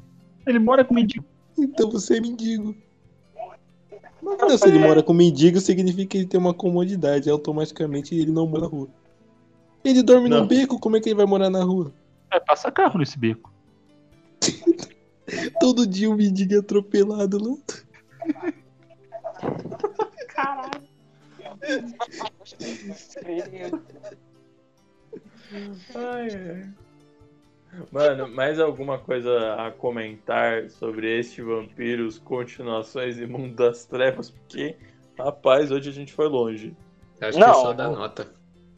Ele 0.46 0.60
mora 0.60 0.86
com 0.86 0.94
mendigo. 0.94 1.26
Então 1.58 1.90
você 1.92 2.18
é 2.18 2.22
mendigo. 2.22 2.76
Não, 4.36 4.58
se 4.58 4.68
ele 4.68 4.80
mora 4.80 5.02
com 5.02 5.14
mendigo, 5.14 5.60
significa 5.62 6.10
que 6.10 6.18
ele 6.18 6.26
tem 6.28 6.40
uma 6.40 6.54
comodidade. 6.54 7.30
Automaticamente 7.30 8.14
ele 8.14 8.32
não 8.32 8.46
mora 8.46 8.64
na 8.64 8.68
rua. 8.68 8.90
Ele 9.84 10.04
dorme 10.04 10.28
Não. 10.28 10.42
no 10.42 10.48
beco, 10.48 10.80
como 10.80 10.98
é 10.98 11.00
que 11.00 11.10
ele 11.10 11.16
vai 11.16 11.26
morar 11.26 11.50
na 11.50 11.64
rua? 11.64 11.94
Vai 12.30 12.42
passar 12.42 12.72
carro 12.72 13.00
nesse 13.00 13.18
beco. 13.18 13.52
Todo 15.62 15.88
dia 15.88 16.10
o 16.10 16.16
mendigo 16.16 16.56
é 16.56 16.58
atropelado 16.58 17.38
lá. 17.42 17.58
Ai, 25.96 26.30
ai. 26.30 26.87
Mano, 27.92 28.28
mais 28.28 28.60
alguma 28.60 28.98
coisa 28.98 29.56
a 29.56 29.72
comentar 29.72 30.70
sobre 30.70 31.20
este 31.20 31.42
Vampiros, 31.42 32.20
continuações 32.20 33.18
e 33.18 33.26
Mundo 33.26 33.56
das 33.56 33.86
Trevas? 33.86 34.30
Porque, 34.30 34.76
rapaz, 35.18 35.72
hoje 35.72 35.90
a 35.90 35.94
gente 35.94 36.14
foi 36.14 36.28
longe. 36.28 36.76
Acho 37.22 37.40
Não. 37.40 37.48
que 37.48 37.54
só 37.54 37.74
dá 37.74 37.90
nota. 37.90 38.28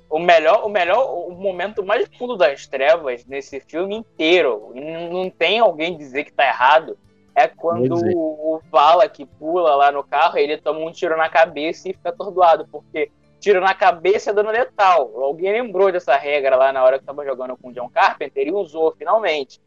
O 0.10 0.18
melhor, 0.18 0.66
o 0.66 0.70
melhor, 0.70 1.28
o 1.28 1.32
momento 1.32 1.84
mais 1.84 2.08
fundo 2.18 2.36
das 2.36 2.66
trevas 2.66 3.26
nesse 3.26 3.60
filme 3.60 3.96
inteiro, 3.96 4.74
não 4.74 5.30
tem 5.30 5.60
alguém 5.60 5.96
dizer 5.96 6.24
que 6.24 6.34
tá 6.34 6.48
errado, 6.48 6.98
é 7.36 7.48
quando 7.48 7.94
o, 7.94 8.56
o 8.56 8.62
Vala 8.72 9.08
que 9.08 9.26
pula 9.26 9.76
lá 9.76 9.92
no 9.92 10.04
carro, 10.04 10.38
ele 10.38 10.58
toma 10.58 10.80
um 10.80 10.92
tiro 10.92 11.16
na 11.16 11.30
cabeça 11.30 11.88
e 11.88 11.94
fica 11.94 12.10
atordoado, 12.10 12.68
porque 12.72 13.12
tiro 13.40 13.62
na 13.62 13.74
cabeça 13.74 14.32
é 14.32 14.34
dano 14.34 14.52
letal. 14.52 15.12
Alguém 15.22 15.52
lembrou 15.52 15.92
dessa 15.92 16.16
regra 16.16 16.56
lá 16.56 16.72
na 16.72 16.84
hora 16.84 17.00
que 17.00 17.06
tava 17.06 17.26
jogando 17.26 17.58
com 17.58 17.70
o 17.70 17.74
John 17.74 17.90
Carpenter 17.90 18.48
e 18.48 18.52
usou 18.52 18.94
finalmente. 18.96 19.62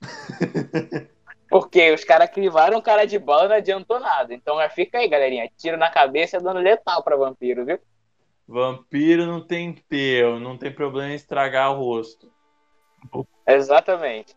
Porque 1.48 1.92
os 1.92 2.02
caras 2.02 2.30
crivaram 2.30 2.78
o 2.78 2.82
cara 2.82 3.04
de 3.04 3.18
bala 3.18 3.48
não 3.48 3.56
adiantou 3.56 4.00
nada. 4.00 4.34
Então 4.34 4.56
fica 4.70 4.98
aí, 4.98 5.08
galerinha. 5.08 5.48
Tiro 5.56 5.76
na 5.76 5.90
cabeça 5.90 6.36
é 6.36 6.40
dano 6.40 6.60
letal 6.60 7.02
pra 7.02 7.16
vampiro, 7.16 7.64
viu? 7.64 7.78
Vampiro 8.46 9.24
não 9.24 9.40
tem 9.40 9.72
pelo, 9.72 10.40
não 10.40 10.58
tem 10.58 10.72
problema 10.72 11.12
em 11.12 11.16
estragar 11.16 11.72
o 11.72 11.78
rosto. 11.78 12.30
Exatamente. 13.46 14.34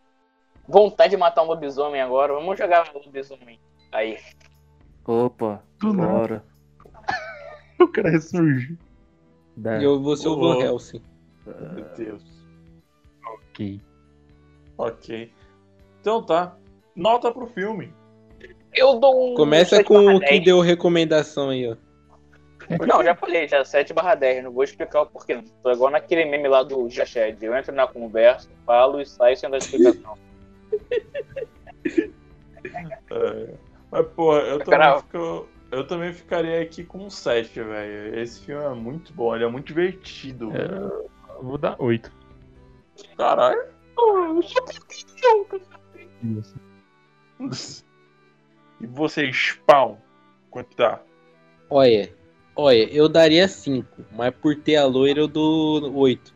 Vontade 0.66 1.10
de 1.10 1.16
matar 1.16 1.42
um 1.42 1.46
lobisomem 1.46 2.00
agora. 2.00 2.34
Vamos 2.34 2.58
jogar 2.58 2.88
um 2.94 2.98
lobisomem. 2.98 3.58
Aí. 3.90 4.18
Opa, 5.04 5.62
bora. 5.82 6.44
O 7.84 7.88
cara 7.88 8.10
ressurgiu. 8.10 8.76
Dá. 9.56 9.78
E 9.78 9.84
eu 9.84 10.00
vou 10.00 10.16
ser 10.16 10.28
o 10.28 10.36
Van. 10.38 10.60
Helsing. 10.60 11.02
Meu 11.46 11.84
Deus. 11.96 12.22
Ok. 13.26 13.80
Ok. 14.76 15.32
Então 16.00 16.22
tá. 16.22 16.56
Nota 16.94 17.30
pro 17.32 17.46
filme. 17.46 17.92
Eu 18.74 18.98
dou 18.98 19.32
um. 19.32 19.34
Começa 19.34 19.76
7 19.76 19.86
com 19.86 20.06
o 20.14 20.20
que 20.20 20.26
10. 20.26 20.44
deu 20.44 20.60
recomendação 20.60 21.50
aí, 21.50 21.68
ó. 21.70 21.76
Não, 22.86 23.02
já 23.02 23.14
falei, 23.14 23.48
já 23.48 23.64
7 23.64 23.94
barra 23.94 24.14
10. 24.14 24.44
Não 24.44 24.52
vou 24.52 24.62
explicar 24.62 25.02
o 25.02 25.06
porquê. 25.06 25.34
não. 25.36 25.42
Tô 25.62 25.72
igual 25.72 25.90
naquele 25.90 26.24
meme 26.26 26.48
lá 26.48 26.62
do 26.62 26.88
Jached. 26.90 27.42
Eu 27.44 27.56
entro 27.56 27.74
na 27.74 27.86
conversa, 27.86 28.48
falo 28.66 29.00
e 29.00 29.06
saio 29.06 29.36
sem 29.36 29.48
dar 29.50 29.58
explicação. 29.58 30.18
É, 33.10 33.54
Mas, 33.90 34.06
porra, 34.08 34.40
eu 34.40 34.58
também, 34.58 34.78
Cara- 34.78 35.00
fico- 35.00 35.48
eu 35.70 35.86
também 35.86 36.12
ficaria 36.12 36.60
aqui 36.60 36.84
com 36.84 37.06
um 37.06 37.10
7, 37.10 37.62
velho. 37.62 38.18
Esse 38.18 38.40
filme 38.40 38.64
é 38.64 38.74
muito 38.74 39.12
bom, 39.12 39.34
ele 39.34 39.44
é 39.44 39.48
muito 39.48 39.66
divertido. 39.66 40.50
É, 40.54 41.36
eu 41.36 41.42
vou 41.42 41.58
dar 41.58 41.76
8. 41.78 42.12
Caralho. 43.16 43.62
E 48.80 48.86
você, 48.86 49.28
Spawn? 49.32 49.96
Quanto 50.50 50.76
tá? 50.76 51.02
Olha, 51.68 52.14
Olha, 52.60 52.92
eu 52.92 53.08
daria 53.08 53.46
5, 53.46 53.86
mas 54.16 54.34
por 54.34 54.56
ter 54.56 54.74
a 54.74 54.84
loira 54.84 55.20
eu 55.20 55.28
dou 55.28 55.94
8. 55.94 56.34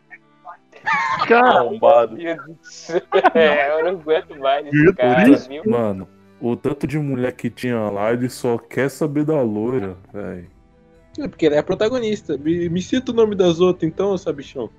Cara, 1.27 1.59
Arrombado. 1.59 2.15
Meu 2.15 2.37
Deus 2.37 2.45
do 2.45 2.63
céu, 2.63 3.01
é, 3.35 3.77
eu 3.77 3.83
não 3.83 3.99
aguento 3.99 4.39
mais 4.39 4.65
esse 4.65 4.93
cara, 4.93 5.35
viu? 5.35 5.63
Mano, 5.65 6.07
o 6.43 6.57
tanto 6.57 6.85
de 6.85 6.99
mulher 6.99 7.31
que 7.31 7.49
tinha 7.49 7.79
lá, 7.89 8.11
ele 8.11 8.27
só 8.29 8.57
quer 8.57 8.89
saber 8.89 9.23
da 9.23 9.41
loira, 9.41 9.95
velho. 10.11 10.51
É 11.17 11.27
porque 11.27 11.45
ele 11.45 11.55
é 11.55 11.59
a 11.59 11.63
protagonista. 11.63 12.37
Me, 12.37 12.67
me 12.67 12.81
cita 12.81 13.13
o 13.13 13.15
nome 13.15 13.33
das 13.33 13.61
outras 13.61 13.89
então, 13.89 14.17
sabichão. 14.17 14.69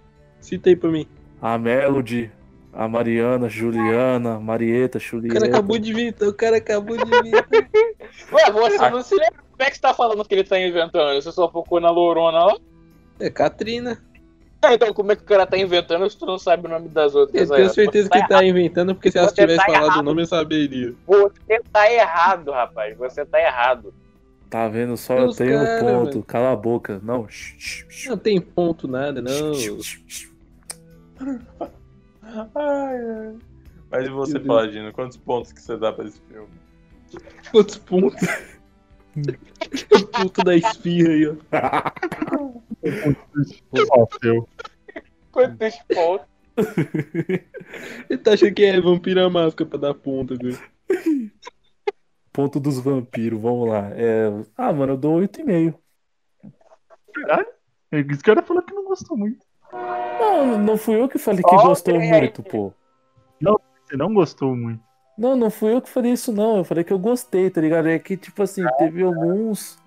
Cita 0.40 0.68
aí 0.68 0.76
pra 0.76 0.90
mim. 0.90 1.06
A 1.40 1.56
Melody, 1.56 2.30
a 2.70 2.86
Mariana, 2.86 3.48
Juliana, 3.48 4.38
Marieta, 4.38 4.98
O 4.98 5.00
Julieta. 5.00 5.40
cara 5.40 5.46
acabou 5.46 5.78
de 5.78 5.94
vir, 5.94 6.08
então 6.08 6.28
o 6.28 6.34
cara 6.34 6.58
acabou 6.58 6.98
de 6.98 7.04
vir. 7.22 7.34
Ué, 8.30 8.50
você 8.52 8.90
não 8.90 9.02
se 9.02 9.14
lembra 9.14 9.42
como 9.50 9.62
é 9.62 9.70
que 9.70 9.76
você 9.76 9.80
tá 9.80 9.94
falando 9.94 10.22
que 10.24 10.34
ele 10.34 10.44
tá 10.44 10.58
inventando? 10.60 11.22
Você 11.22 11.32
só 11.32 11.50
focou 11.50 11.80
na 11.80 11.90
Lorona 11.90 12.44
lá? 12.44 12.56
É 13.18 13.30
Katrina. 13.30 14.04
Então 14.74 14.92
como 14.94 15.12
é 15.12 15.16
que 15.16 15.22
o 15.22 15.26
cara 15.26 15.46
tá 15.46 15.56
inventando 15.56 16.08
se 16.08 16.18
tu 16.18 16.26
não 16.26 16.38
sabe 16.38 16.66
o 16.66 16.70
nome 16.70 16.88
das 16.88 17.14
outras? 17.14 17.50
Eu 17.50 17.56
tenho 17.56 17.70
certeza 17.70 18.08
que 18.08 18.18
ele 18.18 18.28
tá 18.28 18.44
inventando, 18.44 18.94
porque 18.94 19.10
se 19.10 19.18
ela 19.18 19.28
Você 19.28 19.34
tivesse 19.34 19.58
tá 19.58 19.66
falado 19.66 19.82
o 19.82 19.86
errado. 19.86 20.04
nome, 20.04 20.22
eu 20.22 20.26
saberia. 20.26 20.94
Você 21.06 21.60
tá 21.72 21.92
errado, 21.92 22.50
rapaz. 22.50 22.96
Você 22.96 23.24
tá 23.24 23.40
errado. 23.40 23.94
Tá 24.50 24.68
vendo? 24.68 24.96
Só 24.96 25.16
Deus, 25.16 25.36
tem 25.36 25.56
um 25.56 25.64
cara, 25.64 25.80
ponto. 25.80 26.10
velho. 26.12 26.22
Cala 26.24 26.52
a 26.52 26.56
boca. 26.56 27.00
Não. 27.02 27.26
Não 28.06 28.16
tem 28.16 28.40
ponto 28.40 28.86
nada, 28.86 29.20
não. 29.20 29.52
Ai, 32.54 32.54
ai. 32.54 33.34
Mas 33.90 34.06
e 34.06 34.10
você. 34.10 34.40
Paladino? 34.40 34.92
Quantos 34.92 35.16
pontos 35.16 35.52
que 35.52 35.60
você 35.60 35.76
dá 35.76 35.92
pra 35.92 36.04
esse 36.04 36.20
filme? 36.28 36.48
Quantos 37.52 37.76
pontos? 37.78 38.20
o 39.92 40.06
ponto 40.06 40.42
da 40.42 40.56
esfirra 40.56 41.10
aí, 41.10 41.28
ó. 41.28 41.34
Quantos 45.32 45.76
pontos? 45.88 46.26
Ele 48.08 48.18
tá 48.18 48.32
achando 48.32 48.54
que 48.54 48.64
é 48.64 48.80
vampira 48.80 49.28
máscara 49.28 49.68
pra 49.68 49.78
dar 49.78 49.94
ponta, 49.94 50.36
viu? 50.36 50.56
Ponto 52.32 52.60
dos 52.60 52.78
vampiros, 52.78 53.40
vamos 53.40 53.68
lá. 53.68 53.90
É... 53.94 54.30
Ah, 54.56 54.72
mano, 54.72 54.92
eu 54.92 54.96
dou 54.96 55.20
8,5. 55.20 55.74
Esse 57.92 58.22
cara 58.22 58.42
falou 58.42 58.62
que 58.62 58.74
não 58.74 58.84
gostou 58.84 59.16
muito. 59.16 59.44
Não, 59.72 60.58
não 60.58 60.76
fui 60.76 61.00
eu 61.00 61.08
que 61.08 61.18
falei 61.18 61.42
que 61.42 61.54
Ó, 61.54 61.62
gostou 61.68 61.94
três. 61.94 62.10
muito, 62.10 62.42
pô. 62.42 62.72
Você 63.84 63.96
não 63.96 64.12
gostou 64.12 64.54
muito. 64.56 64.82
Não, 65.16 65.36
não 65.36 65.50
fui 65.50 65.72
eu 65.72 65.80
que 65.80 65.88
falei 65.88 66.12
isso, 66.12 66.32
não. 66.32 66.58
Eu 66.58 66.64
falei 66.64 66.82
que 66.82 66.92
eu 66.92 66.98
gostei, 66.98 67.50
tá 67.50 67.60
ligado? 67.60 67.88
É 67.88 67.98
que, 67.98 68.16
tipo 68.16 68.42
assim, 68.42 68.64
teve 68.78 69.02
alguns. 69.02 69.78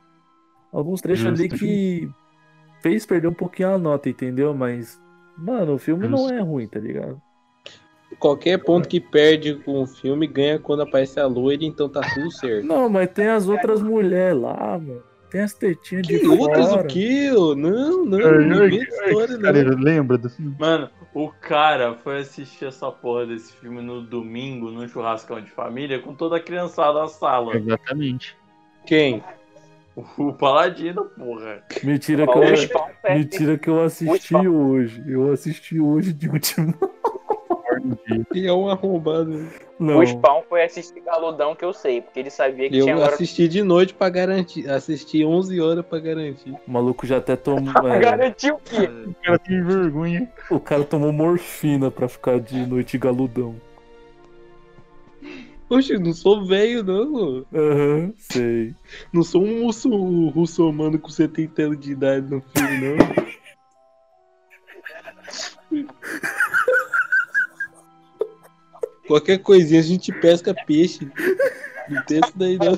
Alguns 0.72 1.02
trechos 1.02 1.26
ali 1.26 1.50
Justo. 1.50 1.58
que 1.58 2.10
fez 2.82 3.06
perder 3.06 3.28
um 3.28 3.34
pouquinho 3.34 3.74
a 3.74 3.78
nota, 3.78 4.10
entendeu? 4.10 4.54
Mas, 4.54 5.00
mano, 5.38 5.74
o 5.76 5.78
filme 5.78 6.08
não 6.08 6.30
é 6.30 6.40
ruim, 6.40 6.68
tá 6.68 6.80
ligado? 6.80 7.22
Qualquer 8.20 8.58
ponto 8.64 8.88
que 8.88 9.00
perde 9.02 9.56
com 9.56 9.82
o 9.84 9.88
filme 9.88 10.26
ganha 10.28 10.58
quando 10.58 10.82
aparece 10.84 11.20
a 11.20 11.28
loira, 11.28 11.66
então 11.66 11.90
tá 11.90 12.02
tudo 12.14 12.32
certo. 12.32 12.66
Não, 12.66 12.90
mas 12.90 13.10
tem 13.12 13.28
as 13.28 13.48
outras 13.50 13.82
mulheres 13.82 14.40
lá, 14.40 14.80
mano. 14.80 15.04
Tem 15.30 15.42
as 15.42 15.54
tetinhas 15.54 16.08
de 16.08 16.20
Que 16.20 16.28
outras 16.28 16.70
fora. 16.70 16.82
o 16.84 16.88
quê? 16.88 17.30
Não, 17.34 18.06
não, 18.06 18.06
não 18.06 18.66
história, 18.66 19.38
Cara, 19.40 19.64
não. 19.64 19.78
lembra 19.84 20.18
do 20.18 20.30
filme? 20.30 20.56
Mano, 20.58 20.90
o 21.14 21.30
cara 21.30 21.96
foi 21.96 22.20
assistir 22.20 22.64
essa 22.66 22.90
porra 22.90 23.26
desse 23.26 23.52
filme 23.58 23.82
no 23.82 24.02
domingo, 24.02 24.72
num 24.72 24.88
churrascão 24.88 25.42
de 25.42 25.52
família, 25.52 26.00
com 26.00 26.16
toda 26.16 26.38
a 26.38 26.40
criançada 26.40 27.02
na 27.02 27.08
sala. 27.10 27.58
Exatamente. 27.58 28.38
Quem? 28.86 29.22
O 30.18 30.32
Paladino, 30.32 31.06
porra. 31.06 31.64
Mentira 31.84 32.28
que 32.28 32.38
eu, 32.38 33.16
mentira 33.16 33.58
que 33.58 33.68
eu 33.68 33.82
assisti 33.82 34.36
hoje. 34.36 35.04
Eu 35.08 35.32
assisti 35.32 35.80
hoje 35.80 36.14
de 36.14 36.30
último. 36.30 36.72
Ele 38.32 38.46
é 38.48 38.54
um 38.54 38.70
arrombado. 38.70 39.48
Não. 39.80 40.00
O 40.00 40.06
Spawn 40.06 40.44
foi 40.48 40.64
assistir 40.64 41.02
Galudão 41.02 41.56
que 41.56 41.66
eu 41.66 41.74
sei, 41.74 42.02
porque 42.02 42.20
ele 42.20 42.30
sabia 42.30 42.70
que 42.70 42.80
tinha 42.80 42.96
Eu 42.96 43.04
assisti 43.04 43.48
de 43.48 43.64
noite 43.64 43.94
pra 43.94 44.10
garantir. 44.10 44.70
Assisti 44.70 45.26
11 45.26 45.60
horas 45.60 45.86
pra 45.86 46.00
garantir. 46.00 46.52
O 46.68 46.72
maluco 46.72 47.08
já 47.08 47.18
até 47.18 47.36
tomou. 47.36 47.74
é, 47.92 48.00
Garantiu 48.00 48.56
o 48.56 48.60
quê? 48.60 48.90
O 49.08 49.16
cara 49.24 49.40
tem 49.40 49.64
vergonha. 49.64 50.32
o 50.52 50.60
cara 50.60 50.84
tomou 50.84 51.12
morfina 51.12 51.90
pra 51.90 52.08
ficar 52.08 52.40
de 52.40 52.68
noite 52.68 53.00
galudão. 53.00 53.56
Poxa, 55.68 56.00
não 56.00 56.14
sou 56.14 56.46
velho, 56.46 56.82
não. 56.84 57.46
Aham, 57.54 58.14
sei. 58.18 58.74
Não 59.12 59.22
sou 59.24 59.44
um 59.44 59.66
russo, 59.66 59.90
russomano 60.30 60.98
com 60.98 61.10
70 61.10 61.62
anos 61.62 61.80
de 61.80 61.92
idade 61.92 62.30
no 62.30 62.42
filme, 62.42 62.80
não. 62.80 62.98
Qualquer 69.08 69.40
coisinha 69.40 69.80
a 69.80 69.84
gente 69.84 70.12
pesca 70.12 70.54
peixe. 70.54 71.10
Não 71.90 72.04
tem 72.04 72.20
isso 72.20 72.34
daí, 72.38 72.58
não. 72.58 72.78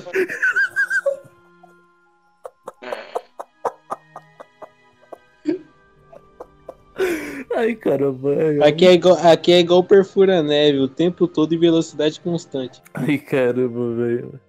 Ai, 7.54 7.74
caramba. 7.74 8.30
Aqui 8.64 8.86
é 8.86 8.92
igual, 8.92 9.16
aqui 9.26 9.52
é 9.52 9.58
igual 9.60 9.82
perfura 9.82 10.42
neve, 10.42 10.78
o 10.78 10.88
tempo 10.88 11.26
todo 11.26 11.54
em 11.54 11.58
velocidade 11.58 12.20
constante. 12.20 12.80
Ai, 12.94 13.18
caramba, 13.18 13.94
velho. 13.96 14.40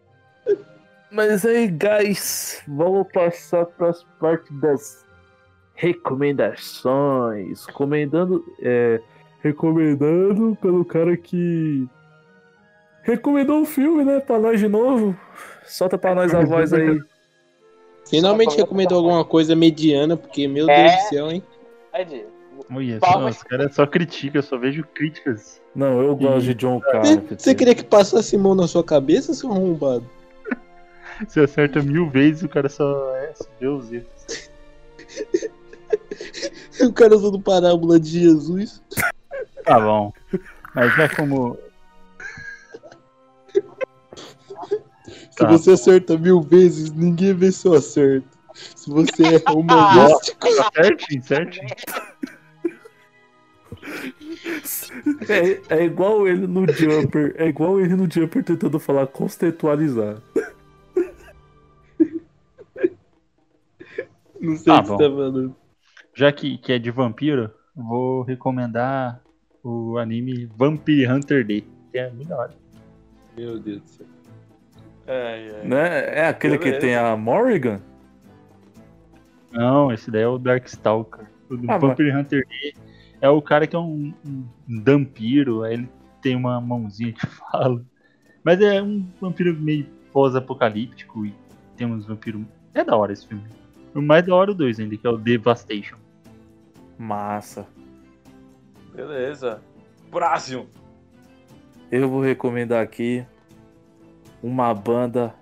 Mas 1.12 1.46
aí, 1.46 1.68
guys, 1.68 2.62
vamos 2.68 3.08
passar 3.12 3.66
para 3.66 3.90
as 3.90 4.04
partes 4.20 4.58
das 4.60 5.06
recomendações. 5.74 7.66
Recomendando, 7.66 8.46
é, 8.62 9.02
recomendando 9.42 10.58
pelo 10.62 10.86
cara 10.86 11.18
que 11.18 11.86
recomendou 13.04 13.62
o 13.62 13.66
filme, 13.66 14.06
né? 14.06 14.20
Pra 14.20 14.40
nós 14.40 14.60
de 14.60 14.68
novo. 14.68 15.18
Solta 15.66 15.98
pra 15.98 16.14
nós 16.16 16.34
a 16.34 16.46
voz 16.46 16.72
aí. 16.72 17.02
Finalmente 18.08 18.56
recomendou 18.56 18.98
alguma 19.00 19.26
coisa 19.26 19.56
mediana, 19.56 20.16
porque, 20.16 20.48
meu 20.48 20.70
É. 20.70 20.84
Deus 20.84 20.96
do 20.96 21.10
céu, 21.10 21.32
hein? 21.32 21.44
Verdade. 21.94 22.31
Olha, 22.74 23.00
Palmas. 23.00 23.36
só, 23.36 23.42
os 23.42 23.44
caras 23.44 23.76
só 23.76 23.86
criticam, 23.88 24.40
eu 24.40 24.44
só 24.44 24.58
vejo 24.58 24.84
críticas. 24.94 25.62
Não, 25.76 26.02
eu 26.02 26.16
gosto 26.16 26.42
de 26.46 26.54
John 26.54 26.80
Carpenter. 26.80 27.40
Você 27.40 27.54
queria 27.56 27.76
que 27.76 27.84
passasse 27.84 28.38
mão 28.38 28.56
na 28.56 28.68
sua 28.68 28.84
cabeça, 28.84 29.34
seu 29.34 29.52
arrombado? 29.52 30.06
Você 31.28 31.42
acerta 31.42 31.82
mil 31.82 32.10
vezes, 32.10 32.44
o 32.44 32.50
cara 32.50 32.70
só 32.70 33.16
é 33.18 33.34
Deus. 33.60 33.88
O 36.82 36.94
cara 36.94 37.16
usando 37.16 37.40
parábola 37.40 38.00
de 38.00 38.22
Jesus. 38.22 38.82
Tá 39.66 39.80
bom. 39.80 40.12
Mas 40.74 40.96
já 40.96 41.10
como. 41.10 41.58
Se 43.52 45.38
Tá. 45.38 45.48
você 45.48 45.72
acerta 45.72 46.18
mil 46.18 46.42
vezes, 46.42 46.92
ninguém 46.92 47.34
vê 47.34 47.52
seu 47.52 47.74
acerto. 47.74 48.28
Se 48.54 48.90
você 48.90 49.24
é 49.36 49.44
uma 49.52 49.94
vez, 49.94 50.36
Certinho, 50.74 51.24
certinho. 51.24 51.68
É, 55.30 55.78
é 55.82 55.84
igual 55.86 56.28
ele 56.28 56.46
no 56.48 56.68
Jumper. 56.72 57.34
É 57.38 57.48
igual 57.48 57.80
ele 57.80 57.96
no 57.96 58.10
Jumper 58.12 58.44
tentando 58.44 58.80
falar 58.80 59.08
contextualizar. 59.08 60.18
não 64.40 64.56
sei 64.56 64.66
Tá 64.66 64.80
o 64.80 64.84
que 64.84 64.90
bom. 64.90 64.98
tá 64.98 65.04
falando. 65.04 65.56
Já 66.14 66.32
que, 66.32 66.58
que 66.58 66.74
é 66.74 66.80
de 66.80 66.92
vampiro, 66.92 67.52
vou 67.76 68.22
recomendar 68.24 69.22
o 69.64 69.98
anime 69.98 70.46
Vampire 70.58 71.08
Hunter 71.08 71.46
D. 71.46 71.64
Que 71.92 72.00
é 72.00 72.10
muito 72.12 72.28
da 72.30 72.38
hora. 72.38 72.54
Meu 73.38 73.60
Deus 73.60 73.82
do 73.82 73.88
céu. 73.90 74.06
É, 75.08 75.62
é. 75.64 75.68
Né? 75.68 76.16
É 76.20 76.28
aquele 76.28 76.58
que 76.58 76.74
tem 76.74 76.96
a 76.96 77.16
Morrigan? 77.16 77.82
Não, 79.52 79.92
esse 79.92 80.10
daí 80.12 80.22
é 80.24 80.28
o 80.28 80.38
Darkstalker. 80.38 81.26
O 81.50 81.56
Ah, 81.68 81.78
Vampire 81.78 82.12
Hunter 82.16 82.46
D 82.48 82.74
é 83.22 83.30
o 83.30 83.42
cara 83.42 83.68
que 83.68 83.76
é 83.76 83.80
um, 83.80 84.12
um 84.26 84.44
vampiro, 84.84 85.64
aí 85.64 85.76
ele 85.76 85.90
tem 86.22 86.36
uma 86.36 86.60
mãozinha 86.60 87.14
que 87.14 87.26
fala. 87.52 87.86
Mas 88.44 88.60
é 88.60 88.82
um 88.82 89.08
vampiro 89.22 89.56
meio 89.56 89.86
pós-apocalíptico 90.12 91.26
e 91.26 91.34
tem 91.78 91.86
uns 91.88 92.06
vampiros. 92.06 92.42
É 92.74 92.84
da 92.84 92.98
hora 92.98 93.14
esse 93.14 93.28
filme. 93.28 93.44
O 93.94 94.02
mais 94.02 94.26
da 94.26 94.34
hora 94.34 94.52
o 94.52 94.56
2 94.56 94.80
ainda, 94.80 94.98
que 94.98 95.06
é 95.06 95.10
o 95.10 95.18
Devastation. 95.18 95.98
Massa. 96.98 97.68
Beleza. 98.94 99.62
Próximo. 100.10 100.68
Eu 101.92 102.10
vou 102.10 102.22
recomendar 102.22 102.82
aqui 102.82 103.26
uma 104.42 104.74
banda 104.74 105.36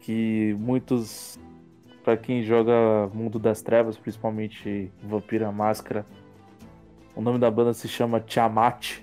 que 0.00 0.56
muitos, 0.58 1.38
pra 2.02 2.16
quem 2.16 2.42
joga 2.42 3.08
Mundo 3.12 3.38
das 3.38 3.62
Trevas, 3.62 3.96
principalmente 3.96 4.90
Vampira 5.02 5.52
Máscara, 5.52 6.06
o 7.16 7.20
nome 7.20 7.38
da 7.38 7.50
banda 7.50 7.72
se 7.74 7.88
chama 7.88 8.20
Tiamat. 8.20 8.98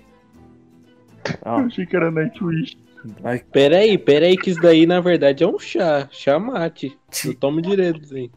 Eu 1.26 1.34
Ah, 1.44 1.56
achei 1.56 1.84
que 1.84 1.94
era 1.96 2.10
Nightwish. 2.10 2.76
Ai, 3.22 3.40
Pera 3.52 3.78
aí, 3.78 3.98
pera 3.98 4.24
aí, 4.26 4.34
que 4.36 4.48
isso 4.50 4.60
daí 4.62 4.86
na 4.86 4.98
verdade 5.00 5.44
é 5.44 5.46
um 5.46 5.58
chá. 5.58 6.08
Chá 6.10 6.38
mate. 6.38 6.96
Eu 7.24 7.34
tomo 7.34 7.60
direto, 7.60 8.00
assim. 8.02 8.30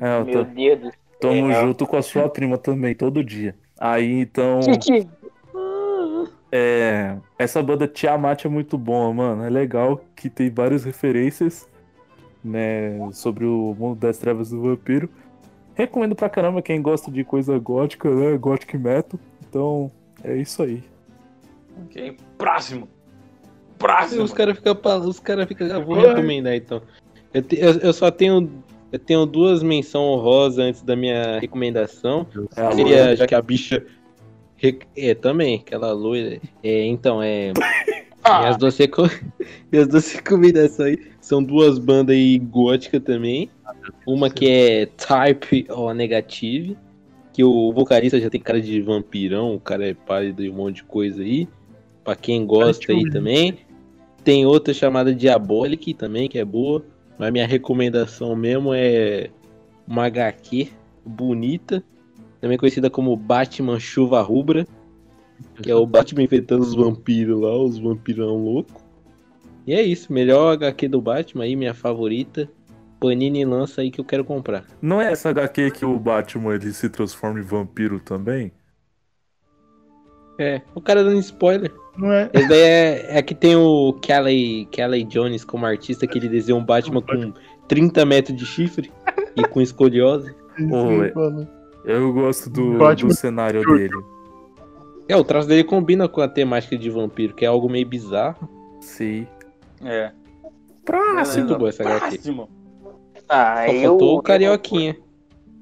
é, 0.00 0.20
eu 0.20 0.24
Meu 0.24 0.32
tô- 0.32 0.44
Deus 0.52 0.80
do 0.80 0.92
Tamo 1.20 1.50
É. 1.50 1.60
junto 1.60 1.86
com 1.86 1.96
a 1.96 2.02
sua 2.02 2.28
prima 2.28 2.56
também, 2.58 2.94
todo 2.94 3.24
dia. 3.24 3.56
Aí 3.80 4.20
então. 4.20 4.60
Titi. 4.78 5.08
É, 6.52 7.16
essa 7.38 7.60
banda 7.62 7.88
Tiamat 7.88 8.44
é 8.44 8.48
muito 8.48 8.78
boa, 8.78 9.12
mano. 9.12 9.42
É 9.44 9.50
legal 9.50 10.00
que 10.14 10.30
tem 10.30 10.48
várias 10.50 10.84
referências, 10.84 11.68
né, 12.44 12.96
sobre 13.12 13.44
o 13.44 13.74
mundo 13.76 13.98
das 13.98 14.18
trevas 14.18 14.50
do 14.50 14.60
vampiro. 14.62 15.08
Recomendo 15.74 16.14
pra 16.14 16.28
caramba 16.28 16.62
quem 16.62 16.80
gosta 16.80 17.10
de 17.10 17.24
coisa 17.24 17.58
gótica, 17.58 18.08
né, 18.14 18.36
gothic 18.38 18.76
metal. 18.78 19.18
Então, 19.48 19.90
é 20.22 20.36
isso 20.36 20.62
aí. 20.62 20.82
Ok, 21.84 22.16
próximo. 22.38 22.88
Os 23.72 23.76
Próximo. 23.78 24.28
caras 24.30 24.56
ficam. 24.56 24.78
Os 25.08 25.20
cara 25.20 25.46
ficam. 25.46 25.66
Eu 25.66 25.84
vou 25.84 25.96
recomendar 25.96 26.54
então. 26.54 26.80
Eu, 27.32 27.42
te- 27.42 27.58
eu- 27.58 27.78
eu 27.80 27.92
só 27.92 28.10
tenho. 28.10 28.48
Eu 28.92 28.98
tenho 28.98 29.26
duas 29.26 29.62
menções 29.62 30.04
honrosas 30.06 30.58
antes 30.58 30.82
da 30.82 30.94
minha 30.94 31.40
recomendação. 31.40 32.26
É 32.56 32.60
a 32.62 32.70
Seria, 32.72 32.84
loira. 32.98 33.16
já 33.16 33.26
que 33.26 33.34
a 33.34 33.42
bicha. 33.42 33.84
É, 34.96 35.14
também, 35.14 35.56
aquela 35.56 35.92
loira. 35.92 36.40
É, 36.62 36.86
então, 36.86 37.20
é. 37.22 37.52
Ah, 38.26 38.38
Minhas 38.40 38.56
duas, 38.56 38.78
reco... 38.78 39.02
Minhas 39.70 39.86
duas 39.86 40.10
recomendações 40.12 40.96
são 41.20 41.42
duas 41.44 41.78
bandas 41.78 42.16
aí 42.16 42.38
góticas 42.38 43.02
também. 43.02 43.50
Uma 44.06 44.30
que 44.30 44.48
é 44.48 44.86
Type 44.86 45.66
O 45.70 45.92
Negative, 45.92 46.76
que 47.32 47.42
o 47.42 47.72
vocalista 47.72 48.20
já 48.20 48.30
tem 48.30 48.40
cara 48.40 48.60
de 48.60 48.80
vampirão, 48.80 49.54
o 49.54 49.60
cara 49.60 49.88
é 49.88 49.94
pálido 49.94 50.42
e 50.42 50.50
um 50.50 50.54
monte 50.54 50.76
de 50.76 50.84
coisa 50.84 51.22
aí. 51.22 51.48
Pra 52.04 52.14
quem 52.14 52.46
gosta 52.46 52.92
aí 52.92 53.10
também. 53.10 53.58
Tem 54.22 54.46
outra 54.46 54.72
chamada 54.72 55.14
Diabolic 55.14 55.94
também, 55.94 56.28
que 56.28 56.38
é 56.38 56.44
boa. 56.44 56.84
Mas 57.18 57.32
minha 57.32 57.46
recomendação 57.46 58.34
mesmo 58.34 58.72
é 58.74 59.30
uma 59.86 60.06
HQ 60.06 60.68
bonita, 61.04 61.84
também 62.40 62.56
conhecida 62.56 62.88
como 62.90 63.16
Batman 63.16 63.78
Chuva 63.78 64.20
Rubra. 64.22 64.66
Que 65.62 65.70
é 65.70 65.74
o 65.74 65.86
Batman 65.86 66.22
enfrentando 66.22 66.62
os 66.62 66.74
vampiros 66.74 67.40
lá, 67.40 67.56
os 67.56 67.78
vampirão 67.78 68.36
louco. 68.36 68.82
E 69.66 69.72
é 69.72 69.82
isso, 69.82 70.12
melhor 70.12 70.52
HQ 70.52 70.88
do 70.88 71.00
Batman 71.00 71.44
aí, 71.44 71.56
minha 71.56 71.74
favorita. 71.74 72.48
Panini 73.04 73.44
lança 73.44 73.82
aí 73.82 73.90
que 73.90 74.00
eu 74.00 74.04
quero 74.04 74.24
comprar. 74.24 74.64
Não 74.80 75.00
é 75.00 75.12
essa 75.12 75.28
HQ 75.28 75.70
que 75.72 75.84
o 75.84 75.98
Batman 75.98 76.54
ele 76.54 76.72
se 76.72 76.88
transforma 76.88 77.38
em 77.38 77.42
vampiro 77.42 78.00
também? 78.00 78.50
É, 80.38 80.62
o 80.74 80.80
cara 80.80 81.04
dando 81.04 81.20
spoiler. 81.20 81.72
Não 81.96 82.10
é? 82.10 82.30
Esse 82.32 82.48
daí 82.48 82.60
é, 82.60 83.18
é 83.18 83.22
que 83.22 83.34
tem 83.34 83.54
o 83.54 83.92
Kelly, 84.02 84.66
Kelly 84.72 85.04
Jones 85.04 85.44
como 85.44 85.66
artista 85.66 86.06
que 86.06 86.18
ele 86.18 86.28
desenha 86.28 86.56
um 86.56 86.64
Batman 86.64 87.02
com 87.02 87.32
30 87.68 88.04
metros 88.04 88.36
de 88.36 88.46
chifre 88.46 88.90
e 89.36 89.46
com 89.46 89.60
escoliose. 89.60 90.34
Pô, 90.68 91.04
é- 91.04 91.12
Eu 91.84 92.12
gosto 92.12 92.48
do, 92.50 92.78
Batman 92.78 93.08
do 93.10 93.14
cenário 93.14 93.62
dele. 93.64 93.94
É, 95.06 95.14
o 95.14 95.22
traço 95.22 95.46
dele 95.46 95.62
combina 95.62 96.08
com 96.08 96.22
a 96.22 96.28
temática 96.28 96.76
de 96.76 96.88
vampiro, 96.88 97.34
que 97.34 97.44
é 97.44 97.48
algo 97.48 97.68
meio 97.68 97.86
bizarro. 97.86 98.48
Sim. 98.80 99.26
é. 99.82 100.10
Muito 101.36 101.56
boa 101.58 101.68
essa 101.68 101.82
HQ. 101.82 102.00
Próximo. 102.18 102.63
Ah, 103.28 103.64
Só 103.66 103.72
eu, 103.72 103.96
o 103.96 104.22
Carioquinha. 104.22 104.96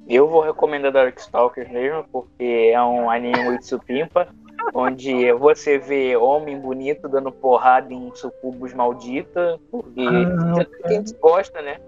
Eu 0.08 0.28
vou 0.28 0.42
recomendar 0.42 0.92
Darkstalkers 0.92 1.70
mesmo, 1.70 2.04
porque 2.10 2.70
é 2.72 2.82
um 2.82 3.08
anime 3.08 3.40
muito 3.44 3.66
supimpa, 3.66 4.28
onde 4.74 5.32
você 5.32 5.78
vê 5.78 6.16
homem 6.16 6.58
bonito 6.58 7.08
dando 7.08 7.30
porrada 7.30 7.92
em 7.94 8.12
sucubos 8.14 8.74
maldita, 8.74 9.58
porque 9.70 10.00
Ah, 10.00 10.88
quem 10.88 11.04
gosta, 11.20 11.62
né? 11.62 11.78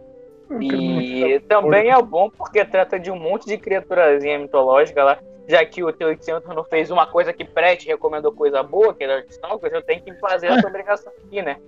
E 0.61 1.41
também 1.49 1.91
é 1.91 2.03
bom 2.03 2.31
porque 2.31 2.65
trata 2.65 2.99
de 2.99 3.11
um 3.11 3.19
monte 3.19 3.47
de 3.47 3.59
criaturazinha 3.59 4.39
mitológica 4.39 5.03
lá. 5.03 5.19
Já 5.47 5.65
que 5.65 5.83
o 5.85 5.89
T800 5.89 6.47
não 6.55 6.65
fez 6.65 6.91
uma 6.91 7.07
coisa 7.07 7.33
que 7.33 7.45
preste, 7.45 7.87
recomendou 7.87 8.33
coisa 8.33 8.63
boa, 8.63 8.95
que 8.95 9.05
é 9.05 9.07
Darkstalkers, 9.07 9.75
eu 9.75 9.83
tenho 9.83 10.03
que 10.03 10.15
fazer 10.15 10.47
essa 10.47 10.67
obrigação 10.69 11.13
aqui, 11.27 11.43
né? 11.43 11.59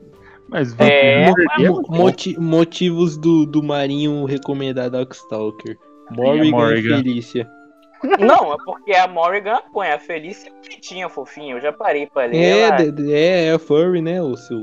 Mas 0.49 0.75
É, 0.79 1.31
Mo- 1.69 1.83
moti- 1.89 2.39
motivos 2.39 3.17
do, 3.17 3.45
do 3.47 3.63
Marinho 3.63 4.25
recomendar 4.25 4.89
Darkstalker. 4.91 5.77
Morrigan 6.11 6.45
e 6.45 6.51
Morrigan. 6.51 6.97
Felícia. 6.99 7.51
Não, 8.21 8.53
é 8.53 8.57
porque 8.65 8.93
a 8.93 9.09
Morrigan 9.09 9.59
põe 9.73 9.89
a 9.89 9.99
Felícia 9.99 10.49
é 10.51 10.53
bonitinha, 10.63 11.09
fofinha. 11.09 11.55
Eu 11.57 11.61
já 11.61 11.73
parei 11.73 12.07
pra 12.07 12.27
ler. 12.27 12.37
É, 12.37 12.61
ela- 12.61 12.77
de- 12.77 12.93
de- 12.93 13.13
é, 13.13 13.47
é 13.55 13.59
furry, 13.59 14.01
né, 14.03 14.23
o 14.23 14.37
seu... 14.37 14.59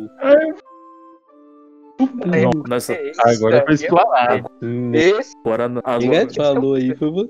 Não, 1.99 2.64
Nossa, 2.68 2.93
É 2.93 3.10
isso, 3.10 3.22
agora 3.26 3.57
é 3.57 3.65
foi 3.65 3.73
explanado. 3.76 4.49
Hum, 4.61 4.91
Esse 4.93 5.35
agora 5.84 6.23
as 6.23 6.31
te 6.31 6.38
falou 6.38 6.73
aí, 6.73 6.95
foi 6.95 7.11
vo- 7.11 7.30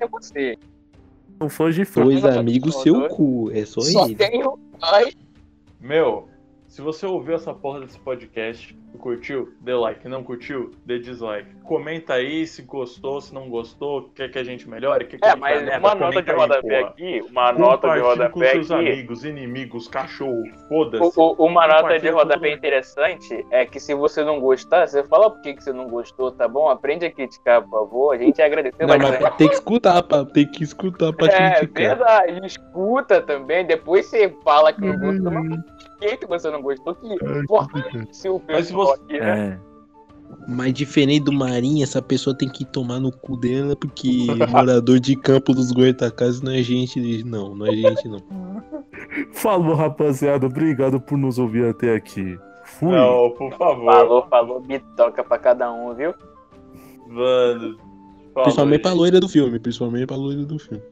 é 0.00 0.06
você. 0.08 0.58
não 1.40 1.48
foi 1.48 1.72
de 1.72 1.84
fã. 1.84 2.02
dois 2.04 2.24
amigos 2.24 2.76
seu 2.82 3.08
cu, 3.08 3.50
é 3.52 3.64
só 3.64 3.80
Só 3.82 4.06
ele. 4.06 4.14
tenho. 4.14 4.58
Ai, 4.82 5.12
Meu, 5.80 6.28
se 6.70 6.80
você 6.80 7.04
ouviu 7.04 7.34
essa 7.34 7.52
porra 7.52 7.80
desse 7.80 7.98
podcast 7.98 8.78
curtiu, 8.98 9.52
dê 9.60 9.72
like. 9.74 10.06
Não 10.08 10.22
curtiu, 10.22 10.72
dê 10.84 10.98
dislike. 10.98 11.48
Comenta 11.64 12.14
aí 12.14 12.46
se 12.46 12.62
gostou, 12.62 13.20
se 13.20 13.32
não 13.32 13.48
gostou, 13.48 14.10
quer 14.14 14.28
que 14.30 14.38
a 14.38 14.44
gente 14.44 14.68
melhore, 14.68 15.04
quer 15.06 15.18
que 15.18 15.24
a 15.24 15.28
É, 15.28 15.30
gente 15.32 15.40
mas 15.40 15.62
merda, 15.62 15.78
uma 15.78 15.94
nota 15.94 16.22
de 16.22 16.30
aí, 16.30 16.36
rodapé 16.36 16.78
porra. 16.78 16.90
aqui, 16.90 17.20
uma 17.30 17.52
nota 17.52 17.88
de 17.88 18.00
Compartilhe 18.00 18.00
com 18.02 18.08
rodapé 18.40 18.50
seus 18.52 18.70
aqui. 18.70 18.88
amigos, 18.88 19.24
inimigos, 19.24 19.88
cachorro, 19.88 20.42
foda-se. 20.68 21.12
Uma 21.38 21.66
nota 21.68 21.98
de 21.98 22.10
com 22.10 22.16
rodapé 22.18 22.52
interessante 22.52 23.46
é 23.50 23.64
que 23.64 23.78
se 23.78 23.94
você 23.94 24.24
não 24.24 24.40
gostar, 24.40 24.86
você 24.88 25.04
fala 25.04 25.30
por 25.30 25.40
que, 25.42 25.54
você 25.54 25.72
não 25.72 25.88
gostou, 25.88 26.32
tá 26.32 26.48
bom? 26.48 26.68
Aprende 26.68 27.06
a 27.06 27.10
criticar, 27.12 27.62
por 27.62 27.70
favor. 27.70 28.14
A 28.14 28.18
gente 28.18 28.40
agradeceu 28.42 28.86
Não, 28.86 28.98
bastante. 28.98 29.22
mas 29.22 29.36
tem 29.36 29.48
que 29.48 29.54
escutar, 29.54 30.02
pá, 30.02 30.24
tem 30.24 30.46
que 30.46 30.64
escutar 30.64 31.12
pra 31.12 31.26
É 31.28 31.54
criticar. 31.60 31.88
verdade, 31.96 32.46
escuta 32.46 33.20
também. 33.22 33.64
Depois 33.64 34.06
você 34.06 34.34
fala 34.44 34.72
que 34.72 34.80
não 34.80 34.98
gostou, 34.98 35.32
Uhum. 35.32 35.48
mas 35.48 35.60
por 36.00 36.18
que 36.18 36.26
você 36.26 36.50
não 36.50 36.62
gostou? 36.62 36.94
Que 36.94 37.46
porra, 37.46 37.68
se 38.10 38.28
o 38.28 38.40
Mas 38.48 38.66
se 38.66 38.72
pessoal 38.72 38.79
você- 38.86 39.18
né? 39.20 39.58
É. 39.66 39.70
Mas 40.48 40.72
diferente 40.72 41.24
do 41.24 41.32
Marinho, 41.32 41.82
essa 41.82 42.00
pessoa 42.00 42.36
tem 42.36 42.48
que 42.48 42.64
tomar 42.64 43.00
no 43.00 43.10
cu 43.10 43.36
dela, 43.36 43.74
porque 43.76 44.26
morador 44.48 44.98
de 45.00 45.16
campo 45.16 45.52
dos 45.52 45.72
Goitacazes 45.72 46.40
não 46.40 46.52
é 46.52 46.62
gente, 46.62 47.24
não, 47.24 47.54
não 47.54 47.66
é 47.66 47.72
gente 47.72 48.08
não. 48.08 48.20
Falou, 49.32 49.74
rapaziada. 49.74 50.46
Obrigado 50.46 51.00
por 51.00 51.18
nos 51.18 51.38
ouvir 51.38 51.66
até 51.66 51.94
aqui. 51.94 52.38
Fui. 52.64 52.90
Não, 52.92 53.30
por 53.30 53.52
favor. 53.56 53.84
Falou, 53.92 54.26
falou, 54.28 54.60
bitoca 54.60 55.24
pra 55.24 55.38
cada 55.38 55.72
um, 55.72 55.92
viu? 55.94 56.14
Mano. 57.08 57.76
falou, 58.32 58.44
Principalmente 58.44 58.82
pra 58.82 58.90
gente. 58.92 58.98
loira 59.00 59.20
do 59.20 59.28
filme, 59.28 59.58
principalmente 59.58 60.06
pra 60.06 60.16
loira 60.16 60.44
do 60.44 60.58
filme. 60.58 60.82